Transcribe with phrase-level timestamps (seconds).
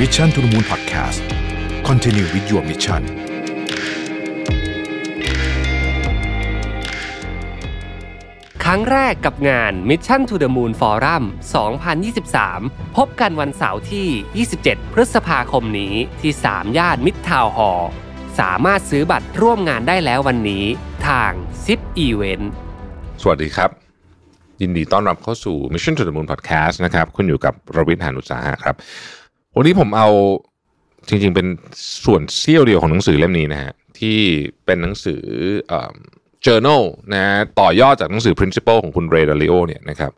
[0.00, 1.20] Mission to the Moon Podcast
[1.88, 3.02] Continue with your mission
[8.64, 11.22] ครั้งแรกกับงาน Mission to the Moon Forum
[12.14, 17.90] 2023 พบกันวันเสาร์ที่ 27 พฤษภาคมนี้ที่ 3 ย่านมิตรทาวน์ฮอลล์
[18.40, 20.64] สามารถซื้อบัตรร่วมงานได้แล้ววันนี้
[21.08, 21.30] ทาง
[21.64, 22.44] Zip Event
[23.22, 23.70] สวัสดีครับ
[24.62, 28.76] ยินดีต้อนรับเข้าสู่ Mission to the Moon Podcast นะครับ คุณอยู่กับรวิทยานุสาหะครับ
[29.56, 30.08] วันนี้ผมเอา
[31.08, 31.46] จริงๆเป็น
[32.04, 34.18] ส่วนเสี้ยวเดียวของหนังสือเล่มนี้นะฮะที่
[34.64, 35.22] เป็นหนังสือ
[35.72, 35.74] อ
[36.46, 40.12] journal นะฮะต่อยอดจากหนังสือ principle ของคุณเรย์ดาริโอเนี่ยนะครับ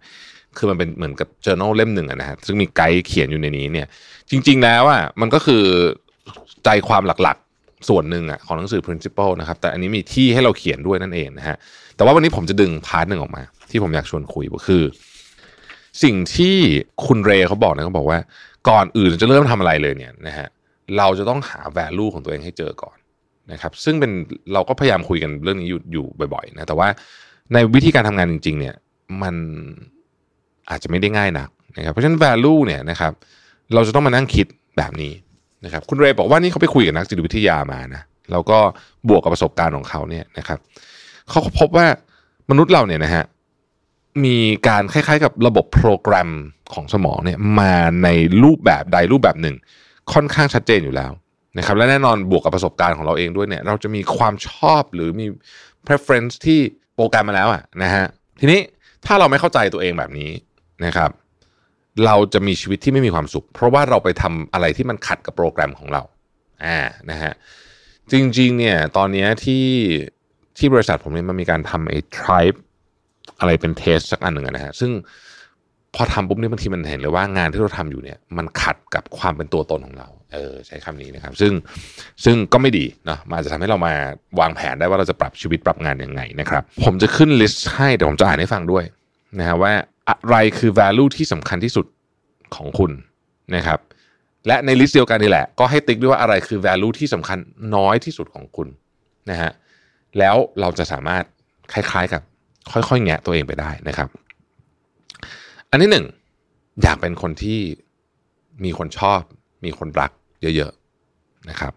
[0.57, 3.87] คือมันเป็นเหมือนกับ journal เล่มหนึ่งอะนะฮะซึ่งมีไกด์เขียนอยู่ในนี้เนี่ย
[4.31, 5.65] จริง ๆ แล้วอะมันก็คือ
[6.65, 11.57] ใจความหลักๆ ส่วนหนึ่งอะของหนังสือ principle นะครับแต่อันนี้มีที่ให้เราเขียนด้วยนั่นเองนะฮะ
[11.97, 14.85] แต่ว่าวันนี้ผมจะดึง part หนึ่งออกมา ที่ผมอยากชวนคุยก็คือ
[16.03, 16.57] สิ่งที่
[17.07, 18.19] คุณเรย์เขาบอกนะเขาบอกว่า
[18.69, 20.49] ก่อนอื่นจะเริ่มทำอะไรเลยเนี่ยนะฮะ
[20.99, 22.97] เราจะต้องหา value ของตัวเองให้เจอก่อน
[23.53, 24.13] นะครับ ซึ่งเป็น
[24.53, 26.89] เราก็พยายามคุยกันเรื่องนี้อยู่อยู่บ่อยๆนะแต่ว่า
[27.53, 28.75] ในวิธีการทำงานจริง ๆ เนี่ย
[29.23, 29.35] มัน
[30.71, 33.13] อาจจะไม่ได้ง่ายนักนะครับ เพราะฉะนั้น value เนี่ยนะครับ
[33.75, 34.47] เราจะต้องมานั่งคิด
[34.79, 35.13] แบบนี้
[35.65, 38.59] นะครับ คุณเรย์บอกว่านี่เขาไปคุยกับนักจิตวิทยามานะแล้วก็
[39.09, 40.59] บวกกับประสบการณ์ของเขาเนี่ยนะครับ
[41.29, 41.87] เขาพบว่า
[42.51, 43.25] มนุษย์เราเนี่ยนะฮะ
[44.25, 44.37] มี
[44.69, 46.31] การคล้ายๆ กับระบบโปรแกรม
[46.75, 48.09] ของสมองเนี่ยมาใน
[48.43, 49.57] รูปแบบใดรูปแบบหนึ่ง
[50.13, 51.13] ค่อนข้างชัดเจนอยู่แล้ว
[51.59, 55.27] นะครับและแน่นอนบวกกับประสบการณ์ของเราเองด้วยเนี่ยเราจะมีความชอบหรือมี
[55.87, 56.61] preference ที่
[56.95, 58.05] โปรแกรมมาแล้วอะนะฮะ
[58.41, 58.61] ทีนี้
[59.07, 60.31] ถ้าเราไม่เข้าใจตัวเองแบบนี้
[60.85, 61.11] นะครับ
[62.07, 66.03] เราจะมีชีวิตที่ไม่มีความสุข เพราะว่าเราไปทำอะไรที่มันขัดกับโปรแกรมของเรา
[66.65, 66.79] อ่า
[67.11, 67.33] นะฮะ
[68.13, 69.67] จริงๆเนี่ยตอนนี้ที่
[70.59, 72.59] ที่บริษัทผมเนี่ยมันมีการทำไอ้ tribe
[73.41, 74.91] อะไรเป็นเทสสักอันหนึ่งนะฮะซึ่ง
[75.95, 81.53] พอทำปุ๊บเนี่ยบางทีมันเห็นเลยว่างานที่เราทำอยู่เนี่ยมันขัดกับความเป็นตัวตนของเรา เออใช้คำนี้นะครับ ซึ่ง
[82.25, 83.95] ซึ่งก็ไม่ดีเนาะมันอาจจะทำให้เรามา
[84.41, 88.85] วางแผนได้ว่าเราจะปรับชีวิตปรับงานยังไงนะครับ ผมจะขึ้นลิสต์ให้แต่ผมจะอ่านให้ฟังด้วย
[89.39, 89.73] นะฮะว่า
[90.11, 91.87] อะไรคือ value ที่สำคัญที่สุด
[92.57, 92.91] ของคุณ
[93.57, 93.79] นะครับ
[94.47, 97.39] และในลิสต์เดียวกันนี่แหละ ก็ให้ติ๊กด้วยว่าอะไรคือ value ที่สำคัญ
[97.77, 98.69] น้อยที่สุดของคุณ
[99.31, 99.51] นะฮะ
[100.19, 101.25] แล้วเราจะสามารถ
[101.73, 102.23] คล้ายๆกับ
[102.73, 104.09] ค่อยๆแงะตัวเองไปได้นะครับ
[105.71, 106.07] อันที่หนึ่ง
[106.83, 107.61] อยากเป็นคนที่
[108.65, 109.21] มีคนชอบ
[109.65, 110.11] มีคนรัก
[110.57, 111.73] เยอะๆนะครับ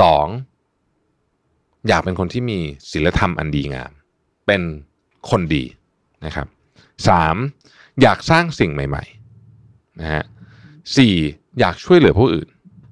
[0.00, 0.26] สอง
[1.88, 2.58] อยากเป็นคนที่มี
[2.90, 3.92] ศีลธรรมอันดีงาม
[4.46, 4.62] เป็น
[5.30, 5.64] คนดี
[6.24, 6.46] นะครับ
[7.08, 7.36] สาม
[8.02, 10.24] อยากสร้างสิ่งใหม่ๆนะฮะ
[10.96, 11.14] สี่
[11.60, 12.48] อยากช่วยเหลือผู้อื่น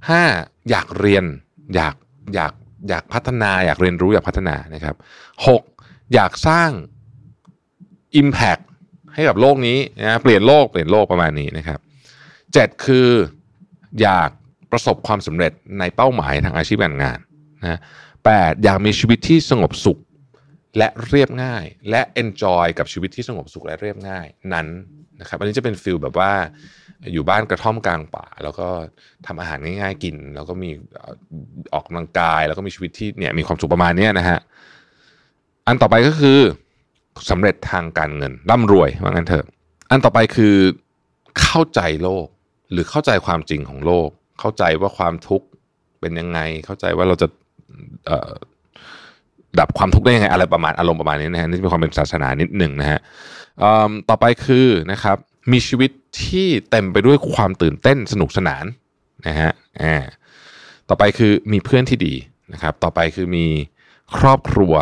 [0.08, 0.22] ห้า
[0.70, 1.24] อยากเรียน
[1.74, 1.94] อยาก
[2.34, 2.52] อยาก
[2.88, 4.94] อยากพัฒนาอยากเรียนรู้อยากพัฒนานะครับ
[5.46, 5.62] หก
[6.14, 6.70] อยากสร้าง
[8.20, 8.62] Impact
[9.14, 11.78] ให้กับโลกนี้นะเปลี่ยนโลกเปลี่ยนโลกประมาณนี้นะครับ
[12.52, 13.08] เจ็ดคือ
[14.02, 14.30] อยาก
[14.72, 17.18] ประสบความสำเร็จในเป้าหมายทางอาชีพการงาน
[17.62, 17.78] นะ
[18.24, 19.98] แปดอยากมีชีวิตที่สงบสุข
[20.78, 24.66] และเรียบง่าย และ enjoy กับชีวิตที่สงบสุขและเรียบง่ายนั้น
[25.20, 26.32] นะครับอันนี้จะเป็นฟิลแบบว่า
[27.12, 28.68] อยู่บ้านกระท่อมกลางป่า แล้วก็
[29.26, 30.70] ทำอาหารง่ายๆกิน แล้วก็มี
[31.72, 34.38] ออกกำลังกาย แล้วก็มีชีวิตที่เนี่ยมีความสุขประมาณนี้นะฮะ
[35.68, 36.38] อันต่อไปก็คือ
[37.30, 39.46] สำเร็จทางการเงินร่ำรวยว่างั้นเถอะ
[39.90, 40.54] อันต่อไปคือ
[41.40, 42.26] เข้าใจโลก
[42.72, 44.08] หรือเข้าใจความจริงของโลก
[44.40, 45.46] เข้าใจว่าความทุกข์
[46.00, 47.28] เป็นยังไง เข้าใจว่าเราจะ
[49.60, 53.00] ดับความทุกข์ได้ยังไงอะไรประมาณอารมณ์ประมาณนี้นะฮะนี่มีความเป็นศาสนานิดหนึ่งนะฮะ
[54.08, 55.16] ต่อไปคือนะครับ
[55.52, 55.90] มีชีวิต
[56.24, 58.64] ที่เต็มไปด้วยความตื่นเต้นสนุกสนาน
[59.26, 59.50] นะฮะ
[59.82, 59.96] อ่า
[60.88, 62.14] ต่อไปคือมีเพื่อนที่ดี
[62.52, 63.46] นะครับ ต่อไปคือมี
[64.16, 64.74] ครอบครัว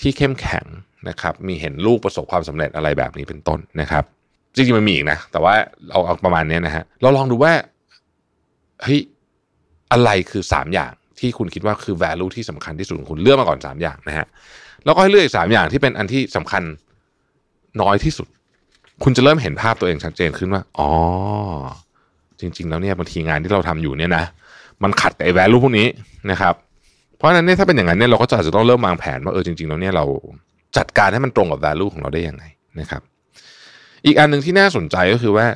[0.00, 0.66] ที่เข้มแข็ง
[1.08, 4.04] นะครับ มีเห็นลูกประสบความสำเร็จอะไรแบบนี้เป็นต้นนะครับ
[4.54, 5.54] จริงๆมันมีอีกนะ แต่ว่า
[5.90, 7.52] เอาเอาประมาณนี้นะฮะ เราลองดูว่า
[8.82, 9.00] เฮ้ย
[9.92, 14.26] อะไรคือสามอย่างที่คุณคิดว่าคือ value ที่สำคัญที่สุดของคุณเลือกมาก่อนสามอย่างนะฮะ
[14.84, 16.62] แล้วก็ให้เลือกอีกสามอย่างที่เป็นอันที่สำคัญ
[17.82, 18.28] น้อยที่สุด
[19.04, 20.90] คุณจะเริ่มเห็นภาพตัวเองชัดเจนขึ้นว่า อ๋อ
[22.40, 24.24] จริง ๆ แล้วเนี่ยบางทีงานที่เราทำอยู่เนี่ยนะ
[24.82, 25.86] มันขัดกับไอ้ value พวกนี้
[26.30, 26.54] นะครับ
[27.18, 30.04] เพราะฉะนั้นเนี่ยถ้าเป็นอย่างนั้นเนี่ยเราก็จะอาจจะต้องเริ่มวางแผนว่าเออจริงๆแล้วเนี่ยเรา
[30.76, 32.44] จัดการให้มันตรงกับ value ของเราได้ยังไง
[32.80, 33.02] นะครับ
[34.06, 35.46] อีกอันหนึ่งที่น่าสนใจก็คือว่า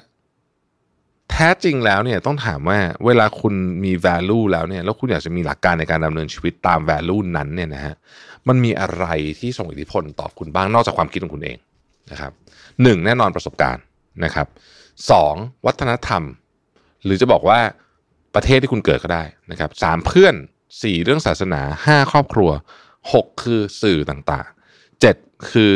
[1.30, 3.54] แท้จริงแล้วเนี่ยต้องถามว่าเวลาคุณ
[3.84, 7.94] มี value แล้วเนี่ยแล้วคุณอยากจะมีหลักการในการดำเนินชีวิตตาม value นั้นเนี่ยนะฮะ
[8.48, 9.06] มันมีอะไร
[9.40, 11.56] ที่ส่งอิทธิพลต่อคุณบ้างนอกจากความคิดของคุณเอง
[12.10, 12.32] นะครับ
[12.82, 13.82] หนึ่งแน่นอนประสบการณ์
[14.24, 14.46] นะครับ
[15.10, 15.34] สอง
[15.66, 16.22] วัฒนธรรม
[17.04, 17.60] หรือจะบอกว่า
[18.34, 20.34] ประเทศที่คุณเกิดก็ได้นะครับสามเพื่อน
[20.82, 22.50] สี่เรื่องศาสนาห้าครอบครัว
[23.12, 25.16] หกคือสื่อต่างๆเจ็ด
[25.50, 25.72] คือ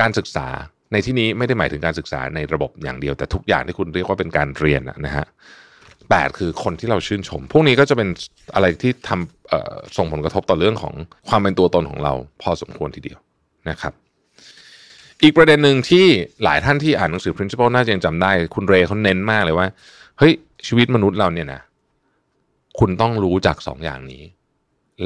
[0.00, 0.46] การศึกษา
[0.92, 5.26] ในที่นี้ไม่ได้หมายถึงการศึกษาในระบบอย่างเดียวแต่ทุกอย่างที่คุณเรียกว่าเป็นการเรียนนะฮะ
[6.10, 8.08] แปดคือคนที่เราชื่นชม พวกนี้ก็จะเป็น
[8.54, 10.94] อะไรที่ทำส่งผลกระทบต่อเรื่องของ
[11.28, 12.12] ความเป็นตัวตนของเรา
[12.42, 13.18] พอสมควรทีเดียว
[13.70, 13.92] นะครับ
[15.22, 16.06] อีกประเด็นหนึ่งที่
[16.44, 19.66] หลายท่านที่อ่านหนังสือ principle น่าจะยังจำได้ คุณเรย์เขาเน้นมากเลยว่า
[20.18, 20.32] เฮ้ย
[20.66, 21.60] ชีวิตมนุษย์เราเนี่ยนะ
[22.78, 24.24] คุณต้องรู้จักสองอย่างนี้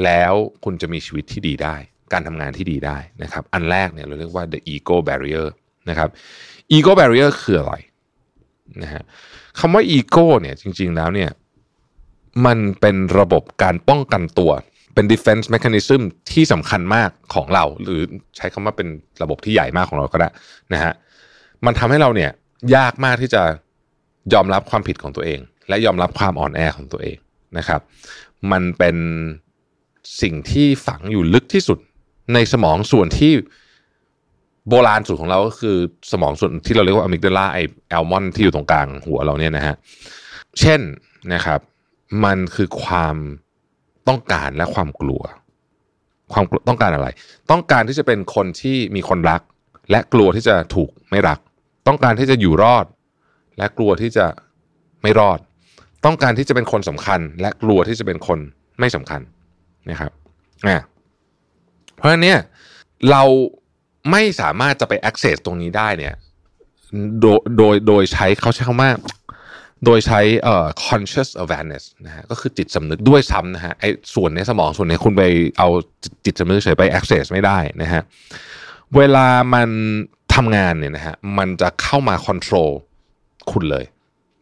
[0.03, 0.33] แล้ว
[0.63, 1.75] คุณจะมีชีวิตที่ดีได้
[2.13, 5.47] การทำงานที่ดีได้นะครับ อันแรกเนี่ยเราเรียกว่า the ego barrier
[5.89, 6.09] นะครับ
[6.75, 7.73] ego barrier คืออะไร
[8.83, 9.03] นะฮะ
[9.59, 11.31] คำว่า ego เนี่ยจริง ๆแล้วเนี่ย
[12.45, 14.51] มันเป็นระบบการป้องกันตัว
[14.93, 16.01] เป็น defense mechanism
[16.31, 18.01] ที่สำคัญมากของเรา หรือ
[18.37, 18.87] ใช้คำว่าเป็น
[19.23, 20.29] ระบบที่ใหญ่มากของเราก็ได้
[20.73, 20.93] นะฮะ
[21.65, 22.31] มันทำให้เราเนี่ย
[22.75, 23.43] ยากมากที่จะ
[24.33, 25.39] ยอมรับความผิดของตัวเอง
[25.69, 27.17] และยอมรับความอ่อนแอของตัวเอง
[27.57, 27.81] นะครับ
[28.51, 28.97] มันเป็น
[30.21, 31.79] สิ่งที่ฝังอยู่ลึกที่สุด
[32.33, 33.33] ในสมองส่วนที่
[34.69, 35.77] โบราณสุดของเราก็คือ
[36.11, 37.57] สมองส่วนที่เราเรียกว่าอะมิกดาลาไอ
[37.89, 39.75] แอลมอนที่อยู่ตรงกลางหัวเราเนี่ยนะฮะ
[40.59, 40.81] เช่น
[41.33, 41.59] นะครับ
[42.23, 43.15] มันคือความ
[44.07, 45.21] ต้องการและความกลัว
[46.33, 47.07] ความต้องการอะไร
[47.51, 49.41] ต้องการที่จะเป็นคนที่มีคนรัก
[49.91, 51.39] และกลัวที่จะถูกไม่รัก
[51.87, 52.85] ต้องการที่จะอยู่รอด
[53.57, 54.25] และกลัวที่จะ
[55.01, 55.39] ไม่รอด
[56.05, 58.39] ต้องการที่จะเป็นคนสำคัญ และกลัวที่จะเป็นคน
[58.79, 59.21] ไม่สำคัญ
[59.89, 60.11] นะครับ
[60.67, 60.77] อ่า
[61.95, 62.39] เพราะฉะนั้นเนี่ย
[63.09, 63.23] เรา
[64.11, 66.13] ไม่สามารถจะไป access ตรงนี้ได้เนี่ย
[67.21, 68.91] โดยโดยโดยใช้เขาใช้คำว่า
[69.85, 75.23] โดยใช้เอ่อ conscious awareness นะฮะก็คือจิตสำนึกด้วยซ้ำนะฮะไอ้ส่วนในสมองส่วนนี้คุณไป
[75.57, 75.69] เอา
[76.25, 78.01] จิตสำนึกเฉยไป access ไม่ได้นะฮะ
[78.97, 79.69] เวลามัน
[80.35, 82.71] ทำงานเนี่ยนะฮะมันจะเข้ามา control
[83.51, 83.85] คุณเลย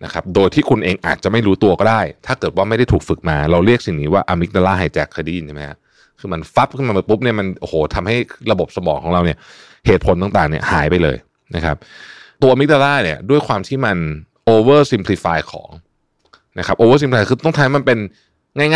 [0.03, 5.77] นะครับโดยที่คุณเองอาจจะไม่รู้ตัวก็ได้ ถ้าเกิดว่าไม่ได้ถูกฝึกมา เราเรียกสิ่งนี้ว่า amygdala hijack เคยได้ยินใช่ไหมฮะ
[6.19, 8.15] คือมันฟับขึ้นมาปุ๊บเนี่ยมันโอ้โหทำให้
[8.51, 9.37] ระบบสมองของเราเนี่ย
[9.87, 11.17] เหตุผลต่างๆเนี่ยหายไปเลย
[11.55, 11.75] นะครับ
[12.43, 13.97] ตัวมิกดาล่าเนี่ยด้วยความที่มัน
[14.53, 15.69] over simplify ของ
[16.59, 17.99] นะครับ over simplify คือต้องทำให้มันเป็น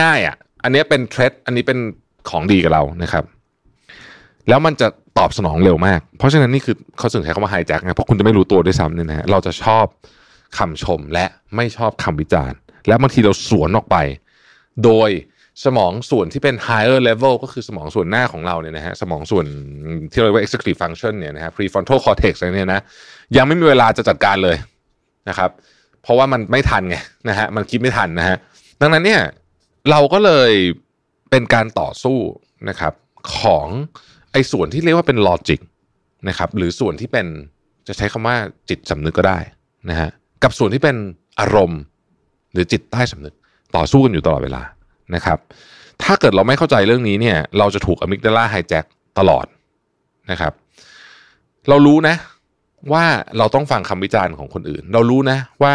[0.01, 1.77] ง่ายๆอะอันนี้เป็นเทรดอันนี้เป็น
[2.29, 3.23] ของดีกับเรานะครับ
[4.49, 4.87] แล้วมันจะ
[5.17, 9.85] ตอบสนองเร็วมาก เพราะฉะนั้นนี่คือเขาถึงใช้คำว่าไฮแจ็คไงเพราะคุณจะไม่รู้ตัวด้วยซ้ำเนี่ยนะฮะเราจะชอบ
[10.57, 11.25] คำชมและ
[11.55, 12.57] ไม่ชอบคำวิจารณ์
[12.87, 13.97] และบางทีเราสวนออกไป
[14.83, 15.09] โดย
[15.65, 19.45] สมองส่วนที่เป็น higher level ก็คือสมองส่วนหน้าของเราเนี่ยนะฮะสมองส่วน
[20.11, 22.81] ที่เราเรียกว่า executive function เนี่ยนะฮะ prefrontal cortex อะไรเนี่ยนะ
[23.37, 24.57] ยังไม่มีเวลาจะจัดการเลย
[25.29, 25.49] นะครับ
[26.01, 26.97] เพราะว่ามันไม่ทันไง
[27.29, 28.37] นะฮะมันคิดไม่ทันนะฮะ
[28.81, 29.21] ดังนั้นเนี่ย
[29.91, 30.51] เราก็เลย
[31.31, 32.17] เป็นการต่อสู้
[32.69, 32.93] นะครับ
[33.37, 33.67] ของ
[34.31, 35.59] ไอ้ส่วนที่เรียกว่าเป็น logic
[36.29, 37.27] นะครับหรือส่วนที่เป็น
[37.87, 38.35] จะใช้คำว่า
[38.69, 39.39] จิตสำนึกก็ได้
[39.89, 40.09] นะฮะ
[40.43, 40.95] กับส่วนที่เป็น
[41.39, 41.81] อารมณ์
[42.53, 43.35] หรือจิตใต้สำนึก
[43.75, 44.61] ต่อสู้กันอยู่ตลอดเวลา
[45.15, 45.37] นะครับ
[46.03, 48.85] ถ้าเกิดเราไม่เข้าใจเรื่องนี้เนี่ย เราจะถูกอะมิกดาลาไฮแจ็ค
[49.19, 49.45] ตลอด
[50.31, 50.53] นะครับ
[51.69, 52.15] เรารู้นะ
[52.93, 53.03] ว่า
[53.37, 55.73] เราต้องฟังคำวิจารณ์ของคนอื่น เรารู้นะว่า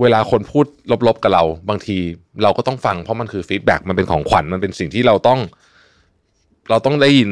[0.00, 0.66] เวลาคนพูด
[1.06, 1.96] ลบๆกับเรา บางที
[2.42, 5.40] เราก็ต้องฟังเพราะมันคือ feedback มันเป็นของขวัญมันเป็นสิ่งที่เราต้อง
[6.70, 7.30] เราต้องได้ยิน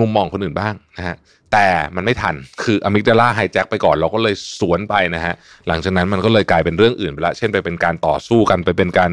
[0.00, 1.16] มุมมองคนอื่นบ้างนะฮะ
[1.52, 5.34] แต่มันไม่ทันคือ amygdala hijack ไปก่อนเราก็เลยสวนไปนะฮะ
[5.68, 9.10] หลังจากนั้นมันก็เลยกลายเป็นเรื่องอื่นไปละเช่นไปเป็นการต่อสู้กันไปเป็นการ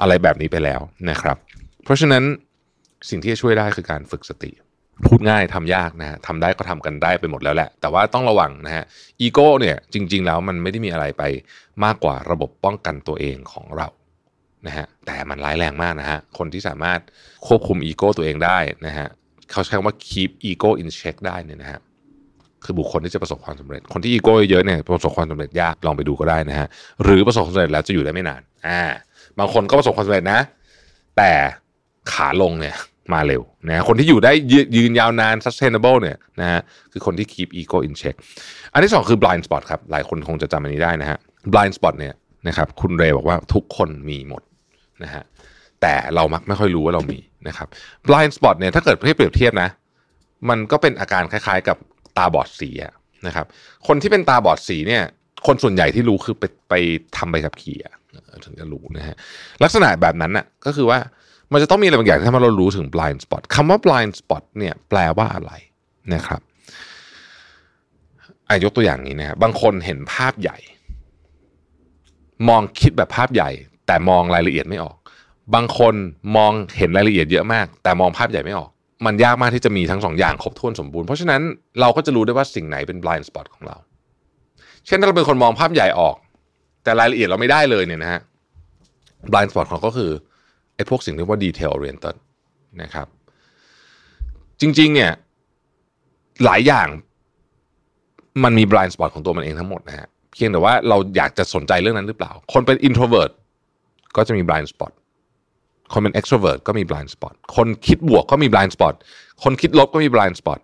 [0.00, 0.80] อะไรแบบนี้ไปแล้ว
[1.10, 1.36] นะครับ
[1.84, 2.24] เพราะฉะนั้น
[3.08, 4.50] สิ่งที่จะช่วยได้คือการฝึกสติ
[5.06, 8.84] พูดง่ายทำยากนะฮะทำได้ก็ทำกันได้ไปหมดแล้วแหละ แต่ว่าต้องระวังนะฮะ
[9.20, 11.22] อีโก้เนี่ยจริง ๆ แล้วมันไม่ได้มีอะไรไป
[11.84, 13.88] มากกว่าระบบป้องกันตัวเองของเรา
[14.66, 17.00] นะฮะแต่มันร้ายแรงมากนะฮะคนที่สามารถ
[17.46, 19.08] ควบคุมอีโก้ตัวเองได้นะฮะ
[19.52, 21.80] เขาใช้คำว่า keep ego in check ได้เนี่ยนะฮะ
[22.64, 26.68] คือบุคคลที่จะประสบความสำเร็จ คนที่อีโก้เยอะเนี่ยประสบความสำเร็จยากลองไปดูก็ได้นะฮะ
[27.04, 28.82] หรือประสบความสำเร็จแล้วจะอยู่ได้ไม่นานอ่า
[29.38, 30.40] บางคนก็ประสบความสำเร็จนะ
[31.16, 31.32] แต่
[32.12, 32.76] ขาลงเนี่ย
[33.12, 34.32] มาเร็วนะคนที่อยู่ได้
[34.76, 36.60] ยืนยาวนาน sustainable เนี่ยนะฮะ
[36.92, 38.16] คือคนที่ keep ego in check
[38.72, 41.18] อันที่สองคือ blind spot ครับ หลายคนคงจะจำอันนี้ได้นะฮะ
[41.52, 42.14] blind spot เนี่ย
[42.48, 44.42] นะครับคุณเรย์บอกว่าทุกคนมีหมด
[45.04, 45.22] นะฮะ
[45.82, 47.68] แต่เรามักไม่ค่อยรู้ว่าเรามี นะครับ
[48.06, 49.68] blind spot เนี่ยถ้าเกิดให้เปรียบเทียบนะ
[50.48, 51.76] มันก็เป็นอาการคล้ายๆ กับ
[52.16, 52.70] ตาบอดสี
[53.26, 53.46] นะครับ
[53.86, 55.02] คนที่เป็นตาบอดสีเนี่ย
[55.46, 56.74] คนส่วนใหญ่ที่รู้คือไปไป
[57.16, 57.78] ทำใบขับขี่
[58.44, 59.16] ถึงจะรู้นะฮะ
[59.62, 60.98] ลักษณะแบบนั้นน่ะก็คือว่า
[61.52, 65.52] มันจะต้องมีอะไรบางอย่างที่ทำให้เรารู้ถึง blind spot คำว่า blind spot เนี่ยแปลว่าอะไร
[66.14, 66.40] นะครับ
[68.48, 70.58] อายกตัวอย่างนี้นะบางคนเห็นภาพใหญ่
[72.48, 73.50] มองคิดแบบภาพใหญ่
[73.86, 74.96] แต่มองรายละเอียดไม่ออก
[75.54, 75.94] บางคน
[76.36, 78.70] มองเห็นรายละเอียดเยอะมาก แต่มองภาพใหญ่ไม่ออก
[79.06, 81.42] มันยากมากที่จะมีทั้งสองอย่างครบถ้วนสมบูรณ์ เพราะฉะนั้น
[81.80, 83.76] เราก็จะรู้ได้ว่าสิ่งไหนเป็น blind spot ของเรา
[84.86, 86.16] เช่นถ้าเราเป็นคนมองภาพใหญ่ออก
[86.82, 88.20] แต่รายละเอียดเราไม่ได้เลยเนี่ยนะฮะ
[89.30, 90.10] blind spot ของก็คือ
[90.76, 92.16] ไอ้พวกสิ่งที่ว่า detail oriented
[92.82, 93.06] นะครับ
[94.60, 95.12] จริงๆเนี่ย
[96.44, 96.88] หลายอย่าง
[98.44, 103.32] มันมี blind spot ของตัวมันเองทั้งหมดนะฮะเพียงแต่ว่าเราอยากจะสนใจเรื่องนั้นหรือเปล่า คนเป็น introvert
[104.16, 104.92] ก็จะมี blind spot
[105.92, 108.94] คนเป็น extrovert ก็มี blind spot คนคิดบวกก็มี blind spot
[109.42, 110.58] คนคิดลบก็มี blind spot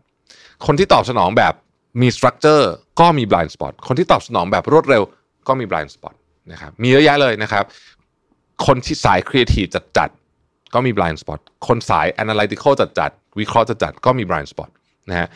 [0.66, 1.54] คนที่ตอบสนองแบบ
[2.02, 2.64] มี structure
[3.00, 5.02] ก็มี blind spot คนที่ตอบสนองแบบรวดเร็ว
[5.48, 6.14] ก็มี blind spot
[6.52, 7.64] นะครับมีเยอะแยะเลยนะครับ
[8.66, 14.70] คนที่สาย creative จัดๆก็มี blind spot คนสาย analytical จัดๆวิเคราะห์จัดๆก็มี blind spot
[15.10, 15.28] นะฮะ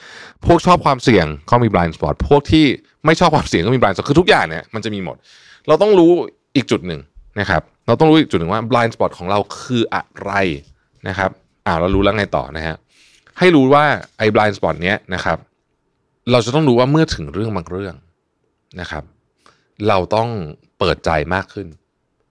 [0.45, 2.67] พวกชอบความเสี่ยงก็มี blind spot พวกที่
[3.07, 5.17] ไม่ชอบความเสี่ยงก็มี blind spot คือทุกอย่างเนี่ยมันจะมีหมด
[5.69, 6.13] เราต้องรู้
[6.57, 7.01] อีกจุดหนึ่ง
[7.41, 10.33] นะครับ เราต้องรู้อีกจุดหนึ่งว่า blind spot ของเราคืออะไร
[11.09, 11.31] นะครับ
[11.67, 12.77] อ่าเรารู้แล้วไงต่อนะฮะ
[13.39, 13.85] ให้รู้ว่า
[14.19, 15.39] ไอ้ blind spot เนี้ยนะครับ
[16.31, 17.95] เราจะต้องรู้ว่าเมื่อถึงเรื่องบางเรื่อง
[18.81, 19.05] นะครับ
[19.89, 20.29] เราต้อง
[20.79, 21.67] เปิดใจมากขึ้น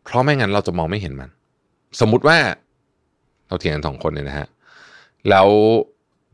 [0.04, 1.30] เพราะไม่งั้นเราจะมองไม่เห็นมัน
[2.00, 2.38] สมมุติว่า
[3.48, 4.48] เราเถียงกันสองคนเนี่ยนะฮะ
[5.30, 5.48] แล้ว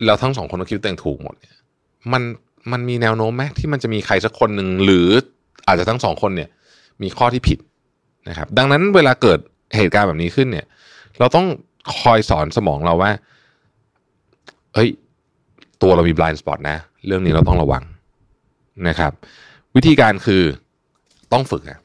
[0.06, 1.56] เราทั้งสองคนก็คิดตัวเองถูกหมดเนี่ย
[2.12, 2.24] มัน
[2.72, 5.08] มันมีแนวโน้มไหมที่มันจะมีใครสักคนหนึ่งหรือ
[5.68, 6.50] อาจจะทั้งสองคนเนี่ย
[7.02, 7.60] มีข้อที่ผิด
[8.30, 9.40] นะครับ ดังนั้นเวลาเกิด
[9.76, 10.66] เหตุการณ์แบบนี้ขึ้นเนี่ย
[11.20, 11.46] เราต้อง
[12.00, 13.12] คอยสอนสมองเราว่า
[14.76, 14.90] เฮ้ย
[15.82, 17.84] ตัวเรามี blind spot นะ เรื่องนี้เราต้องระวัง
[18.88, 19.12] นะครับ
[19.76, 20.44] วิธีการคือ
[21.34, 21.80] ต้องฝึกอะ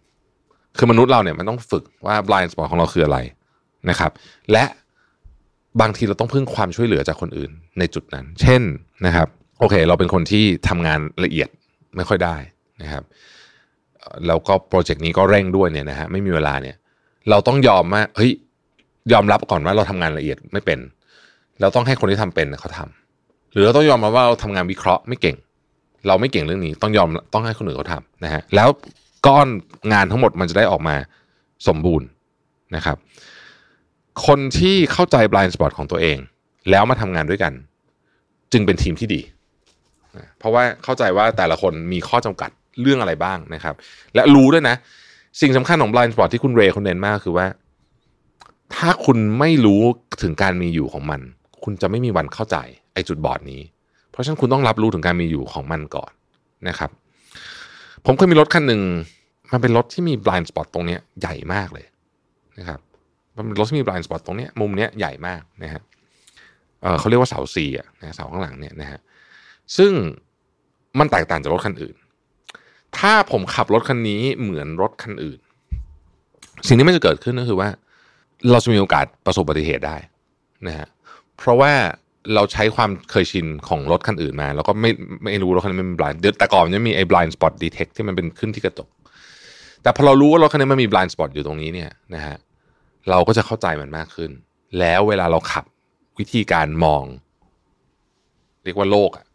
[0.78, 3.18] คือมนุษย์เราเนี่ยมันต้องฝึกว่า blind spot ของเราคืออะไร
[3.90, 4.10] นะครับ
[4.52, 4.64] และ
[5.80, 8.62] บางทีเราต้องพึ่งความช่วยเหลือจากคนอื่นในจุดนั้น เช่น
[9.06, 9.28] นะครับ
[9.60, 11.48] โอเค เราเป็นคนที่ทำงานละเอียด
[11.96, 12.36] ไม่ค่อยได้
[12.82, 13.02] นะครับ
[14.26, 16.76] แล้วก็โปรเจกต์นี้ก็เร่งด้วยเนี่ยนะฮะไม่มีเวลาเนี่ย
[17.30, 18.32] เราต้องยอมว่าเฮ้ย
[19.12, 20.78] ยอมรับก่อนว่าเราทำงานละเอียดไม่เป็น
[21.60, 25.36] เราต้องให้คนที่ทำเป็นเขาทำหรือเราต้องยอมรับว่าเราทำงานวิเคราะห์ไม่เก่ง
[26.06, 28.68] เราไม่เก่งเรื่องนี้ต้องยอมต้องให้คนอื่นเขาทำนะฮะแล้ว
[29.26, 29.48] ก้อน
[29.92, 30.96] งานทั้งหมดมันจะได้ออกมา
[31.68, 32.06] สมบูรณ์
[32.76, 32.96] นะครับ
[34.26, 36.18] คนที่เข้าใจ blind spot ของตัวเอง
[36.70, 37.52] แล้วมาทำงานด้วยกัน
[38.52, 39.20] จึงเป็นทีมที่ดี
[40.38, 43.74] เพราะว่าเข้าใจว่าแต่ละคนมีข้อจำกัด เรื่องอะไรบ้างนะครับ
[44.14, 44.76] และรู้ด้วยนะ
[45.40, 47.46] สิ่งสำคัญของ blind spot ที่คุณเรย์คนเน้นมากคือว่า
[48.74, 49.82] ถ้าคุณไม่รู้
[50.22, 51.20] ถึงการมีอยู่ของมัน
[51.64, 52.56] คุณจะไม่มีวันเข้าใจ
[52.92, 53.62] ไอ้จุดบอดนี้
[54.10, 56.12] เพราะฉะนั้นคุณต้องรับรู้ถึงการมีอยู่ของมันก่อน
[56.68, 56.90] นะครับ
[58.06, 58.80] ผมเคยมีรถคันหนึ่ง
[59.52, 61.86] มันเป็นรถที่มี blind spot ตรงนี้ใหญ่มากเลย
[62.58, 62.80] นะครับ
[63.36, 65.82] มันเป็นรถที่มี blind spot ตรงนี้มุมนี้ใหญ่มากนะฮะ
[66.82, 69.00] เเขาเรียกว่าเสาซีอะนะเสาข้างหลังเนี่ยนะฮะ
[69.76, 69.92] ซึ่ง
[70.98, 71.96] มันแตกต่างจากรถคันอื่น
[72.98, 75.38] ถ้าผมขับรถคันนี้เหมือนรถคันอื่น
[76.66, 77.68] สิ่งที่มันจะเกิดขึ้นก็คือว่า
[78.50, 79.96] เราจะมีโอกาสประสบอุบัติเหตุได้
[80.66, 80.88] นะฮะ
[81.36, 81.72] เพราะว่า
[82.34, 84.90] เราใช้ความเคยชินของรถคันอื่นมา แล้วก็ไม่
[85.24, 88.88] ไม่รู้รถคันนี้มันเป็น blind แต่ก่อนมันจะมีไอ้ blind spot detect ที่มันเป็นขึ้นที่กระจก
[89.82, 92.36] แต่พอเรารู้ว่ารถคันนี้มันมี blind spot อยู่ตรงนี้เนี่ยนะฮะ
[93.10, 94.30] เราก็จะเข้าใจมันมากขึ้น
[94.78, 95.64] แล้วเวลาเราขับ
[96.18, 97.04] วิธีการมอง
[98.64, 99.26] เรียกว่าโลกอะ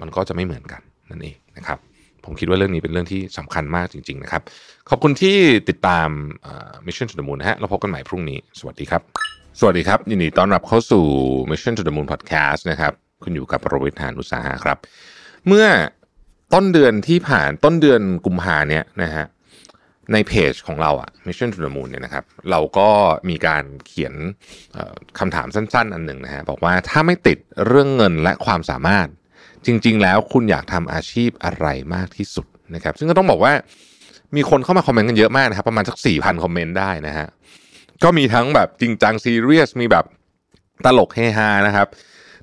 [0.00, 1.78] มันก็จะไม่เหมือนกันนั่นเองนะครับ
[2.26, 4.42] ผมคิดว่าเรื่องนี้เป็นเรื่องที่สำคัญมากจริง ๆ นะครับ
[4.90, 5.36] ขอบคุณที่
[5.68, 6.08] ติดตาม
[6.86, 9.02] Mission to the Moon นะฮะเราพบกันใหม่พรุ่งนี้ สวัสดีครับ
[9.60, 11.04] สวัสดีครับ ยินดีต้อนรับเข้าสู่
[11.50, 12.92] Mission to the Moon Podcast นะครับ
[13.22, 14.78] คุณอยู่กับโรวิทหานอุตสาหะครับ
[15.46, 15.66] เมื่อ
[16.54, 19.24] ต้นเดือนที่ผ่านต้นเดือนกุมภาเนี่ยนะฮะ
[20.12, 22.88] ในเพจของเราอะ Mission to the Moon เนี่ยนะครับ เราก็
[23.28, 24.14] มีการเขียน
[25.18, 29.08] คำถามสั้น ๆ อันหนึ่งนะฮะบอกว่าถ้าไม่ติดเรื่องเงินและความสามารถ
[29.66, 33.52] จริง ๆ แล้วคุณอยากทำอาชีพอะไรมากที่สุดนะครับ ซึ่งก็ต้องบอกว่า
[34.36, 37.26] มีคนเข้ามาคอมเมนต์กันเยอะมากนะครับ ประมาณสักสี่พันคอมเมนต์ได้นะฮะ
[38.02, 40.04] ก็มีทั้งแบบจริงจังซีเรียสมีแบบ
[40.84, 41.86] ตลกเฮฮานะครับ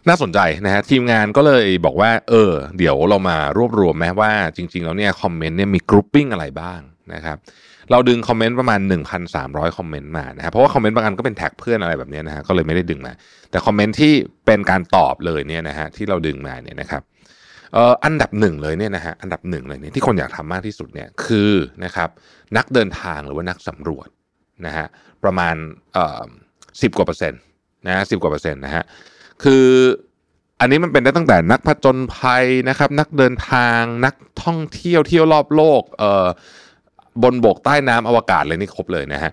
[0.07, 6.79] น่าสนใจนะฮะทีมงานก็เลยบอกว่า เออ เดี๋ยวเรามารวบรวมแม้ว่าจริง ๆ แล้วเนี่ย comment เนี่ยมี grouping อะไรบ้าง
[7.13, 7.37] นะครับ
[7.91, 8.79] เราดึง comment ประมาณ
[9.29, 13.13] 1,300 comment มานะครับเพราะว่า comment บางอันก็เป็น tag เพื่อนอะไรแบบนี้นะฮะก็เลยไม่ได้ดึงมา
[13.51, 14.13] แต่ comment ที่
[14.45, 17.01] เป็นการตอบเลยเนี่ยนะฮะที่เราดึงมาเนี่ยนะครับ
[17.73, 21.53] เอ่ออันดับหนึ่งเลยเนี่ยนะฮะอันดับหนึ่งเลยเนี่ยที่คนอยากทำมากที่สุดเนี่ยคือ
[21.85, 22.09] นะครับ
[22.57, 24.07] นักเดินทางหรือว่านักสำรวจ
[24.65, 24.85] นะฮะ
[25.23, 25.55] ประมาณ
[25.93, 26.23] เอ่อ
[26.81, 27.39] สิบกว่าเปอร์เซ็นต์
[27.87, 28.83] นะสิบกว่าเปอร์เซ็นต์นะฮะ
[29.43, 29.65] คือ
[30.59, 36.27] อันนี้มันเป็นได้ตั้งแต่นักผจญภัยนะครับ นักเดินทางนักท่องเที่ยวเที่ยวรอบโลกเอ่อ
[37.23, 39.31] บนบกใต้น้ำอวกาศเลยนี่ครบเลยนะฮะ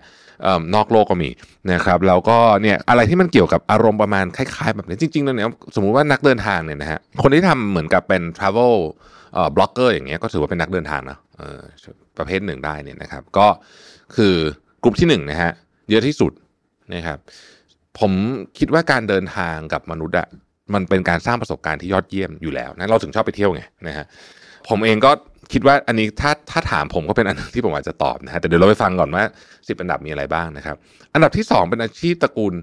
[0.75, 1.29] นอกโลกก็มี
[1.71, 8.75] นะครับแล้วก็เนี่ยอะไรที่มันเกี่ยวกับอารมณ์ประมาณคล้ายๆ แบบนี้จริงๆแล้วเนี่ยสมมุติว่านักเดินทางเนี่ยนะฮะคนที่ทำเหมือนกับเป็น travel
[9.33, 11.17] เอ่อบล็อกเกอร์อย่างเงี้ยก็ถือว่าเป็นนักเดินทางนะ
[12.17, 13.47] ประเภทหนึ่งได้เนี่ยนะครับ ก็
[14.15, 14.35] คือ
[14.83, 15.51] กลุ่มที่หนึ่งนะฮะ
[15.89, 16.31] เยอะที่สุด
[16.93, 17.17] นะครับ
[17.99, 18.11] ผม
[18.57, 20.27] คิดว่าการเดินทางกับมนุษย์อะ
[20.73, 24.05] มันเป็นการสร้างประสบการณ์ที่ยอดเยี่ยมอยู่แล้วนะเราถึงชอบไปเที่ยวไงนะฮะ
[24.69, 25.11] ผมเองก็
[25.53, 29.23] คิดว่าอันนี้ถ้าถ้าถามผมก็เป็นอันนึงที่ผมอาจจะตอบนะฮะแต่เดี๋ยวเราไปฟังก่อนว่า
[29.67, 30.75] สิบอันดับมีอะไรบ้างนะครับ
[31.13, 32.53] อันดับที่ 2 เป็นอาชีพตระกูล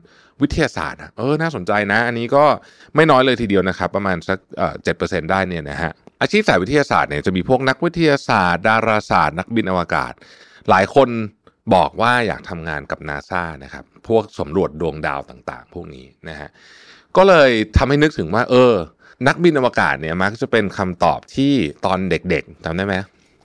[0.43, 2.45] วิทยาศาสตร์เออน่าสนใจนะ อันนี้ก็
[2.95, 4.39] ไม่น้อยเลยทีเดียวนะครับ ประมาณสัก
[4.85, 5.91] เจ็ดเปอร์เซ็นต์ได้เนี่ยนะฮะ
[6.23, 10.13] อาชีพสายวิทยาศาสตร์เนี่ยจะมีพวกนักวิทยาศาสตร์ ดาราศาสตร์ นักบินอวกาศ
[10.71, 11.09] หลายคน
[11.75, 16.49] บอกว่าอยากทำงานกับนาซานะครับพวกสำรวจดวงดาวต่างๆ พวกนี้นะฮะ
[17.17, 18.75] ก็เลยทำให้นึกถึงว่า เออ
[19.27, 21.53] นักบินอวกาศเนี่ยมักจะเป็นคำตอบที่
[21.87, 22.95] ตอนเด็กๆจำได้ไหม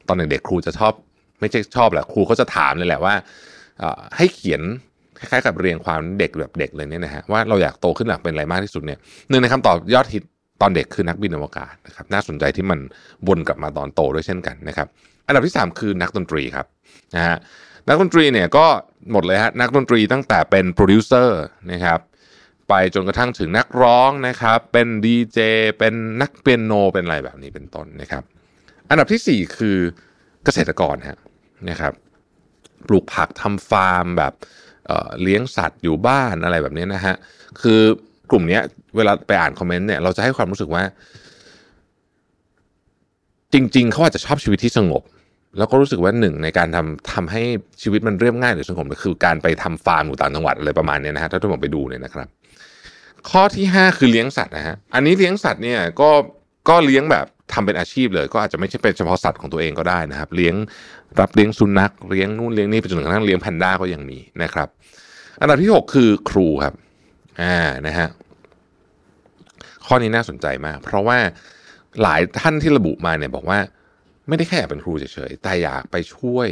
[0.08, 0.94] ตอนเด็กๆครูจะชอบ
[1.40, 3.14] ไม่ใช่ชอบแหละครูเขาจะถามเลยแหละว่า
[4.18, 4.62] ให้เขียน
[5.18, 9.00] คล้ายๆกับเรียงความเด็กแบบเด็กเลยเนี่ยนะฮะว่าเราอยากโตขึ้นอยากเป็นอะไรมากที่สุดเนี่ย
[9.30, 10.24] หนึ่งในคำตอบยอดฮิต
[10.62, 12.80] ตอนเด็กคือนักบินอวกาศนะครับน่าสนใจที่มัน
[13.28, 14.88] วนกลับมาตอนโตด้วยเช่นกันนะครับ
[15.28, 16.66] อันดับที่ 3 คือนักดนตรีครับ
[17.16, 17.38] นะฮะ
[17.88, 18.66] นักดนตรีเนี่ยก็
[19.12, 22.00] หมดเลยฮะนักดนตรีตั้งแต่เป็นโปรดิวเซอร์นะครับ
[22.74, 25.40] ไปจนกระทั่งถึงนักร้องนะครับ เป็นดีเจ
[25.80, 28.24] เป็นนักเปียโนเป็นอะไรแบบนี้เป็นต้นนะครับ
[28.90, 29.78] อันดับทีสี่ 4 คือ
[30.46, 31.18] เกษตรกรฮะ
[31.70, 31.94] นะครับ
[32.88, 34.34] ปลูกผักทำฟาร์มแบบ
[34.88, 37.16] เเลี้ยงสัตว์อยู่บ้านอะไรแบบนี้นะฮะ
[37.62, 37.80] คือ
[38.32, 38.60] กลุ่มนี้
[38.96, 40.84] เวลาไปอ่านคอมเมนต์เนี่ยเราจะให้ความรู้สึกว่า
[43.54, 45.04] จริง ๆเขาอาจจะชอบชีวิตที่สงบ
[45.58, 47.42] แล้วก็รู้สึกว่าหนึ่งในการทำทำให้
[47.82, 52.28] ชีวิตมันเรียบง่ายหรือสงบก็คือการไปทำฟาร์มอยู่ต่างจังหวัดอะไรประมาณเนี้ยนะฮะถ้าทุกคนไปดูเนี่ยนะครับ
[53.30, 56.10] ข้อที่ 5 คือเลี้ยงสัตว์นะฮะอันนี้เลี้ยงสัตว์เนี่ยก็
[56.70, 60.56] ก็เลี้ยงแบบทำเป็นอาชีพเลย ก็อาจจะไม่ใช่เป็นเฉพาะสัตว์ของตัวเองก็ได้นะครับ เลี้ยง
[61.20, 64.68] รับเลี้ยงสุนัขเลี้ยงนู่นเลี้ยงนี่ไปจนถึงกระทั่งเลี้ยงแพนด้าก็ยังมีนะครับ
[65.42, 66.74] อันดับที่ 6 คือครูครับ
[67.42, 68.10] อ่านะฮะ
[69.86, 71.18] ข้อนี้น่าสนใจมาก เพราะว่า
[72.02, 73.60] หลายท่านที่ระบุมาเนี่ยบอกว่า
[74.28, 76.48] ไม่ได้แค่อยากเป็นครูเฉยๆแต่อยากไปช่วย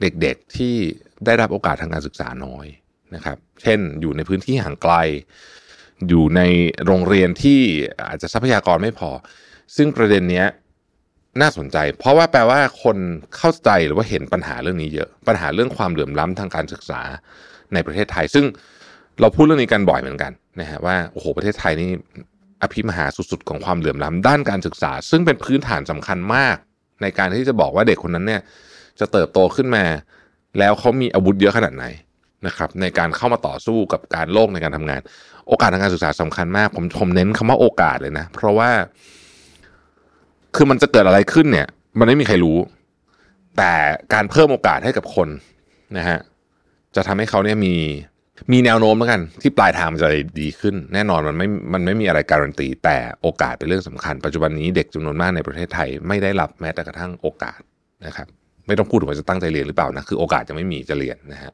[0.00, 0.74] เด็กๆที่
[1.24, 2.66] ได้รับโอกาสทางการศึกษาน้อย
[3.14, 4.94] นะครับ เช่นอยู่ในพื้นที่ห่างไกล
[6.08, 6.40] อยู่ใน
[6.86, 7.60] โรงเรียนที่
[8.08, 9.10] อาจจะทรัพยากรไม่พอ
[9.76, 10.46] ซึ่งประเด็นเนี้ย
[11.40, 12.96] น่าสนใจ เพราะว่าแปลว่าคน
[13.36, 17.00] เข้าใจหรือว่าเห็นปัญหาเรื่องนี้เยอะ ปัญหาเรื่องความเหลื่อมล้ำทางการศึกษา
[17.74, 18.44] ในประเทศไทย ซึ่ง
[19.20, 21.90] เราพูดเรื่องนี้กันบ่อยเหมือนกันนะฮะว่าโอ้โหประเทศไทยนี่
[22.62, 26.56] อภิมหาสุดๆของความเหลื่อมล้ำด้านการศึกษา ซึ่งเป็นพื้นฐานสำคัญมาก
[27.02, 28.42] ในการที่จะบอกว่าเด็กคนนั้นเนี่ย
[29.00, 29.84] จะเติบโตขึ้นมา
[30.58, 31.84] แล้วเขามีอาวุธเยอะขนาดไหน
[32.46, 35.00] นะครับในการเข้ามาต่อสู้กับการโลกในการทำงาน
[35.48, 38.70] โอกาสทางการศึกษาสำคัญมาก ผมผมเน้นคำว่าโอกาสเลยนะ เพราะว่า
[40.56, 41.66] คือมันจะเกิดอะไรขึ้นเนี่ย
[41.98, 42.58] มันไม่มีใครรู้
[43.56, 43.72] แต่
[44.14, 45.28] การเพิ่มโอกาสให้กับคน
[45.96, 46.18] นะฮะ
[46.96, 47.74] จะทำให้เขาเนี่ยมี
[48.52, 50.08] มีแนวโน้มแล้วกัน ที่ปลายทางมันจะ
[50.40, 57.60] ดีขึ้น แน่นอนมันไม่มันไม่มีอะไรการันตี แต่โอกาสเป็นเรื่องสำคัญ ปัจจุบันนี้เด็กจำนวนมากในประเทศไทย ไม่ได้รับแม้แต่กระทั่งโอกาส
[58.06, 58.28] นะครับ
[58.66, 61.52] ไม่ต้องพูดถึงว่าจะตั้งใจเรียนหรือเปล่านะคือโอกาสจะไม่มีจะเรียนนะฮะ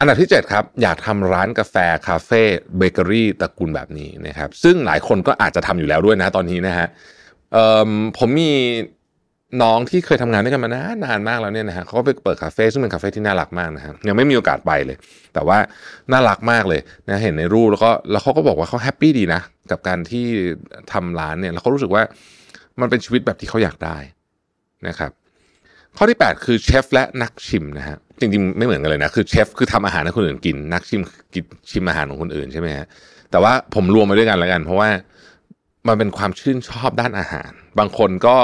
[0.00, 1.76] อันดับที่ 7 ครับ อยากทำร้านกาแฟ
[2.08, 2.42] คาเฟ่
[2.78, 6.86] เบเกอรี่ตระกูลแบบนี้นะครับ ซึ่งหลายคนก็อาจจะทำอยู่แล้วด้วยนะตอนนี้นะฮะ
[8.18, 8.52] ผมมี
[9.62, 14.96] น้องที่เคยทำงานด้วยกันมานานนานมากแล้วเนี่ยนะฮะเขาก็ไปเปิดคาเฟ่ซึ่งเป็นคาเฟ่ที่น่ารักมากนะฮะยังไม่มีโอกาสไปเลย
[15.34, 15.58] แต่ว่า
[16.12, 20.26] น่ารักมากเลยนะเห็นในรูปแล้วก็แล้วเขาก็บอกว่าเขา happy ดีนะ กับการที่
[20.92, 22.02] ทำร้านเนี่ยแล้วเขารู้สึกว่า
[22.80, 23.98] มันเป็นชีวิตแบบที่เขาอยากได้
[24.88, 25.10] นะครับ
[25.96, 31.02] ข้อที่ 8 คือเชฟและนักชิมนะฮะ จริงๆไม่เหมือนกันเลยนะคือเชฟคือทำอาหารให้คนอื่นกิน นักชิม
[31.34, 32.86] กินชิมอาหารของคนอื่นใช่ไหมฮะ
[33.30, 34.88] แต่ว่าผมรวมมาด้วยกันแล้วกัน เพราะว่า
[35.88, 38.36] มันเป็นความชื่นชอบด้านอาหาร บางคนก็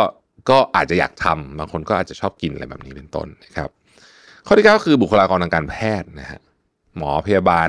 [0.50, 3.70] ก็อาจจะอยากทำบางคนก็อาจจะชอบกินอะไรแบบนี้เป็นต้นนะครับ
[4.46, 6.40] ข้อที่9คือบุคลากรทางการแพทย์นะฮะ
[6.96, 7.68] หมอพยาบาล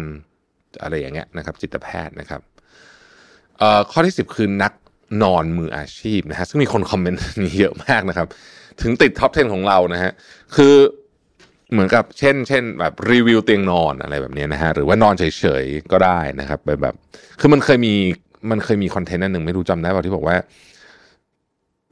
[0.81, 2.41] อะไรอย่างเงี้ยนะครับ จิตแพทย์นะครับ
[3.91, 4.73] ข้อที่10คือนัก
[5.23, 8.27] นอนมืออาชีพนะฮะซึ่งมีคนคอมเมนต์นี้เยอะมากนะครับ
[8.81, 10.11] ถึงติดท็อป 10 ของเรานะฮะ
[10.55, 10.75] คือ
[11.71, 16.95] เหมือนกับเช่น เช่น แบบรีวิวเตียงนอนอะไรแบบนี้นะฮะหรือว่านอนเฉยๆก็ได้นะครับแบบแบบ
[17.39, 17.93] คือมันเคยมี
[18.51, 20.35] มันเคยมีคอนเทนต์อันหนึ่งไม่รู้จำได้ป่าที่บอกว่า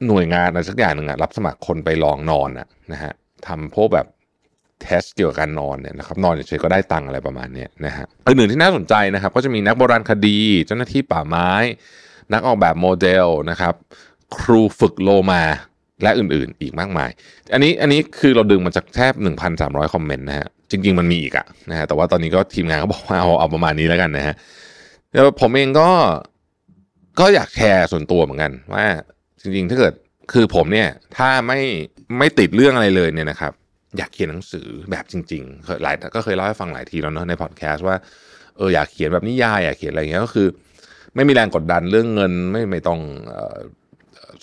[0.06, 3.12] หน่วยงานอะไรสักอย่างหนึ่งอะรับสมัครคนไปลองนอนอะนะฮะ
[3.46, 4.06] ทำพวกแบบ
[4.82, 11.50] เทสเกี่ยวกับการนอนเนี่ยนะครับนอนเฉยๆก็ได้ตังอะไรประมาณเนี้ยนะฮะอื่นหนึ่งที่น่าสนใจนะครับ ก็จะมีนักโบราณคดี เจ้าหน้าที่ป่าไม้
[12.32, 13.74] นักออกแบบโมเดลนะครับ
[14.36, 15.42] ครูฝึกโลมา
[16.02, 17.10] และอื่นๆ อีกมากมาย
[17.52, 19.12] อันนี้อันนี้คือเราดึงมาจากแทบ
[19.52, 24.34] 1,300 คอมเมนต์นะฮะ จริง ๆ มันมีอีกอะนะฮะ แต่ว่าตอนนี้ก็ทีมงานก็บอกว่าเอาเอาประมาณนี้แล้วกันนะฮะ
[25.12, 25.90] แล้วผมเองก็
[27.20, 28.86] ก็อยากแชร์ส่วนตัวเหมือนกัน ว่า
[29.40, 29.92] จริง ๆ ถ้าเกิด
[30.32, 31.60] คือผมเนี่ยถ้าไม่
[32.18, 33.52] ไม่ติดเรื่องอะไรเลยเนี่ยนะครับ
[33.98, 37.96] อยากเขียนหนังสือแบบจริงๆเคยหลายก็เคยเล่าให้ฟังหลายทีแล้วเนาะในพอดแคสต์ว่า
[38.56, 40.48] เอออยากเขียนแบบนิยายอยากเขียนอะไรเงี้ยก็คือ
[41.14, 43.36] ไม่มีแรงกดดันเรื่องเงินไม่ไม่ต้องเ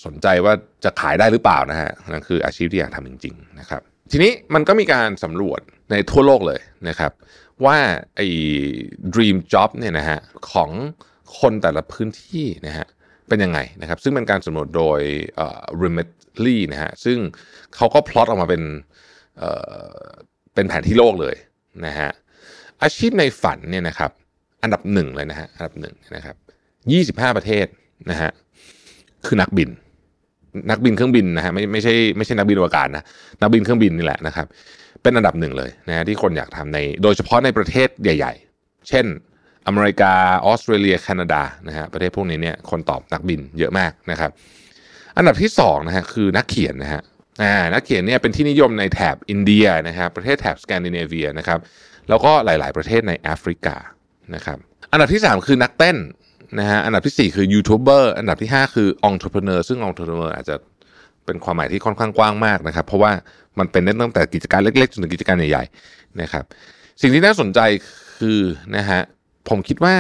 [0.06, 7.12] สนใจว่าจะขายได้หรือเปล่านะฮะนั่นคืออาชีพที่อยากทำจริง ๆ นะครับ ทีนี้มันก็มีการสำรวจในทั่วโลกเลยนะครับ
[7.66, 7.78] ว่า
[8.16, 8.28] ไอ้
[9.14, 10.20] dream job เนี่ยนะฮะ
[10.52, 10.70] ของ
[11.40, 12.88] คนแต่ละพื้นที่นะฮะ
[13.30, 15.02] เป็นยังไงนะครับ ซึ่งเป็นการสำรวจโดย
[15.82, 17.18] Remitly นะฮะซึ่ง
[17.76, 18.64] เขาก็พลอตออกมาเป็น
[19.38, 19.52] เอ่
[20.04, 20.08] อ
[20.56, 21.36] เป็นแผนที่โลกเลย
[21.86, 22.10] นะฮะ
[22.84, 24.12] อาชีพในฝันเนี่ยนะครับ
[24.64, 26.36] อันดับหนึ่งเลยนะฮะอันดับหนึ่งนะครับ
[27.30, 27.66] 25 ประเทศ
[28.10, 28.32] นะฮะ
[29.26, 29.70] คือนักบิน
[30.70, 33.04] นักบินเครื่องบินนะฮะไม่ไม่ใช่ไม่ใช่นักบินอวกาศนะ
[33.42, 34.48] นักบินเครื่องบินนี่แหละนะครับ
[35.02, 39.06] เป็นอันดับหนึ่งเลยนะฮะที่คนอยากทำในโดยเฉพาะในประเทศใหญ่ ๆ เช่น
[39.68, 40.14] อเมริกา
[40.46, 44.32] ออสเตรเลียแคนาดานะฮะประเทศพวกนี้เนี่ยคนตอบนักบินเยอะมากนะครับ
[45.18, 47.02] อันดับที่2นะฮะคือนักเขียนนะฮะ
[47.44, 51.60] อ่านักเขียนเนี่ยเป็นที่นิยมในแถบอินเดียนะครับประเทศแถบสแกนดิเนเวียนะครับ
[52.10, 53.76] แล้วก็หลาย ๆ ประเทศในแอฟริกา
[54.36, 54.58] นะครับ
[54.92, 55.98] อันดับที่ 3 คือนักเต้น
[56.60, 60.56] นะฮะอันดับทีสี่ 4 คือยูทูบเบอร์อันดับที่ 5 คือผู้ประกอบการซึ่งผู้ประกอบการอาจจะ
[61.26, 63.12] เป็นความหมายที่ค่อนข้างกว้างมากนะครับ เพราะว่า
[63.60, 66.44] มันเป็นตั้งแต่กิจการเล็กๆจนถึงกิจการใหญ่ๆนะครับ
[67.02, 67.60] สิ่งที่น่าสนใจ
[68.20, 68.40] คือ
[68.76, 69.02] นะฮะ
[69.50, 69.96] ผมคิดว่า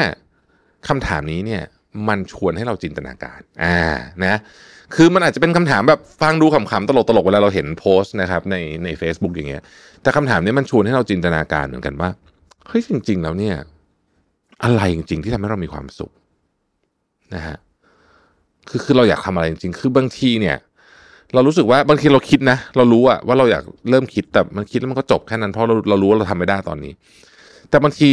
[0.87, 1.63] คำถามนี้เนี่ย
[2.07, 3.77] มันชวนให้เราจินตนาการอ่า
[4.25, 4.39] นะ
[4.95, 9.61] คือมันอาจจะเป็นคำถามแบบฟังดูขำๆตลกๆเวลาเราเห็นโพสต์นะครับในใน a c e b o o k อย่างเงี้ย
[10.01, 12.09] แต่คำถามนี้มันชวนให้เราจินตนาการเหมือนกันว่า
[12.67, 13.55] เฮ้ยจริง ๆ แล้วเนี่ย
[14.63, 16.11] อะไรจริง ๆ ที่ทำให้เรามีความสุข
[17.35, 17.57] นะฮะ
[18.69, 20.57] คือคือเราอยากทำอะไรจริงๆ คือบางทีเนี่ย
[21.33, 26.93] เรารู้สึกว่าบางทีเราคิดนะ เรารู้อะว่าเราอยากเริ่มคิดแต่มันคิดแล้วมันก็จบแค่นั้นเพราะเราเรารู้ว่าเราทำไม่ได้ตอนนี้
[27.69, 28.07] แต่บางที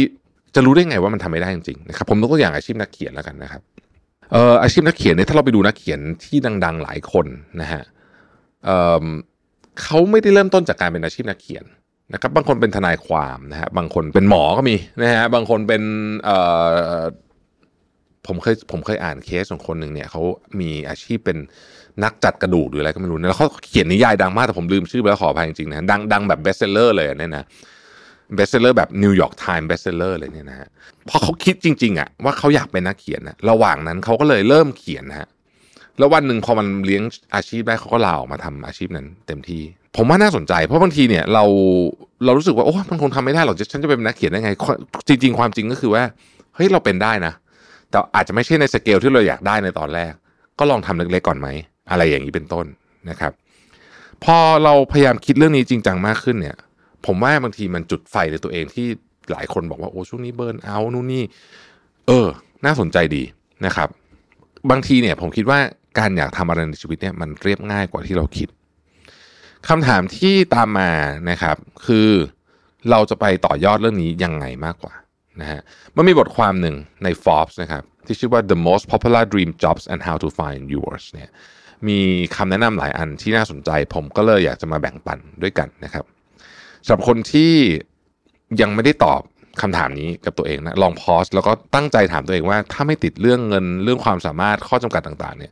[0.55, 3.61] จะรู้ได้ไงว่ามันทำไม่ได้จริงๆนะครับผมยกตัวอย่างอาชีพนักเขียนแล้วกันนะครับ
[4.31, 7.25] เอ่ออาชีพนักเขียนเนี่ยถ้าเราไปดูนักเขียนที่ดัง ๆ หลายคน
[7.61, 7.81] นะฮะ
[8.65, 9.05] เอ่อ
[9.81, 11.65] เขาไม่ได้เริ่มต้นจากการเป็นอาชีพนักเขียน
[12.13, 15.83] นะครับบางคนเป็นทนายความนะฮะบางคนเป็นหมอก็มีนะฮะบางคนเป็น
[16.25, 16.37] เอ่
[16.93, 16.99] อ
[18.27, 20.21] ผมเคยผมเคยอ่านเคสของคนหนึ่งเนี่ยเขา
[20.59, 21.37] มีอาชีพเป็น
[22.03, 27.43] นักจัดกระดูกหรืออะไรก็ไม่รู้นะแล้วเขาเขียนนิยายดังมากแต่ผมลืมชื่อไปแล้วขออภัยจริงๆนะดังดังแบบ bestseller เลยเนี่ยนะ
[28.35, 30.69] bestseller แบบ New York Times bestseller เลยเนี่ยนะฮะ
[31.09, 35.27] พอเขาคิดจริงๆอะว่าเขาอยากเป็นนักเขียนนะระหว่างนั้นเขาก็เลยเริ่มเขียนนะฮะ
[35.97, 37.03] แล้ววันหนึ่งพอมันเลี้ยง
[37.35, 39.61] อาชีพได้เขาก็ลาออกมาทำอาชีพนั้น เต็มที่
[39.95, 41.43] ผมว่าน่าสนใจ เพราะบางทีเนี่ยเรา
[42.25, 44.51] เรารู้สึกว่าโอ้มันคงทำไม่ได้หรอกฉันจะเป็นนักเขียนได้ไง
[45.07, 46.03] จริง ๆ ความจริงก็คือว่า
[46.55, 47.33] เฮ้ยเราเป็นได้นะ
[47.91, 50.13] แต่อาจจะไม่ใช่ในสเกลที่เราอยากได้ในตอนแรก
[50.59, 51.47] ก็ลองทำเล็กๆก่อนไหม
[51.91, 52.65] อะไรอย่างนี้เป็นต้น
[53.09, 53.33] นะครับ
[54.23, 56.57] พอเราพยายามคิดเรื่องนี้จริงจังมากขึ้นเนี่ย
[57.05, 58.87] ผมว่าบางทีมันจุดไฟในตัวเองที่
[59.31, 61.23] หลายคนบอกว่าโอ้ช่วงนี้เบิร์นเอาท์นู่นนี่
[62.07, 62.27] เออ
[62.65, 63.23] น่าสนใจดี
[63.65, 63.89] นะครับ
[64.69, 65.59] บางทีเนี่ยผมคิดว่า
[65.99, 68.49] การอยากทำอะไรในชีวิตเนี่ยมันเรียบง่ายกว่าที่เราคิด
[69.67, 70.91] คำถามที่ตามมา
[71.29, 72.09] นะครับ คือ
[72.89, 74.93] เราจะไปต่อยอดเรื่องนี้ยังไงมากกว่า
[75.39, 75.61] นะฮะ
[75.95, 81.29] มันมีบทความหนึ่งใน Forbes นะครับที่ชื่อว่า the most popular dream jobs and how to find yours เนี่ย
[81.87, 81.99] มี
[82.35, 86.05] คำแนะนำหลายอันที่น่าสนใจ ผมก็เลยอยากจะมาแบ่งปันด้วยกันนะครับ
[86.85, 87.53] สำหรับคนที่
[88.61, 89.21] ยังไม่ได้ตอบ
[89.61, 95.51] คำถามนี้กับตัวเองนะลองพอสแล้วก็ตั้งใจถามตัวเองว่า ถ้าไม่ติดเรื่องเงินเรื่องความสามารถข้อจำกัดต่าง ๆ เนี่ย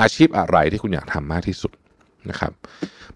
[0.00, 1.72] อาชีพอะไรที่คุณอยากทำมากที่สุด
[2.30, 2.52] นะครับ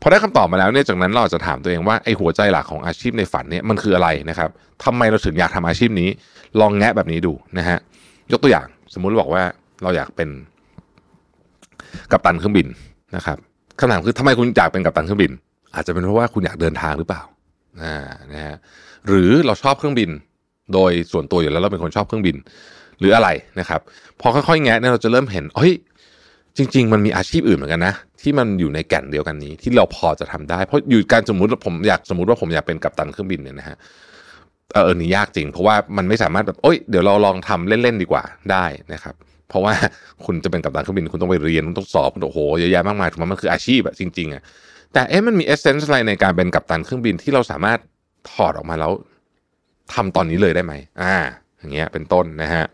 [0.00, 4.50] พอได้คำตอบมาแล้วเนี่ยจากนั้นเราจะถามตัวเองว่าไอ้หัวใจหลักของอาชีพในฝันเนี่ยมันคืออะไรนะครับ
[4.84, 6.08] ทำไมเราถึงอยากทำอาชีพนี้
[6.60, 7.78] ลองแงะแบบนี้ดูนะฮะ
[8.32, 9.42] ยกตัวอย่างสมมุติบอกว่า
[9.82, 10.28] เราอยากเป็น
[12.12, 12.66] กัปตันเครื่องบิน
[13.16, 13.38] นะครับ
[13.78, 15.32] คำถามคือทำไมคุณอยากเป็นกัปตันเครื่องบิน
[15.74, 17.22] อาจจะเป็นเพราะว่าคุณอยากเดินทางหรือเปล่า
[17.82, 17.96] อ่า
[18.32, 18.56] นะฮะ
[19.08, 20.10] หรือเราชอบเครื่องบิน
[20.74, 22.36] โดยส่วนตัวอยู่แล้วเราเป็นคนชอบเครื่องบิน
[22.98, 23.28] หรืออะไร
[23.60, 23.80] นะครับ
[24.20, 25.72] พอค่อยๆแงะเนี่ยเราจะเริ่มเห็นเฮ้ย
[26.56, 33.76] จริง ๆ มันมีอาชีพอื่นเหมือนกันนะ ที่มันอยู่ในแก่นเดียวกันนี้ ที่เราพอจะทำได้ เพราะอยู่การสมมติผมอยากสมมติว่าผมอยากเป็นกัปตันเครื่องบินเนี่ยนะฮะ
[34.72, 39.14] เออนี่ยากจริง เพราะว่ามันไม่สามารถแบบโอ้ยเดี๋ยวเราลองทำเล่นๆดีกว่าได้นะครับ
[39.48, 39.74] เพราะว่า
[40.24, 44.42] คุณจะเป็นกัปตันเครื่องบินคุณต้องไปเรียนคุณต้องสอบคุณโอ้โหเยอะแยะมากมายถูกไหมมันคืออาชีพอะจริงๆอะ
[44.92, 47.78] แต่เอ๊ะมันมีเอเซนส์อะไรในการเป็นกัปตันเครื่องบินที่เราสามารถ
[48.30, 48.92] ถอดออกมาแล้ว
[49.94, 51.14] ทำตอนนี้เลยได้ไหมอ่า
[51.58, 52.64] อย่างเงี้ยเป็นต้นนะฮะ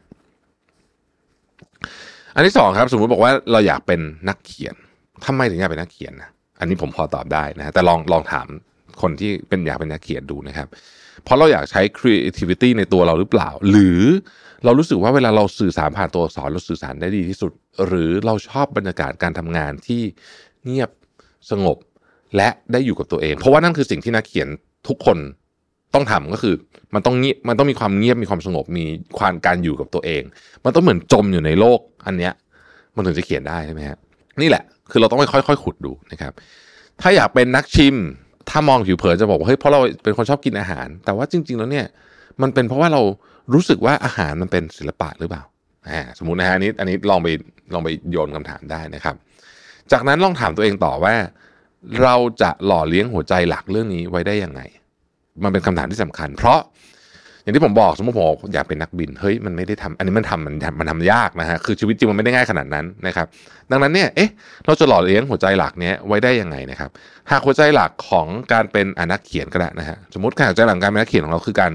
[2.34, 4.74] อันที่สองครับ สมมติบอกว่าเราอยากเป็นนักเขียน
[5.26, 8.46] ทำไมถึงอยากเป็นนักเขียนนะอันนี้ผมพอตอบได้นะ แต่ลองลองถาม
[9.02, 10.68] คนที่เป็นอยากเป็นนักเขียนดูนะครับ
[11.24, 14.02] เพราะเราอยากใช้ creativity ในตัวเราหรือเปล่า หรือ
[14.64, 17.52] เรารู้สึกว่าเวลาเราสื่อสารผ่านตัวอักษรเราสื่อสารได้ดีที่สุด
[17.86, 20.02] หรือเราชอบบรรยากาศการทำงานที่
[20.64, 20.90] เงียบ
[21.50, 21.76] สงบ
[22.36, 24.48] และได้อยู่กับตัวเอง เพราะว่านั่นคือสิ่งที่นักเขียน
[24.88, 25.18] ทุกคน
[25.94, 26.54] ต้องทำก็คือ
[26.94, 28.84] มันต้องเงียบมันต้องมีความเงียบมีความสงบมี
[29.18, 30.22] ความการอยู่กับตัวเอง
[30.64, 32.32] มันต้องเหมือนจมอยู่ในโลกอันเนี้ย
[32.94, 33.98] มันถึงจะเขียนได้ใช่ไหมฮะ
[34.40, 36.32] นี่แหละ คือเราต้องไปค่อยๆขุดดูนะครับ
[37.00, 37.94] ถ้าอยากเป็นนักชิม
[38.50, 41.86] ถ้ามองผิวเผินจะบอกว่าเฮ้ยเพราะเราเป็นคนชอบกินอาหาร แต่ว่าจริง ๆ แล้วเนี่ย
[42.42, 43.02] มันเป็นเพราะว่าเรา
[43.54, 45.42] รู้สึกว่าอาหารมันเป็นศิลปะหรือเปล่า
[45.88, 47.28] อ่าสมมุตินะฮะอันนี้อันนี้ลองไป
[47.74, 49.14] ลองไปโยนคำถามได้นะครับ
[49.92, 51.14] จากนั้นลองถามตัวเองต่อว่า
[52.02, 54.60] เราจะหล่อเลี้ยงหัวใจหลักเรื่องนี้ไว้ได้ยังไง
[55.44, 56.60] มันเป็นคำถามที่สำคัญ เพราะ
[57.42, 63.26] อย่างที่ผมบอกสมมติผมอยากเป็นนักบินเฮ้ยมันไม่ได้ทำอันนี้มันทำมันมันทำยากนะฮะคือชีวิตจริงมันไม่ได้ง่ายขนาดนั้นนะครับ
[63.70, 64.30] ดังนั้นเนี่ยเอ๊ะ
[64.66, 66.90] เราจะหล่อเลี้ยงหัวใจหลักเนี้ยไว้ได้ยังไงนะครับ
[67.30, 71.72] หากหัวใจหลักของการเป็นอนักเขียนก็ได้นะฮะสมมติการหัวใจหลักการเป็นนักเขียนของเราคือการ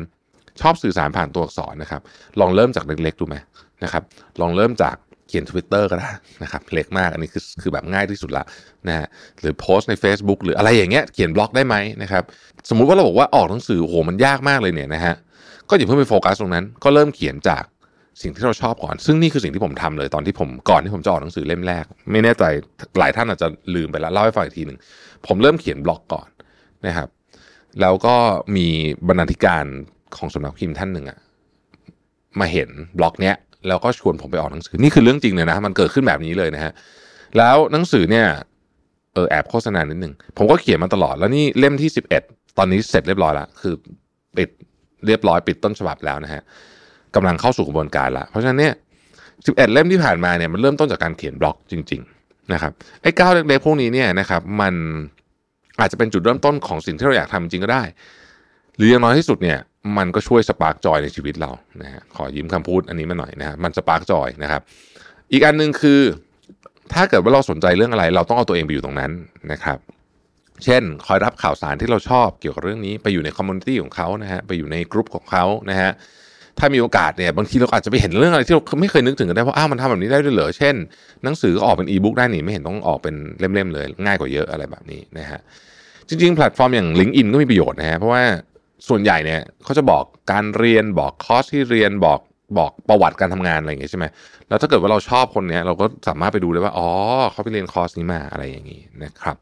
[0.62, 2.02] ชอบสื่อสารผ่านตัวอักษรนะครับ
[2.40, 3.36] ลองเริ่มจากเล็กๆดูไหม
[3.84, 4.04] นะครับ
[4.42, 4.96] ลองเริ่มจาก
[5.34, 6.12] ขียน Twitter ก็ได้
[6.44, 8.44] นะครับเล็กมากอันนี้คือคือแบบง่ายที่สุดละ
[8.88, 9.08] นะฮะ
[9.40, 12.24] หรือโพสต์ใน Facebook หรืออะไรอย่างเงี้ยเขียนบล็อกได้ไหมนะครับ
[12.70, 15.16] สมมุติว่าเราบอกว่าออกหนังสือโอ้โหมันยากมากเลยเนี่ยนะฮะ
[15.70, 17.64] ก็อย่าเพิ่งไปโฟกัสตรงนั้น ก็เริ่มเขียนจาก
[18.22, 22.44] สิ่งที่เราชอบก่อน ซึ่งนี่คือสิ่งที่ผมทำเลยตอนที่ผมก่อนที่ผมจะออกหนังสือเล่มแรก ไม่แน่ใจ
[23.00, 24.78] หลายท่านอาจจะลืมไปแล้วเล่าให้ฟังอีกทีหนึ่ง
[25.28, 26.28] ผมเริ่มเขียนบล็อกก่อน
[26.88, 27.10] นะครับ
[27.82, 28.16] แล้วก็
[28.56, 28.68] มี
[29.08, 29.66] บรรณาธิการ
[30.18, 31.20] ของสำนักพิมพ์ท่านหนึ่งอะ
[32.40, 32.70] มาเห็น
[33.00, 33.36] บล็อกเนี้ย
[33.68, 36.72] แล้วก็ชวนผมไปออกหนังสือนี่คือเรื่องจริงเลยนะ มันเกิดขึ้นแบบนี้เลยนะฮะ
[37.38, 38.26] แล้วหนังสือเนี่ย
[39.14, 41.90] เออแอบโฆษณานิดนึงผมก็เขียนมาตลอดแล้วนี่เล่มที่
[42.24, 43.74] 11 ตอนนี้เสร็จเรียบร้อยแล้วคือ
[44.38, 44.50] ปิด
[45.06, 46.42] เรียบร้อยปิดต้นฉบับแล้วนะฮะ
[47.16, 48.74] กำลังเข้าสู่กระบวนการละเพราะฉะนั้นเนี่ย
[49.24, 52.72] 11 เล่มที่ผ่านมาเนี่ยมันเริ่มต้นจากการเขียนบล็อกจริง ๆ นะครับ
[53.02, 54.74] ไอ้ก้าวเล็กๆพวกนี้เนี่ยนะครับมัน
[55.80, 57.84] อาจจะเป็นจุดเริ่มต้นของสิ่งที่เราอยากทำจริงก็ได้
[58.76, 59.60] หรืออย่างน้อยที่สุดเนี่ย
[59.98, 64.62] มันก็ช่วย spark joy ในชีวิตเรานะฮะขอยืมคำพูดอันนี้มาหน่อยนะฮะมัน spark joy นะครับ
[65.32, 66.02] อีกอันหนึ่งคือ
[66.94, 69.12] ถ้าเกิดว่าเราสนใจเรื่องอะไร เราต้องเอาตัวเองไปอยู่ตรงนั้น
[69.52, 69.78] นะครับ
[70.64, 75.92] เช่น คอยรับข่าวสารที่เราชอบเกี่ยวกับเรื่องนี้ไปอยู่ใน community ของเขานะฮะไปอยู่ในกลุ่มของเขานะฮะ
[76.60, 80.76] ถ้ามีโอกาสเนี่ยบางทีเราอาจจะไปเห็นเรื่องอะไรที่เราไม่เคยนึกถึงกันได้เพราะอ้าวมันทำแบบนี้ได้ด้วยเหรอเช่น
[81.24, 85.40] หนังสือก็ออกเป็นอีบุ๊กได้นี่ไม่เห็นต้องออกเป็นเล่มๆเลย ง่ายกว่าเยอะอะไรแบบนี้นะฮะ
[86.08, 88.24] จริงๆแพลตฟอร์มอย่าง l i n k ์อินก็มีประโยชน์นะฮะเพราะว่า
[88.88, 92.20] ส่วนใหญ่เนี่ยเขาจะบอกการเรียนบอกคอร์สที่เรียนบอก
[92.58, 94.06] บอกประวัติการทำงานอะไรอย่างเงี้ยใช่ไหม
[94.48, 96.90] แล้วถ้าเกิดว่าเราชอบคนเนี้ยเราก็สามารถไปดูได้ว่าอ๋อ
[97.32, 99.38] เขาไปเรียนคอร์สนี้มาอะไรอย่างงี้นะครับ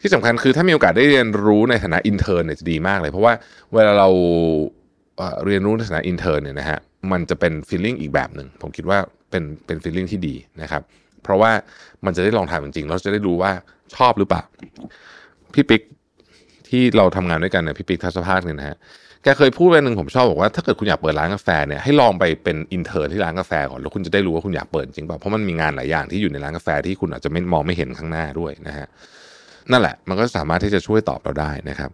[0.00, 3.32] ที่สำคัญคือถ้ามีโอกาสได้เรียนรู้ในฐานะ intern เนี่ยจะดีมากเลย เพราะว่า
[3.74, 4.08] เวลาเรา
[5.46, 6.78] เรียนรู้ในฐานะ intern เนี่ยนะฮะ
[7.12, 8.98] มันจะเป็น feeling อีกแบบหนึ่งผมคิดว่า
[9.30, 10.82] เป็นเป็น feeling ที่ดีนะครับ
[11.22, 11.50] เพราะว่า
[12.04, 13.52] มันจะได้ลองทำจริงๆเราจะได้รู้ว่า
[13.96, 14.42] ชอบหรือเปล่า
[15.54, 15.82] พี่ปิ๊ก
[16.68, 18.76] ที่เราทำงานด้วยกันเนี่ยพี่ปิ๊กทัศภาคเนี่ยนะฮะ
[19.22, 28.86] แกเคยพูดไว้หนึ่งผมชอบบอกว่าถ้าเกิดคุณอยากเปิดร้านกาแฟเนี่ยให้ลองไปเป็น intern ที่ร้านกาแฟก่อนแล้วคุณจะได้รู้ว่าคุณอยากเปิดจริงเปล่าเพราะมันมีงานหลายอย่างที่อยู่ในร้านกาแฟที่คุณอาจจะไม่มองไม่เห็นข้างหน้าด้วยนะฮะ
[29.70, 31.90] นั่นแหละ มันก็สามารถที่จะช่วยตอบเราได้นะครับ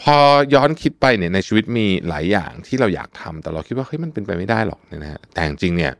[0.00, 0.16] พอ
[0.54, 5.92] ย้อนคิดไปเนี่ยในชีวิตมีหลายอย่างที่เราอยากทำแต่เราคิดว่าเฮ้ยมันเป็นไปไม่ได้หรอกนะฮะแต่จริงเนี่ย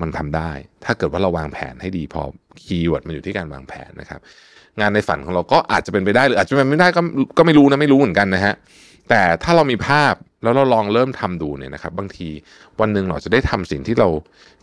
[0.00, 0.50] มันทำได้
[0.84, 4.20] ถ้าเกิดว่าเราวางแผนให้ดีเพราะ keyword มันอยู่ที่การวางแผนนะครับ
[4.80, 7.00] งานในฝันของเราก็อาจจะเป็นไปได้หรืออาจจะเป็นไม่ได้ก็
[7.38, 8.54] ก็ไม่รู้นะไม่รู้เหมือนกันนะฮะ
[9.08, 12.28] แต่ถ้าเรามีภาพแล้วเราลองเริ่มทำดูเนี่ยนะครับ บางที
[12.80, 14.08] วันหนึ่งเราจะได้ทำสิ่งที่เรา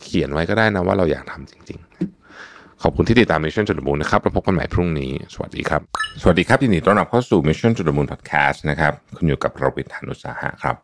[0.03, 5.81] เขียนไว้ก็ได้นะว่าเราอยากทำจริง ๆ ขอบคุณที่ติดตาม Mission to the Moon นะครับเราพบกันใหม่พรุ่งนี้ สวัสดีครับ
[6.21, 10.75] สวัสดีครับยินดีต้อนรับเข้าสู่ Mission to the Moon Podcast นะครับคุณอยู่กับเราวิทยานุสาหะครับ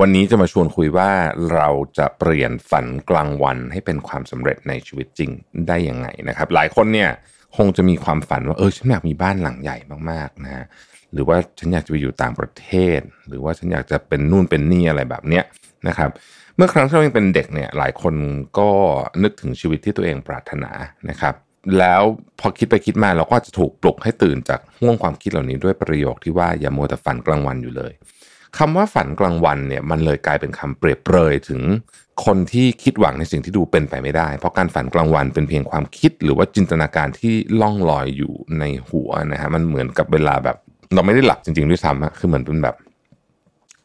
[0.00, 1.10] วันนี้จะมาชวนคุยว่า
[1.52, 5.30] เราจะเปลี่ยนฝันกลางวันให้เป็นความสำเร็จในชีวิตจริง
[5.68, 7.10] ได้ยังไงนะครับ หลายคนเนี่ย
[7.56, 9.76] คงจะมีความฝันว่าเออฉันอยากมีบ้านหลังใหญ่
[10.10, 10.64] มากๆนะฮะ
[11.12, 15.44] หรือว่าฉันอยากจะไปอยู่ต่างประเทศ หรือว่าฉันอยากจะเป็นนู่นเป็นนี่อะไรแบบเนี้ย
[15.88, 16.10] นะครับ
[16.56, 18.14] เมื่อครั้งที่เรายังเป็นเด็กเนี่ยหลายคน
[18.58, 18.68] ก็
[19.22, 20.70] นึกถึงชีวิตที่ตัวเองปรารถนา
[21.10, 21.34] นะครับ
[21.78, 22.02] แล้ว
[22.40, 27.92] พอคิดไปคิดมาเราก็จะถูกปลุกให้ตื่นจากห่วงความคิดเหล่านี้ด้วยประโยคที่ว่าอย่ามัวแต่ฝันกลางวันอยู่เลย
[28.58, 31.62] คำว่าฝันกลางวันเนี่ยมันเลยกลายเป็นคำเปรียบเปรยถึง
[32.24, 40.56] คนที่คิดหวังในสิ่งที่ดูเป็นไปไม่ได้ เพราะการฝันกลางวันเป็นเพียงความคิดหรือว่าจินตนาการที่ล่องลอยอยู่ในหัวนะฮะมันเหมือนกับเวลาแบบ
[40.94, 42.76] เราไม่ได้หลับจริงๆด้วยซ้ำอะคือเหมือนเป็นแบบ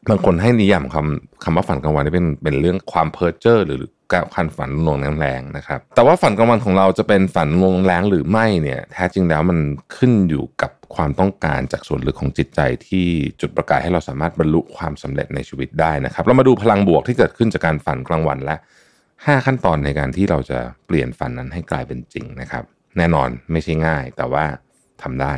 [0.10, 3.82] บางคนให้นิยามคำคำว่าฝันกลางวันนี่เป็นเป็นเรื่องความเพ้อเจ้อหรือ
[4.14, 9.60] การฝันลวงแรงๆนะครับ แต่ว่าฝันกลางวันของเราจะเป็นฝันลวงแรงหรือไม่เนี่ย แท้จริงแล้วมัน
[9.96, 13.06] ขึ้นอยู่กับ ความต้องการจากส่วนลึกของจิตใจที่
[13.42, 18.56] จุดประกายให้เราสามารถบรรลุความสำเร็จในชีวิตได้นะครับ เรามาดูพลังบวกที่เกิดขึ้นจากการฝันกลางวันและ
[19.02, 22.64] 5 ขั้นตอนในการที่เราจะเปลี่ยนฝันนั้นให้กลายเป็นจริงนะครับ
[22.98, 24.46] แน่นอนไม่ใช่ง่ายแต่ว่า
[25.02, 25.34] ทำได้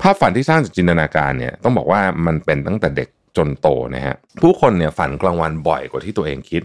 [0.00, 6.62] ภาพฝันที่สร้างจากจินตนาการเนี่ยต้องบอกว่ามันเป็นตั้งแต่เด็กจนโตนะฮะผู้คนเนี่ยฝันกลางวันบ่อยกว่าที่ตัวเองคิด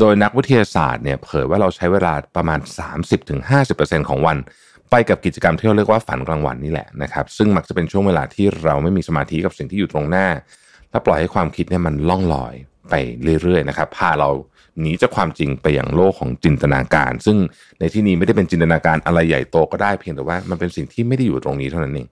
[0.00, 2.60] โดยนักวิทยาศาสตร์เนี่ยเผยว่าเราใช้เวลาประมาณ
[3.34, 4.38] 30-50%ของวัน
[4.90, 10.26] ไปกับกิจกรรมที่เราเรียกว่าฝันกลางวันนี่แหละนะครับ ซึ่งมักจะเป็นช่วงเวลาที่เราไม่มีสมาธิกับสิ่งที่อยู่ตรงหน้า
[10.90, 12.54] และปล่อยให้ความคิดเนี่ยมันล่องลอย
[12.90, 12.94] ไป
[13.42, 14.30] เรื่อยๆนะครับพาเรา
[14.80, 17.36] หนีจากความจริงไปอย่างโลกของจินตนาการ ซึ่ง
[17.78, 22.08] ในที่นี้ไม่ได้เป็นจินตนาการอะไรใหญ่โตก็ได้เพียงแต่ว่ามันเป็นสิ่งที่ไม่ได้อยู่ตรงนี้เท่านั้นเอง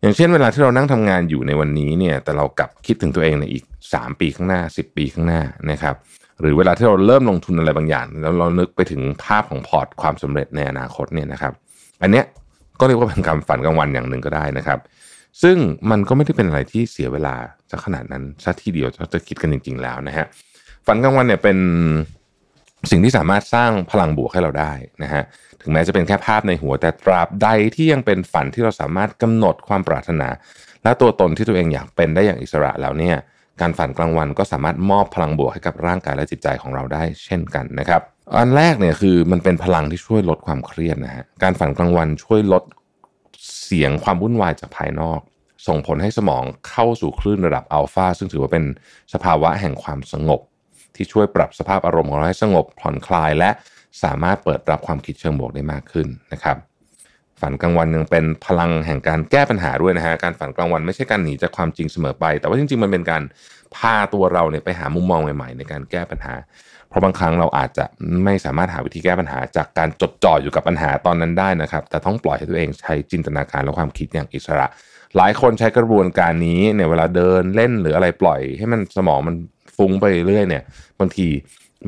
[0.00, 5.94] อย่างเช่นเวลาที่เรานั่งทำงานอยู่ในวันนี้เนี่ยแต่เรากลับคิดถึงตัวเองในอีก 3 ปีข้างหน้า 10 ปีข้างหน้านะครับ
[6.40, 11.52] หรือเวลาที่เราเริ่มลงทุนอะไรบางอย่าง แล้วเรานึกไปถึงภาพของพอร์ตความสำเร็จในอนาคตเนี่ยนะครับ
[12.02, 12.24] อันเนี้ย
[12.80, 14.78] ก็เรียกว่าเป็นการฝันกลางวันอย่างหนึ่งก็ได้นะครับ
[15.42, 15.56] ซึ่ง
[15.90, 17.34] มันก็ไม่ได้เป็นอะไรที่เสียเวลา
[17.70, 20.26] จะขนาดนั้นซะทีเดียวเราจะคิดกันจริง ๆ แล้วนะฮะ
[20.86, 21.58] ฝันกลางวันเนี่ยเป็น
[22.90, 25.22] สิ่งที่สามารถสร้างพลังบวกให้เราได้นะฮะ
[25.62, 30.28] ถึงแม้จะเป็นแค่ภาพในหัว แต่ตราบใดที่ยังเป็นฝันที่เราสามารถกำหนดความปรารถนา
[30.82, 33.16] และตัวตนที่ตัวเองอยากเป็นได้อย่างอิสระแล้วเนี่ย
[33.60, 38.02] การฝันกลางวันก็สามารถมอบพลังบวกให้กับร่างกายและจิตใจของเราได้เช่นกันนะครับ
[38.36, 42.62] อันแรกเนี่ยคือมันเป็นพลังที่ช่วยลดความเครียดนะฮะการฝันกลางวันช่วยลด
[43.64, 45.20] เสียงความวุ่นวายจากภายนอก
[45.66, 48.64] ส่งผลให้สมองเข้าสู่คลื่นระดับอัลฟาซึ่งถือว่าเป็น
[49.14, 50.40] สภาวะแห่งความสงบ
[50.94, 53.50] ที่ช่วยปรับสภาพอารมณ์ของเราให้สงบผ่อนคลายและ
[54.02, 56.56] สามารถเปิดรับความคิดเชิงบวกได้มากขึ้นนะครับ
[57.40, 63.22] ฝันกลางวันยังเป็นพลังแห่งการแก้ปัญหาด้วยนะฮะการฝันกลางวันไม่ใช่การหนีจากความจริงเสมอไป แต่ว่าจริง ๆ มันเป็นการ
[63.76, 66.34] พาตัวเราเนี่ยไปหามุมมองใหม่ ๆ ในการแก้ปัญหา
[66.88, 67.84] เพราะบางครั้งเราอาจจะ
[68.24, 74.66] ไม่สามารถหาวิธีแก้ปัญหา จากการจดจ่ออยู่กับปัญหาตอนนั้นได้นะครับ แต่ต้องปล่อยให้ตัวเองใช้จินตนาการและความคิดอย่างอิสระ
[75.16, 79.34] หลายคนใช้กระบวนการนี้ในเวลาเดินเล่นหรืออะไรปล่อย ให้มันสมองมัน
[79.76, 80.62] ฟุ้งไปเรื่อยเนี่ย
[81.00, 81.26] บางที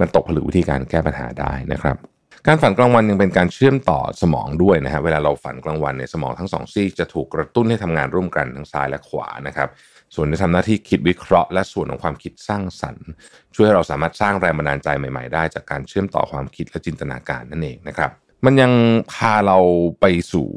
[0.01, 1.97] มันตกผลึกวิธีการแก้ปัญหาได้นะครับ
[2.47, 9.69] การฝันกลางวันยังเป็นการเชื่อมต่อสมองด้วยนะฮะเวลาเราฝันกลางวันเนี่ยสมองทั้งสองซีกจะถูกกระตุ้นให้ทำงานร่วมกันทั้งซ้ายและขวานะครับ
[10.15, 13.09] ส่วนที่ทำหน้าที่คิดวิเคราะห์ และส่วนของความคิดสร้างสรรค์
[13.55, 18.11] ช่วยให้เราสามารถสร้างแรงบันดาลใจใหม่ๆ ได้จากการเชื่อมต่อความคิดและจินตนาการนั่นเองนะครับ
[18.45, 18.73] มันยัง
[19.13, 19.59] พาเรา
[20.01, 20.49] ไปสู่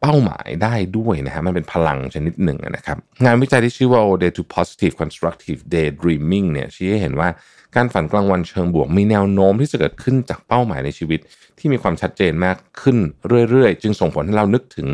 [0.00, 7.28] เป้าหมายได้ด้วยนะฮะมันเป็นพลังชนิดหนึ่งนะครับ งานวิจัยที่ชื่อว่า Day to Positive Constructive Daydreaming เนี่ยชี้ให้เห็นว่า
[7.76, 11.20] การฝันกลางวันเชิงบวกมีแนวโน้มที่จะเกิดขึ้นจากเป้าหมายในชีวิต
[11.58, 12.96] ที่มีความชัดเจนมากขึ้น
[13.50, 14.88] เรื่อยๆ จึงส่งผลให้เรานึกถึง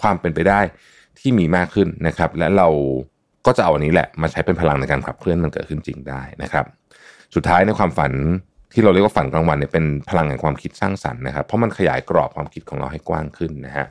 [0.00, 0.60] ความเป็นไปได้
[1.18, 2.68] ที่มีมากขึ้นนะครับ และเรา
[3.46, 6.64] ก็จะเอาอันนี้แหละมาใช้เป็นพลังในการขับเคลื่อนมันเกิดขึ้นจริงได้นะครับ
[7.34, 8.12] สุดท้ายในความฝัน
[8.72, 13.86] ที่เราเรียกว่าฝันกลางวันเนี่ยเป็นพลังแห่งความคิดสร้างสรรค์นะครับเพราะมันขยายกรอบความคิดของเราให้กว้างขึ้นนะฮะ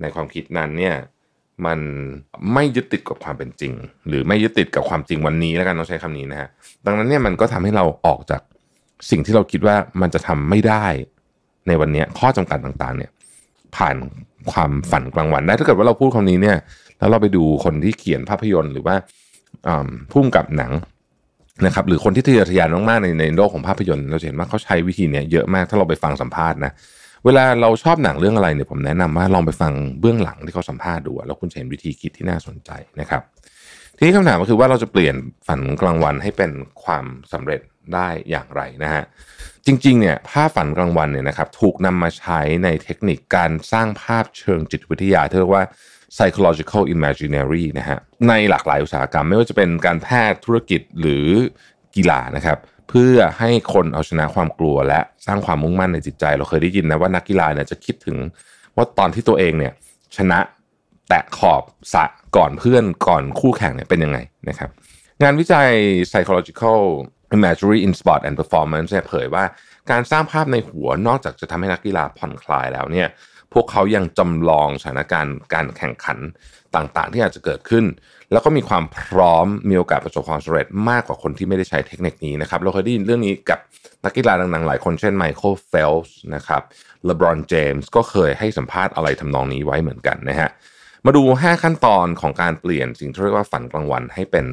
[0.00, 0.94] ในความคิดนั้นเนี่ย
[1.66, 1.78] มัน
[2.54, 3.72] ไม่ยึดติดกับความเป็นจริง
[4.08, 6.48] หรือไม่ยึดติดกับความจริงวันนี้แล้วกันต้องใช้คำนี้นะฮะ
[6.86, 8.42] ดังนั้นเนี่ยมันก็ทำให้เราออกจาก
[9.10, 10.86] สิ่งที่เราคิดว่ามันจะทำไม่ได้
[11.68, 13.10] ในวันนี้ข้อจำกัดต่างๆ เนี่ย
[13.76, 13.96] ผ่าน
[14.52, 16.56] ความฝันกลางวันได้ถ้าเกิดว่าเราพูดคำนี้เนี่ย
[16.98, 18.96] แล้วเราไปดูคนที่เขียนภาพยนตร์หรือว่า
[20.10, 20.72] พุ่มกับหนัง
[21.66, 26.72] นะครับ หรือคนที่ทะเยอทะยานมากๆในในโลกของภาพยนตร์เราเห็นว่าเขาใช้วิธีเนี้เยอะมากถ้าเราไปฟังสัมภาษณ์นะ
[27.24, 33.22] เวลาเราชอบหนังเรื่องอะไรเนี่ยผมแนะนำว่าลองไปฟังเบื้องหลังที่เขาสัมภาษณ์ดูแล้วคุณจะเห็นวิธีคิดที่น่าสนใจนะครับ
[33.96, 35.14] ทีนี้คำถามก็คือว่าเราจะเปลี่ยน
[35.46, 36.52] ฝันกลางวันให้เป็น
[36.84, 37.60] ความสำเร็จ
[37.94, 39.02] ได้อย่างไรนะฮะ
[39.66, 45.64] จริงๆเนี่ยภาพฝันกลางวันเนี่ยนะครับถูกนำมาใช้ในเทคนิคการสร้างภาพเชิงจิตวิทยาที่เรียกว่า
[46.16, 51.26] psychological imaginary นะฮะในหลากหลายอุตสาหกรรม ไม่ว่าจะเป็นการแพทย์ธุรกิจหรือ
[51.96, 52.58] กีฬานะครับ
[52.90, 58.16] เพื่อให้คนเอาชนะความกลัว และสร้างความมุ่งมั่นในจิตใจ เราเคยได้ยินนะว่านักกีฬาเนี่ยจะคิดถึง
[58.76, 59.72] ว่าตอนที่ตัวเองเนี่ย
[60.16, 60.38] ชนะ
[61.08, 61.62] แตะขอบ
[61.94, 62.04] สะ
[62.36, 64.70] ก่อนเพื่อนก่อนคู่แข่งเนี่ยเป็นยังไงนะครับ
[65.22, 65.68] งานวิจัย
[66.10, 66.80] psychological
[67.36, 69.44] imagery in sport and performance เนี่ยเผยว่า
[69.90, 73.08] การสร้างภาพในหัวนอกจากจะทำให้นักกีฬาผ่อนคลายแล้วเนี่ย
[73.52, 76.18] พวกเขายังจำลองสถานการณ์การแข่งขัน
[76.76, 77.84] ต่างๆ ที่อาจจะเกิดขึ้น
[78.32, 83.58] แล้วก็มีความพร้อมมีโอกาสประสบความสำเร็จมากกว่าคนที่ไม่ได้ใช้เทคนิคนี้นะครับเราเคยได้ยินเรื่องนี้กับ
[84.04, 86.62] นักกีฬาดังๆ หลายคนเช่นไมเคิลเฟลป์สนะครับ
[87.04, 90.50] เลบรอนเจมส์ก็เคยให้สัมภาษณ์อะไรทำนองนี้ไว้เหมือนกันนะฮะ
[91.06, 94.46] มาดู 5 ขั้นตอนของการเปลี่ยนสิ่งที่เรียกว่าฝันกลางวันให้เป็น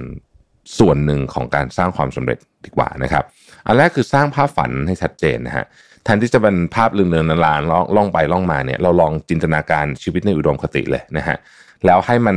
[0.79, 3.23] ส่วนหนึ่งของการสร้างความสำเร็จดีกว่านะครับ
[3.65, 5.65] อันแรกคือสร้างภาพฝันให้ชัดเจนนะฮะ
[6.03, 11.37] แทนที่จะเป็นภาพเลือนๆลางๆล่องไปล่องมาเนี่ยเราลองจินตนาการชีวิตในอุดมคติเลยนะฮะ
[11.85, 12.35] แล้วให้มัน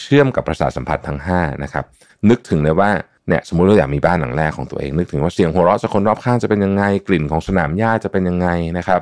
[0.00, 1.84] เชื่อมกับประสาทสัมผัสทั้ง5นะครับ
[2.30, 2.90] นึกถึงเลยว่า
[3.28, 9.00] เนี่ยสมมุติเราอยากมีบ้านหลังแรกของตัวเองนึกถึงว่าเสียงหัวเราะจากคนรอบข้างจะเป็นยังไงกลิ่นของสนามหญ้าจะเป็นยังไงนะครับ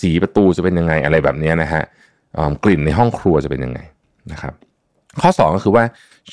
[0.00, 1.82] สีประตูจะเป็นยังไงอะไรแบบนี้นะฮะ
[2.64, 3.80] กลิ่นในห้องครัวจะเป็นยังไง
[4.32, 4.52] นะครับ
[5.22, 5.84] ข้อ 2 ก็คือว่า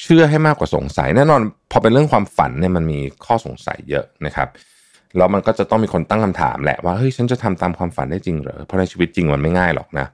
[0.02, 4.48] เชื่อให้มากกว่าสงสัยแน่นอน พอเป็นเรื่องความฝันเนี่ยมันมีข้อสงสัยเยอะนะครับ
[5.18, 10.08] แล้วมันก็จะต้องมีคนตั้งคำถามแหละว่าเฮ้ยฉันจะทำตามความฝันได้จริงเหรอเพราะในชีวิตจริงมันไม่ง่ายหรอกนะ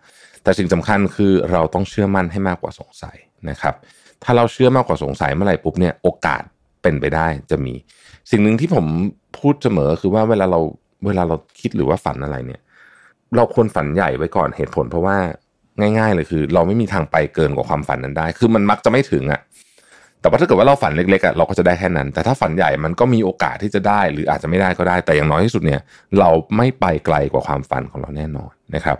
[0.43, 3.17] แต่สิ่งสำคัญคือเราต้องเชื่อมั่นให้มากกว่าสงสัย
[3.49, 3.75] นะครับ
[4.23, 6.41] ถ้าเราเชื่อมากกว่าสงสัยเมื่อไหร่ปุ๊บเนี่ยโอกาส
[6.81, 7.73] เป็นไปได้จะมี
[8.31, 8.85] สิ่งหนึ่งที่ผม
[9.39, 10.59] พูดเสมอคือว่าเวลาเรา
[11.05, 12.61] เวลาเราคิดหรือว่าฝันอะไรเนี่ย
[13.35, 15.17] เราควรฝันใหญ่ไว้ก่อนเหตุผล เพราะว่า
[15.79, 19.41] ง่าย ๆ เลยคือ เราไม่มีทางไปเกินกว่าความฝันนั้นได้ คือมันมักจะไม่ถึงอะ่ะ
[20.21, 25.81] แต่ว่าถ้าเกิดว่าเราฝันเล็กๆอะเราก็จะได้แค่นั้น แต่ถ้าฝันใหญ่มันก็มีโอกาสที่จะได้ หรืออาจจะไม่ได้ก็ได้ แต่อย่างน้อยที่สุดเนี่ย
[26.19, 28.97] เราไม่ไปไกลกว่าความฝันของเราแน่นอนนะครับ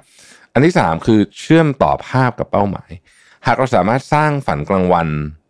[0.54, 2.92] อันที่ 3 คือเชื่อมต่อภาพกับเป้าหมาย
[3.48, 5.08] หากเราสามารถสร้างฝันกลางวัน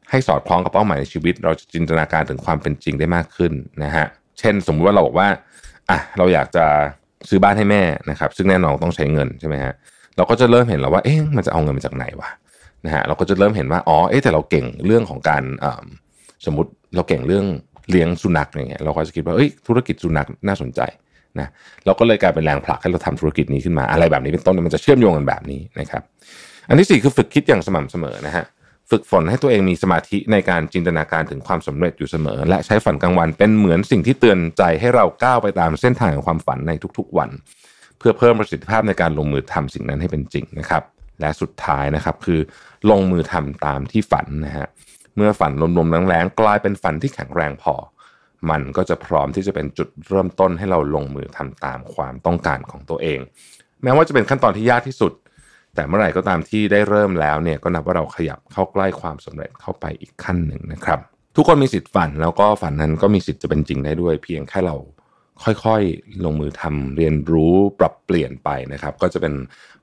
[0.09, 3.51] ให้สอดคล้องกับเป้าหมายในชีวิต เราจะจินตนาการถึงความเป็นจริงได้มากขึ้น
[3.83, 4.05] นะฮะ
[4.39, 5.27] เช่น สมมุติว่าเราบอกว่า
[5.89, 6.65] อะเราอยากจะ
[7.29, 9.73] ซื้อบ้านให้แม่นะครับ ซึ่งแน่นอนต้องใช้เงินใช่ไหมฮะ
[10.17, 12.29] เราก็จะเริ่มเห็นแล้วว่าเอ๊ะมันจะเอาเงินมาจากไหนวะ
[12.85, 15.43] นะฮะเราก็จะเริ่มเห็นว่าอ๋อเอ๊ะแต่เราเก่งเรื่องของการ
[16.45, 17.45] สมมติเราเก่งเรื่อง
[17.89, 20.81] เลี้ยงสุนัขอย่างเงี้ยเราก็จะคิดว่าเอ้ยธุรกิจสุนัขน่าสนใจ
[21.39, 21.47] นะ
[21.85, 26.03] เราก็เลยกลายเป็นแรงผลักให้เราทำธุรกิจนี้ขึ้นมาอะไรแบบนี้เป็นต้นมันจะเชื่อมโยงกันแบบนี้นะครับ
[26.69, 28.45] อันที่สี่คือฝึกคิดอย่างสม่ำเสมอนะฮะ
[28.91, 37.29] ฝึกฝนให้ตัวเองมีสมาธิในการจินตนาการถึงความสำเร็จอยู่เสมอ และใช้ฝันกลางวันเป็นเหมือนสิ่งที่เตือนใจให้เราก้าวไปตามเส้นทางของความฝันในทุกๆวัน
[37.97, 40.83] เพื่อเพิ่มประสิทธิภาพในการลงมือทำสิ่งนั้นให้เป็นจริงนะครับ
[41.21, 42.39] และสุดท้ายนะครับคือ
[42.89, 44.67] ลงมือทำตามที่ฝันนะฮะ
[45.15, 47.73] เมื่อฝันลมๆแรงๆกลายเป็นฝันที่แข็งแรงพอ
[48.49, 53.19] มันก็จะพร้อมที่จะเป็นจุดเริ่มต้นให้เราลงมือทำตามความต้องการของตัวเอง
[53.83, 55.13] แม้ว่าจะเป็นขั้นตอนที่ยากที่สุด
[55.75, 60.99] แต่เมื่อไหร่ก็ตามที่ได้เริ่มแล้วเนี่ยก็นับว่าเราขยับเข้าใกล้ความสำเร็จเข้าไปอีกขั้นหนึ่งนะครับ
[61.35, 64.75] ทุกคนมีสิทธิ์ฝัน แล้วก็ฝันนั้นก็มีสิทธิ์จะเป็นจริงได้ด้วย เพียงแค่เรา
[65.43, 69.33] ค่อยๆ ลงมือทำเรียนรู้ปรับเปลี่ยนไปนะครับ ก็จะเป็น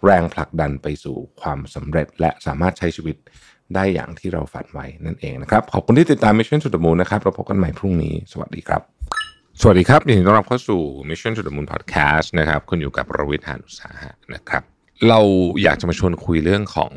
[0.04, 3.16] แรงผลักดันไปสู่ความสำเร็จและสามารถใช้ชีวิต
[3.74, 8.82] ได้อย่างที่เราฝันไว้นั่นเองนะครับ ขอบคุณที่ติดตาม Mission to the Moon นะครับเราพบกันใหม่พรุ่งนี้ สวัสดีครับ
[9.60, 14.62] สวัสดีครับยินดีต้อนรับเข้าสู่ Mission to the Moon Podcast นะครับคุณอยู่กับประวิทย์หานุสาหะนะครับ
[15.08, 15.20] เรา
[15.62, 16.92] อยากจะมาชวนคุยเรื่องของ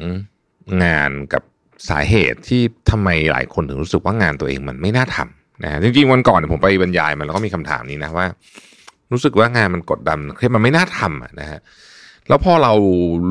[0.84, 1.44] งานกับ
[1.90, 2.62] สาเหตุที่
[2.92, 8.28] ทำไมหลายคนถึงรู้สึกว่างานตัวเองมันไม่น่าทำนะฮะจริงๆวันก่อนเนี่ยผมไปบรรยายมันแล้วก็มีคำถามนี้นะว่า
[9.12, 11.60] รู้สึกว่างานมันกดดันเครียดมันไม่น่าทำนะฮะ
[12.30, 12.74] แล้วพอเรา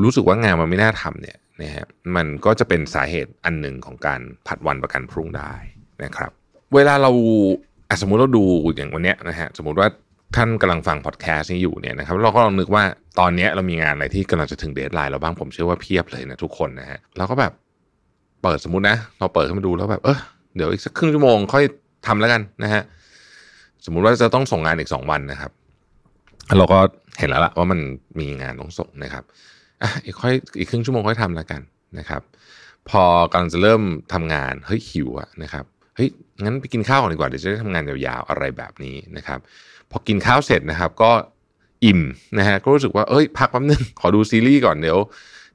[0.03, 1.85] รู้สึกว่างานมันไม่น่าทำเนี่ย นะฮะ
[2.15, 5.53] มันก็จะเป็นสาเหตุอันหนึ่งของการผัดวันประกันพรุ่งได้
[6.03, 6.31] นะครับ
[6.75, 7.11] เวลาเรา
[8.01, 8.43] สมมุติเราดู
[8.75, 9.87] อย่างวันเนี้ยนะฮะสมมุติว่า
[10.35, 12.83] ท่านกำลังฟังพอดแคสต์นี้อยู่เนี่ยนะครับเราก็ลองนึกว่า
[13.19, 17.53] ตอนเนี้ยเรามีงานอะไรที่กำลังจะถึงเดทไลน์เราบ้างผมเชื่อว่าเพียบเลยนะทุกคนนะฮะเราก็แบบ
[18.43, 20.19] เปิดสมมุตินะเราเปิดขึ้นมาดูแล้วแบบเออ
[20.55, 21.63] เดี๋ยวอีกสักครึ่งชั่วโมงค่อย
[22.07, 22.81] ทำแล้วกันนะฮะ
[23.85, 25.51] สมมุติว่าจะต้องส่งงานอีกสองวันนะครับ
[26.57, 26.79] เราก็
[27.19, 27.79] เห็นแล้วละว่ามัน
[28.19, 29.23] มีงานต้องส่งนะครับ
[29.83, 31.61] อะอีกค่อยอีกครึ่งชั่วโมงค่อยทำแล้วกัน
[31.99, 32.21] นะครับ
[32.89, 33.81] พอกำลังจะเริ่ม
[34.13, 35.65] ทำงานเฮ้ยหิวอะนะครับ
[35.95, 36.09] เฮ้ย
[36.43, 39.39] งั้นไปกินข้าวก่อนดีกว่าเดี๋ยวจะได้ทำงานยาวๆอะไรแบบนี้นะครับ
[39.91, 41.11] พอกินข้าวเสร็จนะครับ ก็
[41.85, 42.01] อิ่ม
[42.37, 44.97] นะฮะก็รู้สึกว่าเอ้ยพักแป๊บนึงขอดูซีรีส์ก่อนเดี๋ยว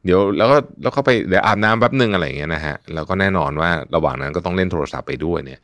[0.05, 5.61] เดี๋ยวแล้วก็แล้วก็ไปเดี๋ยวอาบน้ำแป๊บนึงอะไรอย่างเงี้ยนะฮะแล้วก็แน่นอนว่าระหว่างนั้นก็ต้องเล่นโทรศัพท์ไปด้วยเนี่ย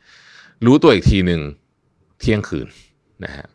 [0.65, 1.41] รู้ตัวอีกทีหนึ่ง
[2.19, 2.67] เที่ยงคืน
[3.25, 3.45] นะฮะ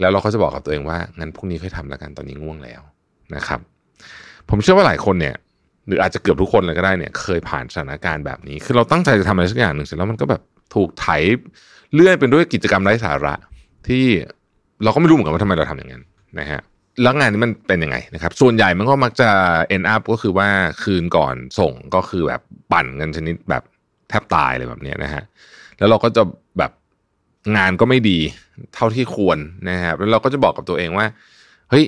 [0.00, 2.80] แล้วเราก็จะบอกกับตัวเองว่างั้นพรุ่งนี้ค่อยทำล้วกันตอนนี้ง่วงแล้ว
[3.34, 3.60] นะครับ
[4.50, 5.34] ผมเชื่อว่าหลายคนเนี่ย
[5.86, 10.42] หรืออาจจะเกือบทุกคนเลยก็ได้เนี่ย เคยผ่านสถานการณ์แบบนี้ คือเราตั้งใจจะทำอะไรสักอย่างหนึ่งเสร็จแล้วมันก็แบบ
[10.74, 11.06] ถูกไถ
[11.94, 13.34] เลื่อนเป็นด้วยกิจกรรมไร้สาระ
[13.88, 14.04] ที่
[14.84, 16.02] เราก็ไม่รู้เหมือนกันว่าทำไมเราทำอย่างนั้น
[16.38, 16.60] นะฮะ
[17.02, 19.30] แล้วงานนี้มันเป็นยังไงนะครับ ส่วนใหญ่มันก็มักจะ
[19.76, 20.48] end up ก็คือว่า
[20.82, 22.40] คืนก่อนส่งก็คือแบบ
[22.72, 23.62] ปั่นกันชนิดแบบ
[24.08, 25.22] แทบตายเลยแบบนี้นะฮะ
[25.78, 26.22] แล้วเราก็จะ
[26.58, 26.72] แบบ
[27.56, 28.18] งานก็ไม่ดี
[28.74, 29.38] เท่าที่ควร
[29.68, 31.06] นะครับ แล้วเราก็จะบอกกับตัวเองว่า
[31.70, 31.84] เฮ้ย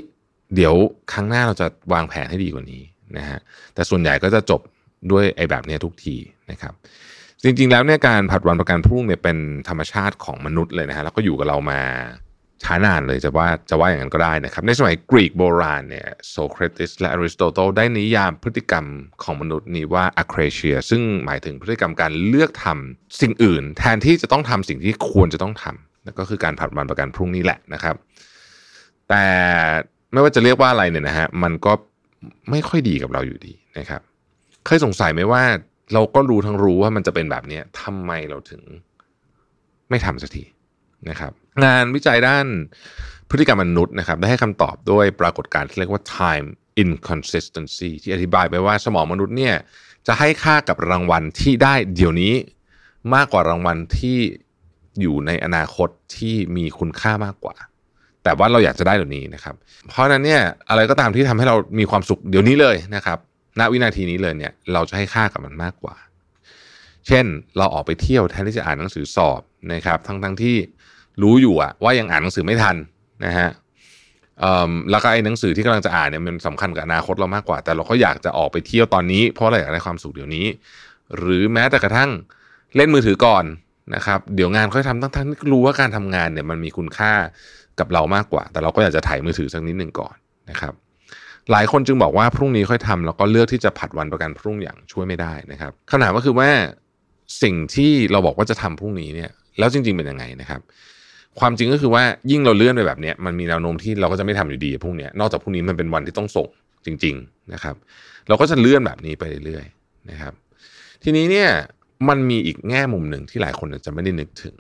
[0.55, 0.74] เดี๋ยว
[1.12, 2.82] ครั้งหน้าเราจะวางแผนให้ดีกว่านี้
[3.16, 3.38] นะฮะ
[3.74, 4.61] แต่ส่วนใหญ่ก็จะจบ
[5.12, 6.16] ด้วยไอ้แบบนี้ทุกที
[6.51, 6.72] นะครับ
[7.42, 9.38] จริงๆแล้วเนี่ยการผัดวันประกันพรุ่งเนี่ยเป็น
[9.68, 11.80] ธรรมชาติของมนุษย์เลยนะฮะแล้วก็อยู่กับเรามา
[12.64, 18.84] ช้านานเลยจะว่าจะว่าอย่างนั้นก็ได้นะครับ ในสมัยกรีกโบราณเนี่ยโซเครติสและอริสโตเติลได้นิยามพฤติกรรม
[19.22, 27.96] ของมนุษย์นี้ว่า a c r a t i a ซึ่งหมายถึงพฤติกรรมการเลือกทำสิ่งอื่น แทนที่จะต้องทำสิ่งที่ควรจะต้องทำนั่นก็คือการผัดวันประกันพรุ่งนี้แหละนะครับ
[29.09, 29.24] แต่
[30.13, 31.73] ไม่ว่าจะเรียกว่าอะไรเนี่ยนะฮะมันก็
[32.51, 34.01] ไม่ค่อยดีกับเราอยู่ดีนะครับ
[34.67, 35.43] เคยสงสัยไหมว่า
[35.93, 38.63] เราก็รู้ทั้งรู้ว่ามันจะเป็นแบบนี้ทำไมเราถึง
[39.89, 40.45] ไม่ทำสักที
[41.09, 41.33] นะครับ
[41.65, 42.47] งานวิจัยด้าน
[43.31, 46.47] พฤติกรรมมนุษย์นะครับ ได้ให้คำตอบด้วยปรากฏการณ์ที่เรียกว่า time
[46.83, 49.55] inconsistency ที่อธิบายไปว่าสมองมนุษย์เนี่ย
[50.07, 52.35] จะให้ค่ากับรางวัลที่ได้เดี๋ยวนี้
[53.15, 54.19] มากกว่ารางวัลที่
[55.01, 57.55] อยู่ในอนาคตที่มีคุณค่ามากกว่า
[58.25, 59.55] แต่ว่าเราอยากจะได้เดี๋ยวนี้นะครับ
[59.89, 60.41] เพราะนั้นเนี่ย
[60.71, 63.19] อะไรก็ตามที่ทำให้เรามีความสุขเดี๋ยวนี้เลยนะครับ
[63.59, 65.97] ณวินาทีนี้เลยเนี่ยเราจะให้ค่ากับมันมากกว่า
[67.07, 67.27] เช่น
[67.59, 69.41] เราออกไปเที่ยวแทนที่จะอ่านหนังสือสอบ
[69.73, 70.57] นะครับทั้งทั้งที่
[71.23, 72.77] รู้อยู่อะว่ายังอ่านหนังสือไม่ทัน
[73.25, 73.51] นะฮะ
[74.91, 80.47] แล้วก็ไอ้หนังสือที่กำลังจะอ่านเนี่ยมันสำคัญกับอนาคตเรามากกว่า แต่เราก็อยากจะออกไปเที่ยวตอนนี้ เพราะเราอยากได้ความสุขเดี๋ยวนี้
[81.16, 82.11] หรือแม้แต่กระทั่ง
[82.77, 83.45] เล่นมือถือก่อน
[83.95, 87.12] นะครับ เดี๋ยวงานค่อยทำทั้งทั้งที่รู้ว่าการทำงานเนี่ยมันมีคุณค่า
[87.81, 90.14] กับเรามากกว่า แต่เราก็อยากจะถ่ายมือถือสักนิดหนึ่งก่อน
[90.51, 90.74] นะครับ
[91.53, 96.49] หลายคนจึงบอกว่าพรุ่งนี้ค่อยทำแล้วก็เลือกที่จะผัดวันประกันพรุ่งอย่างช่วยไม่ได้นะครับคำถามก็คือว่า
[97.43, 100.61] สิ่งที่เราบอกว่าจะทำพรุ่งนี้เนี่ยแล้วจริง ๆเป็นยังไงนะครับ
[101.41, 106.49] ความจริงก็คือว่ายิ่งเราเลื่อนไปแบบนี้มันมีแนวโน้มที่เราก็จะไม่ทำอยู่ดีพรุ่งนี้นอกจากพรุ่งนี้มันเป็นวันที่ต้องส่ง
[106.87, 107.74] จริง ๆนะครับ
[108.29, 110.33] เราก็จะเลื่อนแบบนี้ไปเรื่อยๆนะครับ
[111.03, 111.49] ทีนี้เนี่ย
[112.09, 114.55] มันมีอีกแง่มุมหนึ่งที่หลายคนจะไม่ได้นึกถึง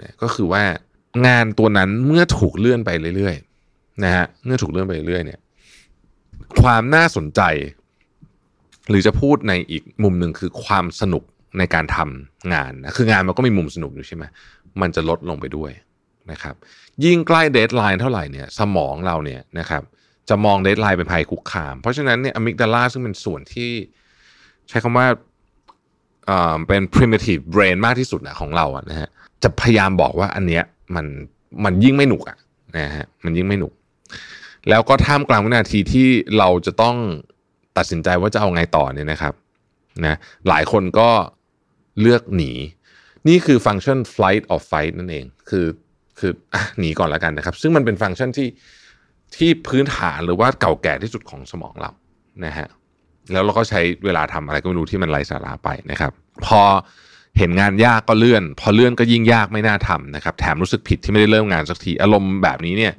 [0.00, 0.62] นะก็คือว่า
[1.26, 5.40] งานตัวนั้นเมื่อถูกเลื่อนไปเรื่อยๆนะฮะเมื่อถูกเลื่อนไปเรื่อยๆเนี่ย
[6.62, 7.42] ความน่าสนใจ
[8.88, 11.22] หรือจะพูดในอีกมุมหนึ่งคือความสนุก
[11.58, 14.24] ในการทำงานนะคืองานมันก็มีมุมสนุกอยู่ใช่ไหม
[14.80, 15.70] มันจะลดลงไปด้วย
[16.30, 16.54] นะครับ
[17.04, 19.82] ยิ่งใกล้ deadline เท่าไหร่เนี่ย สมองเราเนี่ยนะครับ
[20.28, 23.70] จะมอง deadline เป็นภัยคุกคาม เพราะฉะนั้นเนี่ย amygdala ซึ่งเป็นส่วนที่
[24.68, 25.06] ใช้คำว่า
[26.30, 29.08] อ่อเป็น primitive brain มากที่สุดนะของเราอะนะฮะ
[29.42, 30.64] จะพยายามบอกว่าอันเนี้ย
[30.96, 31.06] มัน
[31.64, 32.36] มันยิ่งไม่หนุกอะ
[32.76, 33.72] นะฮะมันยิ่งไม่หนุก
[34.68, 36.96] แล้วก็ท่ามกลางวินาทีที่เราจะต้อง
[37.76, 39.34] ตัดสินใจว่าจะเอาไงต่อเนี่ยนะครับ
[40.06, 40.16] นะ
[40.48, 41.08] หลายคนก็
[42.00, 42.52] เลือกหนี
[43.28, 45.66] นี่คือฟังก์ชัน flight or fight นั่นเอง คือ
[46.18, 48.48] คืออหนีก่อนแล้วกันนะครับ ซึ่งมันเป็นฟังก์ชันที่
[49.36, 51.90] ที่พื้นฐานหรือว่าเก่าแก่ที่สุดของสมองเรา
[52.44, 52.68] นะฮะ
[53.32, 56.12] แล้วเราก็ใช้เวลาทำอะไรก็ไม่รู้ที่มันไร้สาระไปนะครับ
[56.46, 56.60] พอ
[57.38, 62.92] เห็นงานยากก็เลื่อน พอเลื่อนก็ยิ่งยากไม่น่าทำนะครับแถมรู้สึกผิดที่ไม่ได้เริ่มงานสักทีอารมณ์แบบนี้เนี่ย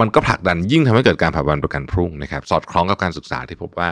[0.00, 3.90] มันก็ผลักดันยิ่งทำให้เกิดการผัดวันประกันพรุ่งนะครับสอดคล้องกับการศึกษาที่พบว่า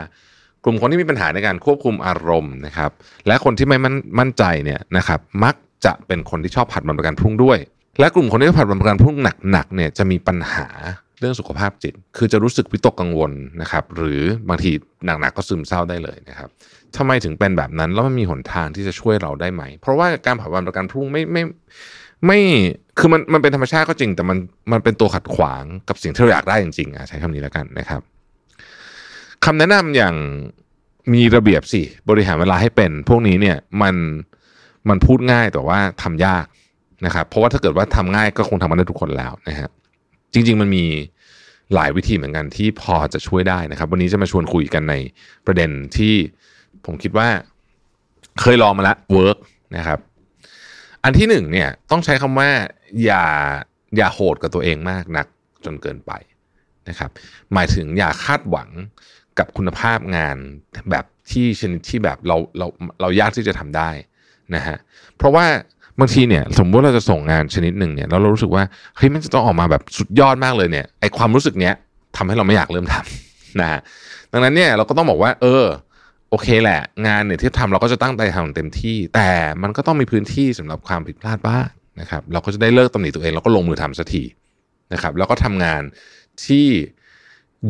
[0.63, 2.91] กลุ่มคนที่มีปัญหาในการควบคุมอารมณ์นะครับ
[3.27, 7.57] และคนที่ไม่มั่นมั่นใจเนี่ยนะครับมักจะเป็นคนที่ชอบผัดวันประกันพรุ่งด้วย
[7.99, 9.15] และกลุ่มคนที่ผัดวันประกันพรุ่ง
[9.51, 10.67] หนักๆเนี่ยจะมีปัญหา
[11.19, 13.31] เรื่องสุขภาพจิต คือจะรู้สึกวิตกกังวล
[13.61, 14.71] นะครับ หรือบางที
[15.05, 16.49] หนักๆก็ซึมเศร้าได้เลยนะครับ
[16.97, 21.43] ทำไมถึงเป็นแบบนั้น แล้วมันมีหนทางที่จะช่วยเราได้ไหม เพราะว่าการผัดวันประกันพรุ่งไม่ไม่
[22.25, 22.39] ไม่
[22.99, 24.37] คือมันมันเป็นธรรมชาติก็จริง แต่มัน
[24.71, 28.01] มันเป็นตัวขัดขวางกับสิ่งที่เราอยากได้จริงๆอะใช้คำนี้แล้วกันนะครับ
[29.45, 30.15] คำแนะนำอย่าง
[31.13, 33.95] มีระเบียบสิบริหารเวลาให้เป็น พวกนี้เนี่ยมัน
[34.89, 36.45] มันพูดง่ายแต่ว่าทำยาก
[37.05, 39.69] นะครับเพราะว่าถ้าเกิดว่าทำง่ายก็คงทำกันได้ทุกคนแล้วนะฮะ
[40.33, 40.85] จริง ๆ มันมี
[41.73, 44.95] หลายวิธีเหมือนกันที่พอจะช่วยได้นะครับ วันนี้จะมาชวนคุยกันใน
[45.45, 46.13] ประเด็นที่
[46.85, 47.27] ผมคิดว่า
[48.41, 49.37] เคยลองมาแล้วเวิร์ก
[49.77, 49.99] นะครับ
[51.03, 52.49] อันที่หนึ่งเนี่ยต้องใช้คำว่า
[53.03, 53.25] อย่า
[53.97, 55.27] อย่าโหดกับตัวเองมากนัก
[55.65, 56.11] จนเกินไป
[56.89, 57.09] นะครับ
[57.53, 58.69] หมายถึงอย่าคาดหวัง
[59.39, 60.37] กับคุณภาพงาน
[60.91, 62.67] แบบที่ชนิดที่แบบเราเรา
[63.01, 63.89] เรายากที่จะทำได้
[64.55, 64.77] นะฮะ
[65.17, 65.45] เพราะว่า
[65.99, 68.63] บางทีเนี่ยสมมติเราจะส่งงานชนิดหนึ่งเนี่ยแล้วเรารู้สึกว่า
[68.97, 71.73] เฮ้ยมันจะต้องออกมาแบบสุดยอดมากเลยเนี่ยไอความรู้สึกเนี้ย
[72.17, 73.79] ทำให้เราไม่อยากเริ่มทำนะฮะ
[74.31, 75.65] ดังนั้นเนี่ยเราก็ต้องบอกว่า เออ
[76.29, 79.31] โอเคแหละ งานเนี่ยที่ทำเราก็จะตั้งใจทำเต็มที่ แต่
[79.61, 81.67] มันก็ต้องมีพื้นที่สำหรับความผิดพลาดบ้าง
[82.01, 84.23] นะครับเราก็จะได้เลิกตำหนิตัวเองแล้วก็ลงมือทำสักที
[84.93, 85.81] นะครับแล้วก็ทำงาน
[86.45, 86.67] ที่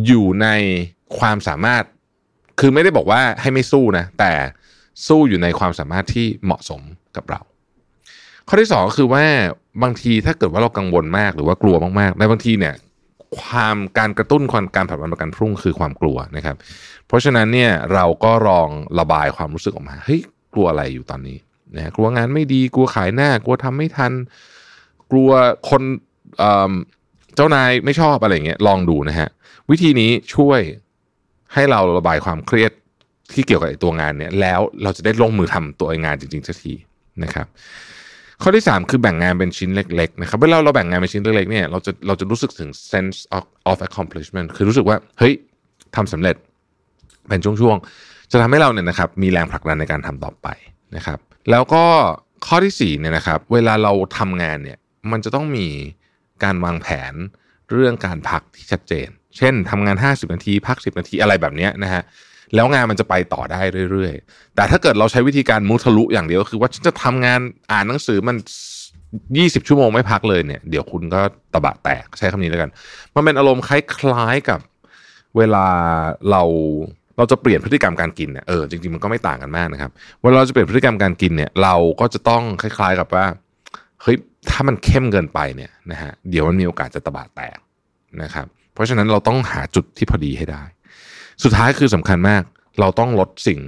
[0.06, 0.48] อยู่ใน
[1.20, 1.84] ความสามารถ
[2.60, 4.32] คือไม่ได้บอกว่าให้ไม่สู้นะแต่
[5.08, 6.82] สู้อยู่ในความสามารถที่เหมาะสม
[7.16, 7.42] กับเรา
[8.50, 9.24] ข้อที่สองก็คือว่า
[9.84, 12.76] บางทีถ้าเกิดว่าเรากังวลมากหรือว่ากลัวมากๆในบางทีเนี่ย
[13.40, 16.56] ความการกระตุ้นความการผัดวันประกันพรุ่งคือความกลัวนะครับ
[17.08, 18.70] เพราะฉะนั้นเนี่ยเราก็ลอง
[19.00, 20.22] ระบายความรู้สึกออกมาเฮ้ย
[20.54, 21.38] กลัวอะไรอยู่ตอนนี้
[21.76, 24.14] นะกลัวงานไม่ดีกลัวขายหน้ากลัวทำไม่ทัน
[25.12, 25.30] กลัว
[25.70, 25.82] คน
[27.36, 29.30] เจ้านายไม่ชอบอะไรเงี้ยลองดูนะฮะ
[29.70, 30.60] วิธีนี้ช่วย
[31.54, 32.72] ให้เราระบายความเครียด
[33.34, 36.74] ที่เกี่ยวกับตัวงานเนี่ยแล้วเราจะได้ลงมือทำตัวงานจริงๆสักที
[37.24, 37.48] นะครับ
[38.42, 45.34] ข้อที่ 3 คือแบ่งงานเป็นชิ้นเล็กๆนะครับเวลาเราแบ่งงานเป็นชิ้นเล็กๆเนี่ยเราจะเราจะรู้สึกถึง sense of, of accomplishment คือรู้สึกว่าเฮ้ย
[45.96, 46.36] ทำสำเร็จ
[47.30, 50.48] เป็นช่วงๆ จะทำให้เราเนี่ยนะครับมีแรงผลักดันในการทำต่อไป
[50.96, 51.20] นะครับ
[51.52, 51.84] แล้วก็
[52.48, 54.78] ข้อที่4เนี่ยนะครับเวลาเราทำงานเนี่ย
[55.12, 55.68] มันจะต้องมี
[56.44, 57.14] การวางแผน
[57.72, 62.04] เรื่องการพักที่ชัดเจน เช่นทำงาน 50 นาที พัก 10 นาทีอะไรแบบนี้นะฮะ
[62.56, 67.40] แล้วงานมันจะไปต่อได้เรื่อยๆ แต่ถ้าเกิดเราใช้วิธีการมุทะลุอย่างเดียวคือว่าฉันจะทำงาน
[67.72, 68.36] อ่านหนังสือมัน
[69.02, 71.22] 20 ชั่วโมงไม่พักเลยเนี่ยเดี๋ยวคุณก็
[71.54, 72.70] ตะบะแตกใช้คำนี้แล้วกัน
[73.16, 74.60] มันเป็นอารมณ์คล้ายๆกับ
[75.38, 75.66] เวลา
[76.32, 76.44] เรา
[77.18, 79.92] เราจะเปลี่ยนพฤติกรรมการกินเนี่ยเออจริงๆมันก็ไม่ต่างกันมากนะครับ
[80.22, 83.26] เวลาเราจะเปลี่ยนพฤติกรรมการกินเนี่ยเราก็จะต้องคล้าย ๆกับว่า
[84.02, 84.18] เฮ้ย
[84.50, 87.58] ถ้ามันเข้มเกินไปเนี่ยนะฮะเดี๋ยวมันมีโอกาสจะตะบะแตก
[88.24, 90.64] นะครับ เพราะฉะนั้นเราต้องหาจุดที่พอดีให้ได้
[91.44, 92.44] สุดท้ายคือสำคัญมาก
[92.80, 93.60] เราต้องลดสิ่ง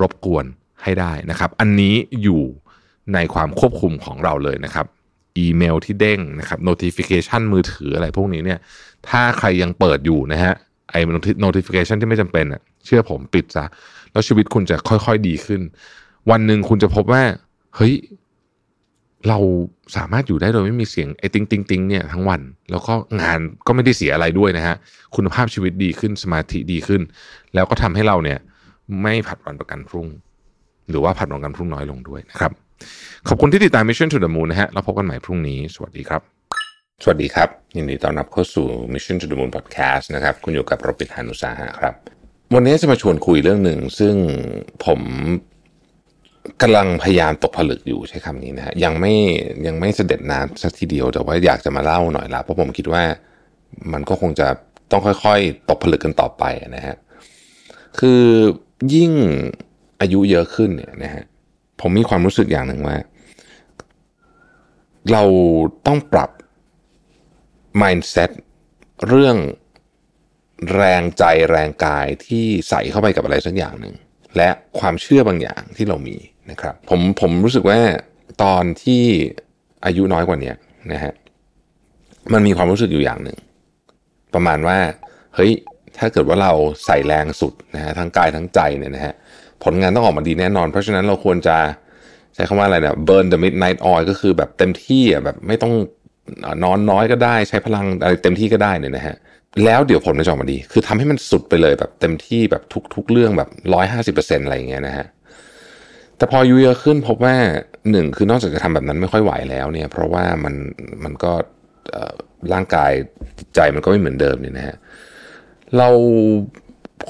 [0.00, 0.44] รบกวน
[0.82, 2.42] ให้ได้นะครับ อันนี้อยู่
[3.14, 4.86] ในความควบคุมของเราเลยนะครับ
[5.38, 8.58] อีเมลที่เด้งนะครับ notification มือถืออะไรพวกนี้เนี่ย
[9.08, 10.54] ถ้าใครยังเปิดอยู่นะฮะ
[10.90, 11.00] ไอ้
[11.44, 13.64] notification ที่ไม่จำเป็นอะเชื่อผมปิดซะ
[14.12, 15.60] แล้วชีวิตคุณจะค่อยๆดีขึ้น
[16.30, 17.22] วันหนึ่งคุณจะพบว่า
[17.76, 17.94] เฮ้ย
[19.28, 19.38] เรา
[19.96, 22.40] สามารถอยู่ได้โดยไม่มีเสียงไอ้ติงติงติงเนี่ยทั้งวัน
[22.70, 24.76] แล้วก็งานก็ไม่ได้เสียอะไรด้วยนะฮะ
[25.16, 27.02] คุณภาพชีวิตดีขึ้นสมาธิดีขึ้น
[27.54, 28.38] แล้วก็ทำให้เราเนี่ย
[29.02, 30.08] ไม่ผัดวันประกันพรุ่ง
[30.90, 32.52] หรือว่าผัดวันประกันพรุ่งน้อยลงด้วยนะครับ
[33.28, 36.22] ขอบคุณที่ติดตาม Mission to the Moon นะฮะเราพบกันใหม่พรุ่งนี้ สวัสดีครับ
[37.02, 41.94] สวัสดีครับ ยินดีต้อนรับเข้าสู่ Mission to the Moon Podcast นะครับ คุณอยู่กับโรบิทานุสาหะครับ
[42.54, 44.14] วันนี้จะมาชวนคุยเรื่องหนึ่ง ซึ่ง
[44.86, 45.00] ผม
[46.62, 49.14] กำลังพยายามตกผลึกอยู่ใช้คำนี้นะฮะยังไม่
[49.66, 53.02] ยังไม่เสด็จน้ำสักทีเดียวแต่ว่าอยากจะมาเล่าหน่อยละเพราะผมคิดว่า
[53.92, 54.48] มันก็คงจะ
[54.90, 56.44] ต้องค่อยๆ ตกผลึกกันต่อไป
[56.76, 56.96] นะฮะ
[57.98, 58.22] คือ
[58.94, 59.12] ยิ่ง
[60.00, 61.24] อายุเยอะขึ้นเนี่ยนะฮะ
[61.80, 62.96] ผมมีความรู้สึกอย่างหนึ่งว่า
[65.12, 65.22] เรา
[65.86, 66.30] ต้องปรับ
[67.80, 68.30] mindset
[69.08, 69.36] เรื่อง
[70.74, 73.94] แรงใจแรงกายที่ใส่เข้าไปกับอะไรสักอย่างหนึ่ง
[74.36, 74.48] และ
[74.78, 76.16] ความเชื่อบางอย่างที่เรามี
[76.50, 77.78] นะครับผมผมรู้สึกว่า
[78.42, 79.02] ตอนที่
[79.84, 80.52] อายุน้อยกว่านี้
[80.92, 81.12] นะฮะ
[82.32, 83.38] มันมีความรู้สึกอยู่อย่างหนึ่ง
[84.34, 84.78] ประมาณว่า
[85.34, 85.52] เฮ้ย
[85.98, 86.52] ถ้าเกิดว่าเรา
[86.84, 89.14] ใส่แรงสุดนะฮะทั้งกายทั้งใจเนี่ยนะฮะ
[89.64, 91.56] ผลงานต้องออกมาดีแน่นอน เพราะฉะนั้นเราควรจะ
[92.34, 95.72] ใช้คำว่าอะไรเนี่ย burn the midnight oil ก็คือแบบเต็มที่อะแบบไม่ต้อง
[96.64, 99.16] นอนน้อยก็ได้ใช้พลังอะไรเต็มที่ก็ได้เนี่ยนะฮะ
[99.64, 102.62] แล้วเดี๋ยวผลจะออกมาดี คือทำให้มันสุดไปเลยแบบเต็มที่แบบ
[102.94, 105.06] ทุก ๆ เรื่องแบบร้อยห้าสิบเปอร์เซ็นต์อะไรอย่างเงี้ยนะฮะ
[106.20, 107.34] แต่พออายุเยอะขึ้นพบว่า
[107.90, 110.54] หนึ่งคือนอกจากจะทำแบบนั้นไม่ค่อยไหวแล้วเนี่ย เพราะว่ามัน
[111.04, 111.32] มันก็
[112.52, 112.92] ร่างกาย
[113.38, 114.76] จิตใจมันก็ไม่เหมือนเดิมเนี่ยนะฮะ
[115.78, 115.88] เรา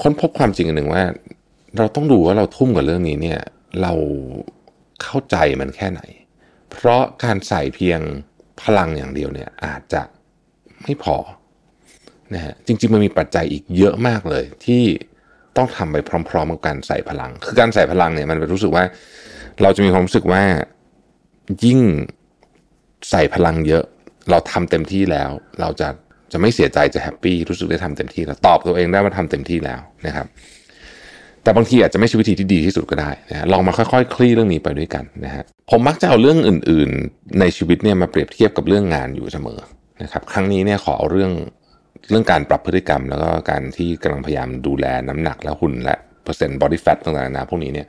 [0.01, 1.03] ค้นพบความจริงอันหนึ่งว่า
[1.77, 3.39] เราต้องดูว่าเราทุ่มกับเรื่องนี้เนี่ย
[3.81, 3.93] เรา
[5.03, 6.01] เข้าใจมันแค่ไหน
[6.71, 7.99] เพราะการใส่เพียง
[8.61, 10.01] พลังอย่างเดียวเนี่ย อาจจะ
[10.83, 11.17] ไม่พอ
[12.33, 14.83] นะฮะจริงๆมันมีปัจจัยอีกเยอะมากเลยที่
[15.57, 15.97] ต้องทำไป
[16.29, 18.83] พร้อม ๆ กับการใส่พลัง คือการใส่พลังเนี่ยมันเป็นรู้สึกว่า
[19.61, 20.43] เราจะมีความรู้สึกว่า
[21.65, 21.79] ยิ่ง
[23.09, 23.83] ใส่พลังเยอะ
[24.31, 25.29] เราทำเต็มที่แล้ว
[25.61, 25.87] เราจะ
[26.31, 30.27] จะไม่เสียใจจะแฮปปี้รู้สึกได้ทำเต็มที่แล้วตอบตัวเองได้ว่าทำเต็มที่แล้วนะครับ
[31.43, 39.59] แต่บางทีอาจจะไม่ใช่วิธีที่ดีที่สุดก็ได้นะลองมาค่อยๆคลี่เรื่องนี้ไปด้วยกันนะฮะผมมักจะเอาเรื่องอื่น ๆ ในชีวิตเนี่ยมาเปรียบเทียบกับเรื่องงานอยู่เสมอ
[40.03, 41.31] นะครับ ครั้งนี้เนี่ยขอเอาเรื่อง
[42.09, 47.87] เรื่องการปรับพฤติกรรม แล้วก็การที่กำลังพยายามดูแลน้ำหนักและหุ่นและเปอร์เซ็นต์ body fat ต่างๆนานาพวกนี้เนี่ย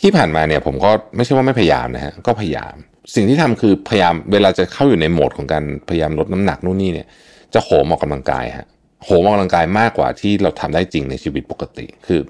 [0.00, 2.74] ที่ผ่านมาเนี่ยผมก็ไม่ใช่ว่าไม่พยายามนะฮะก็พยายาม
[3.14, 7.06] สิ่งที่ทำคือพยายามเวลาจะเข้าอยู่ในโหมดของการพยายามลดน้ำหนักนู่นนี่เนี่ย
[7.54, 8.66] จะโหมออกกำลังกายฮะ
[9.04, 12.20] โหมออกกำลังกายมากกว่าที่เราทำได้จริงในชีวิตปกติคือ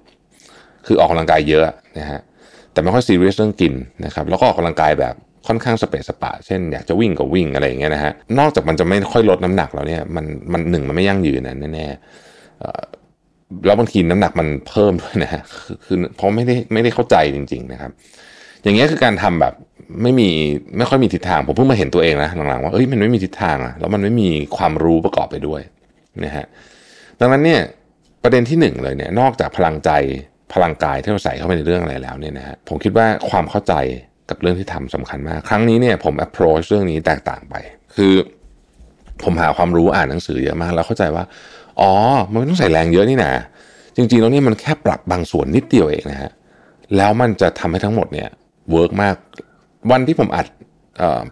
[0.86, 1.64] คือออกกำลังกายเยอะ
[1.98, 2.20] นะฮะ
[2.72, 3.74] แต่ไม่ค่อยซีเรียสเรื่องกิน
[4.04, 5.14] นะครับ แล้วก็ออกกำลังกายแบบ
[5.48, 15.42] ค่อนข้างสเปซสปะ เช่น อยากจะวิ่งก็วิ่งอะไรอย่างเงี้ยนะฮะ นอกจากมันจะไม่ค่อยลดน้ำหนักแล้วเนี่ย มันมันหนึ่งมันไม่ยั่งยืนนะแน่ๆแล้วบางทีน้ำหนักมันเพิ่มด้วยนะฮะ
[15.84, 17.90] คือเพราะไม่ได้ไม่ได้เข้าใจจริง ๆนะครับ
[18.62, 19.54] อย่างเงี้ยคือการทำแบบ
[20.02, 20.28] ไม่มี
[20.78, 25.60] ไม่ค่อยมีทิศทาง ผมเพิ่งมาเห็นตัวเองนะหลังๆว่าเอ้ยมันไม่มีทิศทางอะแล้วมันไม่มีความรู้ประกอบไปด้วย
[26.24, 26.44] นะฮะ
[27.20, 27.60] ดังนั้นเนี่ย
[28.22, 29.90] ประเด็นที่หนึ่งเลยเนี่ยนอกจากพลังใจ
[30.54, 33.74] พลังกายที่เราใส่เข้าไปในเรื่องอะไรแล้วเนี่ยนะฮะผมคิดว่าความเข้าใจ
[34.30, 37.54] กับเรื่องที่ทำสำคัญมาก ครั้งนี้เนี่ยผม approach เรื่องนี้แตกต่างไป
[37.94, 38.12] คือ
[39.22, 41.24] ผมหาความรู้อ่านหนังสือเยอะมาก แล้วเข้าใจว่า
[41.80, 41.92] อ๋อ
[42.30, 43.32] มันไม่ต้องใส่แรงเยอะนี่นะ
[43.96, 46.30] จริงๆแล้วนี่มันแค่ปรับบางส่วนนิดเดียวเองนะฮะ
[46.96, 48.28] แล้วมันจะทำให้ทั้งหมดเนี่ย
[48.70, 49.14] work มาก
[49.90, 50.46] วันที่ผมอัด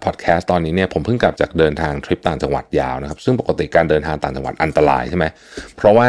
[0.05, 5.25] พอดแคสต์ตอนนี้เนี่ยผมเพิ่งกลับจากเดินทางทริปต่างจังหวัดยาวนะครับ ซึ่งปกติการเดินทางต่างจังหวัดอันตรายใช่ไหม
[5.77, 6.09] เพราะว่า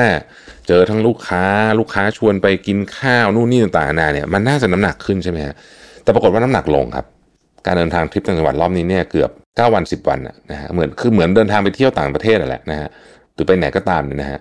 [0.68, 1.44] เจอทั้งลูกค้า
[1.80, 5.56] ลูกค้าชวนไปกินข้าวนู่นนี่ต่างๆนานาเนี่ยมันน่าจะน้ำหนักขึ้นใช่ไหมฮะ
[6.08, 7.06] แต่ปรากฏว่าน้ำหนักลงครับ
[7.66, 10.20] การเดินทางทริปต่างจังหวัดรอบนี้เนี่ยเกือบ 9 วัน 10 วัน
[10.52, 12.90] นะฮะเหมือนคือเหมือนเดินทางไปเที่ยวต่างประเทศนั่นแหละนะฮะ
[13.34, 14.40] หรือไปไหนก็ตามเนี่ยนะฮะ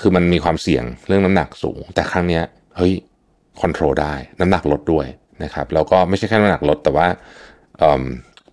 [0.00, 2.42] คือมันมีความเสี่ยงเรื่องน้ำหนักสูง แต่ครั้งเนี้ย
[2.76, 2.92] เฮ้ย
[3.60, 5.06] คอนโทรลได้น้ำหนักลดด้วย
[5.44, 7.06] นะครับแล้วก็ไม่ใช่แค่น้ำหนักลดแต่ว่า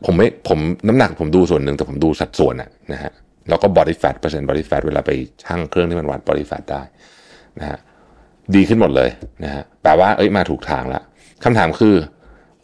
[0.05, 3.12] ผมไม่ผมน้ำหนักผมดูส่วนหนึ่งแต่ผมดูสัดส่วนอะนะฮะ
[3.49, 5.12] แล้วก็ body fat เปอร์เซ็นต์ body fat เวลาไป
[5.43, 6.82] ชั่งเครื่องที่มันวัด body fat ได้
[7.60, 7.80] นะฮะ
[8.55, 9.10] ดีขึ้นหมดเลย
[9.43, 11.03] นะฮะแปลว่าเอ้ยมาถูกทางแล้ว
[11.43, 11.95] คำถามคือ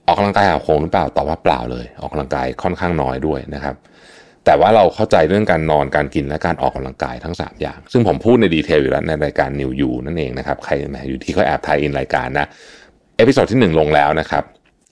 [0.07, 3.75] ออกกำลังกายหักโหมหรือเปล่าตอบว่าเปล่าเลย ออกกำลังกายค่อนข้างน้อยด้วยนะครับ
[4.45, 12.47] แต่ว่าเราเข้าใจเรื่องการนอนการกินและการออกกำลังกายทั้ง 3 อย่าง ซึ่งผมพูดใน detail อยู่แล้วในรายการ New You นั่นเองนะครับ ใครแหมอยู่ดีๆเขาแอบ tie-in รายการนะ
[13.17, 14.43] episode ที่ 1 ลงแล้วนะครับ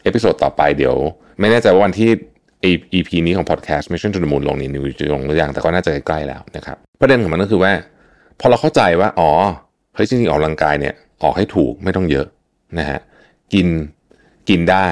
[0.04, 0.96] episode ต่อไปเดี๋ยว
[1.40, 2.10] ไม่แน่ใจว่าวันที่
[2.94, 7.72] EP นี้ของ Podcast Mission to the Moon ลงนี้นิวจะลงหรือยังแต่ก็น่าจะใกล้แล้วนะครับ ประเด็นของมันก็คือว่า
[8.40, 9.32] พอเราเข้าใจว่าอ๋อ
[9.96, 10.94] เฮ้ยจริงๆออกกำลังกายเนี่ย
[11.24, 12.28] ออกให้ถูกไม่ต้องเยอะ
[12.80, 13.00] นะฮะ
[13.54, 13.68] กิน
[14.50, 14.88] กินได้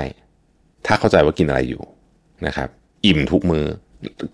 [0.86, 1.84] ถ้าเข้าใจว่ากินอะไรอยู่
[2.48, 2.70] นะครับ
[3.06, 3.66] อิ่มทุกมือ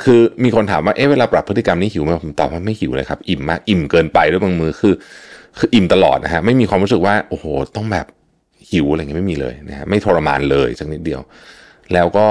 [0.03, 4.93] คือมีคนถามว่าเอ๊ะเวลาปรับพฤติกรรมนี่หิวไหมผมตอบว่าไม่หิวเลยครับ อิ่มมากอิ่มเกินไปด้วยบางมือคือ
[5.57, 7.45] คืออิ่มตลอดนะฮะไม่มีความรู้สึกว่าโอ้โห
[7.76, 8.07] ต้องแบบ
[8.72, 11.22] หิวอะไรเงี้ยไม่มีเลยนะฮะไม่ทรมานเลยสักนิดเดียว
[11.93, 12.28] แล้วก็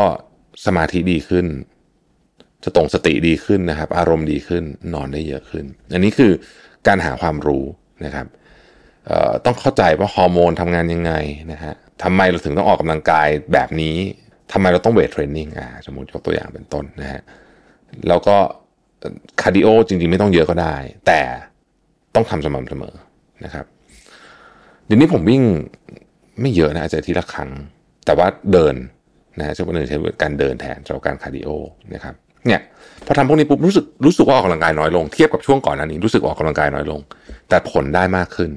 [0.66, 1.46] สมาธิดีขึ้น
[2.64, 4.64] จะตรงสติดีขึ้นนะครับ อารมณ์ดีขึ้น
[4.94, 5.64] นอนได้เยอะขึ้น
[5.94, 6.32] อันนี้คือ
[6.86, 7.64] การหาความรู้
[8.04, 8.26] นะครับ
[9.44, 11.12] ต้องเข้าใจว่าฮอร์โมนทำงานยังไง
[11.52, 13.96] นะฮะ ทำไมเราถึงต้องออกกำลังกายแบบนี้
[14.52, 17.22] ทำไมเราต้อง weight training อ่าสมมติยกตัวอย่างเป็นต้นนะฮะ
[18.08, 18.36] แล้วก็
[19.40, 20.76] cardio จริงๆ ไม่ต้องเยอะก็ได้
[21.06, 21.20] แต่
[22.14, 22.94] ต้องทำสม่ำเสมอ
[23.44, 23.66] นะครับ
[24.86, 25.42] เดี๋ยวนี้ผมวิ่ง
[26.40, 27.50] ไม่เยอะนะอาจจะทีละครั้ง
[28.06, 28.74] แต่ว่าเดิน
[29.38, 31.48] นะจะเป็นใช้การเดินแทนสำหรับการคาร์ดิโอ
[31.94, 32.14] นะครับ
[32.46, 32.60] เนี่ย
[33.06, 37.00] พอทำพวกนี้ปุ๊บรู้สึกรู้สึกว่าออกกำลังกายน้อยลง เทียบกับช่วงก่อนหน้านี้รู้สึกออกกำลังกายน้อยลง
[37.48, 38.50] แต่ผลได้มากขึ้น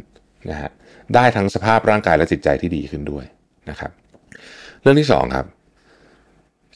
[0.50, 0.72] นะฮะ
[1.16, 3.26] ได้ทั้งสภาพร่างกายและจิตใจที่ดีขึ้นด้วย
[3.70, 3.92] นะครับ
[4.82, 5.46] เรื่องที่สองครับ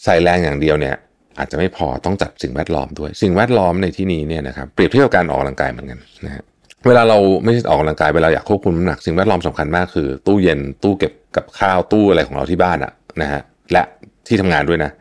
[0.03, 0.95] ใส่แรงอย่างเดียวเนี่ย
[1.39, 6.43] อาจจะไม่พอต้องจัดสิ่งแวดล้อมด้วย สิ่งแวดล้อมในที่นี้เนี่ยนะครับเปรียบเทียบกับการออกกำลังกายเหมือนกันนะฮะ
[6.87, 13.83] เวลาเราไม่ใช่ออกกำลังกายเวลาอยากควบคุมน้ำหนักสิ่งแวดล้อมสำคัญมากคือ ตู้เย็นตู้เก็บกับข้าวตู้อะไรของเราที่บ้านอะนะฮะและ
[14.27, 14.91] ที่ทำงานด้วยนะ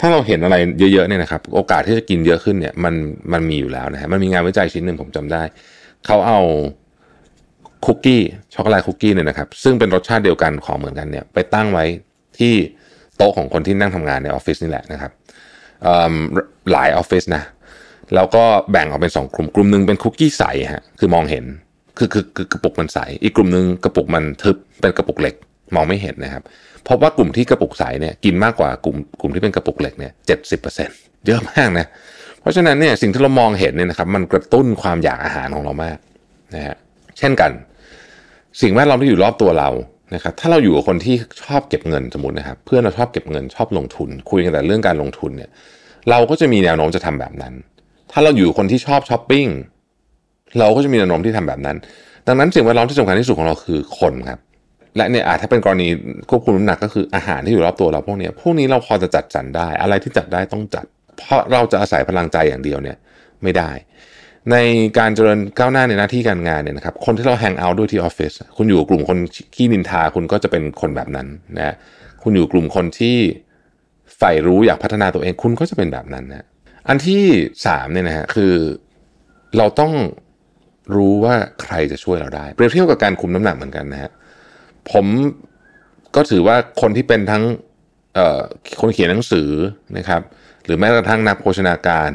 [0.00, 2.94] ถ้าเราเห็นอะไรเยอะๆเนี่ยนะครับ โอกาสที่จะกินเยอะขึ้นเนี่ยมัน
[3.32, 5.42] มันมีอยู่แล้วนะฮะมันมีงานวิจัยชิ้นหนึ่งผมจำได้
[6.06, 6.40] เขาเอา
[7.86, 8.22] คุกกี้
[8.54, 11.84] ช็อกโกแลตคุกกี้เนี่ยนะครับซึ่งเป็นรสชาติเดียวกันของเหมือนกันเนี่ยไปตั้งไว้
[12.38, 12.54] ที่
[13.16, 15.12] โต๊ะของคนที่นั่งทำงานในออฟฟิศนี่แหละนะครับ
[16.72, 17.42] หลายออฟฟิศนะ
[18.14, 21.44] แล้วก็แบ่งออกเป็นสองกลุ่มกลุ่มหนึ่งเป็นคุกกี้ใสฮะคือมองเห็น
[21.98, 25.34] คือคือคือกระปุกมันใส อีกกลุ่มหนึ่งกระปุกมันทึบเป็นกระปุกเหล็ก
[25.74, 26.42] มองไม่เห็นนะครับ
[26.88, 31.86] พบว่ากลุ่มที่กระปุกใสเนี่ยกินมากกว่ากลุ่มกลุ่มที่เป็นกระปุกเหล็กเนี่ยเจ็ดสิบเปอร์เซ็นต์เยอะมากนะ
[32.40, 35.98] เพราะฉะนั้นเนี่ยสิ่งที่เรามองเห็นเนี่ยนะครับมันกระตุ้นความอยากอาหารของเรามาก
[36.54, 36.76] นะฮะ
[37.18, 37.50] เช่นกัน
[38.60, 39.70] สิ่งแวดล้อมที่อยู่รอบตัวเรา
[40.14, 45.50] นะครับถ้าเราอยู่กับคนที่ชอบเก็บเงินสมมตินะครับ เพื่อนเราชอบเก็บเงินชอบลงทุน คุยกันแต่เรื่องการลงทุนเนี่ย
[46.10, 47.54] เราก็จะมีแนวโน้มจะทำแบบนั้น
[48.12, 49.46] ถ้าเราอยู่คนที่ชอบช้อปปิ้ง
[50.58, 51.76] เราก็จะมีแนวโน้มที่ทำแบบนั้น
[52.26, 54.40] ดังนั้นสิ่งแวดล้อมที่สำคัญที่สุดของเราคือคนครับ
[54.96, 55.88] และเนี่ยอาจถ้าเป็นกรณี
[56.30, 60.86] ควบคุมน้ำหนักก็คืออาหารที่อยู่รอบตัวเราพวกนี้พวกนี้เราพอจะจัดสรรได้ อะไรที่จัดได้ต้องจัด
[61.18, 62.96] เพราะเราจะอาศัยพลังใจอย่างเดียวเนี่ย
[63.42, 63.70] ไม่ได้
[64.50, 64.56] ใน
[64.98, 69.18] การเจริญก้าวหน้าในหน้าที่การงานเนี่ยนะครับคนที่เราแฮงเอาท์ด้วยที่ออฟฟิศคุณอยู่กลุ่มคน
[69.54, 71.26] ขี้นินทาคุณก็จะเป็นคนแบบนั้น
[71.56, 71.74] นะ
[72.22, 73.16] คุณอยู่กลุ่มคนที่
[74.16, 76.46] ใฝ่รู้อยากพัฒนาตัวเองคุณก็จะเป็นแบบนั้นนะ
[76.88, 77.22] อันที่
[77.66, 78.54] สามเนี่ยนะฮะคือ
[79.56, 79.92] เราต้อง
[80.96, 84.10] รู้ว่าใครจะช่วยเราได้ เปรียบเทียบกับการคุมน้ำหนักเหมือนกันนะฮะ
[84.92, 85.06] ผม
[86.16, 87.44] ก็ถือว่าคนที่เป็นทั้ง
[88.80, 89.50] คนเขียนหนังสือ
[89.98, 90.22] นะครับ
[90.64, 92.10] หรือแม้กระทั่งนักโภชนาการ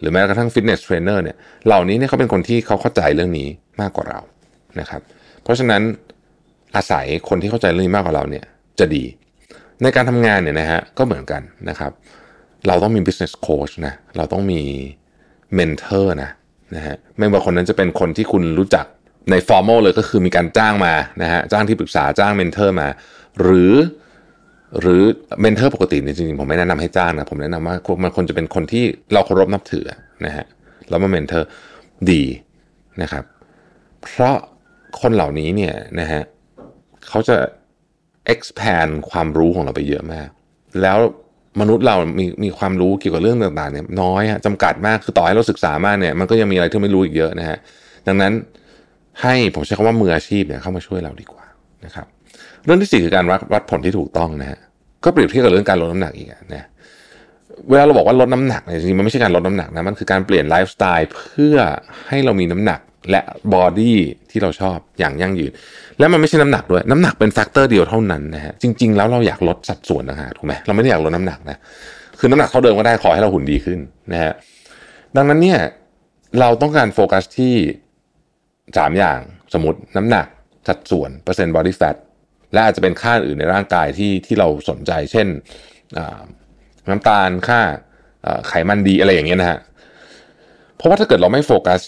[0.00, 1.36] หรือแม้กระทั่ง fitness trainer เนี่ย
[1.66, 3.48] เหล่านี้เนี่ยเขาเป็นคนที่เขาเข้าใจเรื่องนี้
[3.80, 4.20] มากกว่าเรา
[4.80, 5.00] นะครับ
[5.42, 5.82] เพราะฉะนั้น
[6.76, 8.44] อาศัยคนที่เข้าใจเรื่องนี้มากกว่าเราเนี่ย
[8.78, 9.04] จะดี
[9.82, 11.92] ในการทำงานเนี่ยนะฮะก็เหมือนกันนะครับ
[12.66, 14.60] เราต้องมี business coach นะเราต้องมี
[15.58, 16.30] mentor นะ
[16.76, 18.86] นะฮะไม่ว่าคนนั้นจะเป็นคนที่คุณรู้จัก
[19.30, 22.88] ใน formal เลยก็คือมีการจ้างมานะฮะจ้างที่ปรึกษาจ้าง mentor มา
[23.40, 23.72] หรือ
[24.80, 25.02] หรือ
[25.40, 29.84] mentor ปกติเนี่ยจริงๆผมไม่แนะนำให้จ้างนะผมแนะนำว่ามันควรจะเป็นคนที่เราเคารพนับถือ
[30.26, 30.46] นะฮะ
[30.88, 31.48] แล้วมา mentor
[32.10, 32.22] ดี
[33.02, 33.24] นะครับ
[34.02, 34.36] เพราะ
[35.00, 36.22] คนเหล่านี้เนี่ยนะฮะ
[37.08, 37.36] เขาจะ
[38.32, 40.28] expand ความรู้ของเราไปเยอะมาก
[40.82, 40.98] แล้ว
[41.60, 47.58] มนุษย์เรามีมีความรู้เกี่ยวกับเรื่องต่างๆเนี่ยน้อยฮะจำกัดมากคือต่อให้เราศึกษามากเนี่ยมันก็ยังมีอะไรที่ไม่รู้อีกเยอะนะฮะ
[48.06, 48.32] ดังนั้น
[49.22, 51.44] ให้ผมใช้คำว่ามืออาชีพเนี่ยเข้ามาช่วยเราดีกว่า
[51.84, 52.06] นะครับ
[52.66, 54.58] เรื่องที่สี่คือการวัดวัดผลที่ถูกต้องนะฮะ
[55.04, 56.64] ก็เปรียบเทียบกับเรื่องการลดน้ำหนักอีกนะ
[57.70, 61.56] เวลาเราบอกว่าลดน้ำหนักเนี่ยจริงๆมันไม่ใช่การลดน้ำหนักนะมันคือการเปลี่ยนไลฟ์สไตล์เพื่อ
[62.08, 63.20] ให้เรามีน้ำหนักและ
[63.54, 63.98] body
[64.30, 65.52] ที่เราชอบอย่างยั่งยืน
[65.98, 71.58] และมันไม่ใช่น้ำหนักด้วย น้ำหนักเป็น factor เดียวเท่านั้นนะฮะจริง ๆ แล้วเราอยากลดสัดส่วนนะฮะถูกไหมเราไม่ได้อยากลดน้ำหนักนะ
[72.18, 73.78] คือน้ำหนักเท่าเดิมก็ได้ขอให้เราหุ่นดีขึ้น
[74.12, 74.32] นะฮะ
[75.16, 75.58] ดังนั้นเนี่ย
[76.40, 77.54] เราต้องการโฟกัสที่
[78.76, 79.18] สามอย่าง
[79.54, 80.26] สมมติน้ำหนัก
[80.68, 81.96] สัดส่วนเปอร์เซ็นต์ body fat
[82.52, 85.26] และอาจจะเป็นค่าอื่นในร่างกายที่ที่เราสนใจ เช่น
[86.90, 87.60] น้ำตาลค่า
[88.48, 89.58] ไขมันดีอะไรอย่างเงี้ยนะฮะ
[90.76, 91.80] เพราะว่าถ้าเกิดเราไม่โฟกัส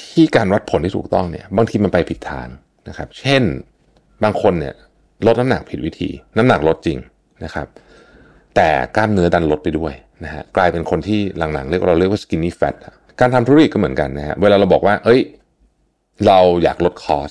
[0.00, 2.48] ที่การวัดผลที่ถูกต้องเนี่ย บางทีมันไปผิดทาง
[2.88, 3.42] นะครับ เช่น
[4.24, 4.74] บางคนเนี่ย
[5.26, 6.98] ลดน้ำหนักผิดวิธี น้ำหนักลดจริง
[7.44, 7.66] นะครับ
[8.56, 9.92] แต่กล้ามเนื้อดันลดไปด้วย
[10.24, 12.74] นะฮะกลายเป็นคนที่หลังๆเรียกเราเรียกว่า skinny fat
[13.20, 15.20] การทำธุรกิจก็เหมือนกันนะฮะเวลาเราบอกว่า เอ้ย
[16.26, 17.30] เราอยากลด cost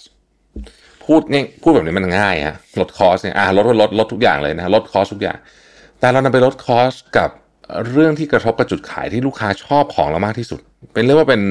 [1.05, 5.37] พูดง่ายพูดแบบนี้มันง่ายฮะลด cost เนี่ยอ่าลดลดลดทุกอย่างเลยนะลด cost ทุกอย่าง
[5.99, 7.29] แต่เรานำไปลด cost กับ
[7.91, 10.59] เรื่องที่กระทบกับจุดขายที่ลูกค้าชอบของเรามากที่สุด
[10.93, 11.41] เป็นเรียกว่าเป็น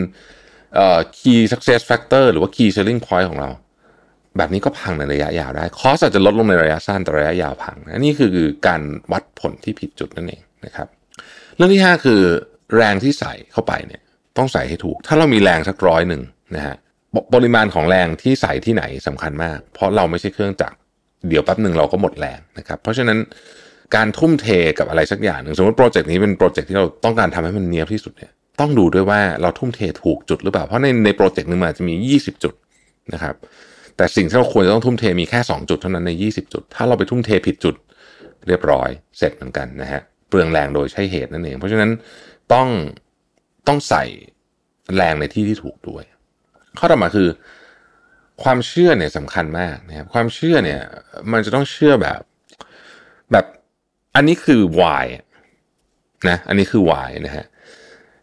[0.74, 3.50] เอ่อ key success factor หรือว่า key selling point ของเรา
[4.36, 8.36] แบบนี้ก็พังในระยะยาวได้ cost อาจจะลดลงในระยะสั้นแต่ระยะยาวพัง นี่คือ
[8.66, 8.82] การ
[9.12, 10.88] วัดผลที่ผิดจุดนั่นเองนะครับ
[11.57, 12.20] เรื่องที่ 5 คือ
[12.76, 14.02] แรงที่ใส่เข้าไปเนี่ย
[14.38, 16.22] ต้องใส่ให้ถูก ถ้าเรามีแรงสักร้อยหนึ่ง
[16.57, 16.76] นะฮะ
[17.35, 20.77] ปริมาณของแรงที่ใส่ที่ไหนสำคัญมาก เพราะเราไม่ใช่เครื่องจักร
[21.29, 23.19] เดี๋ยวแป๊บหนึ่งเราก็หมดแรงนะครับ เพราะฉะนั้น
[23.97, 24.47] การทุ่มเท
[24.79, 32.55] กับอะไรสักอย่างหนึ่งสมมติโปรเจกต์นี้เป็นโปรเจกต์ที่เราต้องการทำให้มันเนียบที่สุดเนี่ยต้องดูด้วยว่าเราทุ่มเทถูกจุดหรือเปล่า เพราะในในโปรเจกต์หนึ่งมันจะมี 20 จุด
[33.12, 33.35] นะครับ
[33.97, 37.75] แต่สิ่งที่เราควรจะต้องทุ่มเทมีแค่ 2 จุดเท่านั้นใน 20 จุด ถ้าเราไปทุ่มเทผิดจุด
[38.49, 38.89] เรียบร้อย
[39.19, 41.91] เสร็จเหมือนกันนะฮะเปลืองแรงโดยใช่เหตุนั่นเอง เพราะฉะนั้น
[42.53, 42.69] ต้อง
[43.69, 44.05] ต้องใส่
[44.97, 46.05] แรงในที่ที่ถูกด้วย
[46.79, 47.29] ข้อต่อมาคือ
[48.43, 50.81] ความเชื่อเนี่ยสำคัญมากนะครับความเชื่อเนี่ย
[51.33, 52.20] มันจะต้องเชื่อแบบ
[53.33, 53.45] แบบ
[54.14, 55.05] อันนี้คือ why
[56.29, 57.47] นะอันนี้คือ why นะฮะ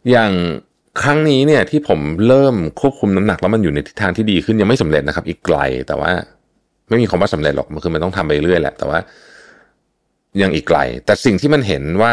[0.10, 0.32] อย่าง
[1.04, 6.12] ครั้งนี้เนี่ยที่ผมเริ่มควบคุมน้ำหนักแล้วมันอยู่ในทิศทางที่ดีขึ้นยังไม่สำเร็จนะครับ อีกไกล แต่ว่า
[6.89, 8.99] ไม่มีคำว่าสำเร็จหรอกมันคือมันต้องทำไปเรื่อยแหละ แต่ว่า
[10.41, 12.12] ยังอีกไกล แต่สิ่งที่มันเห็นว่า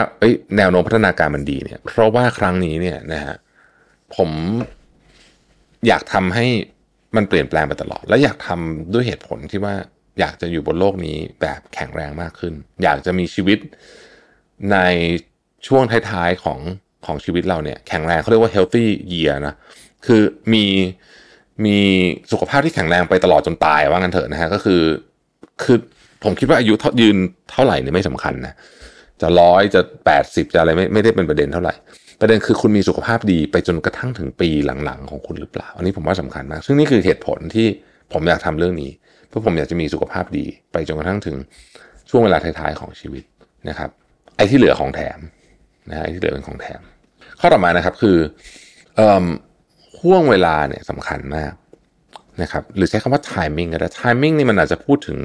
[0.57, 3.35] แนวโน้มพัฒนาการมันดีเนี่ย เพราะว่าครั้งนี้เนี่ยนะฮะ
[4.17, 4.31] ผม
[5.87, 6.47] อยากทำให้
[7.17, 9.75] มันเปลี่ยนแปลงไปตลอด และอยากทำด้วยเหตุผลที่ว่า
[10.21, 13.59] อยากจะอยู่บนโลกนี้แบบแข็งแรงมากขึ้น อยากจะมีชีวิต
[14.73, 14.79] ใน
[15.67, 16.59] ช่วงท้ายๆของ
[17.07, 19.55] ของชีวิตเราเนี่ยแข็งแรงเขาเรียกว่า healthy year นะ
[20.07, 20.23] คือ
[20.53, 20.65] มี
[21.65, 21.77] มี
[22.33, 24.83] สุขภาพที่แข็งแรงไปตลอดจนตายว่างั้นเถอะนะฮะก็คือ
[25.63, 25.79] คือ
[26.25, 27.17] ผมคิดว่าอายุเท่ายืน
[27.51, 28.55] เท่าไหร่เนี่ยไม่สำคัญนะ
[29.21, 31.75] จะร้อยจะแปดสิบจะอะไรไม่ไม่ได้เป็นประเด็นเท่าไหร่
[32.21, 34.49] ประเด็นคือคุณมีสุขภาพดีไปจนกระทั่งถึงปี
[34.85, 37.67] หลังๆ ของคุณหรือเปล่า อันนี้ผมว่าสำคัญมาก ซึ่งนี่คือเหตุผลที่
[38.13, 38.91] ผมอยากทำเรื่องนี้
[39.29, 41.37] เพราะผมอยากจะมีสุขภาพดี ไปจนกระทั่งถึง
[42.11, 43.25] ช่วงเวลาท้ายๆของชีวิต
[43.69, 43.91] นะครับ
[44.37, 45.19] ไอ้ที่เหลือของแถม
[45.91, 46.81] นะฮะไอ้ที่เหลือเป็นของแถม
[47.41, 48.17] ข้อต่อมานะครับคือ
[48.97, 49.27] เอ่อ
[50.01, 51.53] ห่วงเวลาเนี่ยสำคัญมาก
[52.43, 55.19] นะครับหรือใช้คำว่า timing ก็ได้ timing นี่มันอาจจะพูดถึง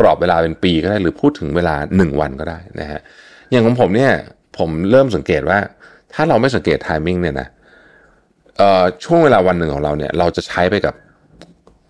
[0.00, 3.00] กรอบเวลาเป็นปีก็ได้ หรือพูดถึงเวลา 1 วันก็ได้นะฮะ
[3.50, 4.12] อย่างของผมเนี่ย
[4.58, 5.58] ผมเริ่มสังเกตว่า
[6.14, 7.48] ถ้าเราไม่สังเกต timing เนี่ยนะ
[8.56, 10.94] เอ่อช่วงเวลาวันหนึ่งของเราเนี่ย เราจะใช้ไปกับ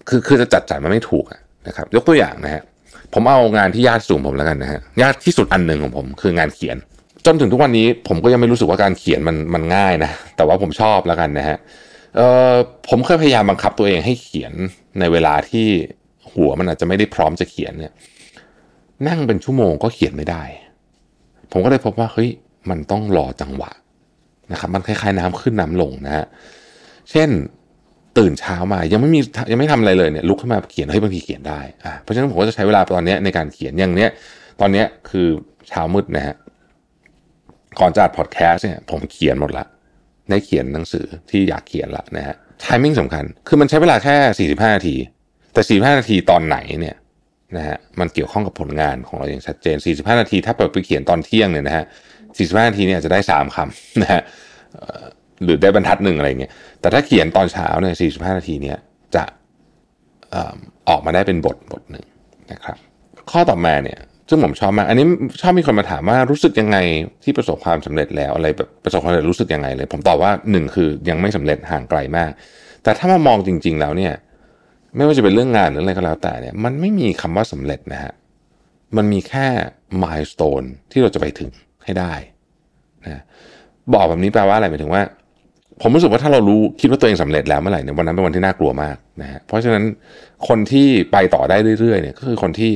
[0.09, 1.25] คือคือจะจัดสรรมันไม่ถูก
[1.69, 2.62] นะครับ ยกตัวอย่างนะฮะ
[3.12, 6.77] ผมเอางานที่ยากสูงผมแล้วกันนะฮะยากที่สุดอันหนึ่งของผม คืองานเขียน
[7.27, 11.57] จนถึงทุกวันนี้ผมก็ยังไม่รู้สึกว่าการเขียนมันมันง่ายนะแต่ว่าผมชอบแล้วกันนะฮะ
[12.17, 12.53] เอ่อ
[12.89, 14.53] ผมเคยพยายามบังคับตัวเองให้เขียน
[15.01, 15.67] ในเวลาที่
[16.33, 17.93] หัวมันอาจจะไม่ได้พร้อมจะเขียนเนี่ย
[19.09, 20.43] นั่งเป็นชั่วโมงก็เขียนไม่ได้
[21.53, 22.31] ผมก็เลยพบว่าเฮ้ย
[22.71, 23.71] มันต้องรอจังหวะ
[24.53, 26.26] นะครับมันคล้ายๆน้ำขึ้นน้ำลงนะฮะ
[27.11, 27.28] เช่น
[28.18, 29.20] ตื่นเช้ามายังไม่มี
[29.51, 34.11] ยังไม่ทำอะไรเลยเนี่ยลุกขึ้นมาเขียนให้บางทีเขียนได้อะเพราะฉะนั้นผมก็จะใช้เวลาตอนนี้ในการเขียนอย่างเนี้ย
[34.61, 35.26] ตอนนี้คือ
[35.68, 36.36] เช้ามืดนะฮะ
[37.80, 39.64] ก่อนจะอัดพอดแคสต์เนี่ยผมเขียนหมดละ
[40.30, 44.97] ได้เขียนหนังสือที่อยากเขียนละนะฮะไทมมิ่งสำคัญ คือมันใช้เวลาแค่ 45 นาที
[45.53, 46.97] แต่ 45 นาทีตอนไหนเนี่ย
[47.57, 51.84] นะฮะมันเกี่ยวข้องกับผลงานของเราอย่างชัดเจน 45 นาทีถ้าเปิดไปเขียนตอนเที่ยงเนี่ยนะฮะ
[52.39, 54.22] 45นาทีเนี่ยจะได้ 3คำนะฮะ
[55.45, 58.78] หรือได้บรรทัดหนึ่งอะไรเงี้ย แต่ถ้าเขียนตอนเช้าเนี่ย45 นาทีเนี่ย
[59.14, 59.24] จะ
[60.34, 60.37] อ
[60.89, 62.05] ออกมาได้เป็นบทบทหนึ่ง
[62.53, 62.76] นะครับ
[63.30, 65.07] ข้อต่อมาเนี่ยซึ่งผมชอบมาก อันนี้
[65.41, 66.76] ชอบมีคนมาถามว่ารู้สึกยังไง
[67.24, 72.30] ที่ประสบความสำเร็จแล้วอะไรแบบประสบความสำเร็จรู้สึกยังไงเลย ผมตอบว่าหนึ่งคือยังไม่สำเร็จห่างไกลมาก
[72.82, 74.12] แต่ถ้ามามองจริง ๆ แล้วเนี่ย
[74.97, 78.12] ไม่ว่าจะเป็นเรื่องงานหรืออะไรก็แล้วแต่เนี่ย มันไม่มีคำว่าสำเร็จนะฮะ
[78.97, 79.47] มันมีแค่
[80.03, 81.51] มายส o ต e ที่เราจะไปถึง
[81.87, 82.12] ให้ได้
[83.05, 83.22] นะ
[83.95, 85.03] บอกแบบนี้แปลว่าอะไรหมายถึงว่า
[85.82, 89.84] ผมรู้สึกว่าถ้าเรารู้คิดว่าตัวเองสำเร็จแล้วเมื่อไหร่เนี่ยวันนั้นเป็นวันที่น่ากลัวมากนะฮะเพราะฉะนั้น
[90.49, 92.72] คนที่ไปต่อได้เรื่อยๆเนี่ยก็คือคนที่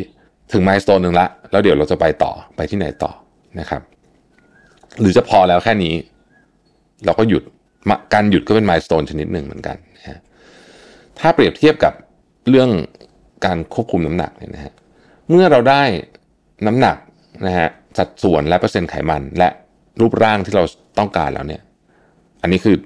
[0.52, 3.12] ถึงมายส o ต e หนึ่งละแล้วเดี๋ยวเราจะไปต่อไปที่ไหนต่อ
[3.60, 3.82] นะครับ
[5.00, 5.94] หรือจะพอแล้วแค่นี้
[7.04, 7.42] เราก็หยุด
[8.14, 10.18] การหยุดก็เป็นมายส o ต e ชนิดหนึ่งเหมือนกันนะฮะ
[11.18, 11.92] ถ้าเปรียบเทียบกับ
[12.48, 12.70] เรื่อง
[13.44, 14.72] การควบคุมน้ำหนักเนี่ยนะฮะ
[15.28, 15.82] เมื่อเราได้
[16.66, 16.96] น้ำหนัก
[17.46, 17.68] นะฮะ
[17.98, 19.48] สัดส่วนและเปอร์เซ็นต์ไขมันและ
[20.00, 20.64] รูปร่างที่เรา
[20.98, 21.62] ต้องการแล้วเนี่ย
[22.42, 22.76] อันนี้คือ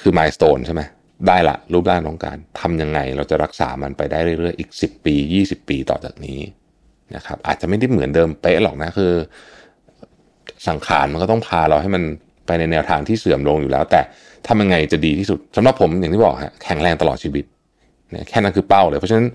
[0.00, 0.82] คือมายส o ต e ใช่ไหม
[1.28, 5.14] ได้ละรูปร่างต้องการทำยังไงเราจะรักษามันไปได้เรื่อยๆอีก 10 ปี
[5.46, 6.40] 20 ปีต่อจากนี้
[7.16, 9.12] นะครับ อาจจะไม่ได้เหมือนเดิมเป๊ะหรอกนะคือ
[10.68, 12.02] สังขารมันก็ต้องพาเราให้มัน
[12.46, 14.00] ไปในแนวทางที่เสื่อมลงอยู่แล้ว แต่
[14.48, 17.44] ทำยังไงจะดีที่สุดสำหรับผมอย่างที่บอกฮะแข็งแรงตลอดชีวิต
[18.10, 19.26] เนี่ยแค่นั้นคือเป้าเลยเพราะฉะนั้น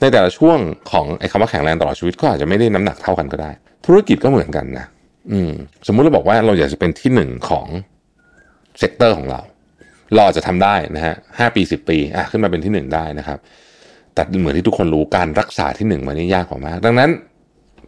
[0.00, 0.58] ในแต่ละช่วง
[0.90, 3.50] ของไอ้คำว่าแข็งแรงตลอดชีวิตก็อาจจะไม่ได้น้ำหนักเท่ากันก็ได้
[3.84, 4.86] ธุรกิจก็เหมือนกันนะ
[5.32, 5.52] อืม
[5.86, 7.66] สมมุติเราบอกว่าเราอยากจะเป็นที่หนึ่งของ
[8.78, 9.40] sector ของเรา
[10.14, 13.38] เราอาจจะทำได้นะฮะห้าปีสิบปีอะขึ้นมาเป็นที่หนึ่งได้นะครับ
[14.14, 17.10] แต่เหมือนที่ทุกคนรู้การรักษาที่หนึ่งมันนี่ยากกว่ามาก ดังนั้น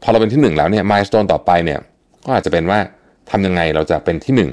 [0.03, 1.79] พอเราเป็นที่หนึ่งแล้วเนี่ยมายส o ต e ต่อไปเนี่ย
[2.25, 2.79] ก็อาจจะเป็นว่า
[3.31, 4.51] ทำยังไงเราจะเป็นที่หนึ่ง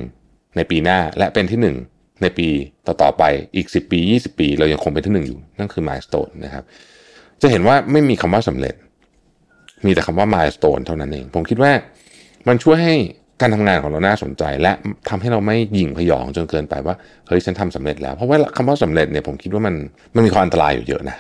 [0.56, 1.76] ในปีหน้าและเป็นที่หนึ่ง
[2.22, 2.48] ในปี
[2.88, 3.24] ต่อๆไป
[3.56, 6.64] อีก 10 ปี 20 ปี เรายังคงเป็นที่หนึ่งอยู่ นั่นคือมายส o ต e นะครับ
[7.42, 8.76] จะเห็นว่าไม่มีคำว่าสำเร็จ
[9.86, 11.72] มีแต่คำว่ามายส o ต e เท่านั้นเอง ผมคิดว่า
[12.48, 12.96] มันช่วยให้
[13.42, 14.72] การทำงานของเราน่าสนใจ และ
[15.10, 16.96] ทำให้เราไม่หยิ่งพยองจนเกินไปว่า
[17.28, 19.76] เฮ้ยฉันทำสำเร็จแล้ว เพราะว่าคำว่าสำเร็จเนี่ยผมคิดว่ามัน
[20.16, 21.18] มันมีความอันตรายอยู่เยอะนะ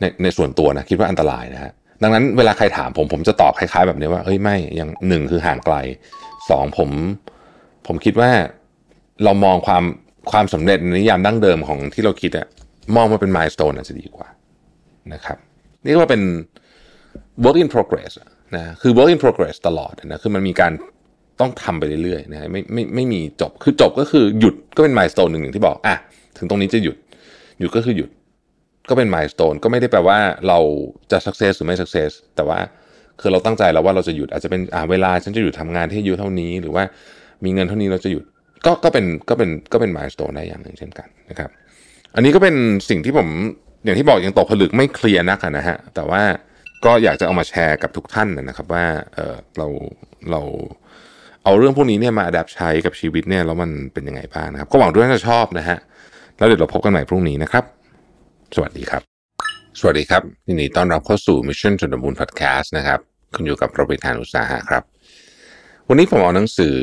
[0.00, 5.76] ในในส่วนตัวนะคิดว่าอันตรายนะฮะดังนั้นเวลาใครถามผมผมจะตอบคล้ายๆ แบบนี้ว่าเฮ้ยไม่ยังหนึ่งคือห่างไกล
[6.50, 6.90] สองผม
[7.86, 8.30] ผมคิดว่า
[9.24, 9.84] เรามองความ
[10.30, 12.46] ความสำเร็จในนิยามดั้งเดิมของที่เราคิดอะ
[12.96, 14.28] มองมาเป็นมายส o ต e อาจจะดีกว่า
[15.12, 15.38] นะครับ
[15.84, 16.22] นี่ก็เป็น
[17.44, 18.12] work in progress
[18.56, 20.72] นะคือ work in progress ตลอดนะคือมันมีการ
[21.40, 25.96] ต้องทำไปเรื่อยๆนะไม่ไม่ไม่มีจบคือจบก็คือหยุดก็เป็นมายส o ต e หนึ่งอย่างที่บอกอะ
[26.38, 26.96] ถึงตรงนี้จะหยุด
[27.60, 28.10] หยุดก็คือหยุด
[28.88, 30.18] ก็เป็นมายส o ต e ก็ไม่ได้แปลว่า
[30.48, 30.58] เรา
[31.10, 32.58] จะ success หรือไม่ success แต่ว่า
[33.20, 36.84] คือเราตั้งใจแล้วว่าเราจะหยุดอาจจะเป็นอ่าเวลาฉันจะหยุดทำงานที่อายุเท่านี้ หรือว่า
[37.44, 38.24] มีเงินเท่านี้เราจะหยุด
[38.66, 41.50] ก็ก็เป็นก็เป็นก็เป็นมายส o ต e ได้อย่างหนึ่งเช่นกันนะครับ
[42.14, 42.54] อันนี้ก็เป็น
[42.88, 43.28] สิ่งที่ผม
[43.84, 46.22] อย่างที่บอกยังตกผลึกไม่เคลียร์นักนะฮะแต่ว่า
[46.84, 49.66] ก็อยากจะเอามาแชร์กับทุกท่านนะครับว่าเออเรา
[50.30, 50.40] เรา
[51.44, 55.78] เอาเรื่องพวกนี้เนี่ยมาอัดใช้กับชีวิตเนี่ยแล้วมันเป็นยังไงบ้างนะครับ ก็หวังด้วยว่าจะชอบนะฮะ
[56.38, 57.64] แล้วเดี๋ยวเราพบกันใหม่พรุ่งนี้นะครับ
[58.54, 59.02] สวัสดีครับ
[59.80, 63.00] สวัสดีครับยินดีต้อนรับเข้าสู่ Mission to the Moon Podcast นะครับ
[63.34, 64.82] คุณอยู่กับโรบิทานอุตสาหะครับ
[65.88, 66.78] วันนี้ผมเอาหนังสือ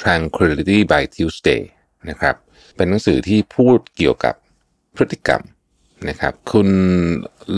[0.00, 1.62] Tranquility by Tuesday
[2.10, 2.34] นะครับ
[2.76, 4.34] เป็นหนังสือที่พูดเกี่ยวกับ
[4.96, 5.42] พฤติกรรม
[6.08, 6.68] นะครับ คุณ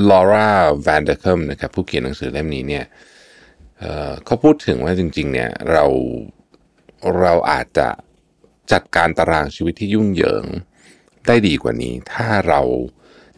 [0.08, 0.50] ลอร่า
[0.82, 2.84] แวนเดอร์คัมนะครับผู้เขียนหนังสือเล่มนี้เนี่ย
[3.78, 5.84] เเขาพูดถึงว่าจริง ๆ เนี่ยเรา
[7.20, 7.88] เราอาจจะ
[8.72, 10.44] จัดการตารางชีวิตที่ยุ่งเหยิง
[11.26, 12.60] ได้ดีกว่านี้ ถ้าเรา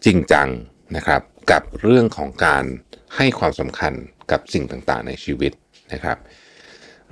[0.04, 0.48] จริงจัง
[0.96, 2.64] นะครับ กับเรื่องของการ
[3.16, 3.92] ให้ความสำคัญ
[4.30, 5.52] กับสิ่งต่างๆ ในชีวิต
[5.92, 6.18] นะครับ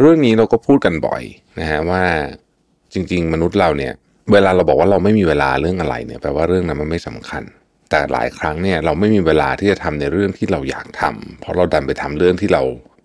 [0.00, 1.22] เรื่องนี้เราก็พูดกันบ่อย
[1.60, 2.04] นะฮะว่า
[2.92, 3.92] จริง ๆ มนุษย์เราเนี่ย
[4.32, 7.42] เวลาเราบอกว่าเราไม่มีเวลาเรื่องอะไรเนี่ยแปลว่าเรื่องนั้นมันไม่สำคัญ
[7.90, 12.62] แต่หลายครั้งเนี่ยเราไม่มีเวลาที่จะทำในเรื่องที่เราอยากทำเพราะเราดันไปทำเรื่องที่เรา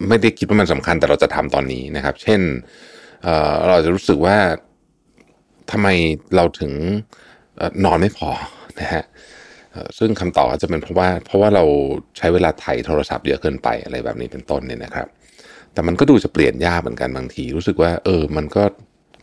[0.07, 2.41] ไม่ได้คิดว่ามันสำคัญแต่เราจะทำตอนนี้นะครับ เช่น
[3.23, 4.37] เเราจะรู้สึกว่า
[5.71, 5.87] ทำไม
[6.35, 6.73] เราถึง
[7.59, 8.29] ออนอนไม่พอ
[8.79, 9.03] นะฮะ
[9.97, 11.63] ซึ่งคำตอบก็จะเป็นเพราะว่า เพราะว่าเรา
[12.17, 15.07] ใช้เวลาไถ่โทรศัพท์เยอะเกินไปอะไรแบบนี้เป็นต้นเนี่ยนะครับ
[15.73, 18.63] แต่มันก็ดูจะเปลี่ยนยากเหมือนกันบางที รู้สึกว่า เออ มันก็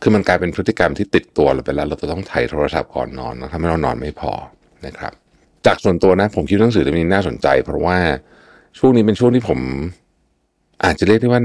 [0.01, 4.31] คือมันกลายเป็นพฤติกรรมที่ติดตัวเราไปแล้ว เราจะต้องถ่โทรศัพท์ก่อนนอนแล้วทำให้เรานอนไม่พอ
[4.85, 5.13] นะครับ
[5.65, 7.97] จากส่วนตัวนะ ผมคิดหนังสือเล่มนี้น่าสนใจ เพราะว่า
[8.79, 9.59] ช่วงนี้เป็นช่วงที่ผม
[10.83, 11.41] อาจจะเรียกได้ว่า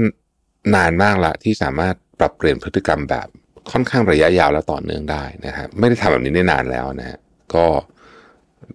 [0.75, 3.27] นานมากละที่สามารถปรับเปลี่ยนพฤติกรรมแบบ
[3.71, 7.19] ค่อนข้างระยะยาวและต่อเนื่องได้นะครับไม่ได้ทำแบบนี้ได้นานแล้วนะฮะ
[7.53, 7.65] ก็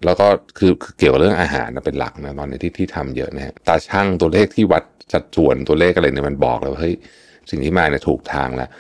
[0.05, 0.27] แล้วก็
[0.59, 4.83] คือคอเกี่ยวกับเรื่องอาหารนะเป็นหลักนะตอนนี้ที่ที่ทำเยอะนะฮะตาช่างตัวเลขที่วัด
[5.13, 6.95] จัดส่วนตัวเลขอะไรเนี่ยมันบอกเลยว่าเฮ้ย
[7.51, 8.71] สิ่งที่มาเนี่ยถูกทางแล้ว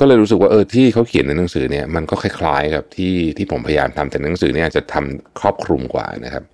[0.00, 6.44] ก็เลยรู้สึกว่าเออที่เขาเขียนในหนังสือเนี่ยมันก็คล้ายๆกับที่ที่ผมพยายามทำแต่หนังสือเนี่ยจะทำครอบคลุมกว่านะครับ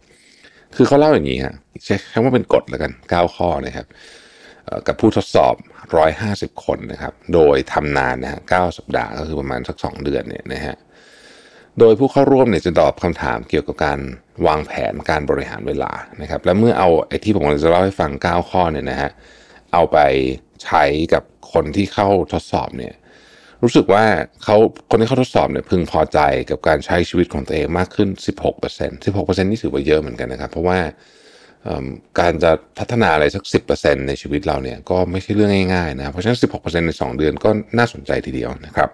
[0.77, 3.87] คือเขาเล่าอย่างนี้ฮะใช้คำว่าเป็นกฎแล้วกัน 9 ข้อนะครับ
[4.87, 5.55] กับผู้ทดสอบ
[6.09, 10.77] 150 คนนะครับ โดยทำนานนะฮะ9สัปดาห์ก็คือประมาณสัก 2 เดือนเนี่ยนะฮะ
[11.79, 13.99] โดยผู้เข้าร่วมเนี่ยจะตอบคำถามเกี่ยวกับการ
[14.47, 15.93] วางแผนการบริหารเวลา
[16.23, 19.11] นะครับ และเมื่อเอาไอ้ที่ผมกำลังจะเล่าให้ฟัง 9 ข้อเนี่ยนะฮะ
[19.73, 19.99] เอาไป
[20.65, 20.85] ใช้
[21.15, 21.23] กับ
[21.53, 22.95] คนที่เข้าทดสอบเนี่ย
[23.63, 24.05] รู้สึกว่า
[24.43, 24.57] เขา
[24.91, 26.19] คนที่เขาทดสอบเนี่ยพึงพอใจ
[26.51, 28.09] กับการใช้ชีวิตของตัวเองมากขึ้น
[28.57, 30.79] 16% 16%นี่ถือว่าเยอะเหมือนกันนะครับ เพราะว่า
[32.21, 33.43] การจะพัฒนาอะไรสัก
[33.77, 38.89] 10%ในชีวิตเราเนี่ยก็ไม่ใช่เรื่องง่ายๆนะเพราะฉะนั้น 16%ใน 2 เดือนก็น่าสนใจทีเดียวนะครับ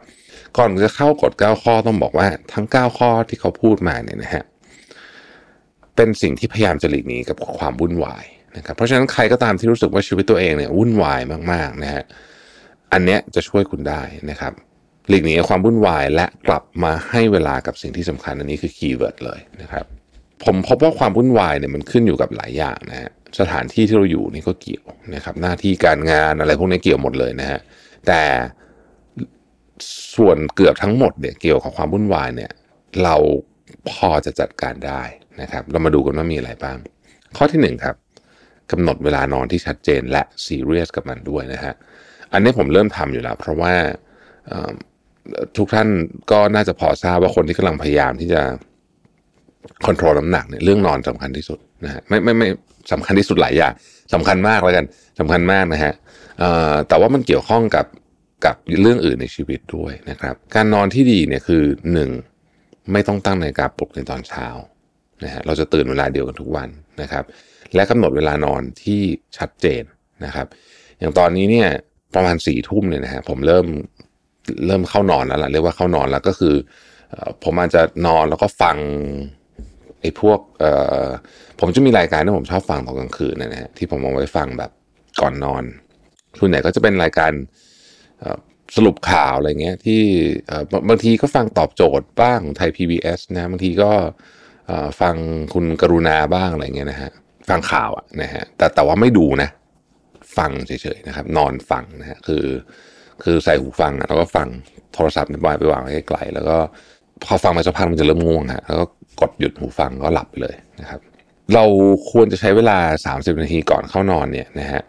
[0.56, 4.44] ก่อนจะเข้ากฎ 9 ข้อต้องบอกว่าทั้ง 9 ข้อที่เขาพูดมาเนี่ยนะฮะ
[5.96, 8.24] เป็นสิ่งที่พยายามจะหลีกหนีกับความวุ่นวาย
[8.56, 11.20] นะครับเพราะฉะนั้นใครก็ตามที่รู้สึกว่าชีวิตตัวเองเนี่ยวุ่นวาย
[11.52, 12.04] มากๆนะฮะ
[12.92, 14.52] อันเนี้ยจะช่วยคุณได้นะครับ
[15.08, 19.84] หลีกหนีความวุ่นวายและกลับมาให้เวลากับสิ่งที่สำคัญอันนี้คือ keyword เลยนะครับ
[20.44, 24.84] ผมพบว่าความวุ่นวายเนี่ยมันขึ้นอยู่กับหลายอย่างนะฮะสถานที่ที่เราอยู่นี่ก็เกี่ยว
[25.14, 27.60] นะครับ หน้าที่การงานอะไรพวกนี้เกี่ยวหมดเลยนะฮะ
[28.06, 28.22] แต่
[30.16, 32.50] ส่วนเกือบทั้งหมดเนี่ยเกี่ยวกับความวุ่นวายเนี่ย
[33.02, 33.16] เรา
[33.90, 35.02] พอจะจัดการได้
[35.40, 36.76] นะครับ เรามาดูกันว่ามีอะไรบ้าง
[37.36, 37.96] ข้อที่หนึ่งครับ
[38.72, 41.74] กำหนดเวลานอนที่ชัดเจนและซีเรียสกับมันด้วยนะฮะ
[42.32, 43.74] อันนี้ผมเริ่มทำอยู่แล้ว เพราะว่า
[45.56, 45.88] ทุกท่าน
[46.30, 48.42] ก็น่าจะพอทราบว่าคนที่กำลังพยายามที่จะ
[49.86, 52.48] คอนโทรลน้ำหนักเนี่ยเรื่องนอนสำคัญที่สุดนะฮะไม่ไม่ไม่
[52.92, 53.72] สำคัญที่สุดหลายอย่าง
[54.14, 54.84] สำคัญมากแล้วกัน
[55.20, 55.92] สำคัญมากนะฮะ
[56.88, 57.86] แต่ว่ามันเกี่ยวข้องกับ
[58.46, 61.62] กับเรื่องอื่นในชีวิตด้วยนะครับ การนอนที่ดีเนี่ยคือ
[61.92, 62.10] หนึ่ง
[62.92, 64.46] ไม่ต้องตั้งนาฬิกาปลุกในตอนเช้า
[65.24, 66.68] นะฮะเราจะตื่นเวลาเดียวกันทุกวัน
[67.02, 67.24] นะครับ
[67.74, 69.00] และกำหนดเวลานอนที่
[69.38, 69.82] ชัดเจน
[70.24, 70.46] นะครับ
[70.98, 71.68] อย่างตอนนี้เนี่ย
[72.14, 73.66] ประมาณสี่ทุ่มเนี่ยนะฮะผมเริ่ม
[74.66, 76.54] เริ่มเข้านอนแล้วล่ะเรียกว่าเข้านอนแล้วก็คือ
[77.44, 78.76] ผมอาจจะนอนแล้วก็ฟัง
[80.00, 80.38] ไอ้พวก
[81.60, 84.70] ผมจะมีรายการที่ผมชอบฟังตอนกลางคืนนะฮะที่ผมเอาไว้ฟังแบบ
[85.20, 85.64] ก่อนนอน
[86.38, 87.32] ส่วนใหญ่ก็จะเป็นรายการ
[88.76, 90.02] สรุปข่าวอะไรเงี้ยที่
[90.88, 93.90] บางทีก็ฟังตอบโจทย์บ้างไทย PBS นะบางทีก็
[95.00, 95.14] ฟัง
[95.54, 97.10] คุณกรุณาบ้างอะไรเงี้ยนะฮะ
[97.48, 99.48] ฟังข่าวอะนะฮะแต่แต่ว่าไม่ดูนะ
[100.36, 102.44] ฟังเฉยๆนะครับ นอนฟังนะฮะคือ
[103.22, 104.48] คือใส่หูฟังแล้วก็ฟัง
[104.94, 106.56] โทรศัพท์ไปวางไปวางไว้ไกลๆแล้วก็
[107.24, 108.84] พอฟังไปสักพักมันจะเริ่มง่วงฮะแล้วก็
[109.20, 111.00] กดหยุดหูฟังก็หลับไปเลยนะครับ
[111.54, 111.64] เรา
[112.10, 112.78] ควรจะใช้เวลา
[113.18, 114.82] 30 นาทีก่อนเข้านอนเนี่ยนะฮะ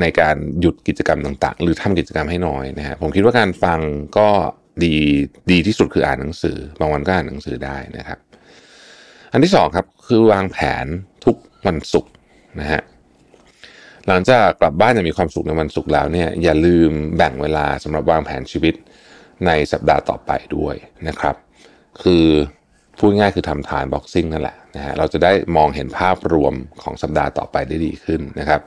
[0.00, 3.80] ในการหยุดกิจกรรมต่างๆ หรือทำกิจกรรมให้น้อยนะฮะผมคิดว่าการฟัง
[4.18, 4.28] ก็
[4.84, 4.94] ดี
[5.50, 8.18] ดีที่สุดคืออ่านหนังสือ บางวันก็อ่านหนังสือได้นะครับ
[9.32, 10.86] อันที่สองครับคือวางแผน
[11.24, 12.12] ทุกวันศุกร์
[12.60, 12.80] นะฮะ
[14.08, 18.74] หลังจากกลับบ้านจะมีความสุขในวันศุกร์แล้วเนี่ยอย่าลืมแบ่งเวลาสำหรับวางแผนชีวิต
[19.46, 20.74] ในสัปดาห์ต่อไปด้วย
[21.08, 21.36] นะครับ
[22.02, 22.26] คือ
[22.98, 28.60] พูดง่ายคือทำทานบ็อกซิ่งนั่นแหละนะฮะเราจะได้มองเห็นภาพรวมของสัปดาห์ต่อไปได้ดีขึ้นนะครับ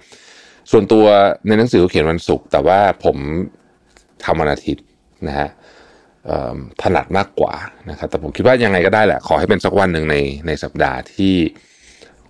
[0.72, 1.06] ส่วนตัว
[1.48, 3.18] ในหนังสือเขียนวันศุกร์แต่ว่าผม
[4.26, 4.86] ทำวันอาทิตย์
[5.28, 5.50] นะฮะ
[6.82, 7.54] ถนัดมากกว่า
[7.90, 10.16] นะครับแต่ผมคิดว่ายังไงก็ได้แหละ ขอให้เป็นสักวันหนึ่งใน
[10.48, 11.36] ในสัปดาห์ที่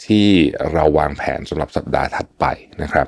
[0.05, 0.27] ที่
[0.73, 2.45] เราวางแผนสำหรับสัปดาห์ถัดไป
[2.83, 3.07] นะครับ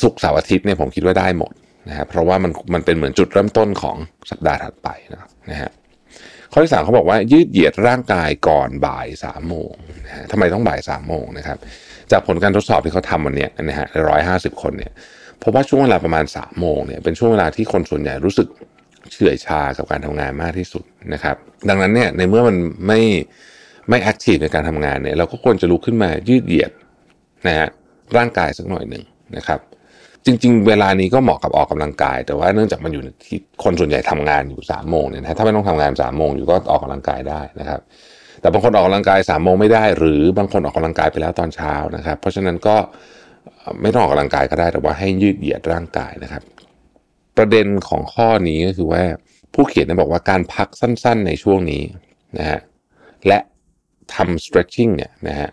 [0.00, 1.52] ศุกเสาร์อาทิตย์เนี่ยผมคิดว่าได้หมด
[1.88, 3.96] นะครับเพราะว่ามันมันเป็นเหมือนจุดเริ่มต้นของ
[4.30, 5.70] สัปดาห์ถัดไปนะนะฮะ
[6.52, 9.72] ข้อที่สามเขาบอกว่ายืดเหยียดร่างกายก่อนบ่ายสามโมง
[10.06, 11.58] นะฮะทำไมต้องบ่ายสามโมงนะครับ
[12.10, 14.92] จากผลการทดสอบที่เขาทำวันนี้นะฮะร้อยห้าสิบคนเนี่ย
[15.42, 18.48] พบว่าช่วงเวลาประมาณสามโมงเนี่ยเป็นช่วงเวลาที่คนส่วนใหญ่รู้สึก
[19.12, 21.36] เฉื่อยชากับการทำงานมากที่สุดนะครับ
[21.68, 23.00] ดังนั้นเนี่ยในเมื่อมันไม่
[23.88, 26.72] ไม่แอคทีฟในการทำงานเนี่ยเราก็ควรจะลุกขึ้นมายืดเหยียด
[27.46, 27.68] นะฮะ
[28.16, 29.04] ร่างกายสักหน่อยหนึ่ง
[29.36, 29.60] นะครับ
[30.24, 37.80] จริง ๆ เวลานี้ก็เหมาะกับออกกำลังกาย แต่ว่าเนื่องจากมันอยู่ที่คนส่วนใหญ่ทำงานอยู่สามโมงเนี่ยนะถ้าไม่ต้องทำงานสามโมงอยู่ก็ออกกำลังกายได้นะครับ
[38.40, 42.76] แต่บางคนออกกำลังกายสามโมงไม่ได้ หรือบางคนออกกำลังกายไปแล้วตอนเช้านะครับ เพราะฉะนั้นก็
[43.82, 46.42] ไม่ต้องออกกำลังกายก็ได้แต่ว่าให้ยืดเหยียดร่างกายนะครับ
[47.36, 49.02] ประเด็นของข้อนี้ก็คือว่า
[49.54, 51.82] ผู้เขียนเนี่ยบอกว่าการพักสั้น ๆ ในช่วงนี้
[52.38, 52.60] นะฮะ
[53.26, 53.38] และ
[54.14, 55.50] ทำ stretching เนี่ยนะฮะ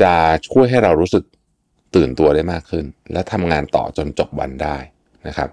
[0.00, 0.12] จะ
[0.48, 1.24] ช่วยให้เรารู้สึก
[1.94, 4.76] ตื่นตัวได้มากขึ้น และทำงานต่อจนจบวันได้
[5.26, 5.48] นะครับ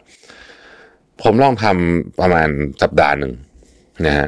[1.22, 2.49] ผมลองททำประมาณ
[2.82, 3.34] สัปดาห์หนึ่ง
[4.05, 4.28] นะฮะ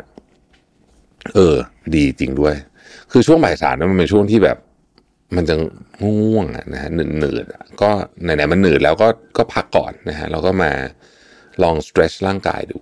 [1.34, 1.56] เออ
[1.96, 2.56] ดีจริงด้วย
[3.12, 4.58] คือช่วงบ่ายสามนั้นมันเป็นช่วงที่แบบ
[5.36, 5.56] มันจะ
[6.04, 7.90] ง่วงนะฮะหนืดๆอะก็
[8.24, 9.08] ไหนๆมันหนืดแล้วก็
[9.38, 10.72] ก็พักก่อนนะฮะเราก็มา
[11.64, 12.78] ลอง stretch ร่างกายดู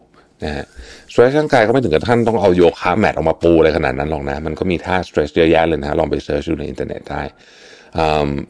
[0.46, 0.66] นะฮะ
[1.12, 7.22] stretch ร่างกายก็ไม่ถึงกับท่านต้องเอา yoga mat ออกมาปูอะไรขนาดนั้นหรอกนะ มันก็มีท่า stretch เยอะแยะเลยนะลองไป search ดูในอินเทอร์เน็ตได้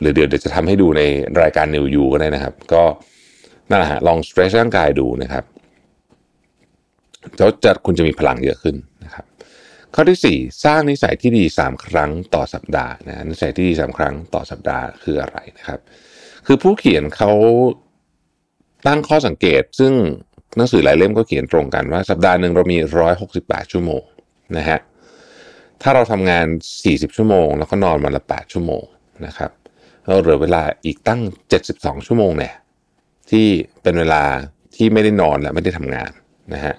[0.01, 1.01] หรือเดี๋ยวเดี๋ยวจะทำให้ดูใน
[1.41, 2.83] รายการ New You ก็ได้นะครับ ก็
[3.69, 5.43] นั่นแหละฮะลอง stretch ร่างกายดูนะครับ
[7.37, 9.25] แล้วจะคุณจะมีพลังเยอะขึ้นนะครับ
[9.95, 15.79] ข้อที่ 4 สร้างนิสัยที่ดี 3 ครั้งต่อสัปดาห์นะนิสัยที่ดี3ครั้งต่อสัปดาห์คืออะไรนะครับ
[16.45, 17.31] คือผู้เขียนเขา
[18.87, 19.93] ตั้งข้อสังเกตซึ่ง
[20.57, 22.77] หนังสือหลายเล่มก็เขียนตรงกันว่าสัปดาห์หนึ่งเรามี
[23.25, 24.03] 168 ชั่วโมง
[24.57, 24.79] นะฮะ
[25.81, 26.45] ถ้าเราทำงาน
[26.81, 28.83] 40 ชั่วโมง แล้วก็นอนวันละ 8 ชั่วโมง
[29.25, 29.51] นะครับ
[30.05, 31.21] เราเหลือเวลาอีกตั้ง
[31.63, 32.53] 72 ชั่วโมงเนี่ย
[33.31, 33.47] ที่
[33.81, 34.23] เป็นเวลา
[34.75, 36.11] ที่ไม่ได้นอนและไม่ได้ทำงาน
[36.53, 36.75] นะฮะ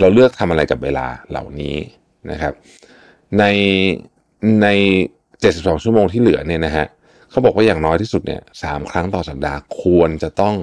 [0.00, 1.76] เราเลือกทำอะไรกับเวลาเหล่านี้
[2.30, 2.52] นะครับ
[3.38, 3.44] ใน
[4.62, 4.68] ใน
[5.24, 6.86] 72 ชั่วโมงที่เหลือเนี่ยนะฮะ
[7.30, 10.56] เขาบอกว่าอย่างน้อยที่สุดเนี่ยสครั้งต่อสัปดาห์ควรจะต้อง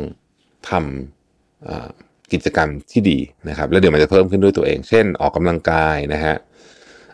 [0.70, 3.20] ทำ กิจกรรมที่ดี
[3.50, 6.36] นะครับ แล้วเดี๋ยวมันจะเพิ่มขึ้นด้วยตัวเอง เช่น ออกกำลังกายนะฮะ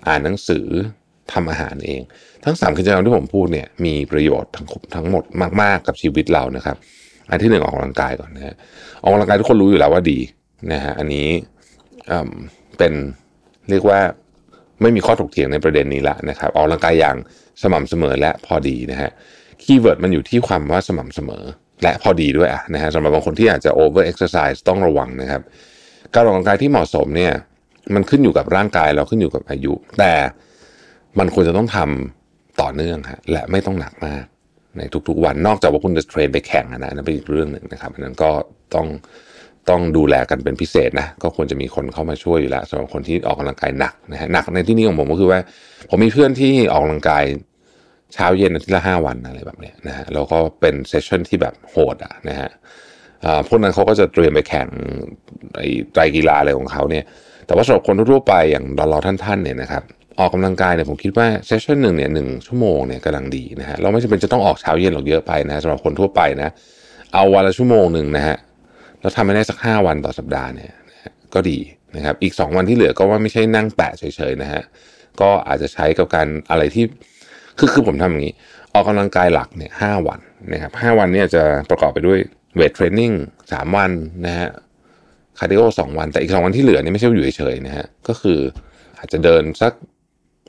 [0.07, 0.65] อ่านหนังสือ
[1.33, 2.01] ทำอาหารเอง
[2.45, 4.65] ทั้งสามกิจกรรมที่ผมพูดเนี่ยมีประโยชน์ทั้ง
[4.95, 5.23] ทั้งหมด
[5.61, 6.77] มาก ๆ กับชีวิตเรานะครับ
[7.29, 8.55] อันที่หนึ่งออกกำลังกายก่อนนะฮะ
[9.01, 10.19] ออกกำลังกายทุกคนรู้อยู่แล้วว่าดี
[10.71, 11.27] นะฮะอันนี้
[12.77, 12.93] เป็น
[13.69, 13.99] เรียกว่า
[14.81, 17.15] ไม่มีข้อถกเถียงในประเด็นนี้ละนะครับออกกำลังกายอย่าง
[17.61, 19.09] สม่ำเสมอและพอดีนะฮะ
[19.63, 21.43] keyword มันอยู่ที่ความว่าสม่ำเสมอ
[21.83, 25.41] และพอดีด้วยอะนะฮะสำหรับบางคนที่อาจจะ over exercise ต้องระวังนะครับ
[26.13, 27.33] การออกกำลังกายที่เหมาะสมเนี่ย
[27.95, 30.13] มันขึ้นอยู่กับร่างกายเราขึ้นอยู่กับอายุ แต่
[31.19, 34.23] มันควรจะต้องทำต่อเนื่องฮะและไม่ต้องหนักมาก
[34.77, 38.29] ในทุกๆวันนอกจากว่าคุณจะเทรนไปแข่งนะนั่นเป็นอีกเรื่องหนึ่งนะครับอันนั้นก็
[38.75, 38.87] ต้อง
[39.69, 45.39] ต้องดูแลกันเป็นพิเศษนะก็ควรจะมีคนเข้ามาช่วยอยู่แล้วสำหรับคนที่ออกกำลังกายหนักนะฮะหนักในที่นี้ของผมก็คือว่า
[45.89, 47.23] ผมมีเพื่อนที่ออกกำลังกาย
[48.13, 52.49] เช้าเย็นอาทิตย์ละห้าวันอะไรแบบเนี้ยนะฮะแล้วก็เป็นเซสชั่นที่แบบโหดอะนะฮะ
[53.47, 54.67] พวกนั้นเขาก็จะเตรียมไปแข่ง
[55.57, 57.03] ไอ้ไตรกีฬาอะไรของเขาเนี่ย
[57.47, 59.83] แต่ว่าสำหรับคนทั่วไปอย่างเราท่านๆเนี่ยนะครับ
[60.19, 66.49] ออกกำลังกายเนี่ยผมคิดว่าเซสชั่นหนึ่งเนี่ยหนึ่งชั่วโมงเนี่ยกำลังดีนะฮะเราไม่จำเป็นจะต้องออกเช้าเย็นหรอกเยอะไปนะสำหรับคนทั่วไปนะ
[67.13, 68.37] เอาวันละชั่วโมงหนึ่งนะฮะ
[69.01, 70.71] แล้วทำให้ได้สักห้าวันต่อสัปดาห์เนี่ย
[71.33, 71.57] ก็ดี
[71.95, 74.61] นะครับอีกสองวันที่เหลือก็ว่าไม่ใช่นั่งแปะเฉยๆนะฮะ
[75.21, 76.85] ก็อาจจะใช้กับการอะไรที่
[77.57, 78.33] คือคือผมทำอย่างนี้
[78.73, 80.19] ออกกำลังกายหลักเนี่ยห้าวัน
[80.53, 82.19] นะครับห้าวันเนี่ยจะประกอบไปด้วย
[82.55, 83.11] weight training
[83.51, 83.91] สามวัน
[84.25, 84.49] นะฮะ
[85.39, 88.39] คาร์ดิโอสองวัน แต่อีกสองวันที่เหลือนี่ไม่ใช่อยู่เฉยๆนะฮะก็คือ
[88.99, 89.73] อาจจะเดินสัก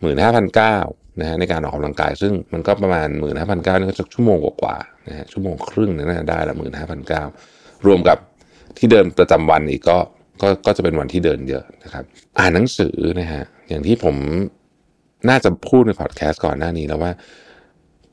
[0.01, 0.77] หมื่นห้าพันก้าว
[1.21, 7.23] นะฮะในการออกกำลังกาย ซึ่งมันก็ประมาณหมื่นห้าพันก้าวนี่ก็สักชั่วโมงกว่าๆนะฮะชั่วโมงครึ่งนี่น่าจะได้ละหมื่นห้าพันก้าว
[7.87, 8.19] รวมกับ
[8.79, 9.99] ที่เดินประจำวันอีกก็
[10.43, 12.05] ก็ก็จะเป็นวันที่เดินเยอะนะครับ
[12.39, 14.17] อ่านหนังสือนะฮะอย่างที่ผม
[15.29, 17.13] น่าจะพูดในพอดแคสต์ก่อนหน้านี้แล้วว่า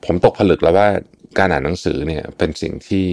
[0.04, 0.88] ผมตกผลึกแล้วว่า
[1.38, 3.06] การอ่านหนังสือเนี่ยเป็นสิ่งที่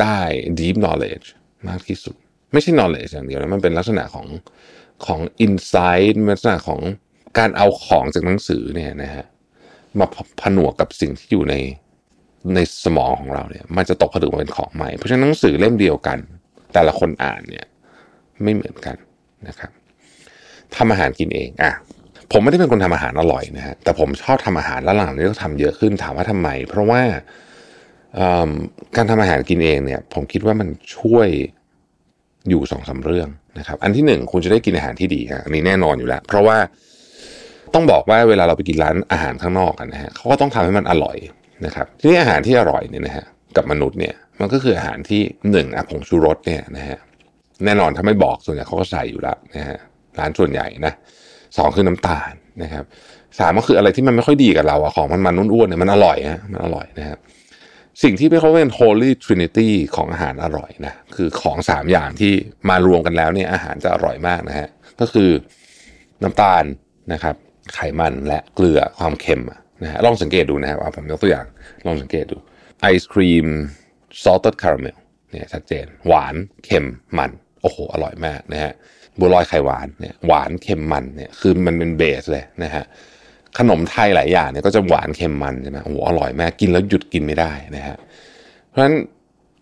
[0.00, 0.18] ได้
[0.58, 1.26] deep knowledge
[1.68, 2.16] มากที่สุด
[2.52, 4.26] ไม่ใช่ knowledge อย่างเดียวนะมันเป็นลักษณะของ
[5.06, 6.80] ของ insight ลักษณะของ
[7.38, 9.24] การเอาของจากหนังสือเนี่ยนะฮะ
[9.98, 10.06] มา
[10.42, 11.54] ผนวกกับสิ่งที่อยู่ใน
[12.54, 16.18] ในสมองของเราเนี่ย มันจะตกผลึกมาเป็นของใหม่ เพราะฉะนั้นหนังสือเล่มเดียวกัน
[16.74, 17.66] แต่ละคนอ่านเนี่ย
[18.42, 18.96] ไม่เหมือนกัน
[19.48, 19.70] นะครับ
[20.76, 21.72] ทำอาหารกินเองอะ
[22.32, 27.00] ผมไม่ได้เป็นคนทำอาหารอร่อยนะฮะแต่ผมชอบทำอาหารแล้วหลังนี้ก็ทำเยอะขึ้นถามว่าทำไม เพราะว่า
[28.96, 31.28] การทำอาหารกินเองเนี่ย ผมคิดว่ามันช่วย
[32.48, 33.28] อยู่สองสาเรื่อง
[33.58, 36.56] นะครับ อันที่หนึ่งคุณจะได้กินอาหารที่ดีฮะอันนี้แน่นอนอยู่แล้ว เพราะว่า
[37.74, 41.16] ต้องบอกว่าเวลาเราไปกินร้านอาหารข้างนอกกันนะฮะเขาก็ต้องทำให้มันอร่อย
[41.66, 43.24] นะครับ ทีนี้อาหารที่อร่อยเนี่ยนะฮะ
[43.56, 46.98] กับมนุษย์เนี่ยมันก็คืออาหารที่หนึ่งอะผงชูรสเนี่ยนะฮะ
[47.64, 49.78] แน่นอนถ้าไม่บอกส่วนใหญ่เขาก็ใส่อยู่แล้วนะฮะ
[50.18, 50.92] ร้านส่วนใหญ่นะ
[51.56, 52.84] สองคือน้ำตาลนะครับ
[53.38, 57.18] สามก็คืออะไรที่มันไม่ค่อยดีกับเราอะของมันมันนุ่นๆเนี่ยมันอร่อยฮะมันอร่อยนะครับ
[58.02, 62.32] สิ่งที่เขาเป็น holy trinity ของอาหารอร่อยนะคือของสามอย่างที่
[62.68, 64.68] มารวมกันแล้วเนี่ยอาหารจะอร่อยมากนะฮะ
[65.00, 65.30] ก็คือ
[66.22, 66.64] น้ำตาล
[67.12, 67.36] นะครับ
[67.74, 69.42] ไขมันและเกลือความเค็ม
[69.82, 71.46] นะฮะลองสังเกตดูนะครับเอาผมยกตัวอย่าง
[71.86, 72.36] ลองสังเกตดู
[72.80, 73.46] ไอศครีม
[74.22, 74.96] salted caramel
[75.30, 76.34] เนี่ยชัดเจน หวาน
[76.64, 76.86] เค็ม
[77.18, 77.30] มัน
[77.62, 78.72] โอ้โห อร่อยมากนะฮะ
[79.18, 82.84] บัวลอยไข่หวานเนี่ยหวานเค็มมันเนี่ยคือมันเป็นเบสเลยนะฮะ
[83.58, 87.96] ขนมไทยหลายอย่างเนี่ยก็จะหวานเค็มมันใช่ไหมโอ้โหอร่อยมากกินแล้วหยุดกินไม่ได้นะฮะ
[88.68, 88.94] เพราะฉะนั้น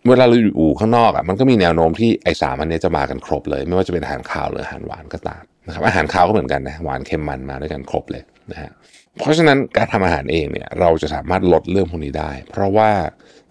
[0.07, 8.71] เวลาเราอยู่ข้างนอกอะมันก็มีแนวโน้มที่ไอ้สามอันนี้จะมากันครบเลย ไม่ว่าจะเป็นอาหารคาวหรืออาหารหวานก็ตามนะครับอาหารคาวก็เหมือนกันนะหวานเค็มมันมาด้วยกันครบเลยนะฮะ
[9.17, 12.89] เพราะฉะนั้นการทำอาหารเองเนี่ยเราจะสามารถลดเรื่องพวกนี้ได้ เพราะว่า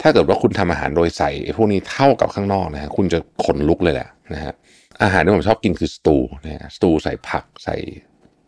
[0.02, 4.54] ถ้าเกิดว่าคุณทำอาหารโดยใส่ไอ้พวกนี้เท่ากับข้างนอกนะฮะคุณจะขนลุกเลยแหละนะฮะ
[5.02, 7.77] อาหารที่ผมชอบกินคือสตูนะฮะสตูใส่ผักใส่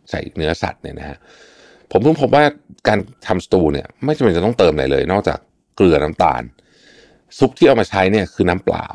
[0.09, 1.17] ใส่เนื้อสัตว์เนี่ยนะฮะ
[1.91, 2.43] ผมเพิ่งพบว่า
[2.87, 5.39] การทำสตูเนี่ยไม่จำเป็นจะต้องเติมอะไรเลย นอกจาก
[5.75, 6.41] เกลือน้ำตาล
[7.37, 8.87] ซุปที่เอามาใช้เนี่ยคือน้ำเปล่า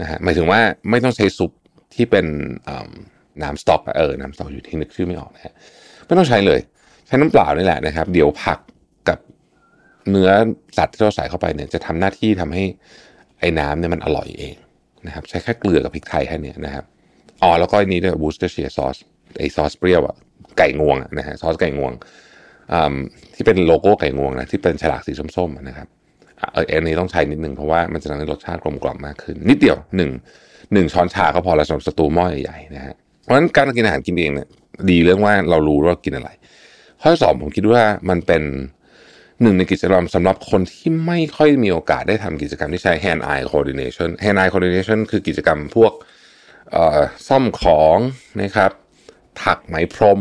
[0.00, 1.50] นะฮะหมายถึงว่าไม่ต้องใช้ซุป
[1.94, 2.26] ที่เป็น
[3.42, 5.52] น้ำสต๊อกเออน้ำสต๊อกอยู่ที่นึกชื่อไม่ออกนะฮะ
[6.06, 6.60] ไม่ต้องใช้เลย
[7.06, 8.58] ใช้น้ำเปล่านี่แหละนะครับ เดี๋ยวผัก
[9.08, 9.18] กับ
[10.10, 10.30] เนื้อ
[10.78, 12.64] สัตว์ที่เราใส่เข้าไปเนี่ยจะทำหน้าที่ทำให้
[13.40, 14.54] ไอ้น้ำเนี่ยมันอร่อยเอง
[15.06, 16.84] นะครับใช้แค่เกลือกับพริกไทยแค่นี้นะครับ
[17.42, 18.96] อ๋อแล้วก็อันนี้ด้วย Worcestershire sauce
[19.38, 20.16] ไอ้ซอสเปรี้ยวอะ
[20.58, 21.92] ไก่งวงนะฮะซอสไก่งวง
[23.34, 25.88] ที่เป็นโลโก้ไก่งวงนะที่เป็นฉลากสีส้มๆนะครับ
[26.54, 30.10] เอออันนี้ต้องใช้นิดนึงเพราะว่ามันจะทำให้รสชาติกลมกล่อมมากขึ้น นิดเดียวหนึ่ง
[30.72, 34.48] หนึ่งช้อนชาก็พอแล้วสำหรับสตูหม้อใหญ่ๆนะฮะเพราะฉะนั้นการกินอาหารกินเองเนี่ย
[34.90, 36.30] ดีเรื่องว่าเรารู้ว่ากินอะไร
[37.02, 38.42] ข้อสองผมคิดว่ามันเป็น
[39.42, 45.92] หนึ่งในกิจกรรมสำหรับคนที่ไม่ค่อยมีโอกาสได้ทำกิจกรรมที่ใช้ hand eye coordination hand eye coordination คือกิจกรรมพวก
[47.28, 47.98] ซ่อมของ
[48.42, 48.72] นะครับ
[49.42, 50.20] ถักไหมพรม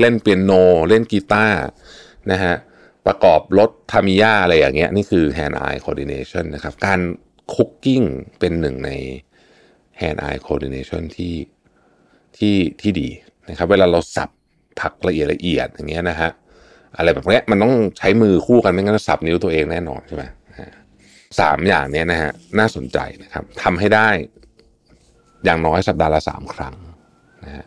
[0.00, 0.52] เล่นเปียโน
[0.88, 1.60] เล่นกีตาร์
[2.30, 2.54] นะฮะ
[3.06, 7.00] ประกอบรถทามิยาอะไรอย่างเงี้ยนี่คือ hand eye coordination นะครับ การ
[7.54, 8.02] คุกกิ้ง
[8.38, 8.90] เป็นหนึ่งใน
[10.00, 11.34] hand eye coordination ที่
[12.36, 13.08] ที่ที่ดี
[13.48, 14.30] นะครับ เวลาเราสับ
[14.80, 16.30] ผักละเอียดละเอียดอย่างเงี้ยนะฮะ
[16.96, 20.24] อะไรแบบนี้มันต้องใช้มือคู่กันไม่งั้นสับนิ้วตัวเองแน่นอนใช่ไหม
[21.40, 24.08] สามอย่างนี้นะฮะน่าสนใจนะครับทำให้ได้
[25.44, 26.74] อย่างน้อยสัปดาห์ละสามครั้ง
[27.44, 27.66] นะฮะ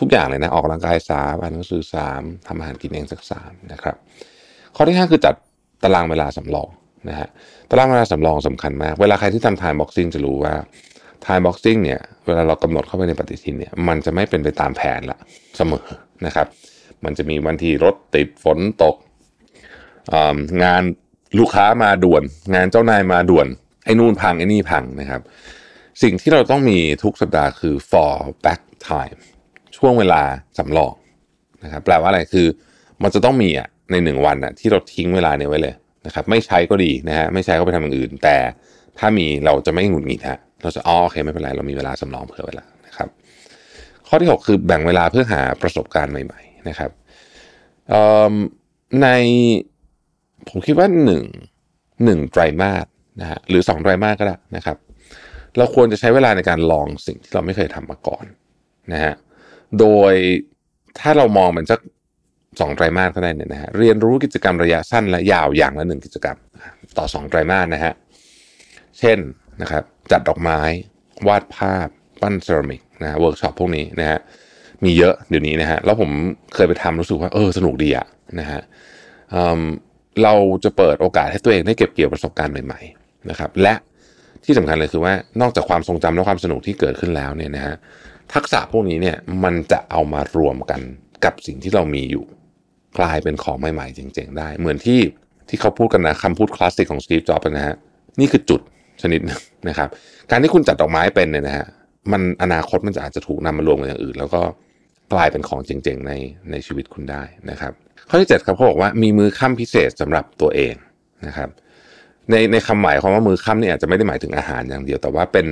[0.00, 3.96] ทุกอย่างเลยนะออกกำลังกายสามอ่านหนังสือสามทำอาหารกินเองสักสามนะครับ
[4.76, 5.34] ข้อที่ห้าคือจัด
[5.82, 6.68] ตารางเวลาสำรอง
[7.08, 7.28] นะฮะ
[7.70, 10.54] ตารางเวลาสำรองสำคัญมาก เวลาใครที่ทำ time boxing จะรู้ว่า
[11.24, 15.18] time boxing เนี่ยเวลาเรากำหนดเข้าไปในปฏิทินเนี่ยมันจะไม่เป็นไปตามแผนละ
[15.56, 15.86] เสมอ
[16.26, 16.46] นะครับ
[17.04, 18.96] มันจะมีวันที่รถติดฝนตก
[20.62, 20.82] งาน
[21.38, 22.22] ลูกค้ามาด่วน
[22.54, 23.46] งานเจ้านายมาด่วน
[23.84, 25.20] ไอ้นู่นพังไอ้นี่พังนะครับ
[26.02, 28.14] สิ่งที่เราต้องมีทุกสัปดาห์คือ for
[28.44, 29.18] back time
[29.76, 30.22] ช่วงเวลา
[30.58, 30.94] สำรอง
[31.64, 32.46] นะครับแปลว่าอะไรคือ
[33.02, 35.74] มันจะต้องมีอะในหนึ่งวันอะที่เราทิ้งเวลาเนี่ยไว้เลย
[36.06, 38.36] นะครับไม่ใช้ก็ดีนะฮะไม่ใช้ก็ไปทำอย่างอื่น แต่
[38.98, 43.08] ถ้ามีเราจะไม่หงุดหงิดฮะเราจะอ๋อโอเคไม่เป็นไรเรามีเวลาสำรองเผื่อเวลานะครับ
[44.08, 46.90] ข้อที่ 6 คือแบ่งเวลาเพื่อหาประสบการณ์ใหม่ นะครับ
[49.02, 49.08] ใน
[50.48, 51.24] ผมคิดว่าหนึ่ง
[52.04, 52.86] หนึ่งไตรมาส
[53.20, 54.76] นะฮะหรือสองไตรมาสก็ได้นะครับ
[55.56, 58.24] เราควรจะใช้เวลาในการลองสิ่งที่เราไม่เคยทำมาก่อน
[58.92, 59.14] นะฮะ
[59.78, 60.14] โดย
[60.98, 61.80] ถ้าเรามองมันสัก
[62.60, 66.38] สองไตรมาสก็ได้เนี่ยนะฮะเรียนรู้กิจกรรมระยะสั้นและยาวอย่างละหนึ่งกิจกรรม
[66.98, 67.94] ต่อสองไตรมาสนะฮะ
[68.98, 69.18] เช่น
[69.62, 70.60] นะครับจัดดอกไม้
[71.28, 71.88] วาดภาพ
[72.20, 74.18] ปั้นเซรามิกนะเวิร์กช็อปพวกนี้นะฮะ
[74.84, 76.10] มีเยอะเดี๋ยวนี้นะฮะแล้วผม
[76.54, 78.06] เคยไปทำรู้สึกว่าเออสนุกดีอะ
[78.40, 78.60] นะฮะ
[80.22, 80.34] เรา
[80.64, 83.74] จะเปิดโอกาสให้ตัวเองได้เก็บเกี่ยวประสบการณ์ใหม่ๆนะครับและ
[84.44, 87.74] ที่สำคัญเลยคือว่านอกจากความทรงจำและความสนุกที่เกิดขึ้นแล้วเนี่ยนะฮะ
[88.34, 90.80] ทักษะพวกนี้เนี่ยมันจะเอามารวมกัน
[91.24, 92.24] กับสิ่งที่เรามีอยู่
[92.98, 95.00] กลายเป็นของใหม่ๆ จริงๆได้ เหมือนที่
[95.48, 97.76] ที่เขาพูดกันนะคำพูดคลาสสิกของสตีฟจ็อบส์นะฮะ
[98.20, 98.60] นี่คือจุด
[99.02, 99.88] ชนิดนึงนะครับ
[100.30, 101.66] การที่คุณจัดดอกไม้เป็นเนี่ยนะฮะ
[102.12, 104.40] มันอนาคตมันจะอาจจะถูกนำมารวมกับอย่างอื่น แล้วก็
[105.18, 106.12] ลายเป็นของเจ๋งๆใน
[106.50, 107.72] ในชีวิตคุณได้นะครับ
[108.08, 110.74] ข้อที่7ครับเขาบอกว่ามีมือค่ำพิเศษสำหรับตัวเอง
[111.26, 111.48] นะครับ
[112.30, 115.46] ในในคำหมายความว่ามือค่ำนี่อาจจะไม่ได้หมายถึงอาหารอย่างเดียว แต่ว่าเป็น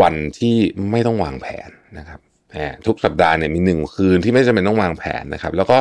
[0.00, 0.56] วันที่
[0.90, 2.20] ไม่ต้องวางแผนนะครับ
[2.86, 5.78] ทุกสัปดาห์เนี่ยมีหนึ่งคืนที่ไม่จำเป็นต้องวางแผนนะครับ แล้วก็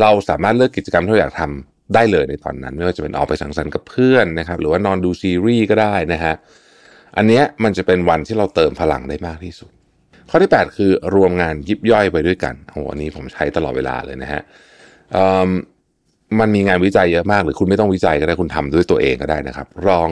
[0.00, 6.34] เราสามารถเลือกกิจกรรมที่เราอยากทำได้เลยในตอนนั้น ไม่ว่าจะเป็นออกไปสังสรรค์กับเพื่อนนะครับ หรือว่านอนดูซีรีส์ก็ได้นะฮะ
[7.16, 9.70] อันเนี้ยมันจะเป็นวันที่เราเติมพลังได้มากที่สุด
[10.30, 14.42] ข้อที่ 8 คือรวมงานยิบย่อยไปด้วยกันโอ้โหอันนี้ผมใช้ตลอดเวลาเลยนะฮะ
[15.46, 15.48] ม
[16.40, 20.08] มันมีงานวิจัยเยอะมากหรือคุณไม่ต้องวิจัยก็ได้คุณทำด้วยตัวเองก็ได้นะครับลอง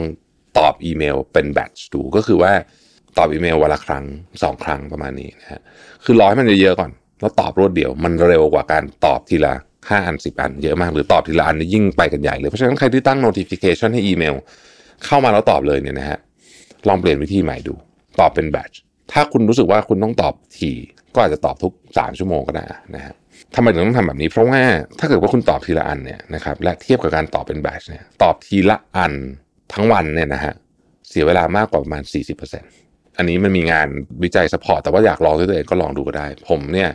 [0.57, 2.51] ตอบอีเมลเป็นแบทช์ดูก็คือว่า
[3.17, 4.03] ตอบอีเมลวันละครั้ง
[4.43, 5.61] สองครั้งประมาณนี้นะฮะ
[6.03, 9.53] คือร้อยมันเยอะๆก่อน แล้วตอบรวดเดียว มันเร็วกว่าการตอบทีละ
[9.89, 14.35] ห้าอันสิบอันเยอะมาก หรือตอบทีละอันนี่ยิ่งไปกันใหญ่เลยเพราะฉะนั้นใครที่ตั้ง notification ให้อีเมล
[15.05, 16.19] เข้ามาแล้วตอบเลยเนี่ยนะฮะ
[16.87, 17.73] ลองเปลี่ยนวิธีใหม่ดู
[18.19, 18.79] ตอบเป็นแบทช์
[19.11, 20.71] ถ้าคุณรู้สึกว่าคุณต้องตอบที
[21.13, 22.65] ก็อาจจะตอบทุก 3 ชั่วโมงก็ได้
[22.95, 23.13] นะฮะ
[23.55, 24.61] ทำไมถึงต้องทำแบบนี้ เพราะว่า
[24.99, 29.13] ถ้าเกิดว่าคุณตอบทีละอันเนี่ยนะครับและเทียบกับการตอบเป็นแบทช์เนี่ยตอบทีละอัน
[29.73, 30.53] ทั้งวันเนี่ยนะฮะ
[31.09, 32.03] เสียเวลามากกว่าประมาณ
[32.59, 33.87] 40%อันนี้มันมีงาน
[34.23, 36.89] วิจัยสปอร์ตแต่ว่าอยากลองด้วยตัวเองก็ลองดูก็ได้ ผมเนี่ย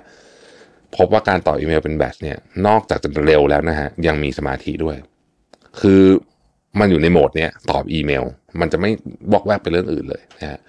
[0.97, 4.97] พบว่าการตอบอีเมลเป็นแบทช์เนี่ยนอกจากจะเร็วแล้วนะฮะยังมีสมาธิด้วย
[5.81, 6.03] คือ
[6.81, 8.25] มันอยู่ในโหมดเนี้ยตอบอีเมล
[8.61, 8.91] มันจะไม่
[9.33, 10.61] บอกแวกไปเรื่องอื่นเลยนะฮะ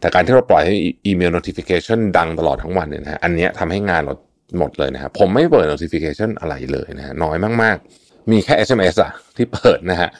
[0.00, 0.74] แต่การที่เราปล่อยให้
[1.06, 4.14] อีเมล notification ดังตลอดทั้งวันเนี่ยนะฮะอันเนี้ยทำให้งานเรา
[4.58, 10.10] หมดเลยนะครับผมไม่เปิด notification อะไรเลยนะฮะน้อยมาก ๆ มีแค่ SMS อะที่เปิดนะฮะ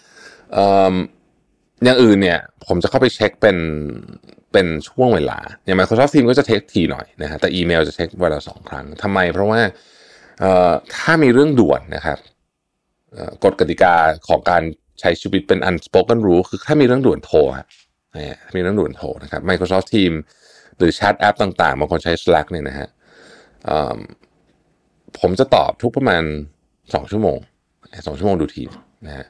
[1.84, 3.56] อย่างอื่นเนี่ย ผมจะเข้าไปเช็คเป็น
[4.52, 9.60] เป็นช่วงเวลา อย่าง Microsoft Teams ก็จะเทคทีหน่อยนะฮะแต่อีเมลจะเช็คเวลาสองครั้งทำไม เพราะว่า
[10.96, 12.18] ถ้ามีเรื่องด่วนนะครับ
[13.44, 13.94] กฎกติกา
[14.28, 14.62] ของการ
[15.00, 17.38] ใช้ชีวิตเป็น unspoken rule คือถ้ามีเรื่องด่วนโทร
[18.55, 20.18] มีเรื่องด่วนโทรนะครับ Microsoft Teams
[20.78, 22.89] หรือแชทแอปต่างๆบางคนใช้ Slack เนี่ยนะฮะ
[25.20, 26.22] ผมจะตอบทุกประมาณ
[26.94, 27.39] สองชั่วโมง
[28.06, 28.64] สองชั่วโมงดูที
[29.06, 29.26] นะฮะ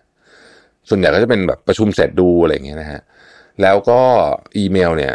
[0.88, 3.00] ส่วนใหญ่ก็จะเป็นแบบประชุมเสร็จดูอะไรอย่างเงี้ยนะฮะ
[3.62, 4.00] แล้วก็
[4.56, 5.14] อีเมลเนี่ย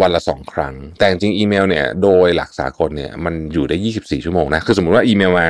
[0.00, 5.46] วันละสองครั้ง แต่จริงอีเมลเนี่ยโดยหลักสากลเนี่ยมันอยู่ได้ 24 ชั่วโมงนะ คือสมมุติว่าอีเมลมา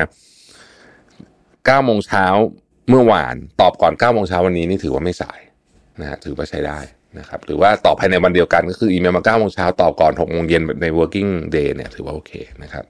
[1.77, 2.25] 9โมงเช้า
[2.89, 5.39] เมื่อวานตอบก่อน9โมงเช้าวันนี้นี่ถือว่าไม่สาย
[6.01, 6.79] นะฮะถือว่าใช้ได้
[7.19, 12.31] นะครับหรือว่าตอบภายในวันเดียวกันก็คืออีเมลมา9โมงเช้าตอบก่อน6โมงเย็นใน working day เนี่ยถือว่าโอเค
[12.63, 12.85] นะครับ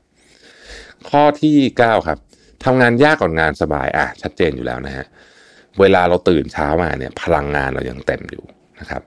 [1.09, 2.17] ข้อที่ 9 ครับ
[2.65, 5.05] ทำงานยากก่อนงานสบายอะชัดเจนอยู่แล้วนะฮะ
[5.79, 8.43] เวลาเราตื่นเช้ามาเนี่ยพลังงานเรายังเต็มอยู่
[8.79, 9.01] นะครับ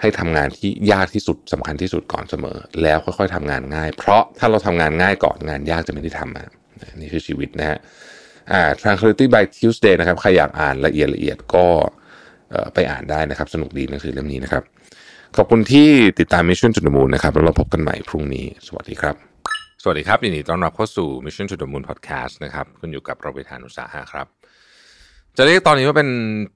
[0.00, 6.44] ให้ทำงานที่ยากที่สุดสำคัญที่สุดก่อนเสมอ แล้วค่อยๆทำงานง่าย เพราะถ้าเราทำงานง่ายก่อนงานยากจะไม่ได้ทำมา
[7.00, 7.78] นี่คือชีวิตนะฮะ
[8.52, 11.66] อ่า Tranquility by Tuesday นะครับใครอยากอ่านละเอียดละเอียดก็
[12.74, 14.62] ไปอ่านได้นะครับ สนุกดีหนังสือเล่มนี้นะครับ
[15.36, 15.88] ขอบคุณที่
[16.18, 19.14] ติดตาม Mission to the Moon นะครับ แล้วเราพบกันใหม่พรุ่งนี้ สวัสดีครับ
[19.82, 24.26] สวัสดีครับยินดีต้อนรับเข้าสู่ Mission to the Moon Podcast นะครับคุณอยู่กับรวิศ หาญอุตสาหะครับ
[25.36, 26.10] จะเรียกตอนนี้ว่าเป็น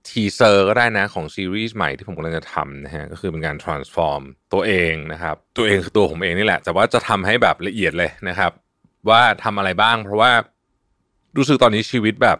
[0.08, 8.52] teaser ก็ได้นะของซีรีส์ใหม่ที่ผมกำลังจะทำนะฮะก็คือเป็นการ transform ตัวเองนะครับ ตัวเองคือตัวผมเองนี่แหละ แต่ว่าจะทำให้แบบละเอียดเลยนะครับ
[9.08, 10.32] ว่าทำอะไรบ้าง เพราะว่า
[11.36, 12.38] รู้สึกตอนนี้ชีวิตแบบ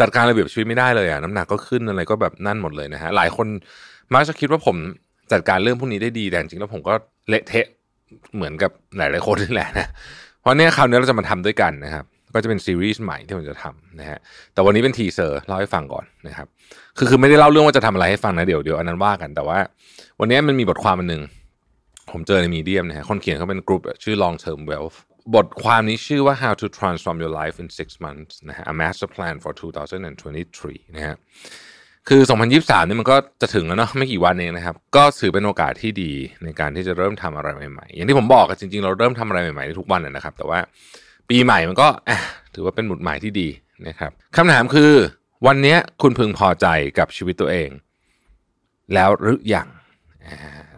[0.00, 3.46] จัดการระเบียบชีวิตไม่ได้เลยอะน้ำหนักก็ขึ้นอะไรก็แบบนั่นหมดเลยนะฮะหลายคน
[4.12, 4.76] มักจะคิดว่าผม
[5.32, 6.94] จัดการเรื่องพวกนี้ได้ดีแต่จริงแล้วผมก็
[7.28, 7.66] เละเทะ
[8.36, 9.86] เหมือนกับหลายๆคนนี่แหละนะ
[10.40, 12.04] เพราะเนี่ยคราวนี้เราจะมาทำด้วยกันนะครับ
[12.34, 14.18] ก็จะเป็นซีรีส์ใหม่ที่ผมจะทำนะฮะ
[14.52, 16.46] แต่วันนี้เป็น teaser เล่าให้ฟังก่อนนะครับ
[16.98, 19.58] คือคือไม่ได้เล่าเรื่องว่าจะทำอะไรให้ฟังนะเดี๋ยวเดี๋ยวอันนั้นว่ากันแต่ว่า
[20.20, 21.22] วันนี้มันมีบทความอันหนึ่ง
[22.10, 24.96] ผมเจอในมีเดียมนะฮะคนเขียนเขาเป็นกลุ่มชื่อ long term wealth
[25.34, 30.96] บทความนี้ชื่อว่า how to transform your life in six months นะฮะ a master plan for 2023
[30.96, 31.16] นะฮะ
[32.08, 32.20] คือ
[32.54, 36.12] 2023นี่มันก็จะถึงแล้วเนาะไม่กี่วันเองนะครับ ก็ถือเป็นโอกาสที่ดี
[36.44, 40.58] ในการที่จะเริ่มทำอะไรใหม่ๆ อย่างที่ผมบอกอะจริงๆ เราเริ่มทำอะไรใหม่ๆได้ทุกวันนะครับ แต่ว่า
[41.28, 41.88] ปีใหม่มันก็
[42.54, 43.48] ถือว่าเป็นหมุดหมายที่ดี
[43.88, 44.92] นะครับคำถามคือ
[45.46, 46.66] วันนี้คุณพึงพอใจ
[46.98, 47.68] กับชีวิตตัวเอง
[48.94, 49.68] แล้วหรือยัง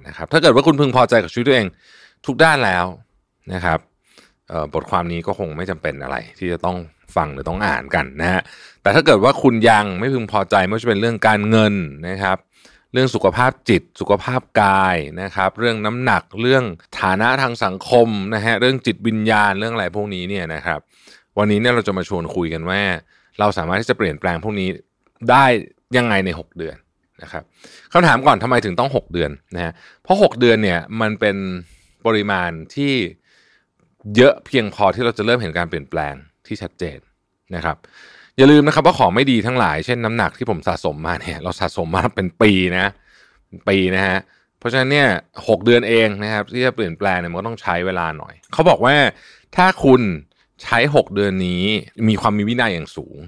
[0.06, 1.66] นะครับ ถ้าเกิดว่าคุณพึงพอใจกับชีวิตตัวเอง
[2.26, 2.86] ทุกด้านแล้ว
[3.54, 3.78] นะครับ
[4.74, 6.76] บทความนี้ก็คงไม่จำเป็นอะไร ที่จะต้อง
[7.16, 8.42] ฟังหรือต้องอ่านกันนะฮะ
[8.82, 11.74] แต่ถ้าเกิดว่าคุณยังไม่พึงพอใจไม่ว่าจะเป็นเรื่องการเงิน
[12.08, 12.38] นะครับ
[12.92, 16.64] เรื่องสุขภาพจิต สุขภาพกายนะครับ เรื่องน้ำหนักเรื่อง
[17.00, 20.78] ฐานะทางสังคมนะฮะเรื่องจิตวิญญาณเรื่องอะไรพวกนี้เนี่ยนะครับ
[21.38, 22.80] วันนี้เนี่ยเราจะมาชวนคุยกันว่า
[23.40, 24.68] เราสามารถที่จะเปลี่ยนแปลงพวกนี้
[25.30, 25.44] ได้
[25.96, 26.76] ยังไงใน 6 เดือน
[27.22, 27.42] นะครับ
[27.92, 29.72] คำถามก่อนทำไมถึงต้อง 6 เดือนนะฮะ
[30.02, 31.36] เพราะ 6 เดือนเนี่ยมันเป็น
[32.06, 32.94] ปริมาณที่
[34.16, 36.14] เยอะเพียงพอที่เราจะเริ่มเห็นการเปลี่ยนแปลง
[36.46, 36.98] ที่ชัดเจน
[37.54, 37.76] นะครับ
[38.36, 42.86] อย่าลืมนะครับว่าของไม่ดีทั้งหลาย เช่นน้ำหนักที่ผมสะสมมาเนี่ย เราสะสมมาเป็นปีนะ
[43.68, 44.18] ปีนะฮะ
[44.58, 45.08] เพราะฉะนั้นเนี่ย
[45.48, 48.94] หกเดือนเองนะครับที่จะเปลี่ยนแปลงเนี่ยมันก็ต้องใช้เวลาหน่อย เขาบอกว่า
[49.56, 50.00] ถ้าคุณ
[50.62, 51.62] ใช้ 6 เดือนนี้
[52.08, 53.18] มีความมีวินัยอย่างสูง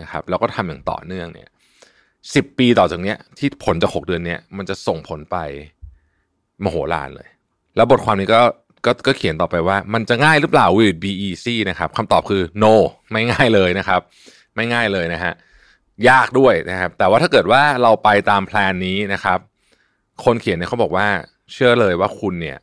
[0.00, 1.48] นะครับแล้วก็ทำอย่างต่อเนื่องเนี่ย
[2.34, 5.36] สิบปีต่อจากเนี้ยที่ผลจากหกเดือนเนี้ยมันจะส่งผลไป
[6.64, 7.28] มโหฬารเลย
[7.76, 8.40] แล้วบทความนี้ก็
[8.86, 12.74] ก็ก็เขียนต่อไปว่า มันจะง่ายหรือเปล่า will it be easy นะครับคำตอบคือ no
[13.12, 14.00] ไม่ง่ายเลยนะครับ
[14.54, 15.32] ไม่ง่ายเลยนะฮะ
[16.08, 19.38] ยากด้วยนะครับ แต่ว่าถ้าเกิดว่าเราไปตามแพลนนี้นะครับ
[20.24, 21.06] คนเขียนเนี่ยเขาบอกว่า
[21.52, 22.58] เชื่อเลยว่าคุณเนี่ย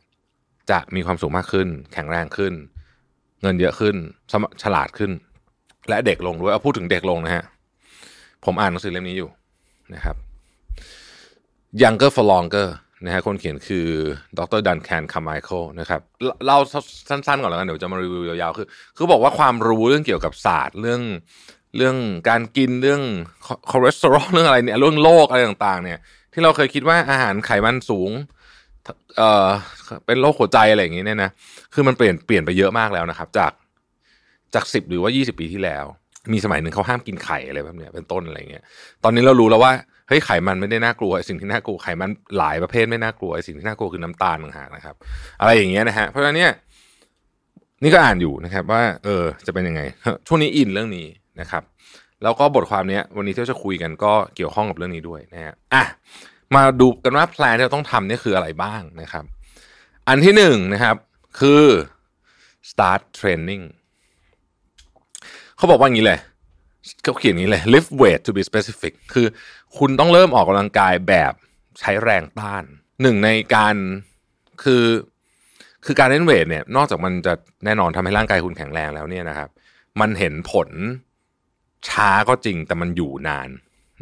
[0.70, 2.52] จะมีความสุขมากขึ้น แข็งแรงขึ้น
[3.42, 3.96] เงินเยอะขึ้น
[4.62, 5.10] ฉลาดขึ้น
[5.88, 7.44] และเด็กลงด้วยเอาพูดถึงเด็กลงนะฮะ
[8.44, 9.30] ผมอ่านหนังสือเล่มนี้อยู่
[9.94, 10.16] นะครับ
[11.82, 12.68] Younger for Longer
[13.04, 13.86] นะฮะคนเขียนคือ
[14.38, 16.00] ดรดันแคนคาร์ไมเคิลนะครับ
[16.46, 16.58] เล่า
[17.08, 18.66] สั้นๆก่อนแล้วกันเดี๋ยวจะมารีวิวยาวๆคือ
[18.96, 21.02] คือบอกว่าความรู้เรื่องเกี่ยวกับศาสตร์เรื่อง
[21.76, 21.96] เรื่อง
[22.28, 23.02] การกินเรื่อง
[23.70, 25.98] คอเลสเตอรอลเรื่องอะไรเนี่ยเรื่องโรคอะไรต่างๆ เนี่ย
[26.32, 28.10] ที่เราเคยคิดว่าอาหารไขมันสูง
[29.16, 29.48] เอ่อ
[30.06, 31.30] เป็นโรคหัวใจอะไรอย่างงี้เนี่ยนะ
[31.74, 33.52] คือมันเปลี่ยนเปลี่ยนไปเยอะมากแล้วนะครับ จาก
[34.54, 35.84] จากสิบหรือว่ายี่สิบปีที่แล้ว
[36.32, 38.64] มีสมัยหนึ่งเขาห้ามกินไข่อะไรแบบเนี้ยเป็นต้นอะไรเงี้ย
[39.04, 39.72] ตอนนี้เรารู้แล้วว่า
[40.08, 44.94] เฮ้ยไขมันไม่ได้น่ากลัวสิ่งที่น่ากลัวไขมันหลายประเภทไม่น่ากลัวสิ่งที่น่ากลัวคือน้ำตาลต่างหากนะครับ
[45.40, 46.52] อะไรอย่างเงี้ยนะฮะเพราะฉะนั้นเนี่ย
[47.82, 49.82] นี่ก็อ่านอยู่นะครับว่า เออจะเป็นยังไง
[50.26, 51.06] ช่วงนี้อินเรื่องนี้
[51.40, 51.62] นะครับ
[52.22, 55.84] แล้วก็บทความเนี้ย วันนี้ที่จะคุยกันก็เกี่ยวข้องกับเรื่องนี้ด้วยนะฮะอะ
[56.54, 59.24] มาดูกันว่าแพลนที่เราต้องทำนี่คืออะไรบ้างนะครับ
[60.08, 60.96] อันที่หนึ่งนะครับ
[61.40, 61.64] คือ
[62.70, 63.64] start training
[65.56, 66.18] เขาบอกว่าอย่างนี้เลย
[67.02, 69.26] เขาเขียนอย่างนี้เลย lift weight to be specific คือ
[69.78, 71.32] คุณต้องเริ่มออกกำลังกายแบบ
[71.80, 72.64] ใช้แรงต้าน
[73.02, 73.74] หนึ่งในการ
[74.62, 74.84] คือ
[75.84, 77.34] คือการเล่นเวทเนี่ยนอกจากมันจะ
[77.64, 79.48] แน่นอนทำให้ร่างกายคุณแข็งแรงแล้วเนี่ยนะครับ
[80.00, 80.68] มันเห็นผล
[81.88, 83.48] ช้าก็จริงแต่มันอยู่นาน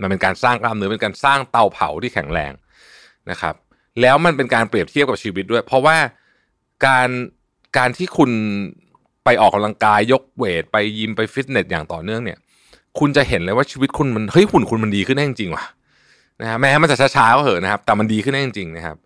[0.01, 2.53] มันเป็นการสร้างกล้ามเนื้อเป็นการสร้างเตาเผาที่แข็งแรง
[3.31, 3.55] นะครับ
[4.01, 5.97] แล้วมันเป็นการเปรียบเทียบกับชีวิตด้วย เพราะว่า
[6.87, 7.09] การ
[7.79, 8.31] การที่คุณ
[9.25, 12.39] ไปออกกำลังกายยกเวทไปยิมไปฟิตเนสอย่างต่อเนื่องเนี่ย
[13.17, 15.65] จะเห็นเลยว่าชีวิตคุณมันเฮ้ยหุ่นคุณมันดีขึ้นแน่จริงว่ะ
[16.41, 18.97] นะฮะแม้มันจะช้าๆก็เหอะนะครับ แต่มันดีขึ้นแน่จริงนะครับ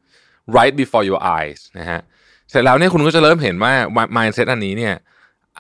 [0.57, 2.01] right before your eyes นะฮะ
[2.51, 3.73] เสร็จแล้วเนี่ยคุณก็จะเริ่มเห็นว่า
[4.17, 4.95] mindset อันนี้เนี่ย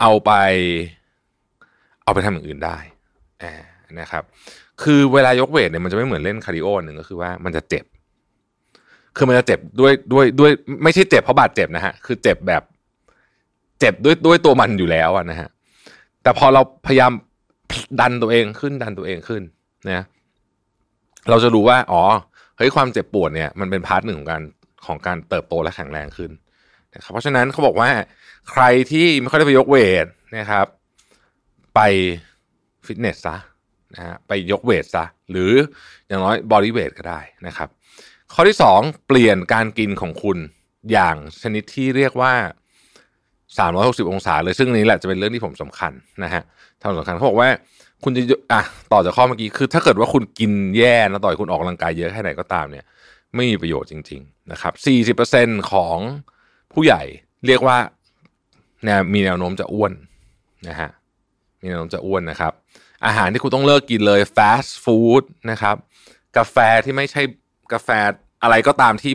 [0.00, 0.30] เอาไป
[2.04, 2.76] เอาไปทำอย่างอื่นได้
[4.00, 4.22] นะครับ
[4.82, 7.84] คือเวลายก weight เนี่ยมันจะไม่เหมือนเล่นคาร์ดิโอหนึ่งก็คือว่ามันจะเจ็บ
[9.16, 10.50] คือมันจะเจ็บด้วยด้วยด้วย
[10.82, 12.62] ไม่ใช่เจ็บเพราะบาดเจ็บนะฮะคือเจ็บแบบ
[13.80, 15.48] เจ็บด้วยด้วยตัวมันอยู่แล้วนะฮะ
[16.22, 17.12] แต่พอเราพยายาม
[18.00, 19.42] ดันตัวเองขึ้นดันตัวเองขึ้น
[19.90, 20.04] นะ
[21.30, 22.02] เราจะรู้ว่า อ๋อ
[22.56, 24.42] เฮ้ยความเจ็บปวดเนี่ยมันเป็น part หนึ่งของการ
[24.86, 26.30] ของการเติบโตและแข็งแรงขึ้น
[26.94, 27.90] นะครับเพราะฉะนั้นเขาบอกว่า
[28.50, 30.06] ใครที่ไม่ค่อยได้ไปยก weight
[30.38, 30.66] นะครับ
[31.74, 31.80] ไป
[32.86, 33.36] ฟิตเนสซะ
[33.94, 35.52] นะฮะไปยก weight ซะหรือ
[36.08, 37.68] อย่างน้อย bodyweight ก็ได้นะครับ
[38.32, 40.38] ข้อที่สองเปลี่ยนการกินของคุณ
[40.92, 42.34] อย่างชนิดที่เรียกว่า
[43.22, 45.92] 360 องศาเลยซึ่งนี้แหละจะเป็นเรื่องที่ผมสำคัญ
[46.24, 46.42] นะฮะ
[46.84, 47.48] ทำสำคัญเขาบอกว่า
[48.04, 48.62] คุณจะอะ
[48.92, 52.84] ต่อจากข้อเมื่อกี้คือ ถ้าเกิดว่าคุณกินแย่นะต่อยคุณออกกำลังกายเยอะแค่ไหนก็ตามเนี่ย
[53.34, 54.72] ไม่มีประโยชน์จริง ๆ นะครับ
[55.22, 55.96] 40%ของ
[56.72, 57.02] ผู้ใหญ่
[57.46, 57.78] เรียกว่า
[58.84, 59.92] แนวมีแนวโน้มจะอ้วน
[60.68, 60.90] นะฮะ
[61.60, 62.52] มีแนวโน้มจะอ้วนนะครับ
[63.06, 65.76] อาหารที่คุณต้องเลิกกินเลยฟาสต์ฟู้ดนะครับ
[66.36, 67.22] กาแฟที่ไม่ใช่
[67.72, 67.88] กาแฟ
[68.42, 69.12] อะไรก็ตามที่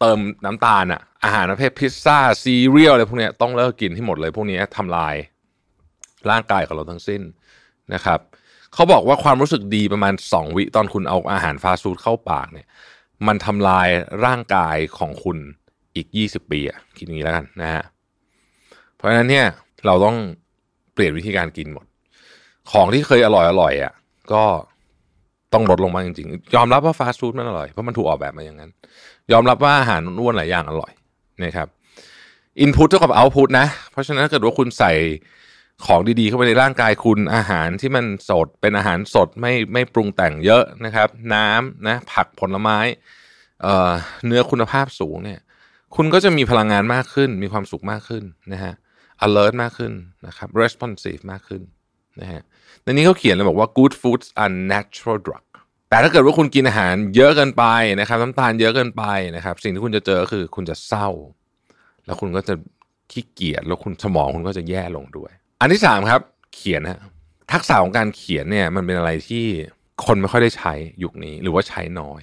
[0.00, 5.14] เติมน้ำตาลอะอาหารประเภทพิซซ่าซีเรียลอะไรพวกนี้ต้องเลิกกินที่หมดเลยพวกนี้ทำลาย
[6.30, 7.22] ร่างกายของเราทั้งสิ้น
[7.94, 8.20] นะครับ
[8.74, 12.66] เขาบอกว่าความรู้สึกดีประมาณ 2 วิตอนคุณเอาอาหารฟาสต์ฟู้ดเข้าปากเนี่ย
[13.26, 13.88] มันทำลาย
[14.24, 15.38] ร่างกายของคุณ
[15.96, 17.84] อีก 20 ปีอะคิดอย่างนี้แล้วกันนะฮะ
[18.96, 19.46] เพราะฉะนั้นเนี่ย
[19.86, 20.16] เราต้อง
[20.94, 21.86] เปลี่ยนวิธีการกินหมด
[22.70, 23.92] ของที่เคยอร่อยอร่อยอะ
[24.32, 24.44] ก็
[25.52, 28.70] ต้องลดลงมาจริงๆ ยอมรับว่าฟาสต์ฟู้ดมันอร่อย เพราะมันถูกออกแบบมาอย่างนั้น
[29.32, 30.92] ยอมรับว่าอาหารอ้วนหลายอย่างอร่อย
[31.44, 31.68] นะครับ
[32.60, 34.92] อินพุตเท่ากับเอาพุตนะ เพราะฉะนั้นถ้าเกิดว่าคุณใส่
[35.86, 42.78] ของดีๆเข้าไปในร่างกายคุณอาหารที่มันสดเป็นอาหารสดไม่ไม่ปรุงแต่งเยอะนะครับ น้ำนะผักผลไม้
[43.62, 43.90] เอ่อ
[44.26, 45.40] เนื้อคุณภาพสูงเนี่ย
[45.96, 48.74] คุณก็จะมีพลังงานมากขึ้น มีความสุขมากขึ้นนะฮะ
[49.26, 49.92] alert มากขึ้น
[50.26, 51.62] นะครับ responsive มากขึ้น
[52.20, 52.42] นะฮะ
[52.82, 55.44] ในนี้เขาเขียนเลยบอกว่า good foods are natural drug
[55.88, 57.64] แต่ถ้าเกิดว่าคุณกินอาหารเยอะเกินไป
[58.00, 59.04] นะครับน้ำตาลเยอะเกินไป
[59.36, 61.08] นะครับ สิ่งที่คุณจะเจอคือคุณจะเศร้า
[62.06, 62.54] แล้วคุณก็จะ
[63.12, 66.20] ขี้เกียจแล้วคุณสมองคุณก็จะแย่ลงด้วย อันที่สามครับ
[66.54, 67.00] เขียนฮะ
[67.52, 69.44] ทักษะของการเขียนเนี่ย มันเป็นอะไรที่
[70.04, 70.72] คนไม่ค่อยได้ใช้
[71.02, 72.22] ยุคนี้ หรือว่าใช้น้อย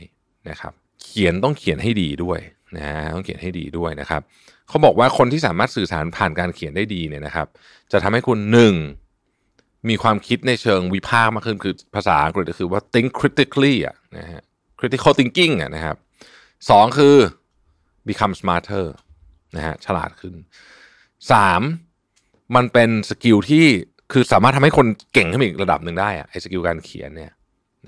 [0.50, 0.74] นะครับ
[1.04, 2.40] เขียนต้องเขียนให้ดีด้วย
[2.78, 4.22] นะต้องเขียนให้ดีด้วยนะครับ
[4.68, 7.48] เขาบอกว่าคนที่สามารถสื่อสารผ่านการเขียนได้ดีเนี่ยนะครับ
[7.92, 8.76] จะทำให้คุณหนึ่ง
[9.90, 14.42] มีความคิดในเชิงวิพากษ์มากขึ้นคือภาษาอังกฤษก็คือว่า think critically อะนะฮะ
[14.80, 15.98] critical thinking อะนะครับ
[16.70, 17.16] สองคือ
[18.08, 18.86] become smarter
[19.56, 20.34] นะฮะฉลาดขึ้น
[21.32, 21.62] สาม
[22.56, 23.66] มันเป็นสกิลที่
[24.12, 27.32] คือสามารถทำให้คนเก่งขึ้นอีกระดับหนึ่งได้อะไอ้สกิลการเขียนเนี่ย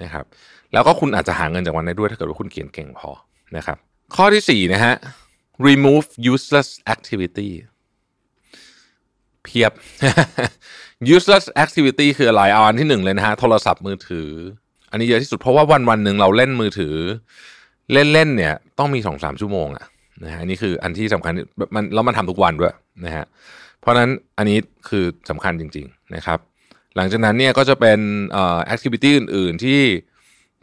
[0.02, 0.26] นะครับ
[0.74, 3.10] แล้วก็คุณอาจจะหาเงินจากวันนี้ด้วยถ้าเกิดว่าคุณเขียนเก่งพอ
[3.58, 3.78] นะครับ
[4.16, 4.94] ข้อที่สี่นะฮะ
[5.68, 7.50] remove useless activity
[9.44, 9.72] เพียบ
[11.16, 14.30] useless activity คืออะไรเอาอันที่หนึ่งเลยนะฮะ โทรศัพท์มือถือ
[14.92, 16.96] อันนี้เยอะที่สุดเพราะว่าวันวันหนึ่งเราเล่นมือถือ
[17.94, 19.86] เล่นๆเนี่ย ต้องมีสองสามชั่วโมงอะ
[20.24, 21.34] นะฮะนนี้คืออันที่สำคัญ
[21.76, 22.74] มันแล้วมันทำทุกวันด้วย
[23.06, 23.26] นะฮะ
[23.82, 24.58] เพราะนั้นอันนี้
[24.90, 26.40] คือสำคัญจริง ๆนะครับ
[26.96, 28.00] หลังจากนั้นเนี่ยก็จะเป็น
[28.32, 29.82] activity อื่น ๆ ที่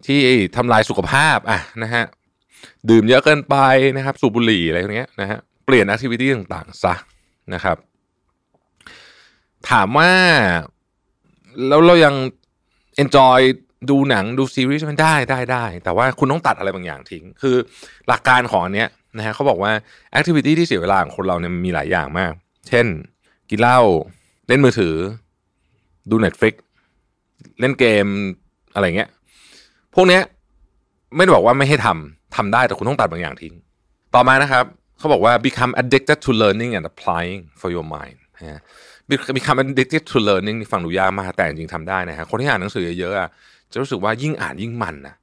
[0.06, 0.20] ที่
[0.56, 2.04] ทำลายสุขภาพอะนะฮะ
[2.90, 3.56] ดื่มเยอะเกินไป
[3.96, 6.94] นะครับ สูบบุหรี่อะไรพวกเนี้ยนะฮะเปลี่ยน activity ต่างๆซะ
[7.54, 7.76] นะครับ
[9.70, 10.10] ถามว่า
[11.68, 12.14] แล้วเรายัง
[13.02, 13.40] enjoy
[13.90, 17.56] ดูหนังดูซีรีส์มันได้ได้ได้ แต่ว่าคุณต้องตัดอะไรบางอย่างทิ้ง คือ
[18.08, 19.72] หลักการของอันเนี้ยนะฮะเขาบอกว่า
[20.12, 22.32] แอคทิวิตี้ที่เสียเวลาของคนเราเนี่ยมีหลายอย่างมาก
[22.68, 22.86] เช่น
[23.50, 23.80] กินเหล้า
[24.48, 24.94] เล่นมือถือ
[26.10, 26.54] ดู Netflix
[27.60, 28.06] เล่นเกม
[28.74, 29.10] อะไรเงี้ย
[29.94, 30.22] พวกเนี้ย
[31.16, 33.54] ไม่ได้บอกว่าไม่ให้ทำทำได้แต่คุณต้องตัดบางอย่างทิ้ง
[34.14, 34.64] ต่อมานะครับ
[34.98, 38.60] เขาบอกว่า become addicted to learning and applying for your mind นะฮะ
[39.38, 45.14] become addicted to learning ฟังดูยากมากแต่จริงทำได้นะฮะคนที่อ่านหนังสือเยอะๆจะรู้สึกว่ายิ่งอ่านยิ่งมันนะ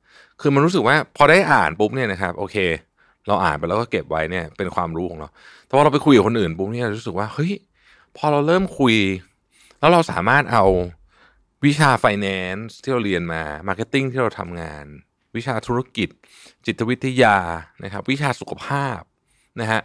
[0.42, 2.56] คือมันรู้สึกว่าพอได้อ่านปุ๊บเนี่ยนะครับ โอเค
[3.28, 5.30] เราอ่านไปแล้วก็เก็บไว้เนี่ยเป็นความรู้ของเรา
[5.68, 7.52] แต่ว่าเราไปคุยกับคนอื่นปุ๊บเนี่ยรู้สึกว่าเฮ้ย
[8.18, 8.96] พอเราเริ่มคุย
[9.80, 10.66] แล้วเราสามารถเอา
[11.66, 14.86] วิชา finance ที่เราเรียนมา marketing ที่เราทำงาน
[15.36, 16.10] วิชาธุรกิจ
[16.66, 17.38] จิตวิทยา
[17.84, 19.00] นะครับ วิชาสุขภาพ
[19.62, 19.82] นะฮะ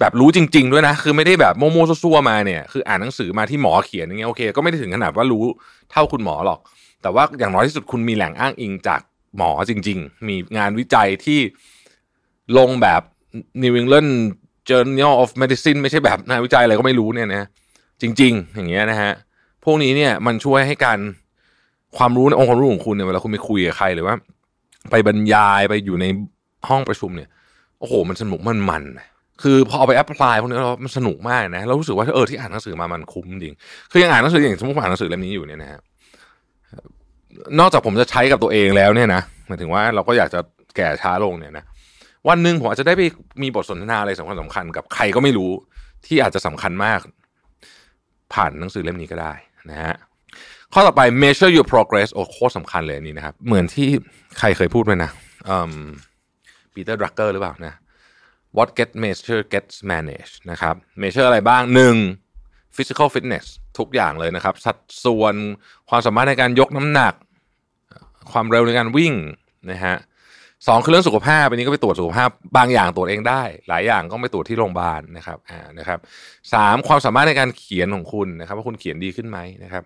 [0.00, 5.44] แบบรู้จริง ๆ ด้วยนะ คือไม่ได้แบบโมโมซัวๆมาเนี่ยคืออ่านหนังสือมาที่หมอเขียนอย่างเงี้ยโอเค ก็ไม่ได้ถึงขนาดว่ารู้
[5.90, 6.60] เท่าคุณหมอหรอก
[7.02, 9.00] แต่ว่าอย่างน้อยที่สุดคุณมีแหล่งอ้างอิงจาก
[9.36, 11.40] หมอจริง ๆ มีงานวิจัยที่
[12.58, 13.02] ลงแบบ
[13.62, 14.10] New England
[14.68, 17.48] Journal of Medicine ไม่ใช่แบบงานวิจัยอะไรก็ไม่รู้เนี่ยนะ
[18.02, 19.12] จริง ๆ อย่างเงี้ยนะฮะ
[19.64, 20.98] พวกนี้เนี่ยมันช่วยให้การ
[21.96, 24.14] ความรู้ในองค์ความรู้ของคุณเนี่ยเวลาคุณไปคุยกับใครหรือว่า
[24.90, 26.06] ไปบรรยายไปอยู่ใน
[26.68, 27.28] ห้องประชุมเนี่ย
[27.80, 28.82] โอ้โห มันสนุกมันมัน
[29.42, 33.54] คือพอเอาไปแอพพลายพวกนี้เรามันสนุกมากนะเรารู้สึกว่าเออที่อ่านหนังสือมามันคุ้มจริง
[33.90, 35.80] คือยังอ่านหนังสืออย่างสมมติอ่านหนังสือเล่มนี้อยู่เนี่ยนะฮะ
[37.58, 40.40] นอกจากผมจะใช้กับตัวเองแล้วเนี่ยนะหมายถึงว่าเราก็อยากจะ
[40.76, 41.64] แก่ช้าลงเนี่ยนะ
[42.28, 43.02] วันหนึ่งผมอาจจะได้ไป
[43.42, 45.52] มีบทสนทนาอะไรสำคัญสำคัญกับใครก็ไม่รู้
[46.06, 47.00] ที่อาจจะสำคัญมาก
[48.34, 49.32] ผ่านหนังสือเล่มนี้ก็ได้
[49.70, 49.94] นะฮะ
[50.72, 53.88] ข้อต่อไป measure your progress โอ้โคตรสำคัญเลยนี่นะครับ เหมือนที่
[54.38, 55.10] ใครเคยพูดไปนะ
[56.74, 57.74] ปีเตอร์ดรักเกอร์หรือเปล่านะ
[58.56, 61.96] what get measure gets managed นะครับ measure อะไรบ้างหนึ่ง
[62.76, 63.46] physical fitness
[63.78, 65.34] ทุกอย่างเลยนะครับ สัดส่วน
[65.88, 67.14] ความสามารถในการยกน้ำหนัก
[68.32, 69.14] ความเร็วในการวิ่ง
[69.70, 69.96] นะฮะ
[70.66, 75.98] สองคือเรื่องสุขภาพอันนี้ก็ไปตรวจสุขภาพ บางอย่างตรวจเองได้ หลายอย่างก็ไปตรวจที่โรงพยาบาลนะครับอ่านะครับ
[76.54, 79.82] สามความสามารถในการเขียนของคุณนะครับ ว่าคุณเขียนดีขึ้นไหมนะครับ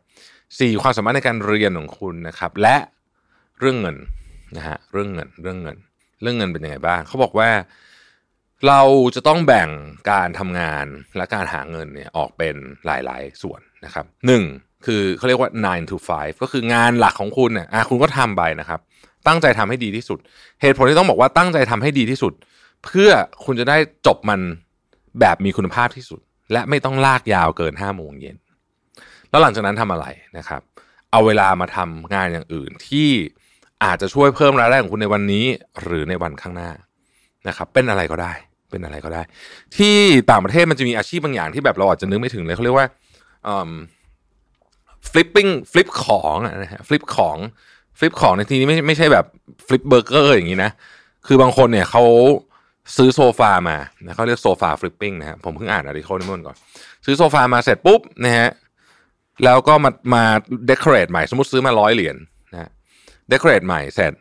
[0.60, 2.76] สี่ความสามารถในการเรียนของคุณนะครับ และ
[3.60, 3.96] เรื่องเงิน
[4.56, 5.76] นะฮะเรื่องเงินเรื่องเงิน
[6.22, 7.50] เรื่องเงินเป็นยังไงบ้างเขาบอกว่า
[8.66, 8.80] เรา
[9.14, 9.68] จะต้องแบ่ง
[10.10, 10.86] การทำงาน
[11.16, 12.54] และการหาเงินเนี่ยออกเป็น
[12.86, 14.42] หลาย ๆ ส่วนนะครับหนึ่ง
[14.86, 18.80] คือเขาเรียกว่า 9 to 5 ก็คืองานหลักของคุณเนี่ยอะคุณก็ทำไปนะครับ
[19.26, 20.18] ตั้งใจทำให้ดีที่สุด
[20.60, 22.32] เหตุผลที่ต้องบอกว่าตั้งใจทำให้ดีที่สุด
[22.84, 23.10] เพื่อ
[23.44, 23.76] คุณจะได้
[24.06, 24.40] จบมัน
[25.20, 26.20] แบบมีคุณภาพที่สุด
[26.52, 28.36] และไม่ต้องลากยาวเกิน5โมงเย็น
[29.30, 30.06] แล้วหลังจากนั้นทำอะไร
[30.38, 30.60] นะครับ
[31.10, 33.08] เอาเวลามาทำงานอย่างอื่นที่
[33.84, 35.44] อาจจะช่วยเพิ่มรายได้ของคุณในวันนี้
[35.82, 36.70] หรือในวันข้างหน้า
[37.48, 38.32] นะครับเป็นอะไรก็ได้
[38.70, 39.22] เป็นอะไรก็ได้
[39.76, 39.96] ที่
[40.30, 42.88] ต่างประเทศมันจะมีอาชีพบางอย่างที่แบบเราอาจจะนึกไม่ถึงเลยเขาเรียกว่า
[45.10, 47.36] flipping flip ของนะฮะ flip ของ
[47.98, 49.24] flip ของในที่นี้ไม่ไม่ใช่แบบ
[49.66, 50.70] flip burger อร์อย่างนี้นะ
[51.26, 52.04] คือบางคนเนี่ยเขา
[52.96, 56.56] ซื้อโซฟามานะเขาเรียกโซฟา flipping นะฮะผมเพิ่งอ่าน article นี้เมื่อก่อน
[57.04, 58.48] ซื้อโซฟามาเสร็จปุ๊บนะฮะ
[59.44, 60.24] แล้วก็มามา
[60.70, 62.16] decorate ใหม่ สมมติซื้อมาร้อยเหรียญ
[62.52, 62.70] นะ
[63.32, 64.12] decorate ใหม่เสร็จ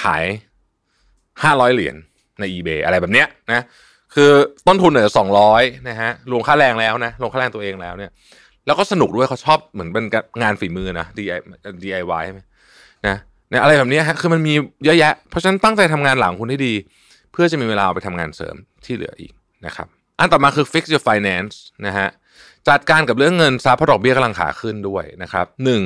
[0.00, 0.24] ขาย
[1.42, 1.96] ห้าร้อยเหรียญ
[2.40, 3.64] ใน eBay อะไรแบบเนี้ยนะ
[4.14, 4.30] คือ
[4.66, 8.10] ต้นทุนเนี่ยสองร้อยนะฮะรวมค่าแรงแล้วนะรวมค่าแรงตัวเองแล้วเนี่ย
[8.68, 10.04] แล้วก็สนุกด้วยเขาชอบเหมือนเป็น
[10.42, 11.06] งานฝีมือนะ
[11.82, 12.40] DIY ใช่ไหม
[13.06, 13.16] นะ
[13.52, 14.54] นี่ยอะไรแบบนี้ฮะคือมันมี
[14.84, 16.74] เยอะแยะ เพราะฉะนั้นตั้งใจทำงานหลังคุณให้ดี
[17.32, 19.32] เพื่อจะมีเวลาไปทำงานเสริมที่เหลืออีก
[19.66, 19.86] นะครับ
[20.18, 21.54] อันต่อมาคือ fix your finance
[21.86, 22.08] นะฮะ
[22.68, 25.82] จัดการกับเรื่องเงินทรัพย์เพราะดอกเบี้ยกำลังขาขึ้นด้วยนะครับหนึ่ง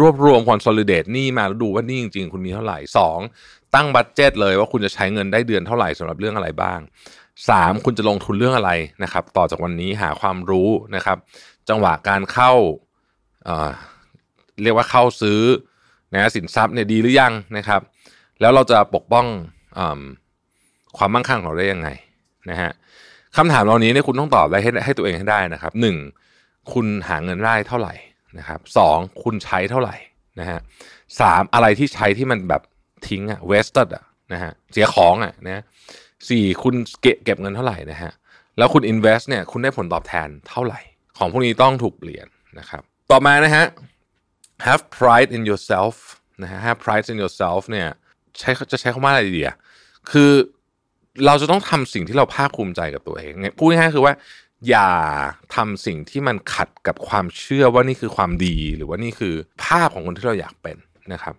[0.00, 3.18] รวบรวม consolidate หนี้มาแล้วดูว่านี่จริง ๆ คุณมีเท่าไหร่สอง
[3.74, 6.80] ตั้งบัตเจตเลยว่าคุณจะใช้เงินได้เดือนเท่าไหร่สำหรับเรื่องอะไรบ้าง
[7.48, 8.70] สามคุณจะลงทุนเรื่องอะไร
[9.02, 11.18] นะครับ ต่อจากวันนี้หาความรู้นะครับ
[11.68, 12.52] จังหวะการเข้า
[14.62, 15.40] เรียกว่าเข้าซื้อ
[16.14, 17.80] นะสินทรัพย์เนี่ยดีหรือยังนะครับ
[18.40, 19.26] แล้วเราจะปกป้อง
[19.78, 19.80] อ
[20.96, 21.88] ความมั่งคั่งของเราได้ยังไง
[22.50, 22.70] นะฮะ
[23.36, 25.96] คำถามเหล่านี้เนี่ยคุณต้องตอบได้ให้ให้ตัวเองให้ได้นะครับหนึ่ง
[26.72, 27.94] คุณหาเงินได้เท่าไหร่
[28.38, 29.96] นะครับสองคุณใช้เท่าไหร่
[30.40, 30.58] นะฮะ
[31.20, 32.62] สามอะไรที่ใช้ที่มันแบบ
[33.08, 35.62] ทิ้งอะเวสต์อะนะฮะเสียของอะนะ
[36.28, 38.12] สี่คุณเก็บเก็บเงินเท่าไหร่นะฮะ
[38.58, 40.80] แล้วคุณ invest เนี่ยคุณได้ผลตอบแทนเท่าไหร่
[41.18, 42.26] ของพวกนี้ต้องถูกเปลี่ยน
[42.58, 43.64] นะครับ ต่อมานะฮะ
[44.66, 45.94] have pride in yourself
[46.42, 47.88] นะฮะ have pride in yourself เนี่ย
[48.38, 49.56] ใช้จะใช้คำว่าอะไรดีอะ
[50.10, 50.30] คือ
[51.26, 54.14] เราจะต้องทำสิ่งที่เราภาคภูมิใจกับตัวเองพูดง่ายๆคือว่า
[54.68, 54.90] อย่า
[55.54, 59.34] ทำสิ่งที่มันขัดกับความเชื่อว่านี่คือความดีหรือว่านี่คือ
[59.64, 60.76] ภาพของคนที่เราอยากเป็น
[61.12, 61.34] นะครับ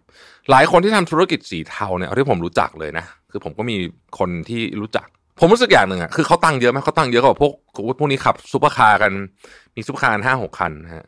[0.50, 3.78] หลายคนที่ทำธุรกิจสีเทาเนี่ยเอาที่ผมรู้จักเลยนะ คือผมก็มี
[4.20, 5.08] คนที่รู้จัก
[5.40, 7.52] ผมรู้สึกอย่างหนึ่งอะคือเขาตังเยอะไหมเขาตังเยอะกว่าพวก
[8.00, 9.12] พวกนี้ขับซุปเปอร์คาร์กัน
[9.76, 11.06] มีซุปเปอร์คาร์ห้าหกคันนะฮะ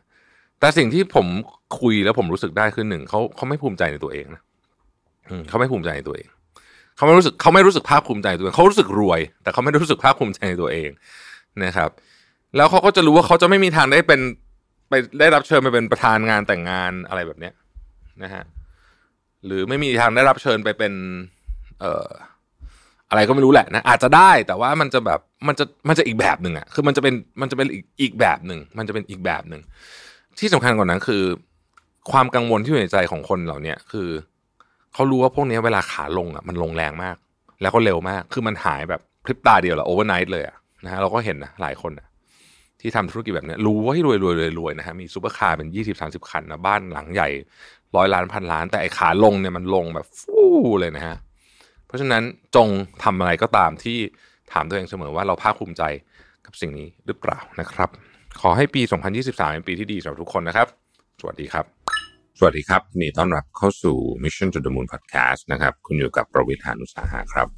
[0.60, 1.26] แต่สิ่งที่ผม
[1.80, 4.40] คุยแล้วผมรู้สึกได้คือหนึ่งเขาเขาไม่ภูมิใจในตัวเองนะ
[5.48, 6.28] เขาไม่ภูมิใจในตัวเอง
[6.96, 10.90] เขาไม่รู้สึกเขาไม่รู้สึกภาคภูมิใจตัวเองเขารู้สึกรวย แต่เขาไม่รู้สึกภาคภูมิใจในตัวเอง
[11.64, 11.90] นะครับ
[12.56, 14.20] แล้วเขาก็จะรู้ว่าเขาจะไม่มีทางได้เป็น
[14.88, 17.54] ไปได้รับเชิญไปเป็นประธานงานแต่งงานอะไรแบบเนี้ย
[18.22, 18.44] นะฮะ
[19.46, 20.92] หรือไม่มีทางได้รับเชิญไปเป็น
[21.80, 22.08] เอ่อ
[23.10, 29.60] อะไรก็ไม่รู้แหละนะอาจจะได้แต่ว่ามันจะแบบมันจะมันจะอีกแบบหนึ่งอะคือมันจะเป็นมันจะเป็นอีกอีกแบบหนึ่งมันจะเป็นอีกแบบหนึ่ง
[30.38, 31.22] ที่สำคัญกว่านั้นคือ
[32.12, 34.08] ความกังวลที่อยู่ในใจของคนเหล่านี้คือ
[34.94, 37.16] เขารู้ว่าพวกนี้เวลาขาลงอะมันลงแรงมาก
[37.62, 42.06] แล้วก็เร็วมาก คือมันหายแบบพริบตาเดียวละ overnight เลยอะนะฮะเราก็เห็นนะหลายคนนะ
[42.80, 47.28] ที่ทำธุรกิจแบบนี้รู้ว่าให้รวยรวยรวยรวยนะฮะมีซูเปอร์คาร์เป็นยี่สิบสามสิบคันนะบ้านหลังใหญ่
[47.96, 50.50] ร้อยล้านพันล้าน แต่ไอ้ขาลงเนี่ยมันลงแบบฟู่
[50.80, 51.16] เลยนะฮะ
[51.90, 52.24] เพราะฉะนั้น
[52.56, 52.68] จง
[53.04, 53.98] ทำอะไรก็ตามที่
[54.52, 55.82] ถามตัวเองเสมอว่าเราภาคภูมิใจ
[56.46, 57.88] กับสิ่งนี้หรือเปล่านะครับ
[58.40, 58.82] ขอให้ปี
[59.18, 60.68] 2023 เป็นปีที่ดีสำหรับทุกคนนะครับ
[61.20, 61.64] สวัสดีครับ
[62.38, 67.48] สวัสดีครับนี่ต้อนรับเข้าสู่ Mission to the Moon Podcast นะครับ คุณอยู่กับประวิทยานุสาหะครับ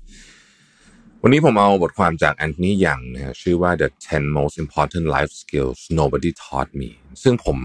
[1.22, 6.90] วันนี้ผมเอาบทความจากแอนโทนียังนะฮะชื่อว่า The 10 Most Important Life Skills Nobody Taught Me
[7.22, 7.56] ซึ่งผม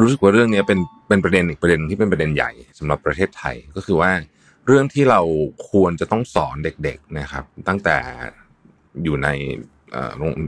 [0.00, 0.78] รู้สึกว่าเรื่องนี้เป็น
[1.08, 4.10] เป็นประเด็นอีกประเด็นที่เป็นประเด็นใหญ่สำหรับประเทศไทยก็คือว่า
[4.66, 5.20] เรื่องที่เรา
[5.70, 7.96] ควรจะต้องสอนเด็ก ๆนะครับ ตั้งแต่
[9.04, 9.28] อยู่ใน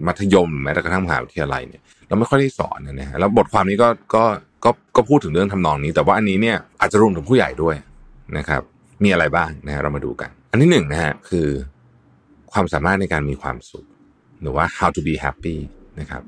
[0.06, 4.24] มัธยมแม้แต่กระทั่งมหาวิทยาลัยเนี่ยเราไม่ค่อยได้สอนนะฮะแล้วบทความนี้ก็ก็
[4.64, 7.76] ก็ก็พูดถึงเรื่องทำนองนี้ แต่ว่าอันนี้เนี่ยอาจจะรวมถึงผู้ใหญ่ด้วย
[8.38, 8.62] นะครับ
[9.04, 11.48] มีอะไรบ้างนะฮะเรามาดูกัน อันที่หนึ่งนะฮะคือ
[12.52, 13.86] ความสามารถในการมีความสุข
[14.42, 15.56] หรือว่า how to be happy
[16.00, 16.22] นะครับ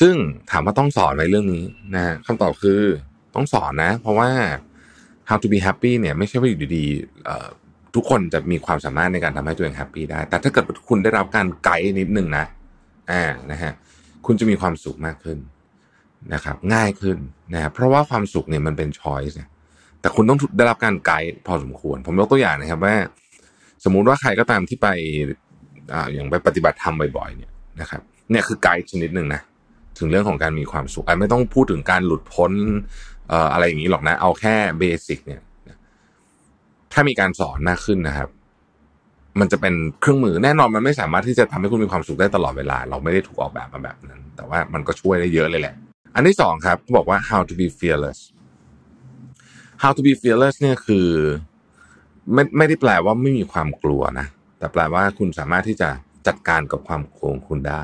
[0.00, 0.14] ซึ่ง
[0.50, 1.64] ถามว่าต้องสอนไหมเรื่องนี้
[1.94, 2.80] นะฮะคำตอบคือ
[3.34, 4.30] ต้องสอนนะ เพราะว่า
[5.28, 12.44] how to be happy เนี่ยไม่ใช่ว่าอยู่ดีๆทุกคนจะมีความสามารถในการทำให้ตัวเอง happy ได้ แต่ถ้าเกิดคุณได้รับการไกด์นิดนึงนะ
[13.10, 13.72] อ่านะฮะ
[14.26, 15.38] คุณจะมีความสุขมากขึ้น
[16.34, 17.18] นะครับ ง่ายขึ้น
[17.54, 19.36] นะเพราะว่าความสุขเนี่ยมันเป็น choice
[20.00, 22.96] แต่คุณต้องได้รับการไกด์พอสมควร ผมยกตัวอย่างนะครับว่า
[23.84, 24.88] สมมุติว่าใครก็ตามที่ไป
[25.92, 29.40] อ่าอย่างไปปฏิบัติธรรมบ่อยๆเนี่ยนะครับ เนี่ยคือไกด์ชนิดหนึ่งนะ
[29.98, 32.52] ถึงเรื่องของการมีความสุขไม่ต้องพูดถึงการหลุดพ้น
[33.28, 35.40] เอ่ออะไรอย่างนี้หรอกนะ เอาแค่เบสิกเนี่ย
[36.92, 38.28] ถ้ามีการสอนมากขึ้นนะครับ
[39.40, 45.74] มันจะเป็นเครื่องมือแน่นอนมันไม่สามารถที่จะทำให้คุณมีความสุขได้ตลอดเวลา เราไม่ได้ถูกออกแบบมาแบบนั้น แต่ว่ามันก็ช่วยได้เยอะเลยแหละ
[46.14, 48.18] อันที่สองครับบอกว่า how to be fearless
[49.82, 51.08] how to be fearless เนี่ยคือ
[52.32, 54.26] ไม่ไม่ได้แปลว่าไม่มีความกลัวนะ
[54.58, 55.90] แต่แปลว่าคุณสามารถที่จะ
[56.26, 57.82] จัดการกับความกลัวของคุณได้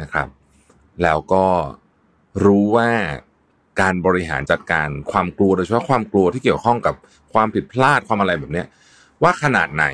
[0.00, 0.28] นะครับ
[1.02, 1.44] แล้วก็
[2.44, 2.90] รู้ว่า
[3.82, 6.94] การบริหารจัดการความกลัวโดยเฉพาะความกลัวที่เกี่ยวข้องกับ
[7.32, 8.66] ความผิดพลาดความอะไรแบบเนี้ย
[9.22, 9.86] ว่าขนาดไหน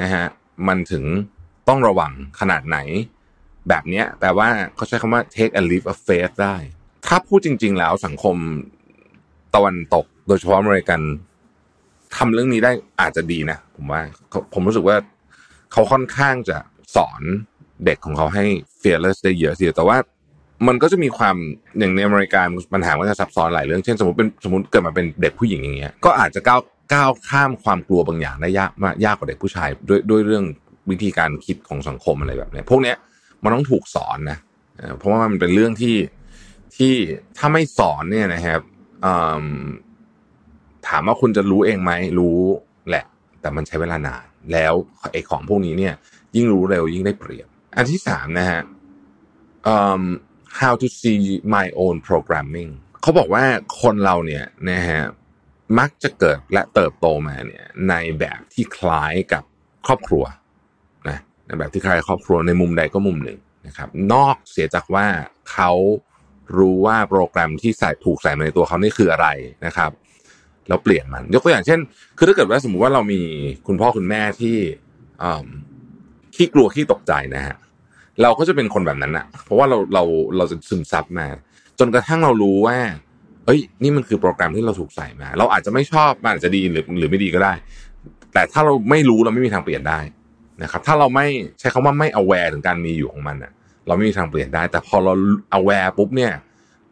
[0.00, 0.26] นะฮะ
[0.68, 1.04] มันถึง
[1.68, 2.78] ต้องระวังขนาดไหน
[3.68, 6.56] แบบเนี้ยแปลว่าเขาใช้คำว่า take a leap of faith ได้
[7.06, 8.36] ถ้าพูดจริง ๆ แล้วสังคม
[9.54, 11.00] ตะวันตก โดยเฉพาะอเมริกัน
[12.16, 14.02] ทำเรื่องนี้ได้อาจจะดีนะ ผมว่า
[14.54, 14.96] ผมรู้สึกว่า
[15.72, 16.58] เขาค่อนข้างจะ
[16.96, 17.22] สอน
[17.84, 18.44] เด็กของเขาให้
[18.80, 19.96] fearless ได้เยอะทีเดียวแต่ว่า
[20.66, 21.36] มันก็จะมีความ
[21.78, 22.40] อย่างในอเมริกา
[22.74, 26.60] ปัญหาก็จะซับซ้อนหลายเรื่องเช่นสมมติเป็นสมมติเกิดมาเป็นเด็กผู้หญิงอย่างเงี้ยก็อาจจะก้าว
[26.94, 30.44] ก้าวข้ามความกลัวบางอย่างได้ยากมากยากกว่าเด็กผู้ชายด้วยด้วยเรื่อง
[30.90, 32.96] วิธีการคิดของสังคมอะไรแบบเนี้ยพวกเนี้ย
[33.42, 34.38] มันต้องถูกสอนนะ
[34.98, 35.96] เพราะว่ามันเป็นเรื่องที่
[36.76, 36.92] ที่
[37.38, 38.60] ถ้าไม่สอนเนี่ยนะครับ
[40.88, 42.38] ถามว่าคุณจะรู้เองไหมรู้
[42.88, 43.04] แหละ
[43.40, 44.74] แต่มันใช้เวลานานแล้ว
[45.12, 45.94] ไอ้ของพวกนี้เนี่ย
[46.36, 48.60] ยิ่งรู้เร็วยิ่งได้เปรียบ อันที่สามนะฮะ
[50.60, 51.18] how to see
[51.56, 52.70] my own programming
[53.02, 53.44] เขาบอกว่า
[53.80, 55.02] คนเราเนี่ยนะฮะ
[55.78, 59.44] มักจะเกิดและเติบโตมาเนี่ยในแบบที่คล้ายกับ
[59.86, 60.24] ครอบครัว
[61.08, 65.06] นะในแบบที่คล้ายครอบครัวในมุมใดก็มุมหนึ่งนะครับ นอกเสียจากว่า
[65.52, 65.72] เขา
[66.56, 69.28] รู้ว่าโปรแกรมที่ใส่ถูกใส่มาในตัวเขานี่คืออะไร
[69.66, 69.90] นะครับ
[70.68, 71.80] แล้วเปลี่ยนมัน ยกตัวอย่างเช่น
[72.16, 73.20] คือถ้าเกิดว่าสมมุติว่าเรามี
[73.66, 74.56] คุณพ่อคุณแม่ที่
[76.34, 77.56] ขี้กลัวขี้ตกใจนะฮะ
[78.22, 80.02] เราก็จะเป็นคนแบบนั้นอะเพราะว่าเราเรา
[80.36, 81.26] เราจะซึมซับมา
[81.78, 82.76] จนกระทั่งเรารู้ว่า
[83.46, 87.52] เอ้ย นี่มันคือโปรแกรมที่เราถูกใส่มา เราอาจจะไม่ชอบมันอาจจะดีหรือหรือไม่ดีก็ได้
[88.32, 90.00] แต่ถ้าเราไม่รู้เราไม่มีทางเปลี่ยนได้
[90.62, 91.26] นะครับ ถ้าเราไม่
[91.58, 93.52] ใช้คาว่าไม่ aware ถึงการมีอยู่ของมันอะ
[93.86, 95.12] เราไม่มีทางเปลี่ยนได้ แต่พอเรา
[95.58, 96.32] aware ปุ๊บเนี่ย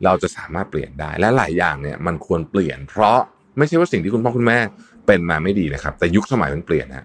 [0.04, 3.18] เราจะสามารถเปลี่ยนได้ และหลายอย่างเนี่ยมันควรเปลี่ยน เพราะ
[3.58, 4.58] ไม่ใช่ว่าสิ่งที่คุณพ่อคุณแม่
[5.06, 7.04] เป็นมาไม่ดีนะครับ แต่ยุคสมัยมันเปลี่ยนนะ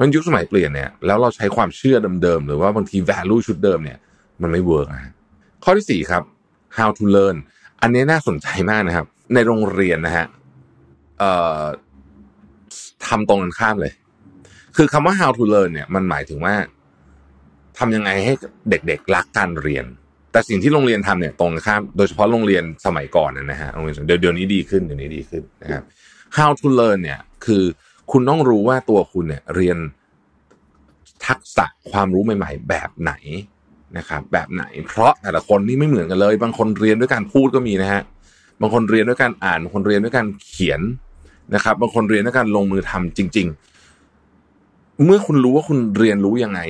[0.00, 3.98] มันยุคสมัยเปลี่ยนเนี่ยแล้วเราใช้ความเชื่อเดิมๆหรือว่าบางที value ชุดเดิมเนี่ย
[4.42, 5.12] มันไม่เวิร์กนะ
[5.64, 6.22] ข้อที่สี่ครับ
[6.78, 7.36] how to learn
[7.82, 10.26] อันนี้น่าสนใจมากนะครับ ในโรงเรียนนะฮะ
[11.18, 11.62] เอ่อ
[13.06, 13.92] ทำตรงกันข้ามเลย
[14.76, 16.54] คือคำว่า how to learn เนี่ย มันหมายถึงว่า
[17.78, 18.32] ทำยังไงให้
[18.70, 19.84] เด็กๆรักการเรียน
[20.32, 25.84] แต่สิ่งที่โรงเรียนทำเนี่ยตรงข้าม โดยเฉพาะโรงเรียนสมัยก่อนนะฮะโรงเรียนเดี๋ยวเดี๋ยวนี้ดีขึ้นเดี๋ยวนี้ดีขึ้นนะครับ
[26.38, 27.64] how to learn เนี่ย คือ
[28.12, 29.78] คุณต้องรู้ว่าตัวคุณเนี่ยเรียน
[31.26, 33.12] ทักษะความรู้ใหม่ ๆ แบบไหน
[33.98, 38.02] นะครับแบบไหน เพราะแต่ละคนนี่ไม่เหมือนกันเลย บางคนเรียนด้วยการพูดก็มีนะฮะ
[38.60, 40.80] บางคนเรียนด้วยการอ่านบางคนเรียนด้วยการเขียน
[41.54, 43.46] นะครับ บางคนเรียนด้วยการลงมือทำจริง
[44.24, 46.60] ๆ เมื่อคุณรู้ว่าคุณเรียนรู้ยังไง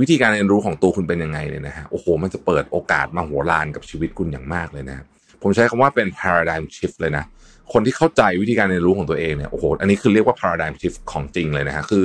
[0.00, 5.04] วิธีการเรียนรู้ของตัวคุณเป็นยังไงเนี่ยนะฮะโอ้โห มันจะเปิดโอกาสมาหัวลานกับชีวิตคุณอย่างมากเลยนะ
[5.42, 7.24] ผมใช้คำว่าเป็น paradigm shift เลยนะ
[7.72, 12.04] คนที่เข้าใจวิธีการเรียนรู้ของตัวเองเนี่ยโอ้โหอันนี้คือเรียกว่า paradigm shift ของจริงเลยนะฮะคือ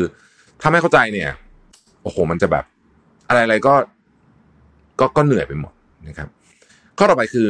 [0.62, 1.30] ถ้าไม่เข้าใจเนี่ย
[2.04, 2.66] โอ้โห มันจะแบบ
[3.28, 3.74] อะไรๆก็
[5.00, 5.74] ก็ก็เหนื่อยไปหมด
[6.08, 6.28] นะครับ
[6.98, 7.48] ข้อต่อไปคือ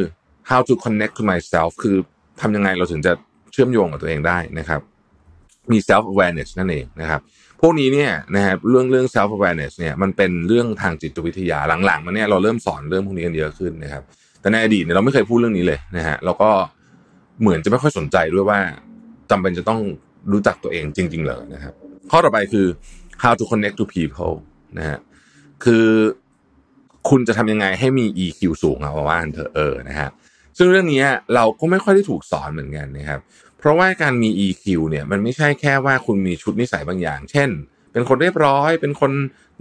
[0.49, 1.95] how to connect to myself คือ
[2.41, 3.13] ทำยังไงเราถึงจะ
[3.51, 4.81] เชื่อมโยงกับตัวเองได้นะครับ
[5.71, 7.21] มี self awareness นั่นเองนะครับ
[7.61, 14.03] พวกนี้เนี่ยนะครับเรื่องเรื่อง self awareness เนี่ยมันเป็นเรื่องทางจิตวิทยาหลังๆมาเนี่ยเราเริ่มสอนเรื่องพวกนี้กันเยอะขึ้นนะครับ
[14.41, 16.49] แต่ในอดีตเนี่ยเราไม่เคยพูดเรื่องนี้เลยนะฮะเราก็
[17.41, 18.59] เหมือนจะไม่ค่อยสนใจด้วยว่า
[19.29, 19.81] จำเป็นจะต้อง
[20.31, 21.73] รู้จักตัวเองจริง ๆ เลยนะครับ
[22.11, 22.67] ข้อต่อไปคือ
[23.21, 24.35] how to connect to people
[24.77, 24.99] นะฮะ
[25.63, 25.85] คือ
[27.09, 30.09] คุณจะทำยังไงให้มี EQ สูงเอาว่าเธอเออนะฮะ
[30.57, 31.05] ซึ่งเรื่องนี้
[31.35, 33.19] เราก็ไม่ค่อยได้ถูกสอนเหมือนกันนะครับ
[33.57, 37.49] เพราะว่าการมี EQ เนี่ยมันไม่ใช่แค่ว่าคุณมีชุดนิสัยบางอย่าง เช่น
[37.91, 39.11] เป็นคนเรียบร้อย เป็นคน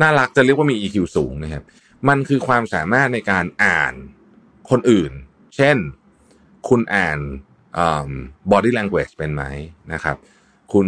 [0.02, 1.64] น่ารักจะเรียกว่ามี EQ สูงนะครับ
[2.08, 3.92] มันคือความสามารถในการอ่าน
[4.70, 5.12] คนอื่น
[5.56, 5.76] เช่น
[6.68, 7.18] คุณอ่าน
[8.52, 9.42] body language เป็นไหม
[9.92, 10.16] นะครับ
[10.72, 10.86] คุณ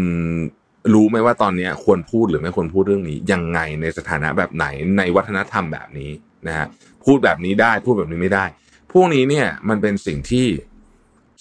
[0.95, 4.67] รู้ไหมว่าตอนนี้ควรพูดหรือไม่ควรพูดเรื่องนี้ยังไงในสถานะแบบไหน
[4.99, 6.11] ในวัฒนธรรมแบบนี้
[6.47, 6.67] นะฮะ
[7.05, 8.45] พูดแบบนี้ได้พูดแบบนี้ไม่ได้
[8.93, 10.47] พวกนี้เนี่ยมันเป็นสิ่งที่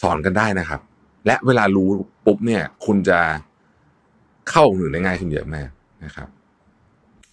[0.01, 0.81] สอนกันได้นะครับ
[1.25, 1.89] และเวลารู้
[2.25, 3.19] ปุ๊บเนี่ย คุณจะ
[4.49, 5.69] เข้าหนึ่งได้ง่ายขึ้นเยอะมาก
[6.05, 6.27] นะครับ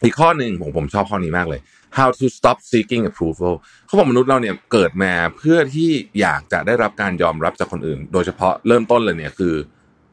[0.04, 1.60] อีกข้อหนึ่งผมผมชอบข้อนี้มากเลย
[1.98, 3.54] how to stop seeking approval
[3.86, 5.90] เขาบอกมนุษย์เราเนี่ยเกิดมาเพื่อที่
[6.20, 9.54] อยากจะได้รับการยอมรับจากคนอื่น โดยเฉพาะเริ่มต้นเลยเนี่ยคือ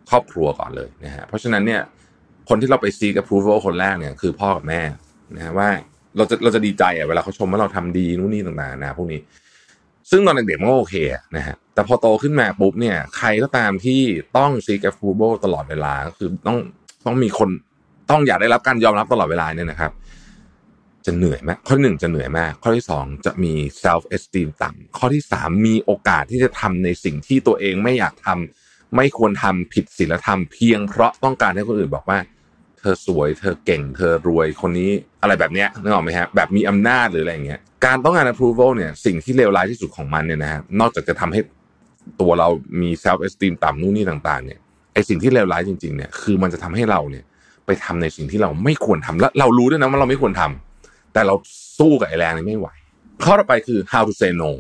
[0.10, 1.82] ครอบครัวก่อนเลยนะฮะเพราะฉะนั้นเนี่ย
[2.50, 4.82] คนที่เราไป seek approval คนแรกเนี่ยคือพ่อกับแม่
[5.36, 5.70] นะฮะว่า
[6.18, 9.20] เราจะเราจะดีใจอะเวลาเขาชมว่าเราทำดีนู่นนี่ต่างๆนะพวกนี้
[10.12, 10.96] ซึ่งตอนเด็กๆมันก็โอเค
[11.38, 14.02] นะฮะแต่พอโตขึ้นมาปุ๊บเนี่ย ใครก็ตามที่
[14.38, 16.58] ต้อง seek approval ตลอดเวลาก็คือต้อง
[17.06, 17.50] ต้องมีคน
[18.10, 19.92] ต้องอยากได้รับการยอมรับตลอดเวลาเนี่ยนะครับ
[21.06, 23.54] จะเหนื่อยมาก ข้อที่หนึ่งจะเหนื่อยมาก ข้อที่สองจะมี
[23.84, 32.20] self esteem ต่ำข้อที่สามมีโอกาสที่จะทำในสิ่งที่ตัวเองไม่อยากทำไม่ควรทำผิดศีลธรรมเพียงเพราะต้องการให้คนอื่นบอกว่า
[32.80, 41.42] เธอสวย เธอเก่ง เธอรวยคนนี้อะไรแบบเนี้ยนึกออกไหมฮะแบบมีอำนาจหรืออะไรอย่างเงี้ยการต้องการ approval เนี่ยสิ่งที่เลวร้ายที่สุดของมันเนี่ยนะฮะนอกจากจะทำให้
[42.22, 42.50] ตัวเรา
[42.82, 44.60] มี self esteem ต่ำนู่นนี่ต่างๆเนี่ย
[44.94, 47.24] ไอสิ่งที่เลวร้ายจริงๆเนี่ยคือมันจะทำให้เราเนี่ย
[47.66, 50.69] ไปทำในสิ่งที่เราไม่ควรทำและเรารู้ด้วยนะว่าเราไม่ควรทำ
[51.20, 51.38] แต่เรา
[51.80, 52.70] สู้กับไอ้แรงนี้ไม่ไหว
[53.24, 54.52] ข้อต่อไปคือ how to say no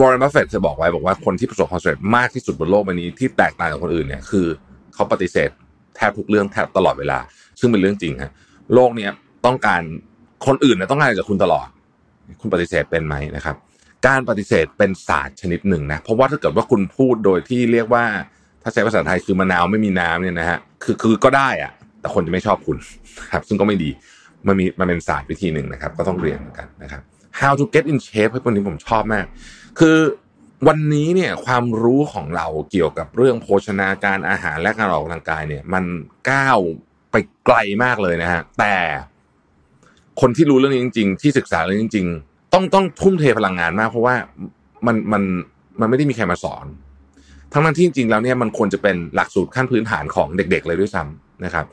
[0.00, 4.46] วอร์เรนบัฟเฟตจะบอกไว้บอกว่าคนที่ประสบความสำเร็จมากที่สุดบนโลกใบนี้ที่แตกต่างจากคนอื่นเนี่ยคือ
[4.94, 5.48] เขาปฏิเสธ
[5.96, 7.18] แทบทุกเรื่องแทบตลอดเวลา
[7.60, 8.32] ซึ่งเป็นเรื่องจริงฮะ
[8.74, 9.10] โลกเนี้ย
[9.46, 9.82] ต้องการ
[10.46, 11.68] คนอื่นเนี่ยต้องการจากคุณตลอด
[12.40, 13.56] คุณปฏิเสธเป็นไหมนะครับ
[14.06, 18.04] การปฏิเสธเป็นศาสตร์ชนิดหนึ่งนะเพราะว่าถ้าเกิดว่าคุณพูดโดยที่เรียกว่า
[18.62, 22.76] ถ้าใช้ภาษาไทยคือมะนาวไม่มีน้ำเนี่ยนะฮะคือคือก็ได้อะแต่คนจะไม่ชอบคุณ
[23.32, 23.90] ครับซึ่งก็ไม่ดี
[24.46, 27.02] มันมีมันเป็นศาสตร์วิธีหนึ่งนะครับ ก็ต้องเรียนเหมือนกันนะครับ
[27.40, 29.24] how to get in shape ให้คนนี้ผมชอบมาก
[29.80, 29.98] คือ
[30.68, 35.84] วันนี้เนี่ยความรู้ของเราเกี่ยวกับเรื่องโภชนาการอาหารและการออกกำลังกายเนี่ย มัน
[36.30, 36.58] ก้าว
[37.12, 37.16] ไป
[37.46, 38.76] ไกลมากเลยนะฮะแต่
[40.20, 44.14] คนที่รู้เรื่องนี้จริง ๆ ที่ศึกษาเรื่องนี้จริง ๆ ต้องต้องทุ่มเทพลังงานมาก เพราะว่า
[44.86, 45.22] มันมัน
[45.80, 46.66] มันไม่ได้มีใครมาสอน
[47.52, 51.66] ทั้งนั้นที่จริงๆแล้วเนี่ยมันควรจะเป็นหลักสูตรขั้นพื้นฐานของเด็ก ๆ เลยด้วยซ้ำนะครับ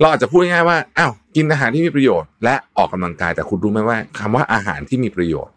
[0.00, 5.54] เราอาจจะพูดง่ายๆว่าอ้าวกินอาหารที่มีประโยชน์ และออกกำลังกายแต่คุณรู้ไหมว่าคำว่าอาหารที่มีประโยชน์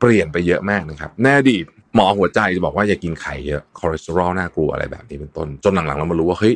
[0.00, 1.64] เปลี่ยนไปเยอะมากนะครับในอดีต
[1.94, 6.54] หมอหัวใจจะบอกว่าอย่ากินไข่เยอะคอเลสเตอรอลน่ากลัวอะไรแบบนี้เป็นต้น จนหลังๆเรามารู้ว่าเฮ้ย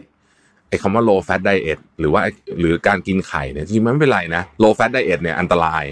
[0.69, 2.21] ไอ้คำว่า low fat diet หรือว่า
[2.61, 5.85] หรือการกินไข่เนี่ยจริงๆมันไม่เป็นไรนะ low fat diet เนี่ยอันตราย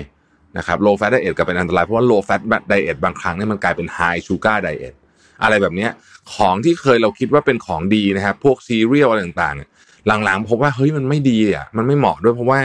[0.59, 2.41] นะครับ low fat diet ก็เป็นอันตรายเพราะว่า low fat
[2.73, 4.95] diet บางครั้งเนี่ยมันกลายเป็น high sugar diet
[5.43, 5.89] อะไรแบบนี้
[6.35, 9.61] ของที่เคยเราคิดว่าเป็นของดีนะครับ พวกซีเรียลอะไรต่างๆ
[10.07, 12.61] หลังๆพบว่าเฮ้ยมันไม่ดีอะมันไม่เหมาะด้วยเพราะว่า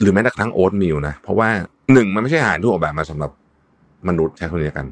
[0.00, 1.48] หรือแม้แต่กระทั่ง oatmeal นะเพราะว่า
[1.92, 3.30] หนึ่งมันไม่ใช่อาหารที่ออกแบบมาสำหรับ
[4.08, 4.86] มนุษย์ใช้คนเดียวกัน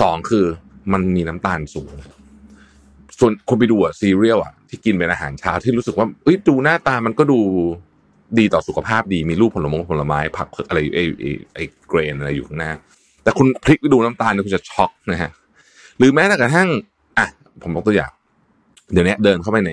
[0.00, 0.44] สองคือ
[0.92, 1.90] มันมีน้ำตาลสูง
[3.18, 7.38] ส่วนคุณไปดูอะซีเรียลอะที่กินเป็นอาหารเช้าที่รู้สึกว่าเอ้ยดูหน้าตามันก็ดู
[8.38, 11.24] ดีต่อสุขภาพดีมีรูปผลไม้ผลไม้ผักอะไรไอ้ไอ
[11.54, 12.72] ไอ grain อะไรอยู่ข้างหน้า
[13.22, 15.30] แต่คุณพลิกไปดูน้ำตาลเนี่ยคุณจะช็อกนะฮะ
[15.98, 16.68] หรือแม้แต่กระทั่ง
[17.18, 17.26] อะ
[17.62, 18.10] ผมยกตัวอย่าง
[18.92, 19.72] เดี๋ยวนี้เดินเข้าไปใน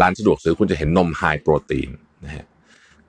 [0.00, 1.88] ร้านสะดวกซื้อคุณจะเห็นนม high protein
[2.24, 2.44] นะฮะ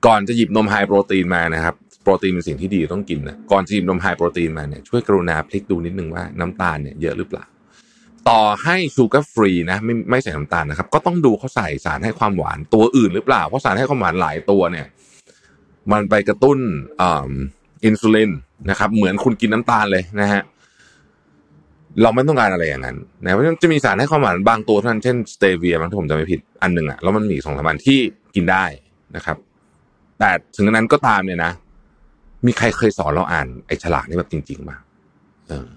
[0.06, 7.44] ก่อนจะหยิบนม high protein มานะครับโปรตีนเป็นสิ่งที่ดีต้องกินนะก่อนจะหยิบนม high protein มาเนี่ยช่วยกรุณาพลิกดูนิดนึงว่าน้ำตาลเนี่ยเยอะหรือเปล่า
[8.28, 14.86] ต่อให้ sugar free นะไม่ไม่ใส่น้ำตาลนะครับ ก็ต้องดูเขาใส่สารให้ความหวานตัวอื่นหรือเปล่า เพราะสารให้ความหวานหลายตัวเนี่ย
[15.92, 16.58] มันไปกระตุ้น
[17.84, 18.30] อินซูลิน
[18.70, 20.42] นะครับ เหมือนคุณกินน้ำตาลเลยนะฮะ
[22.02, 27.98] เราไม่ต้องการอะไรอย่างนั้นนะเพราะฉะนั้นจะมีสารให้ความหวานบางตัวเท่านั้นเช่นสเตเวียบางที่ผมจะไม่ผิดอันหนึ่งอะแล้วมันมีสองสามอันที่
[28.34, 28.64] กินได้
[29.16, 29.36] นะครับ
[30.18, 31.52] แต่ถึงนั้นก็ตามเนี่ยนะ
[32.46, 34.76] มีใครเคยสอนเราอ่านไอ้ฉลากนี้แบบจริงๆมา
[35.48, 35.68] เออ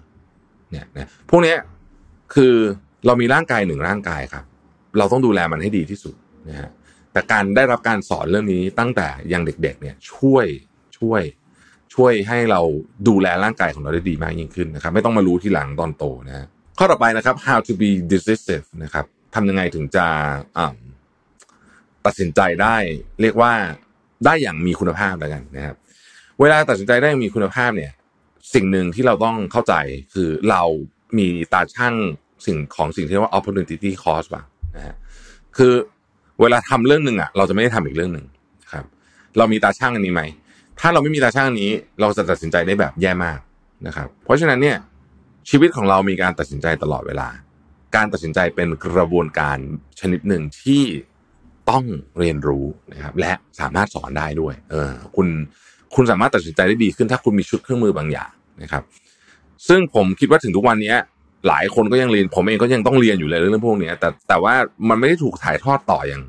[0.71, 1.57] เนี่ยนะพวกเนี้ย
[2.33, 2.53] คือ
[3.05, 4.43] เรามีร่างกายหนึ่งร่างกายครับ
[4.97, 6.15] เราต้องดูแลมันให้ดีที่สุด
[6.49, 6.69] นะฮะ
[7.11, 10.45] แต่การได้รับการสอนเรื่องนี้ตั้งแต่ยังเด็ก ๆ เนี่ย ช่วย
[10.97, 11.21] ช่วย
[11.93, 12.61] ช่วยให้เรา
[13.07, 16.47] ดูแลร่างกายของเราได้ดีมากยิ่งขึ้นนะครับ ไม่ต้องมารู้ทีหลังตอนโตนะ
[16.77, 19.05] ข้อต่อไปนะครับ how to be decisive นะครับ
[19.35, 20.05] ทำยังไงถึงจะ
[22.05, 22.75] ตัดสินใจได้
[23.21, 23.53] เรียกว่า
[24.25, 25.75] ได้อย่างมีคุณภาพแล้วกันนะครับ
[26.39, 27.91] เวลาตัดสินใจได้อย่างมีคุณภาพเนี่ย
[28.53, 29.73] สิ่งหนึ่งที่เราต้องเข้าใจ
[30.13, 30.63] คือเรา
[31.17, 31.95] มีตาช่าง
[32.45, 34.43] สิ่งของสิ่งที่เรียกว่า opportunity cost ป่ะ
[34.75, 34.95] นะฮะ
[35.57, 35.73] คือ
[36.41, 38.25] เวลาทำเรื่องหนึ่งอะเราจะไม่ได้ทำอีกเรื่องหนึ่ง
[38.71, 38.85] ครับ
[39.37, 40.21] เรามีตาช่างอันนี้ไหม
[40.81, 41.71] ถ้าเราไม่มีตาช่างนนี้
[42.01, 43.39] เราจะตัดสินใจได้แบบแย่มาก
[43.87, 44.77] นะครับ เพราะฉะนั้นเนี่ย
[45.49, 47.27] ชีวิตของเรามีการตัดสินใจตลอดเวลา
[47.95, 49.57] การตัดสินใจเป็นกระบวนการ
[49.99, 50.83] ชนิดหนึ่งที่
[51.69, 51.83] ต้อง
[52.19, 55.27] เรียนรู้นะครับ และสามารถสอนได้ด้วย เออ คุณ
[55.95, 58.31] คุณสามารถตัดสินใจได้ดีขึ้นถ้าคุณมีชุดเครื่องมือบางอย่าง
[58.61, 58.83] นะครับ
[59.67, 60.95] ซึ่งผมคิดว่าถึงทุกวันนี้
[61.47, 64.53] หลายคนก็ยังเรียน ผมเองก็ยังต้องเรียนอยู่เลยเรื่องพวกนี้แต่แต่ว่า
[64.89, 66.23] มันไม่ได้ถูกถ่ายทอดต่ออย่าง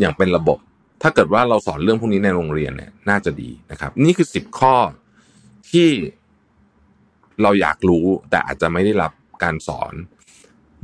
[0.00, 0.58] อย่างเป็นระบบ
[1.02, 4.74] ถ้าเกิดว่าเราสอนเรื่องพวกนี้ในโรงเรียนเนี่ย น่าจะดีนะครับ นี่คือสิบข้อ
[5.70, 5.88] ที่
[7.42, 9.12] เราอยากรู้ แต่อาจจะไม่ได้รับ
[9.42, 9.94] การสอน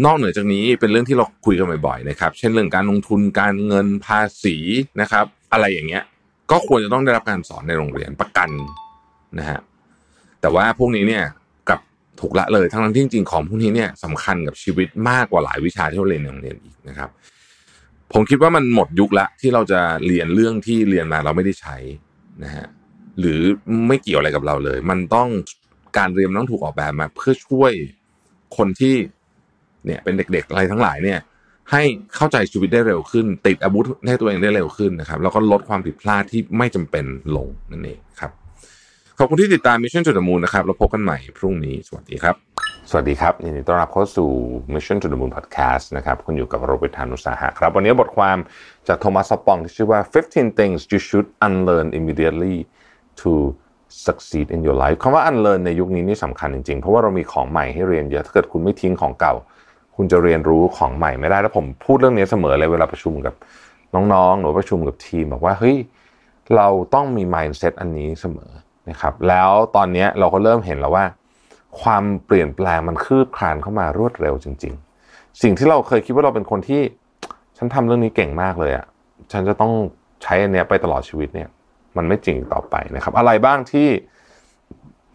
[0.04, 4.56] นอกเหนือจากนี้เป็นเรื่องที่เราคุยกันบ่อยๆนะครับ เช่นเรื่องการลงทุนการเงินภาษี
[5.00, 6.02] นะครับ อะไรอย่างเงี้ย
[6.50, 8.50] ก็ควรจะต้องได้รับการสอนในโรงเรียนประกัน
[9.38, 9.60] นะฮะ
[10.40, 11.24] แต่ว่าพวกนี้เนี่ย
[11.68, 11.80] กับ
[12.20, 17.10] ถูกละเลยทั้งที่จริงๆของพวกนี้เนี่ยสำคัญกับชีวิตมากกว่าหลายวิชาที่เราเรียนในโรงเรียนอีกนะครับ
[18.12, 21.76] ผมคิดว่ามันหมดยุคละที่เราจะเรียนเรื่องที่เรียนมาเราไม่ได้ใช้
[22.44, 22.66] นะฮะ
[23.20, 23.40] หรือ
[23.88, 25.28] ไม่เกี่ยวอะไรกับเราเลย มันต้อง
[25.98, 27.72] การเรียนต้องถูกออกแบบมา เพื่อช่วย
[28.56, 28.94] คนที่
[29.84, 31.20] เนี่ยเป็นเด็กๆอะไรทั้งหลายเนี่ย
[31.70, 31.82] ให้
[32.16, 37.04] เข้าใจชีวิตได้เร็วขึ้น ติดอาวุธให้ตัวเองได้เร็วขึ้นนะครับแล้วก็ลดความผิดพลาดที่ไม่จำเป็น
[37.36, 38.30] ลงนั่นเองครับ
[39.18, 42.47] ขอบคุณที่ติดตาม Mission to the Moon นะครับเราพบกันใหม่พรุ่งนี้สวัสดีครับ
[42.90, 44.30] สวัสดีครับยินดีต้อนรับเข้าสู่
[44.74, 48.38] Mission to the Moon Podcast นะครับคุณอยู่กับโรเบิร์ตธานุสาหะครับ วันนี้บทความ
[48.88, 52.56] จากโทมัสซปองที่ชื่อว่า 15 things you should unlearn immediately
[53.20, 53.30] to
[54.06, 59.34] succeed in your life คำว่า unlearn ในยุคนี้นี่สำคัญจริงๆ เพราะว่าเรามีของใหม่ให้เรียนเยอะถ้าเกิดคุณไม่ทิ้งของเก่า
[59.96, 63.34] คุณจะเรียนรู้ของใหม่ไม่ได้แล้วผมพูดเรื่องนี้เสมอเลยเวลาประชุมกับ
[63.94, 65.76] น้องๆ หรือประชุมกับทีมบอกว่าเฮ้ย
[66.56, 68.50] เราต้องมี mindset อันนี้เสมอ
[68.90, 71.04] นะครับแล้วตอนนี้เราก็เริ่มเห็นแล้วว่า
[71.82, 74.74] ความเปลี่ยนแปลงมันคืบคลานเข้ามารวดเร็วจริง
[75.06, 76.82] ๆ สิ่งที่เราเคยคิดว่าเราเป็นคนที่
[77.56, 78.86] ฉันทำเรื่องนี้เก่งมากเลยอะ่ะ
[79.32, 79.72] ฉันจะต้อง
[80.22, 81.48] ใช้อันเนี้ยไปตลอดชีวิตเนี่ย
[81.96, 83.88] มันไม่จริงต่อไปนะครับ อะไรบ้างที่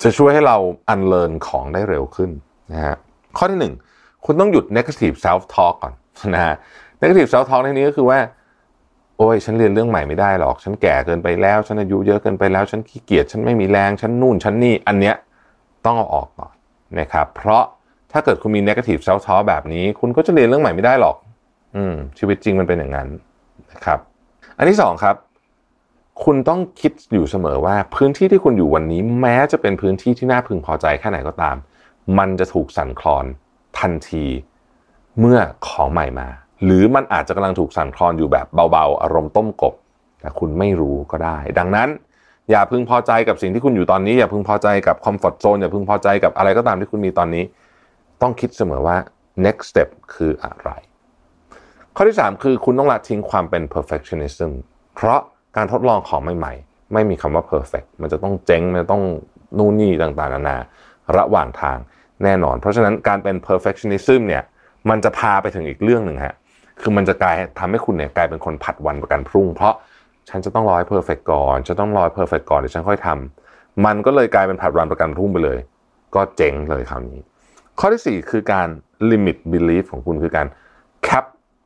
[0.04, 0.58] จะช่วยให้เรา
[0.90, 2.30] อันเลินของได้เร็วขึ้น
[2.72, 2.96] นะฮะ
[3.38, 3.74] ข้อที่หนึ่ง
[4.26, 5.94] คุณต้องหยุด negative self talk ก่อน
[6.36, 6.56] นะฮะ
[7.02, 8.20] negative self talk ในนี้ก็คือว่า
[9.18, 15.16] โอ้ยฉันเรียนเรื่องใหม่ไม่ได้หรอก ฉันแก่เกินไปแล้ว ฉันอายุเยอะเกินไปแล้ว ฉันขี้เกียจฉันไม่มีแรง ฉันนู่นฉันนี่อันเนี้ย
[15.86, 16.54] ต้องเอาออกก่อน
[17.00, 17.64] นะครับ เพราะ
[18.12, 21.16] ถ้าเกิดคุณมี negative self talk แบบนี้ คุณก็จะเรียนเรื่องใหม่ไม่ได้หรอก
[21.76, 23.08] อืม ชีวิตจริงมันเป็นอย่างนั้น
[23.72, 24.00] นะครับ
[24.58, 25.16] อันที่สองครับ
[26.24, 31.56] คุณต้องคิดอยู่เสมอว่าพื้นที่ที่คุณอยู่วันนี้ แม้จะเป็นพื้นที่ที่น่าพึงพอใจแค่ไหนก็ตาม
[32.18, 33.26] มันจะถูกสั่นคลอน
[33.80, 34.26] ทันที
[35.20, 36.28] เมื่อของใหม่มา
[36.64, 39.74] หรือมันอาจจะกำลังถูกสั่นคลอนอยู่แบบเบาๆ อารมณ์ต้มกบ
[40.22, 41.90] แต่คุณไม่รู้ก็ได้ ดังนั้น
[42.52, 47.44] อย่าพึงพอใจกับสิ่งที่คุณอยู่ตอนนี้ อย่าพึงพอใจกับคอมฟอร์ทโซนอย่าพึงพอใจกับอะไรก็ตามที่คุณมีตอนนี้
[48.22, 48.98] ต้องคิดเสมอว่า
[49.46, 50.70] next step คืออะไร
[51.96, 54.52] ข้อที่ 3 คือคุณต้องละทิ้งความเป็น perfectionism
[54.96, 55.20] เพราะ
[55.58, 59.04] การทดลองของใหม่ๆ ไม่มีคำว่า perfect มันจะต้องเจ๊ง มันจะต้อง
[59.58, 60.58] นู่นนี่ต่างๆ นานา
[61.18, 61.78] ระหว่างทาง
[62.24, 64.44] แน่นอน เพราะฉะนั้นการเป็น perfectionism เนี่ย
[64.90, 66.36] มันจะพาไปถึงอีกเรื่องหนึ่งฮะ
[66.82, 69.76] คือมันจะกลายทำให้คุณเนี่ยกลายเป็นคนผัดวันประกันพรุ่ง เพราะ
[70.30, 75.58] ฉันจะต้องรอให้ perfect ก่อนจะต้องรอ perfect ก่อนเดี๋ยวฉันค่อยทำมันก็เลยกลายเป็นผัดวันประกันพรุ่งไปเลย
[76.16, 77.20] ก็เจ๊งเลยคราวนี้
[77.80, 78.68] ข้อที่ 4 คือการ
[79.10, 80.48] limit belief ของคุณคือการ
[81.04, 81.26] แคป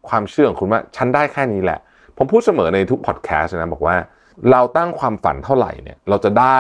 [0.10, 1.80] ความเชื่อของคุณว่าฉันได้แค่นี้แหละ
[2.18, 3.96] ผมพูดเสมอในทุกพอดแคสต์นะบอกว่า
[4.52, 6.60] เราตั้งความฝันเท่าไหร่เนี่ยเราจะได้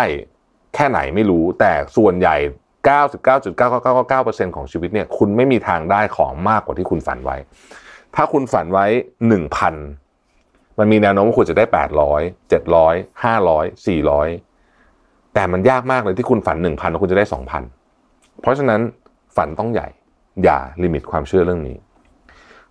[0.75, 2.35] แค่ไหนไม่รู้แต่ส่วนใหญ่
[2.95, 7.37] 99.9999%ของชีวิตเนี่ยคุณไม่มีทางได้ของมากกว่าที่คุณฝันไว้
[8.15, 8.85] ถ้าคุณฝันไว้
[9.31, 10.06] 1,000
[10.79, 11.65] มันมีแนวโน้มว่าคุณจะได้
[12.07, 17.25] 800 700 500 400 แต่มันยากมากเลยที่คุณฝัน 1,000แล้วคุณจะได้
[17.83, 18.81] 2,000 เพราะฉะนั้น
[19.35, 19.87] ฝันต้องใหญ่
[20.43, 21.77] อย่าลิมิตความเชื่อเรื่องนี้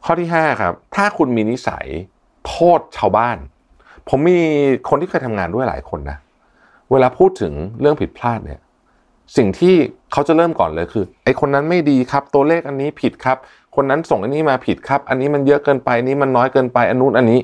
[0.05, 1.87] ข้อที่ 5 ครับ ถ้าคุณมีนิสัย
[2.47, 3.37] โทษชาวบ้าน
[4.09, 4.41] ผมมี
[4.89, 6.19] คนที่เคยทำงานด้วยหลายคนนะ
[6.91, 8.61] เวลาพูดถึงเรื่องผิดพลาดเนี่ย
[9.37, 9.75] สิ่งที่
[10.13, 13.37] เขาจะเริ่มก่อนเลยคือไอ้คนนั้นไม่ดีครับ ตัวเลขอันนี้ผิดครับ
[13.77, 17.41] คนนั้นส่งอันนี้มาผิดครับ อันนี้มันเยอะเกินไปอันนี้มันน้อยเกินไปอันนู้นอันนี้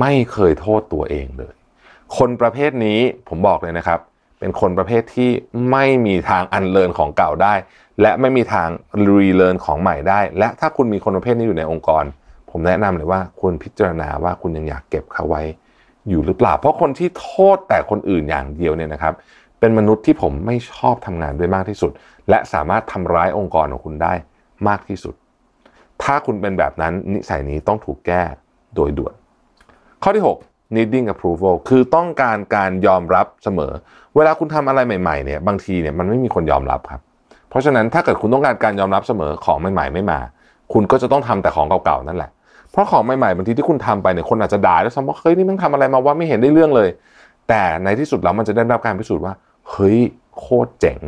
[0.00, 1.54] ไม่เคยโทษตัวเองเลย
[2.16, 2.98] คนประเภทนี้
[3.28, 4.00] ผมบอกเลยนะครับ
[4.40, 5.30] เป็นคนประเภทที่
[5.70, 7.54] ไม่มีทางอันเลินของเก่าได้
[8.00, 8.68] และไม่มีทาง
[9.08, 12.04] รีเลินของใหม่ได้ และถ้าคุณมีคนประเภทนี้อยู่ในองค์กร
[12.50, 15.42] ผมแนะนำเลยว่าคุณพิจารณาว่าคุณยังอยากเก็บเขาไว้
[16.08, 19.14] อยู่หรือเปล่า เพราะคนที่โทษแต่คนอื่นอย่างเดียวเนี่ยนะครับ
[19.60, 21.92] เป็นมนุษย์ที่ผมไม่ชอบทำงานด้วยมากที่สุด
[22.30, 24.12] และสามารถทำร้ายองค์กรของคุณได้
[24.68, 25.14] มากที่สุด
[26.02, 28.22] ถ้าคุณเป็นแบบนั้นนิสัยนี้ต้องถูกแก้
[28.74, 29.14] โดยด่วน
[30.08, 33.72] ข้อที่ 6 needing approval คือต้องการการยอมรับเสมอ
[34.16, 37.00] เวลาคุณทำอะไรใหม่ๆเนี่ยบางทีเนี่ยมันไม่มีคนยอมรับครับ
[37.48, 40.18] เพราะฉะนั้นถ้าเกิดคุณต้องการการยอมรับเสมอของใหม่ๆไม่มา
[40.72, 42.30] คุณก็จะต้องทำแต่ของเก่าๆนั่นแหละ
[42.72, 46.88] เพราะของใหม่ๆบางทีที่คุณทำไปเนี่ยคนอาจจะด่าแล้วซ้ำว่าเฮ้ยนี่มึงทำอะไรมาว่าไม่เห็นได้เรื่องเลย
[47.48, 49.34] แต่ในที่สุดแล้วมันจะได้รับการพิสูจน์ว่า
[49.70, 49.98] เฮ้ย
[50.38, 51.00] โคตรเจ๋ง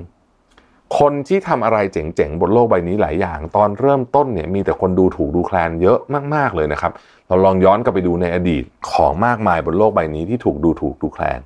[0.99, 5.99] คนที่ทำอะไรเจ๋งๆ บนโลกใบนี้หลายอย่าง ตอนเริ่มต้นเนี่ยมีแต่คนดูถูกดูแคลนเยอะ
[6.35, 6.93] มากๆเลยนะครับ
[7.29, 11.41] เราลองย้อนกลับไปดูในอดีตของมากมายบนโลกใบนี้ที่ถูกดูถูกดูแคลน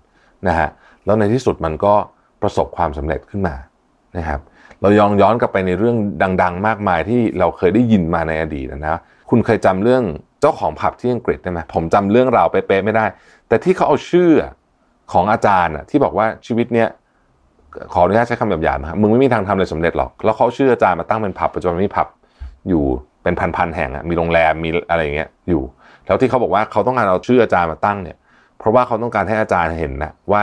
[0.48, 0.68] นะฮะ
[1.04, 1.94] แล้วในที่สุดมันก็
[2.42, 3.54] ประสบความสำเร็จขึ้นมา
[4.16, 4.40] นะครับ
[4.80, 5.96] เราย้องย้อนกลับไปในเรื่อง
[6.42, 8.98] ดัง ๆ มากมายที่เราเคยได้ยินมาในอดีตนะ
[9.30, 10.02] คุณเคยจำเรื่อง
[10.40, 13.04] เจ้าของผับที่อังกฤษได้ไหมผมจำเรื่องราวเป๊ะๆไม่ได้
[13.48, 14.30] แต่ที่เขาเอาชื่อ
[15.12, 16.88] ของอาจารย์ที่บอกว่าชีวิตเนี้ย
[17.92, 22.08] ขออนุญาตใช้คำหยาบๆนะครับมึงไม่มีทางทำอะไรสำเร็จหรอก แล้วเขาชื่ออาจารย์มาตั้งเป็นผับปัจจุบันมีผับ
[22.68, 22.84] อยู่
[23.22, 25.62] เป็นพันๆแห่งอะมีโรงแรมมีอะไรอย่างเงี้ยอยู่
[26.06, 28.16] แล้วที่เขาบอกว่าเขาต้องการเอาชื่ออาจารย์มาตั้งเนี่ย
[28.58, 30.42] เพราะว่าเขาต้องการให้อาจารย์เห็นนะว่า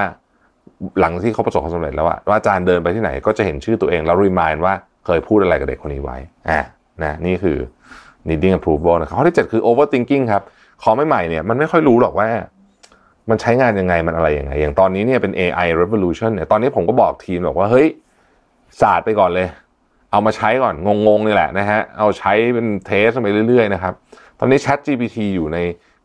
[1.00, 4.76] หลังที่เขาประสบความสำเร็จแล้วว่าว่าอาจารย์เดินไปที่ไหนก็จะเห็นชื่อตัวเองแล้วรีมายว่า
[5.06, 6.18] เคยพูดอะไรกับเด็กคนนี้ไว้
[6.50, 6.60] อ่า
[7.04, 7.58] นะนี่คือ
[8.28, 10.44] needing approval นะครับข้อที่ 7 คือ overthinking ครับ
[10.84, 12.28] ของใหม่ๆเนี่ยมันไม่ค่อยรู้หรอกว่า
[13.30, 17.88] มันใช้งานยังไงมันอะไรยังไง อย่างตอนนี้เนี่ยเป็น AI revolution เนี่ยตอนนี้ผมก็บอกทีมบอกว่าเฮ้ย
[18.82, 19.48] ศาสตร์ไปก่อนเลย
[20.12, 20.76] เอามาใช้ก่อน
[21.08, 23.94] งงๆนี่แหละนะฮะ เอาใช้เป็นเทสไปเรื่อยๆนะครับ
[24.40, 25.58] ตอนนี้ Chat GPT อยู่ใน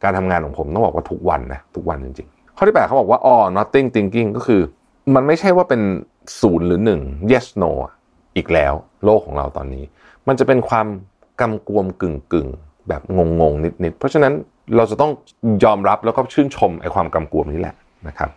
[0.03, 4.63] การทำงานของผมต้องบอกว่าทุกวันนะ ทุกวันจริงๆ ข้อที่ 8 เขาบอกว่า all nothing thinking ก็คือ
[5.15, 5.83] มันไม่ใช่ว่าเป็น
[6.41, 7.01] ศูนย์หรือหนึ่ง
[7.33, 7.71] yes no
[8.37, 8.73] อีกแล้ว
[9.05, 9.85] โลกของเราตอนนี้
[10.29, 10.87] มันจะเป็นความ
[11.41, 12.49] กำกวมกึ่งกึ่ง
[12.89, 13.03] แบบ
[13.41, 14.33] งงๆ นิดๆ เพราะฉะนั้น
[14.77, 15.11] เราจะต้อง
[15.65, 17.75] ยอมรับแล้วก็ชื่นชมไอ้ความกำกวมนี้แหละ
[18.09, 18.31] นะครับ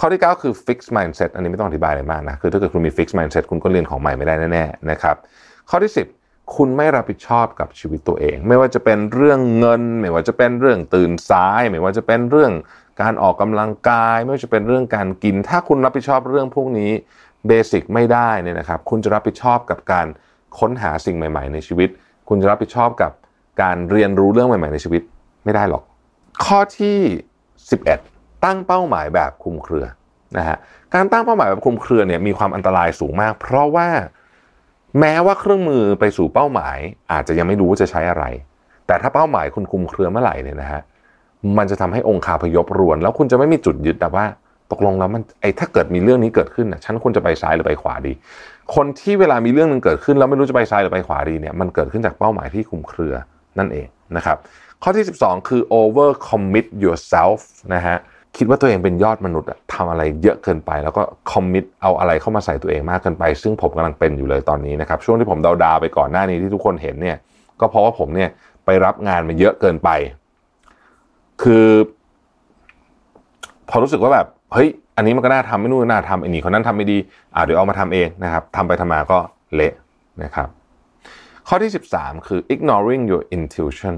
[0.00, 5.16] ข้อที่ 9 คือ fix mindset อันนี้ไม่ต้องอธิบายอะไรมากนะ คือถ้าเกิดคุณมี fix mindset คุณก็เรียนของใหม่ไม่ได้แน่ๆนะครับ
[5.70, 5.92] ข้อที่
[6.22, 12.52] 10 คุณไม่รับผิดชอบกับชีวิตตัวเอง ไม่ว่าจะเป็นเรื่องเงิน ไม่ว่าจะเป็นเรื่องตื่นสาย ไม่ว่าจะเป็นเรื่อง
[13.02, 16.90] การออกกำลังกาย ไม่ว่าจะเป็นเรื่องการกิน ถ้าคุณรับผิดชอบเรื่องพวกนี้
[17.46, 20.06] เบสิกไม่ได้เนี่ยนะครับ คุณจะรับผิดชอบกับการ
[20.58, 21.88] ค้นหาสิ่งใหม่ ๆ ในชีวิต
[22.28, 23.12] คุณจะรับผิดชอบกับ
[23.62, 25.02] การเรียนรู้เรื่องใหม่ ๆ ในชีวิต
[25.44, 25.82] ไม่ได้หรอก
[26.44, 26.98] ข้อที่
[27.56, 28.11] 11
[28.44, 29.84] ตั้งเป้าหมายแบบคลุมเครือ
[30.36, 30.56] นะฮะ
[30.94, 33.88] การตั้งเป้าหมายแบบคลุมเครือเนี่ยมีความอันตรายสูงมาก เพราะว่า
[35.00, 36.78] แม้ว่าเครื่องมือไปสู่เป้าหมาย
[37.12, 38.24] อาจจะยังไม่รู้ว่าจะใช้อะไร
[38.86, 40.80] แต่ถ้าเป้าหมายคุณคลุมเครือเมื่อไหร่เนี่ยนะฮะ
[41.58, 44.24] มันจะทำให้องค์คาพยพรวน แล้วคุณจะไม่มีจุดยึดแต่ว่า
[44.72, 48.12] ตกลงแล้วมันไอ้ถ้าเกิดมีเรื่องนี้เกิดขึ้นนะฉันควรจะไปซ้ายหรือไปขวาดี
[48.74, 53.14] คนที่เวลามีเรื่องหนึงเกิดขึ้นแล้วไม่รู้จะไปซ้ายหรือไปขวาดีเนี่ยมันเกิดขึ้นจากเป้าหมายที่คลุมเครือ
[53.58, 53.86] นั่นเอง
[54.16, 54.36] นะครับ
[54.82, 57.40] ข้อที่ 12 คือ over commit yourself
[57.74, 57.96] นะฮะ
[58.36, 67.16] คิดว่าตัวเองเป็นยอดมนุษย์ทำอะไรเยอะเกินไป แล้วก็ commit เอาอะไรเข้ามาใส่ตัวเองมากเกินไป ซึ่งผมกำลังเป็นอยู่เลยตอนนี้นะครับช่วงที่ผมดาวดาไปก่อนหน้านี้ที่ทุกคนเห็นเนี่ย
[67.60, 68.30] ก็เพราะว่าผมเนี่ย
[68.64, 69.90] ไปรับงานมาเยอะเกินไป
[71.42, 71.66] คือ
[73.68, 76.98] พอรู้สึกว่าแบบเฮ้ยอันนี้มันก็น่าทำไม่นู่นน่าทำไอ้นี่คนนั้นทำไม่ดี
[77.34, 79.18] อ่าเดี๋ยวเอามาทำเองนะครับทำไปทำมาก็
[79.54, 79.74] เละ
[80.22, 80.48] นะครับ
[81.48, 83.94] ข้อที่ 13 คือ ignoring your intuition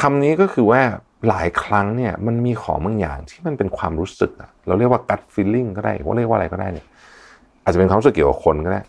[0.00, 0.82] คำนี้ก็คือว่า
[1.28, 6.86] หลายครั้งเนี่ยมันมีของบางอย่างที่มันเป็นความรู้สึกอะเราเรียกว่า gut feeling ก็ได้ว่าเรียกว่าอะไรก็ได้เนี่ย
[7.64, 8.80] อาจจะเป็นความรู้สึกเกี่ยวกับคนก็ได้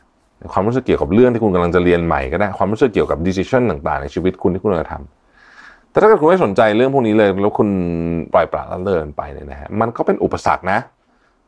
[0.54, 7.70] ความรู้สึกเกี่ยวกับเรื่องที่คุณกำลังจะเรียนใหม่ก็ได้ ความรู้สึกเกี่ยวกับ decision ต่างๆ ในชีวิตคุณที่คุณกำลังจะทำแต่ถ้าเกิดคุณไม่สนใจเรื่องพวกนี้เลยแล้วคุณ
[8.34, 10.80] ปล่อยปละละเลยไปเนี่ยนะฮะมันก็เป็นอุปสรรคนะ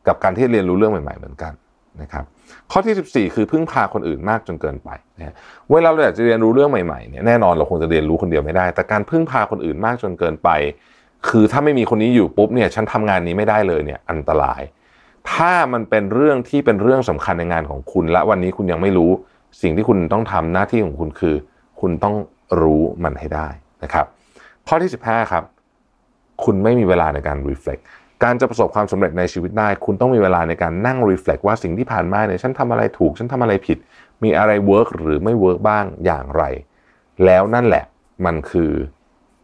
[0.07, 1.53] กับการที่เรียนรู้เรื่องใหม่ ๆ เหมือนกัน
[2.01, 2.25] นะครับ
[2.71, 4.89] ข้อที่ 14 คือพึ่งพาคนอื่นมากจนเกินไป
[5.19, 5.35] นะ
[5.71, 10.49] เวลาเราอยากจะเรียนรู้เรื่องใหม่ๆเนี่ยแน่นอนเราคงจะเรียนรู้คนเดียวไม่ได้ แต่การพึ่งพาคนอื่นมากจนเกินไป
[11.29, 14.61] คือถ้าไม่มีคนนี้อยู่ปุ๊บเนี่ยฉันทำงานนี้ไม่ได้เลยเนี่ยอันตราย
[15.31, 19.11] ถ้ามันเป็นเรื่องที่เป็นเรื่องสำคัญในงานของคุณ และวันนี้คุณยังไม่รู้
[19.61, 21.35] สิ่งที่คุณต้องทำหน้าที่ของคุณคือ
[21.81, 22.15] คุณต้อง
[22.61, 23.47] รู้มันให้ได้
[23.83, 24.05] นะครับ
[24.67, 25.43] ข้อที่ 15 ครับ
[26.43, 27.81] คุณไม่มีเวลาในการ reflect
[28.23, 33.77] การจะประสบความสำเร็จในชีวิตได้ คุณต้องมีเวลาในการนั่ง reflect ว่าสิ่งที่ผ่านมาเนี่ยฉันทำอะไรถูก ฉันทำอะไรผิด
[34.23, 36.43] มีอะไร work หรือไม่ work บ้างอย่างไร
[37.25, 37.83] แล้วนั่นแหละ
[38.25, 38.71] มันคือ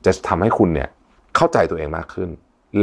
[0.06, 0.90] จะทำให้คุณเนี่ย
[1.36, 2.30] เข้าใจตัวเองมากขึ้น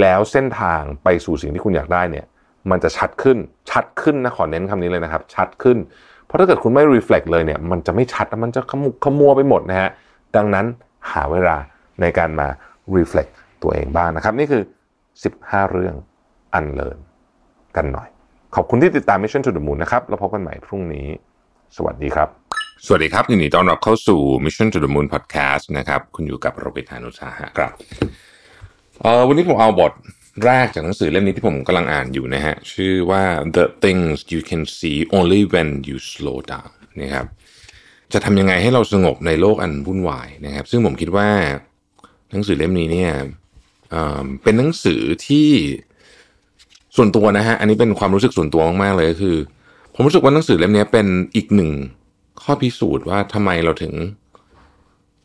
[0.01, 2.27] แล้วเส้นทางไปสู่สิ่งที่คุณอยากได้เนี่ย
[2.71, 3.39] มันจะชัดขึ้น
[3.71, 5.79] ชัดขึ้นนะขอเน้นคำนี้เลยนะครับ ชัดขึ้น
[6.27, 9.91] เพราะถ้าเกิดคุณไม่ reflect เลยเนี่ยมันจะไม่ชัดมันจะขมุกขมัวไปหมดนะฮะ
[10.37, 10.67] ดังนั้น
[11.13, 11.57] หาเวลา
[12.01, 12.49] ในการมา
[12.97, 13.33] reflect
[13.63, 14.63] ตัวเองบ้างนะครับ นี่คือ
[15.15, 15.95] 15 เรื่อง
[16.55, 16.99] อันเลิน
[17.77, 18.09] กันหน่อย
[18.55, 21.07] ขอบคุณที่ติดตาม Mission to the Moon นะครับ แล้วพบกันใหม่พรุ่งนี้
[21.77, 22.29] สวัสดีครับ
[22.87, 27.73] สวัสดีครับยินดีต้อนรับเข้าสู่ Mission to the Moon Podcast นะครับ คุณอยู่กับโรเบิร์ตานุสาหะครับ
[29.03, 29.93] เออวันนี้ผมเอาบท
[30.45, 33.23] แรกจากหนังสือเล่มนี้ที่ผมกำลังอ่านอยู่นะฮะ ชื่อว่า
[33.57, 36.71] The Things You Can See Only When You Slow Down
[37.01, 37.27] นะครับ
[38.13, 41.29] จะทำยังไงให้เราสงบในโลกอันวุ่นวายนะครับ ซึ่งผมคิดว่า
[42.31, 43.13] หนังสือเล่มนี้เนี่ย
[44.43, 45.49] เป็นหนังสือที่
[46.97, 49.37] ส่วนตัวนะฮะ อันนี้เป็นความรู้สึกส่วนตัวมากๆเลยก็คือ
[49.95, 51.07] ผมรู้สึกว่าหนังสือเล่มนี้เป็น
[51.37, 51.71] อีกหนึ่ง
[52.43, 53.93] ข้อพิสูจน์ว่าทำไมเราถึง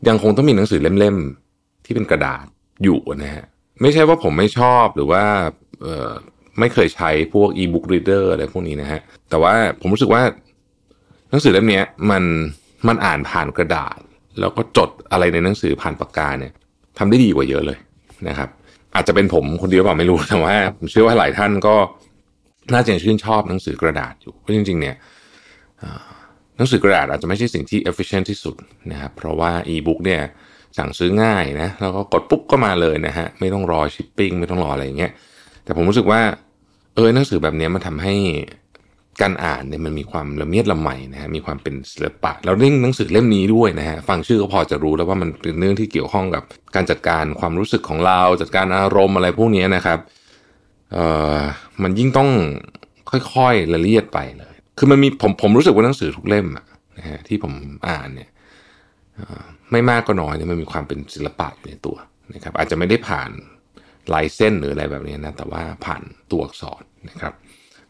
[0.08, 2.46] ยังคงต้องมีหนังสือเล่มๆที่เป็นกระดาษ
[2.84, 3.46] อยู่นะฮะ
[3.82, 5.24] ไม่ใช่ว่าผมไม่ชอบหรือว่า
[6.60, 10.22] ไม่เคยใช้พวก e-book reader อะไรพวกนี้นะฮะ แต่ว่าผมรู้สึกว่า
[11.30, 11.82] หนังสือเล่มนี้
[12.12, 12.24] มัน
[12.88, 14.00] มันอ่านผ่านกระดาษ
[14.40, 16.54] แล้วก็จดอะไรในหนังสือผ่านปากกาเนี่ย
[16.98, 17.78] ทำได้ดีกว่าเยอะเลย
[18.28, 18.50] นะครับ
[18.96, 21.76] อาจจะเป็นผมคนเดียวเปล่าไม่รู้แต่ว่าผมเชื่อว่าหลายท่านก็
[22.74, 24.96] น่าจะชื่นชอบหนังสือกระดาษอยู่เพราะจริง ๆ เนี่ย
[26.58, 28.56] หนังสือกระดาษอาจจะไม่ใช่สิ่งที่ efficient ที่สุด
[28.92, 30.22] นะครับเพราะว่า e-book เนี่ย
[30.78, 35.12] สั่งซื้อง่ายนะแล้วก็กดปุ๊บก็มาเลยนะฮะไม่ต้องรอชิปปิ้งไม่ต้องรออะไรอย่างเงี้ย
[35.64, 36.22] แต่ผมรู้สึกว่า
[36.96, 38.16] เออหนังสือแบบนี้มันทำให้
[39.22, 46.44] การอ่านเนี่ยมันมีความละเมียดละไมนะฮะมีความเป็นศิลปะ แล้วเรื่องหนังสือเล่มนี้ด้วยนะฮะฟังชื่อก็พอจะรู้แล้วว่ามันเป็นเรื่องที่เกี่ยวข้องกับ
[46.76, 50.00] การจัดการความรู้สึกของเราจัดการอารมณ์อะไรพวกนี้นะครับ
[50.94, 51.06] เอ่
[51.38, 51.40] อ
[51.84, 52.30] มันยิ่งต้อง
[53.12, 56.66] ค่อยๆละเอียดไปเลย คือมันมีผมผมรู้สึกว่าหนังสือทุกเล่มอะ
[56.98, 57.54] นะฮะที่ผม
[57.90, 58.30] อ่านเนี่ย
[59.72, 61.98] ไม่มากก็น้อยเนี่ยมันมีความเป็นศิลปะในตัว
[62.34, 63.32] นะครับ อาจจะไม่ได้ผ่าน
[64.14, 67.34] ลายเส้นหรืออะไรแบบนี้นะแต่ว่าผ่านตัวอักษรนะครับ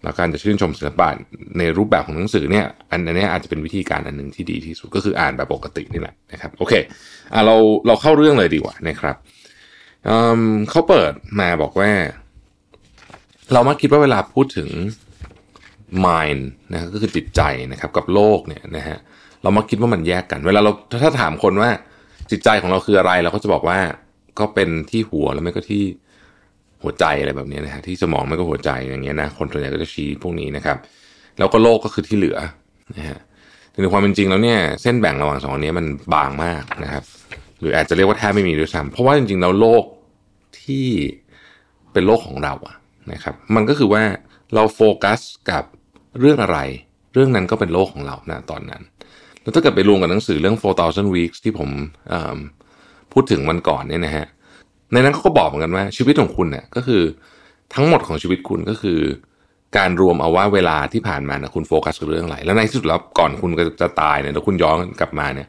[0.07, 1.09] แล้วการจะชื่นชมศิลปะ
[1.57, 6.73] ในรูปแบบของหนังสือเนี่ยอันนี้อาจจะเป็นวิธีการอันหนึ่งที่ดีที่สุดก็คืออ่านแบบปกตินี่แหละนะครับโอเค
[7.33, 7.55] อะเรา
[7.87, 9.15] เราเข้าเรื่องเลยดีกว่านะครับ
[10.05, 11.91] เเขาเปิดมาบอกว่า
[13.53, 14.69] เรามักคิดว่าเวลาพูดถึง
[16.05, 18.97] mind นะก็คือจิตใจนะครับกับโลกเนี่ยนะฮะ
[19.43, 20.71] เรามักคิดว่ามันแยกกัน เวลาเรา
[21.03, 21.69] ถ้าถามคนว่า
[22.31, 23.79] จิตใจของเราคืออะไร เราก็จะบอกว่า
[24.39, 25.83] ก็เป็นที่หัวแล้วไม่ก็ที่
[26.83, 30.77] หัวใจอะไรแบบนี้นะฮะที่สมองไม่ก็หัวใจอย่างเงี้ยนะคนส่วนใหญ่ก็จะชี้พวกนี้นะครับ
[31.37, 32.37] แล้วก็โลกก็คือที่เหลือ
[32.97, 33.19] นะฮะ
[33.71, 37.03] แต่ในความเป็นจริงแล้วเนี่ยเส้นแบ่งระหว่างสองอันนี้มันบางมากนะครับ
[37.59, 39.83] หรืออาจจะเรียกว่าแทบไม่มีด้วยซ้ำเพราะว่าจริงๆแล้วโลก
[40.63, 40.87] ที่
[41.93, 42.75] เป็นโลกของเราอะ
[43.11, 44.03] นะครับ มันก็คือว่า
[44.53, 45.19] เราโฟกัส
[45.51, 45.63] กับ
[46.19, 46.59] เรื่องอะไร
[47.13, 48.81] เรื่องนั้นก็เป็นโลกของเรานะตอนนั้น
[49.41, 51.69] แล้วถ้าเกิดไปรวมกับหนังสือเรื่อง 4,000 weeks ที่ผม
[53.13, 54.25] พูดถึงวันก่อนเนี่ยนะฮะ
[54.93, 57.01] ในนั้นเขาก็บอกเหมือนกันว่าชีวิตของคุณเนี่ยก็คือ
[57.73, 58.99] ทั้งหมดของชีวิตคุณก็คือ
[59.77, 63.51] การรวมเอาว่าเวลาที่ผ่านมานะคุณโฟกัสกับเรื่องอะไรแล้วในที่สุดแล้วก่อนคุณ
[63.81, 65.47] จะตายเนี่ยแล้วคุณย้อนกลับมาเนี่ย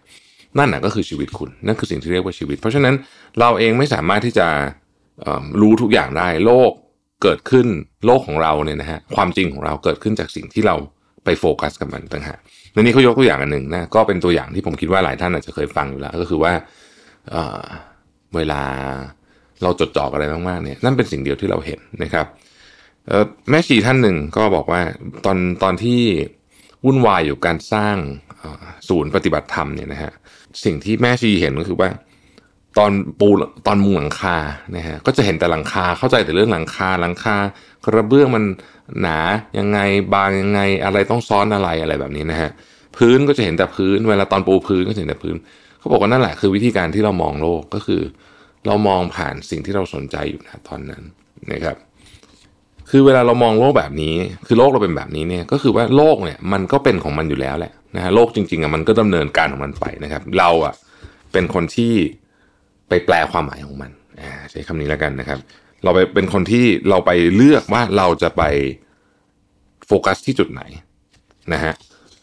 [0.59, 2.95] นั่นน่ะก็คือชีวิตคุณนั่นคือสิ่งที่เรียกว่าชีวิต เพราะฉะนั้น
[3.41, 4.47] เราเองไม่สามารถที่จะ
[5.61, 6.73] รู้ทุกอย่างได้โลก
[7.23, 7.67] เกิดขึ้น
[8.07, 10.77] โลกของเราเนี่ยนะฮะความจริงของเราเกิดขึ้นจากสิ่งที่เรา
[11.25, 12.39] ไปโฟกัสกับมันต่างหาก
[12.73, 16.53] ในนี้เขายกตัวอย่างอันหนึ่งนะก็เป็นตัวอย่างที่ผมคิดว่าหลายท่านอาจจะเคยฟังอยู่แล้ว ก็คือว่า
[18.37, 18.63] เวลา
[19.63, 22.27] เราจดจ่ออะไรมากๆเนี่ยนั่นเป็นสิ่งเดียวที่เราเห็นนะครับ
[23.51, 24.81] แม่ชีท่านหนึ่งก็บอกว่า
[25.25, 26.01] ตอนตอนที่
[26.85, 27.97] วุ่นวายอยู่การสร้าง
[28.89, 30.13] ศูนย์ปฏิบัติธรรมเนี่ยนะฮะ
[30.65, 31.91] สิ่งที่แม่ชีเห็นก็คือว่า
[32.79, 33.29] ตอนปู
[33.67, 34.37] ตอนมุงหลังคา
[34.77, 37.37] นะฮะก็จะเห็นแต่หลังคาเข้าใจแต่เรื่องหลังคาหลังคา
[37.85, 38.45] กระเบื้องมัน
[39.01, 39.19] หนา
[39.59, 39.79] ยังไง
[40.15, 42.51] บางยังไงอะไรต้องซ้อนอะไรอะไรแบบนี้นะฮะ
[42.97, 45.37] พื้นก็จะเห็นแต่พื้น เวลาตอนปูพื้นก็จะเห็นแต่พื้น
[45.79, 48.03] เขาบอกว่านั่นแหละคือวิธีการที่เรามองโลกก็คือ
[48.67, 51.03] เรามองผ่านสิ่งที่เราสนใจอยู่นะตอนนั้น
[51.53, 51.77] นะครับ
[52.91, 54.15] คือเวลาเรามองโลกแบบนี้
[54.47, 60.75] คือโลกเราเป็นแบบนี้เนี่ย ก็คือว่าโลกเนี่ยมันก็เป็นของมันอยู่แล้วแหละนะฮะโลกจริงๆอะมันก็ดำเนินการของมันไปนะครับ เราอะ
[61.33, 61.93] เป็นคนที่
[62.89, 63.91] ไปแปลความหมายของมัน
[64.51, 65.39] ใช้คำนี้แล้วกันนะครับ
[65.85, 68.43] เราไปเป็นคนที่เราไปเลือกว่าเราจะไป
[69.87, 70.63] โฟกัสที่จุดไหน
[71.53, 71.75] นะฮะ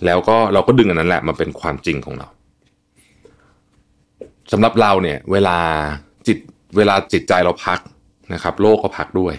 [0.06, 2.28] แล้วก็เราก็ดึงอันนั้นแหละมาเป็นความจริงของเรา
[4.52, 5.58] สำหรับเราเนี่ย เวลา
[6.28, 6.38] จิต
[6.78, 7.80] เวลาจิตใจเราพัก
[8.34, 9.34] นะครับ โลกก็พักด้วย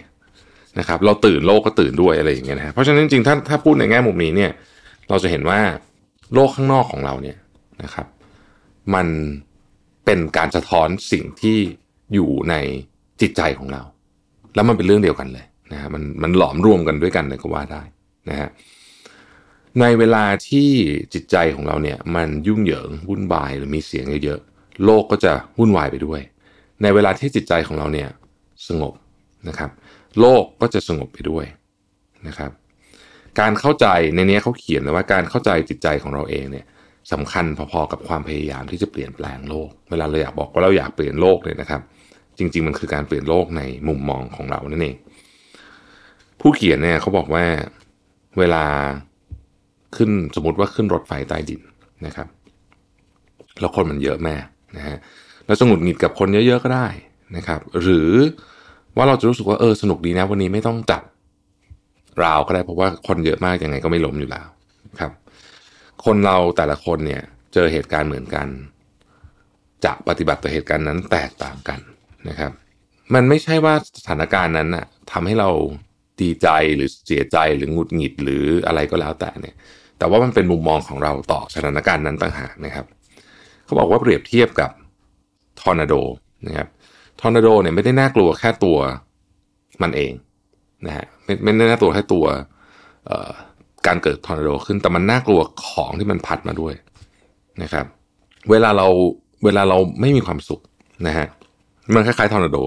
[0.78, 4.50] นะครับ เราตื่นโลกก็ตื่นด้วยอะไรอย่างเงี้ยนะเพราะฉะนั้นจริงๆถ้าถ้าพูดในแง่มุมนี้เนี่ย
[5.08, 5.60] เราจะเห็นว่า
[6.34, 7.36] โลกข้างนอกของเราเนี่ย
[7.82, 8.06] นะครับ
[8.94, 9.06] มัน
[10.04, 11.58] เป็นการสะท้อนสิ่งที่
[12.14, 12.54] อยู่ใน
[13.20, 13.82] จิตใจของเรา
[14.54, 17.82] แล้วมันเป็นเรื่องเดียวกันเลยนะฮะมันมันหลอมรวมกันด้วยกันเลยก็ว่าได้
[18.28, 18.48] นะฮะ
[19.80, 20.68] ในเวลาที่
[21.14, 26.20] จิตใจของเราเนี่ย มันยุ่งเหยิงวุ่นวายหรือมีเสียงเยอะๆโลกก็จะวุ่นวายไปด้วย
[26.82, 28.08] ในเวลาที่จิตใจของเราเนี่ย
[28.68, 28.94] สงบ
[29.48, 29.70] นะครับ
[30.20, 31.44] โลกก็จะสงบไปด้วย
[32.28, 32.50] นะครับ
[33.40, 36.66] การเข้าใจในนี้เขาเขียนเลยว่าการเข้าใจจิตใจของเราเองเนี่ย
[37.12, 41.80] สำคัญพอๆกับความพยายามที่จะเปลี่ยนแปลงโลก เวลาเราอยากบอกว่าเราอยากเปลี่ยนโลกเลยนะครับ
[42.38, 44.96] จริง ๆ มันคือการเปลี่ยนโลกในมุมมองของเรานั่นเอง
[46.40, 47.44] ผู้เขียนเนี่ยเขาบอกว่า
[48.38, 48.64] เวลา
[49.96, 51.60] ขึ้นสมมติว่าขึ้นรถไฟใต้ดิน
[52.06, 52.28] นะครับ
[53.60, 54.36] แล้วคนมันเยอะแม่
[54.76, 54.98] นะฮะ
[55.46, 56.86] แล้วจะหงุดหงิดกับคนเยอะ ๆ ก็ได้
[57.36, 58.12] นะครับ หรือ
[58.96, 61.02] ว่าเราจะรู้สึกว่าเออสนุกดีนะวันนี้ไม่ต้องจับ
[62.24, 64.46] ราวก็ได้เพราะว่าคนเยอะมากยังไงก็ไม่ล้มอยู่แล้ว
[65.00, 65.12] ครับ
[66.04, 67.22] คนเราแต่ละคนเนี่ย
[67.54, 68.46] เจอเหตุการณ์เหมือนกัน
[69.84, 71.80] จะปฏิบัติต่อเหตุการณ์นั้นแตกต่างกัน
[72.28, 72.52] นะครับ
[73.14, 75.50] มันไม่ใช่ว่าสถานการณ์นั้นน่ะทำให้เรา
[76.22, 79.54] ดีใจหรือเสียใจหรือหงุดหงิดหรืออะไรก็แล้วแต่เนี่ย
[79.98, 82.86] แต่ว่ามันเป็นมุมมองของเราต่อสถานการณ์นั้นต่างหากนะครับ
[83.64, 84.70] เขาบอกว่าเปรียบเทียบกับ
[85.60, 85.94] ทอร์นาโด
[86.46, 86.68] นะครับ
[87.20, 88.76] ทอร์นาโดเนี่ยไม่ได้น่ากลัวแค่ตัว
[89.82, 90.12] มันเอง
[90.86, 92.24] นะฮะไม่ไม่ได้น่ากลัวแค่ตัว
[93.86, 96.74] การเกิดทอร์นาโดขึ้นแต่มันน่ากลัวของที่มันพัดมาด้วย
[97.62, 97.86] นะครับ
[98.50, 98.86] เวลาเรา
[99.44, 100.60] เวลาเราไม่มีความสุข
[101.06, 101.26] นะฮะ
[101.94, 102.58] มันคล้ายๆทอร์นาโด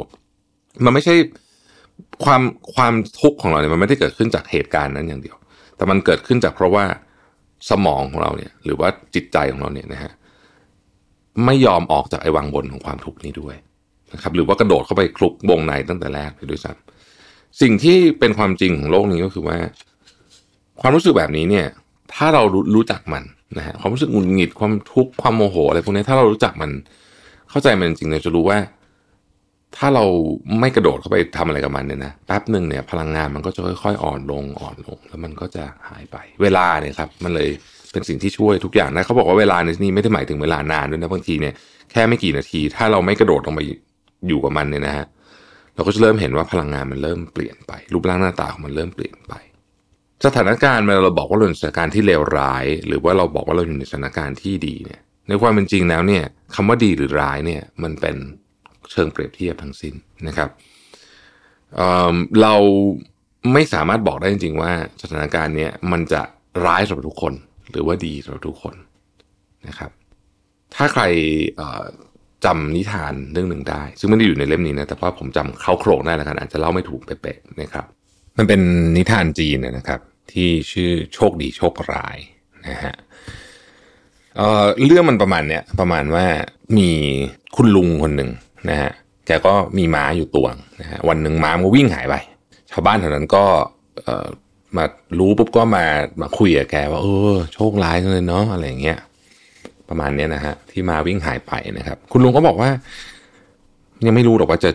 [0.85, 1.15] มันไม่ใช่
[2.23, 2.41] ความ
[2.75, 5.37] ความทุกข์ของเราเนี่ยมันไม่ได้เกิดขึ้นจากเหตุการณ์นั้นอย่างเดียว
[5.75, 6.85] แต่มันเกิดขึ้นจากเพราะว่า
[7.69, 10.11] สมองของเราเนี่ย หรือว่าจิตใจของเราเนี่ยนะฮะ
[11.45, 13.55] ไม่ยอมออกจากไอ้วังบนของความทุกข์นี้ด้วย
[14.13, 19.57] นะครับ หรือว่ากระโดดเข้าไปคลุกวงในตั้งแต่แรกไปด้วยซ้ำสิ่งที่เป็นความจริงของโลกนี้ก็คือว่า
[20.81, 21.67] ความรู้สึกแบบนี้เนี่ย
[22.13, 22.43] ถ้าเรา
[22.75, 23.23] รู้จักมัน
[23.57, 26.71] นะฮะความรู้สึกหงุดหงิดความทุกข์ความโมโหอะไรพวกนี้ถ้าเรารู้จักมัน
[27.49, 28.57] เข้าใจมันจริงๆเราจะรู้ว่า
[29.77, 30.05] ถ้าเรา
[30.59, 37.49] ไม่กระโดดเข้าไปทำอะไรกับมันเนี่ยนะแป๊บหนึ่งเนี่ย พลังงานมันก็จะค่อยๆอ่อนลงอ่อนลง แล้วมันก็จะหายไป เวลาเนี่ยครับ มันเลย
[37.91, 41.53] เป็นสิ่งที่ช่วยทุกอย่างนะเขาบอกว่าเวลาในที่นี้ไม่ได้หมายถึงเวลานานด้วยนะบางทีเนี่ย
[41.91, 43.61] แค่ไม่กี่นาที ถ้าเราไม่กระโดดลงไป
[44.27, 45.05] อยู่กับมันเนี่ยนะฮะ
[45.75, 49.33] เราก็จะเริ่มเห็นว่าพลังงานมันเริ่มเปลี่ยนไป รูปร่างหน้าตาของมันเริ่มเปลี่ยนไป
[50.25, 56.23] สถานการณ์เวลาเราบอกว่าเราอยู่ในสถานการณ์ที่เลวร้าย หรือว่าเราบอกว่าเราอยู่ในสถานการณ์ที่ดีเนี่ยในความเป็นจริงแล้วเนี่ย
[56.55, 58.15] คำว่าดีหรือร้ายเนี่ยมันเป็น
[58.91, 59.93] เชิงเปรียบเทียบทั้งสิ้น
[60.27, 60.49] นะครับ
[61.75, 62.55] เเรา
[63.53, 64.71] ไม่สามารถบอกได้จริงๆว่า
[65.01, 66.21] สถานการณ์เนี้ยมันจะ
[66.65, 67.33] ร้ายสำหรับทุกคน
[67.71, 68.75] หรือว่าดีสำหรับทุกคน
[69.67, 69.91] นะครับ
[70.75, 71.03] ถ้าใคร
[72.45, 77.85] จำนิทานเรื่องหนึ่งได้ ซึ่งไม่ได้อยู่ในเล่มนี้นะ แต่ว่าผมจำเข้าโครงได้แล้วกันอาจจะเล่าไม่ถูกเป๊ะๆนะครับ
[78.37, 78.61] มันเป็น
[78.97, 79.99] นิทานจีนนะครับ
[80.31, 82.17] ที่ชื่อโชคดีโชคร้าย
[82.67, 82.95] นะฮะ
[84.35, 86.25] เเรื่องมันประมาณเนี้ยประมาณว่า
[86.77, 86.89] มี
[87.55, 88.29] คุณลุงคนหนึ่ง
[88.69, 88.91] นะฮะ
[89.25, 90.47] แกก็มีม้าอยู่ตัว
[90.81, 92.15] นะฮะวันหนึ่งม้ามันวิ่งหายไป
[92.71, 93.45] ชาวบ้านแถวนั้นก็
[94.77, 94.85] มา
[95.19, 95.85] รู้ปุ๊บก็มา
[96.21, 98.97] มาคุยกับแกว่าเออโชคร้ายเลยเนาะอะไรอย่างเงี้ย
[99.89, 102.69] ประมาณนี้นะฮะที่มาวิ่งหายไปนะครับ คุณลุงก็บอกว่า
[104.05, 104.71] ยังไม่รู้หรอกว่าจะ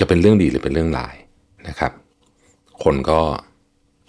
[0.00, 1.16] จะเป็นเรื่องดีหรือเป็นเรื่องร้าย
[1.68, 1.92] นะครับ
[2.84, 3.20] คนก็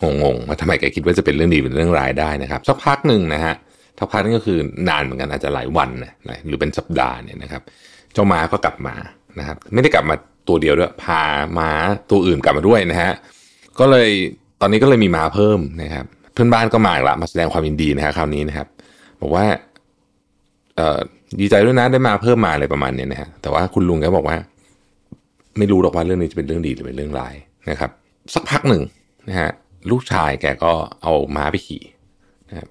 [0.02, 3.56] งงๆว่าทำไมแกคิดว่าจะเป็นเรื่องดีเป็นเรื่องร้ายได้นะครับสักพักหนึ่งนะฮะ
[4.00, 6.14] สักพักนึงก็คือนานเหมือนกันอาจจะหลายวันนะ
[6.48, 7.62] หรือเป็นสัปดาห์เนี่ยนะครับ
[8.14, 8.96] เจ้าม้าก็กลับมา
[9.40, 10.16] นะครับ ไม่ได้กลับมา
[10.48, 11.22] ตัวเดียวด้วยพา
[11.58, 11.70] ม้า
[12.12, 13.12] ตัวอื่นกลับมาด้วยนะฮะ
[13.80, 14.10] ก็เลย
[14.62, 18.68] ตอนนี้ก็เลยมีมาเพิ่มนะครับ เพื่อนบ้านก็มาละมาแสดงความยินดีนะครับคราวนี้นะครับ
[19.22, 19.46] บอกว่า
[21.40, 24.38] ดีใจด้วยนะได้มาเพิ่มมาอะไรประมาณนี้นะฮะแต่ว่าคุณลุงแกบอกว่า
[25.58, 27.36] ไม่รู้หรอกว่าเรื่องนี้จะเป็นเรื่องดีหรือเป็นเรื่องร้าย
[27.70, 27.92] นะครับ
[28.34, 28.84] สักพักหนึ่ง
[29.30, 29.50] นะฮะ
[29.92, 31.84] ลูกชายแกก็เอาม้าไปขี่
[32.50, 32.70] นะครับ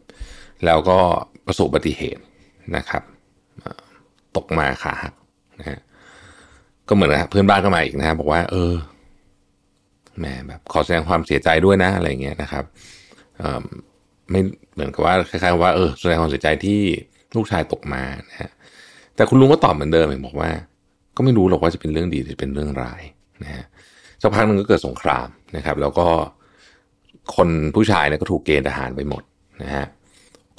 [0.64, 0.98] แล้วก็
[1.46, 2.22] ประสบอุบัติเหตุ
[2.76, 3.02] นะครับ
[4.36, 5.14] ตกมาขาหัก
[5.60, 5.78] นะฮะ
[6.88, 8.72] ก็เหมือนนะเพื่อนบ้านก็มาอีกนะบอกว่า เออ
[10.18, 12.64] แหมแบบขอแสดงความเสียใจด้วยนะอะไรเงี้ยนะครับ
[14.30, 14.40] ไม่
[14.74, 16.80] เหมือนกับว่าคล้ายๆว่าเออแสดงความเสียใจที่
[17.36, 18.50] ลูกชายตกมานะฮะ
[19.16, 20.50] แต่คุณลุงก็ตอบเหมือนเดิมเองบอกว่า
[21.16, 23.02] ก็ไม่รู้หรอกว่าจะเป็นเรื่องดีหรือเป็นเรื่องร้าย
[23.42, 23.64] นะฮะ
[24.22, 25.26] สักพักหนึ่งก็เกิดสงคราม
[25.56, 26.06] นะครับ แล้วก็
[27.36, 29.22] คนผู้ชายเนี่ยก็ถูกเกณฑ์ทหารไปหมด
[29.62, 29.84] นะฮะ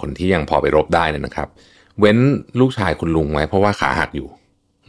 [0.01, 1.47] คนที่ยังพอไปรบได้เนี่ยนะครับ
[1.99, 2.17] เว้น
[2.59, 4.27] ลูกชายคุณลุงไว้เพราะว่าขาหักอยู่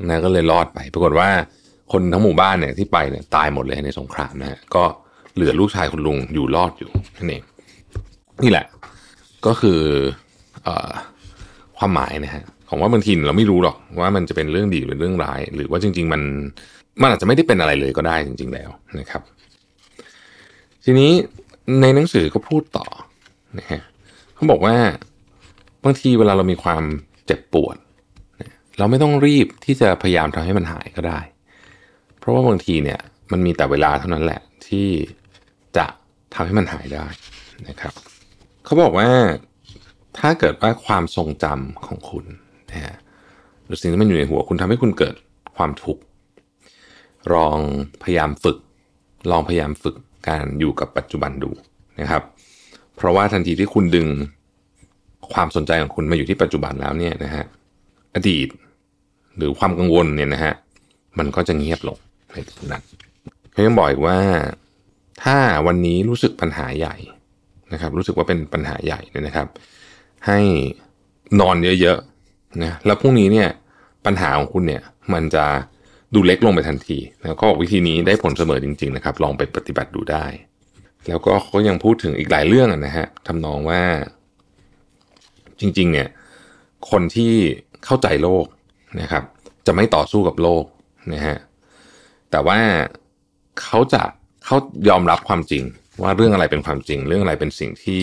[0.08, 1.28] นะก็เลยรอดไป ปรากฏว่า
[1.92, 4.84] คนทั้งหมู่บ้านเนี่ยที่ไปเนี่ยตายหมดเลยในสงครามนะฮะก็
[5.34, 7.42] เหลือลูกชายคุณลุงอยู่รอดอยู่นั่นเอง
[8.42, 8.66] นี่แหละ
[9.46, 9.80] ก็คือ
[10.66, 10.68] อ
[11.78, 16.22] ความหมายนะฮะของว่าบางทีเราไม่รู้หรอกว่ามันจะเป็นเรื่องดีหรือเรื่องร้าย หรือว่าจริง ๆ มัน
[17.02, 19.22] มันอาจจะไม่ได้เป็นอะไรเลยก็ได้จริง ๆ แล้วนะครับ
[20.84, 21.12] ทีนี้
[21.80, 22.86] ในหนังสือก็พูดต่อ
[23.58, 23.80] นะฮะ
[24.34, 24.76] เขาบอกว่า
[25.84, 26.82] บางทีเวลาเรามีความ
[27.26, 27.76] เจ็บปวด
[28.78, 31.20] เราไม่ต้องรีบที่จะพยายามทำให้มันหายก็ได้
[32.28, 33.00] ราะว่าบางทีเนี่ย
[33.32, 34.88] มันมีแต่เวลาเท่านั้นแหละที่
[35.76, 35.86] จะ
[36.34, 37.06] ทำให้มันหายได้
[37.68, 37.92] นะครับ
[38.64, 39.08] เขาบอกว่า
[40.18, 42.24] ถ้าเกิดว่าความทรงจำของคุณ
[42.72, 42.96] นะฮะ
[43.64, 45.14] หรือสิ่งที่มันอยู่ในหัวคุณทำให้คุณเกิด
[45.56, 46.02] ความทุกข์
[47.34, 47.58] ลอง
[48.02, 48.58] พยายามฝึก
[49.30, 49.96] ลองพยายามฝึก
[50.28, 51.50] การอยู่กับปัจจุบันดู
[52.00, 52.22] นะครับ
[52.96, 54.08] เพราะว่าทันทีที่คุณดึง
[55.32, 57.44] ความสนใจของคุณมาอยู่ที่ปัจจุบันแล้วเนี่ยนะฮะ
[58.14, 58.48] อดีต
[59.36, 60.54] หรือความกังวลเนี่ยนะฮะ
[61.18, 61.98] มันก็จะเงียบลง
[62.38, 62.82] ในตรงนั้น
[63.52, 64.18] เขายังบอกอีกว่า
[65.22, 65.36] ถ้า
[65.66, 66.96] วันนี้รู้สึกปัญหาใหญ่
[67.72, 69.46] นะครับ รู้สึกว่าเป็นปัญหาใหญ่เนี่ยนะครับ
[70.26, 70.38] ให้
[71.40, 73.48] นอนเยอะๆนะแล้วพรุ่งนี้เนี่ย
[74.06, 74.82] ปัญหาของคุณเนี่ย
[75.12, 75.44] มันจะ
[76.14, 80.26] ดูเล็กลงไปทันทีแล้วก็วิธีนี้ได้ผลเสมอจริง ๆ นะครับ ลองไปปฏิบัติดูได้
[81.08, 83.82] แล้วก็เขายังพูดถึงอีกหลายเรื่องนะฮะทำนองว่า
[85.60, 86.08] จริง ๆ เนี่ย
[86.90, 87.32] คนที่
[87.84, 88.44] เข้าใจโลก
[89.00, 89.24] นะครับ
[89.66, 90.64] จะไม่ต่อสู้กับโลก
[91.14, 91.36] นะฮะ
[92.30, 92.58] แต่ว่า
[93.62, 94.02] เขาจะ
[94.44, 94.56] เขา
[94.88, 95.64] ยอมรับความจริง
[96.02, 98.00] ว่าเรื่องอะไรเป็นความจริง เรื่องอะไรเป็นสิ่งที่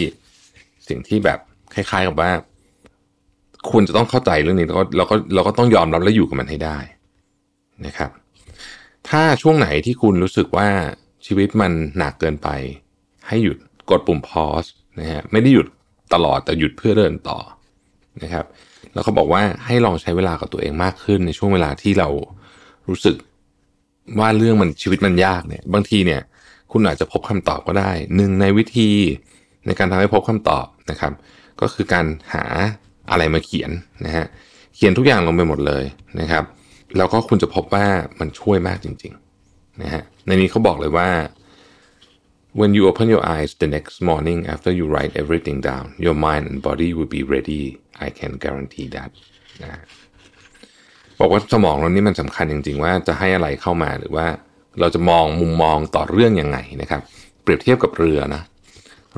[0.87, 1.39] สิ่งที่แบบ
[1.73, 2.31] คล้ายๆกับว่า
[3.71, 6.77] คุณจะต้องเข้าใจเรื่องนี้แล้วก็เราก็เราก็ต้องยอมรับและอยู่กับมันให้ได้
[7.85, 8.11] นะครับ
[9.09, 10.67] ถ้าช่วงไหนที่คุณรู้สึกว่า
[11.25, 12.49] ชีวิตมันหนักเกินไป
[13.27, 13.57] ให้หยุด
[13.89, 14.69] กดปุ่ม pause
[14.99, 15.67] นะฮะไม่ได้หยุด
[16.13, 17.39] ตลอดแต่หยุดเพื่อเดินต่อ
[18.23, 18.45] นะครับ
[18.93, 22.09] แล้วเขาบอกว่าให้ลองใช้เวลากับตัวเองมากขึ้นในช่วงเวลาที่เรา
[22.87, 23.15] รู้สึก
[24.19, 26.21] ว่าเรื่องมันชีวิตมันยากเนี่ย บางทีเนี่ย
[26.71, 28.89] คุณอาจจะพบคำตอบก็ได้หนึ่งในวิธี
[29.65, 31.13] ในการทำให้พบคำตอบนะครับ
[31.61, 32.45] ก็คือการหา
[33.11, 33.71] อะไรมาเขียน
[34.05, 34.25] นะฮะ
[34.75, 35.85] เขียนทุกอย่างลงไปหมดเลย
[36.19, 36.43] นะครับ
[36.97, 37.87] แล้วก็คุณจะพบว่า
[38.19, 41.09] มันช่วยมากจริงๆนะฮะในนี้เขาบอกเลยว่า
[42.59, 46.43] when you open your eyes the next morning after you write everything down your mind
[46.49, 47.63] and body will be ready
[48.05, 49.09] I can guarantee that
[49.63, 49.81] นะ
[51.19, 54.25] บอกว่าสมองเรานี่มันสำคัญจริง ๆ ว่าจะให้อะไรเข้ามาหรือว่า
[54.79, 57.01] เราจะมองมุมมองต่อเรื่องยังไงนะครับ
[57.43, 58.41] เปรียบเทียบกับเรือนะ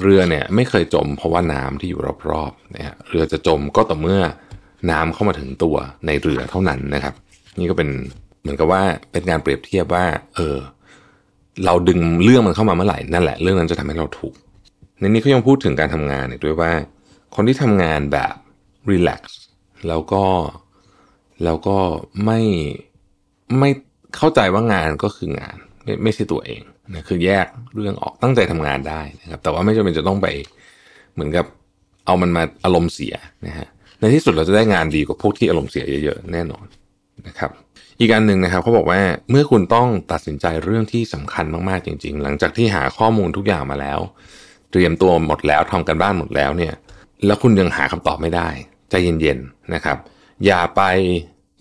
[0.01, 4.21] เรือเนี่ยไม่เคยจมเพราะว่าน้ำที่อยู่รอบๆนะฮะเรือจะจมก็ต่อเมื่อ
[4.91, 5.75] น้ำเข้ามาถึงตัว
[6.05, 7.13] ในเรือเท่านั้นนะครับ
[7.59, 7.89] นี่ก็เป็น
[8.41, 10.05] เหมือนกับว่าเป็นการเปรียบเทียบว่า
[10.35, 10.57] เออ
[11.65, 14.35] เราดึงเรื่องมันเข้ามาเมื่อไหร่นั่นแหละเรื่องนั้นจะทำให้เราถูก
[14.99, 16.71] ในนี้เขายังพูดถึงการทำงานอีกด้วยว่า
[17.35, 18.33] คนที่ทำงานแบบ
[18.89, 19.39] รีแลกซ์
[19.87, 20.23] แล้วก็
[21.43, 21.77] แล้วก็
[22.25, 22.39] ไม่
[23.59, 23.69] ไม่
[24.17, 26.61] เข้าใจว่างานก็คืองาน ไม่ไม่ใช่ตัวเอง
[26.93, 27.45] นะคือแยก
[27.75, 30.27] เรื่องออกตั้งใจทำงานได้นะครับ แต่ว่าไม่จำเป็นจะต้องไป
[31.13, 31.45] เหมือนกับ
[32.05, 33.15] เอามันมาอารมณ์เสีย
[33.47, 33.67] นะฮะ
[33.99, 36.65] ในที่สุดเราจะได้งานดีกว่าพวกที่อารมณ์เสียเยอะๆแน่นอน
[37.27, 37.51] นะครับ
[37.99, 43.99] อีกอันหนึ่งนะครับเขาบอกว่าเมื่อคุณต้องตัดสินใจเรื่องที่สำคัญมากๆจริง ๆ หลังจากที่หาข้อมูลทุกอย่างมาแล้ว
[44.71, 46.73] เตรียมตัวหมดแล้วทำกันบ้านหมดแล้วเนี่ย
[47.25, 48.49] แล้วคุณยังหาคำตอบไม่ได้
[48.89, 49.97] ใจเย็นๆนะครับ
[50.45, 50.81] อย่าไป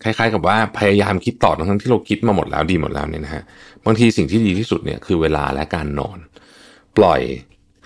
[0.02, 3.42] คล้ายๆ กับว่าพยายามคิดต่อทั้งที่เราคิดมาหมดแล้วดีหมดแล้วเนี่ยนะฮะ
[3.84, 6.18] บางทีสิ่งที่ดีที่สุดเนี่ยคือเวลาและการนอน
[6.96, 7.20] ปล่อย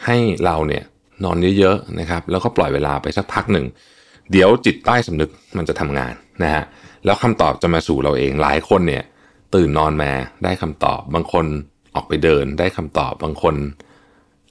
[0.05, 0.85] ให้เราเนี่ย
[1.25, 3.67] นอนเยอะๆนะครับ แล้วก็ปล่อยเวลาไปสักพักหนึ่ง
[4.33, 6.65] เดี๋ยวจิตใต้สำนึกมันจะทำงานนะฮะ
[7.05, 9.05] แล้วคำตอบจะมาสู่เราเองหลายคนเนี่ย
[9.55, 10.12] ตื่นนอนมา
[10.45, 11.47] ได้คำตอบ บางคน
[11.95, 13.55] ออกไปเดินได้คำตอบ บางคน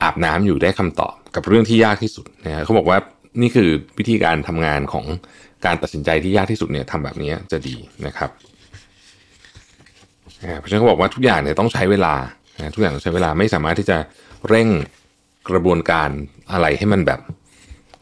[0.04, 2.98] อาบน้ำอยู่ได้คำตอบ กับเรื่องที่ยากที่สุดนะฮะเขาบอกว่า
[3.42, 5.06] นี่คือวิธีการทำงานของ
[5.66, 7.76] การตัดสินใจที่ยากที่สุดเนี่ยทำแบบนี้จะดี
[8.06, 8.32] นะครับ
[10.60, 12.14] เพราะฉะนั้นเขาบอกว่าทุกอย่างเนี่ยต้องใช้เวลา
[12.74, 13.98] ทุกอย่างต้องใช้เวลาไม่สามารถที่จะ
[14.50, 14.68] เร่ง
[15.50, 16.10] กระบวนการ
[16.52, 17.20] อะไรให้มันแบบ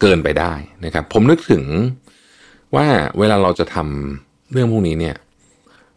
[0.01, 0.53] เกินไปได้
[0.85, 1.63] นะครับ ผมนึกถึง
[2.75, 2.85] ว่า
[3.19, 5.15] เวลาเราจะทำเรื่องพวกนี้เนี่ย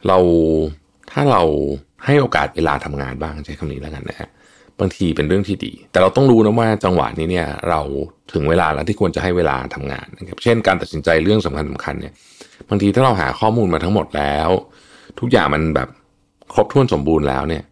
[0.07, 0.19] เรา
[1.13, 1.43] ถ้าเรา
[2.05, 4.29] ให้โอกาสเวลาทำงานบ้างใช้คำนี้แล้วกันนะฮะ
[4.81, 7.81] บางทีเป็นเรื่องที่ดี แต่เราต้องรู้นะว่าจังหวะนี้เนี่ยเรา
[8.33, 12.13] ถึงเวลาแล้วที่ควรจะให้เวลาทำงานนะครับเช่นการตัดสินใจเรื่องสำคัญสาคัญเนี่ย
[12.69, 14.49] บางทีถ้าเราหาข้อมูลมาทั้งหมดแล้ว
[15.21, 15.89] ทุกอย่างมันแบบ
[16.55, 17.63] ครบถ้วนสมบูรณ์แล้วเนี่ย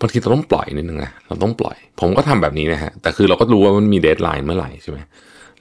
[0.00, 4.98] บางทีเราต้องปล่อยนิดนึงนะเราต้องปล่อย ผมก็ทำแบบนี้นะฮะแต่คือเราก็รู้ว่ามันมีเดทไลน์เมื่อไหร่ใช่ไหม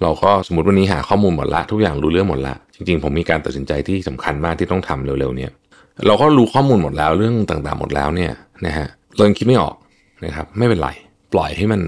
[0.02, 5.52] เราก็สมมติวันนี้หาข้อมูลหมดละทุกอย่างรู้เรื่องหมดละจริงๆ ผมมีการตัดสินใจที่สำคัญมากที่ต้องทำเร็วๆเนี่ย
[6.08, 8.32] เราก็รู้ข้อมูลหมดแล้วเรื่องต่างๆหมดแล้วเนี่ย
[8.66, 9.76] นะฮะเรายังคิดไม่ออก
[10.26, 10.90] นะครับไม่เป็นไร
[11.34, 11.82] ปล่อยให้มัน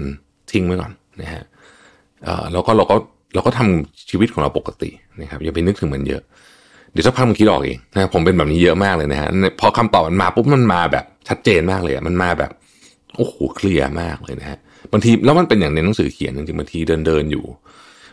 [0.52, 0.92] ทิ้งไว้ก่อน
[1.22, 1.42] นะฮะ
[2.52, 2.96] แล้วก็เราก็
[3.34, 4.90] เราก็ทำชีวิตของเราปกติ
[5.20, 6.22] นะครับอย่าไปนึกถึงมันเยอะ
[6.92, 9.28] เดี๋ยวสักพักมันคิดออกเองนะผมเป็นแบบนี้เยอะมากเลยนะฮะ
[9.60, 12.50] พอคำตอบมันมาปุ๊บมันมาแบบชัดเจนมากเลยมันมาแบบ
[13.16, 14.58] โอ้โหเคลียร์มากเลยนะฮะ
[14.92, 17.44] บางทีแล้วมันเป็นอย่างในหนังสือเขียนจริงๆบางทีเดินเดินอยู่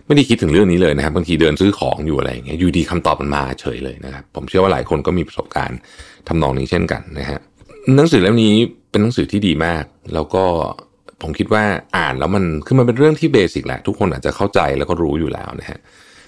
[0.05, 5.79] ไม่ได้คิดถึงเรื่องนี้เลยนะครับบางทีเดินซื้อของอยู่อะไรอย่างเงี้ยอยู่ดีคำตอบมันมาเฉยเลยนะครับผมเชื่อว่าหลายคนก็มีประสบการณ์
[6.27, 7.39] ทำนองนี้เช่นกันนะฮะ
[7.95, 8.55] หนังสือเล่มนี้
[8.91, 9.83] เป็นหนังสือที่ดีมาก
[10.13, 10.45] แล้วก็
[11.21, 11.63] ผมคิดว่า
[11.97, 15.79] อ่านแล้วมันคือมันเป็นเรื่องที่เบสิกแหละ ทุกคนอาจจะเข้าใจแล้วก็รู้อยู่แล้วนะฮะ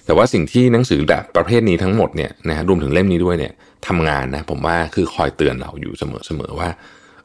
[0.06, 3.52] แต่ว่าสิ่งที่หนังสือแบบประเภทนี้ทั้งหมดเนี่ยนะฮะรวมถึงเล่มนี้ด้วยเนี่ย
[3.86, 6.68] ทำงานนะผมว่าคือคอยเตือนเราอยู่เสมอๆว่า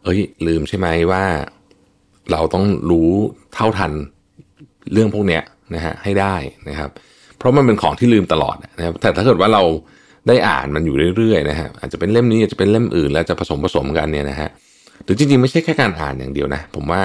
[0.04, 1.24] เอ้ย ลืมใช่ไหมว่า
[2.32, 3.12] เราต้องรู้
[3.54, 3.92] เท่าทัน
[4.94, 5.44] เรื่องพวกเนี้ย
[5.76, 6.36] นะฮะให้ได้
[6.70, 6.90] นะครับ
[7.38, 9.64] เพราะมันเป็นของที่ลืมตลอดนะครับแต่ถ้าเกิดว่าเรา
[10.28, 14.49] ได้อ่านมันอยู่เรื่อยๆนะฮะอาจจะเป็นเล่มนี้อาจจะเป็นเล่มอื่น แล้วจะผสมผสมกันเนี่ยนะฮะ
[15.04, 17.04] หรือจริงๆ ไม่ใช่แค่การอ่านอย่างเดียวนะ ผมว่า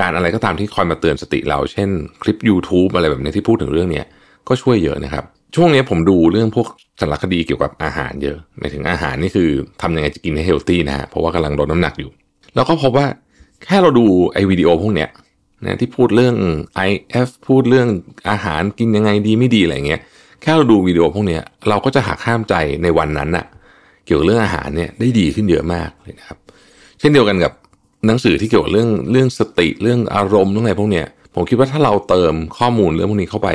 [0.00, 1.88] การอะไรก็ตามที่คอยมาเตือนสติเรา เช่น
[2.22, 4.06] คลิป YouTube อะไรแบบนี้ที่พูดถึงเรื่องเนี้ย
[4.48, 5.24] ก็ช่วยเยอะนะครับ
[5.54, 6.66] ช่วงนี้ผมดูเรื่องพวก
[7.00, 9.48] สารคดีเกี่ยวกับอาหารเยอะหมายถึงอาหารนี่คือ
[9.82, 12.10] ทำยังไงจะกินให้เฮลตี้นะฮะเพราะว่ากำลังลดน้ำหนักอยู่
[12.54, 13.06] แล้วก็พบว่า
[13.64, 15.08] แค่เราดูไอ้วิดีโอพวกเนี้ย
[15.64, 16.34] นะที่พูดเรื่อง
[16.88, 17.88] IF พูดเรื่อง
[18.30, 20.00] อาหารกินยังไงดีไม่ดีอะไรเงี้ย
[20.44, 21.38] แค่เราดูวิดีโอพวกนี้
[21.68, 23.46] เราก็จะหักข้ามใจในวันนั้นน่ะ
[24.04, 26.38] เกี่ยวกับเรื่องอาหารเนี่ยได้ดีขึ้นเยอะมากเลยนะครับ
[27.00, 27.52] เช่นเดียวกันกับ
[28.06, 33.48] หนังสือที่เกี่ยวกับเรื่องเรื่องสติเรื่องอารมณ์เรื่องอะไรพวกเนี้ยผมคิดว่าถ้าเราเติมข้อมูลเรื่องพวกนี้เข้าไป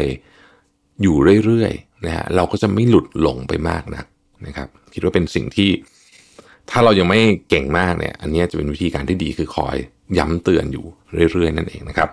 [1.01, 4.05] อยู่เรื่อยๆนะฮะเราก็จะไม่หลุดหลงไปมากนัก
[4.47, 5.69] นะครับ คิดว่าเป็นสิ่งที่
[6.69, 9.75] ถ้าเรายังไม่เก่งมากเนี่ย อันนี้จะเป็นวิธีการที่ดีคือคอย
[10.17, 10.85] ย้ำเตือนอยู่
[11.31, 12.09] เรื่อยๆ นั่นเองนะครับ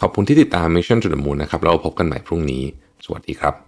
[0.00, 2.62] ขอบคุณที่ติดตาม Mission to the Moon นะครับเราพบกันใหม่พรุ่งนี้
[3.04, 3.67] สวัสดีครับ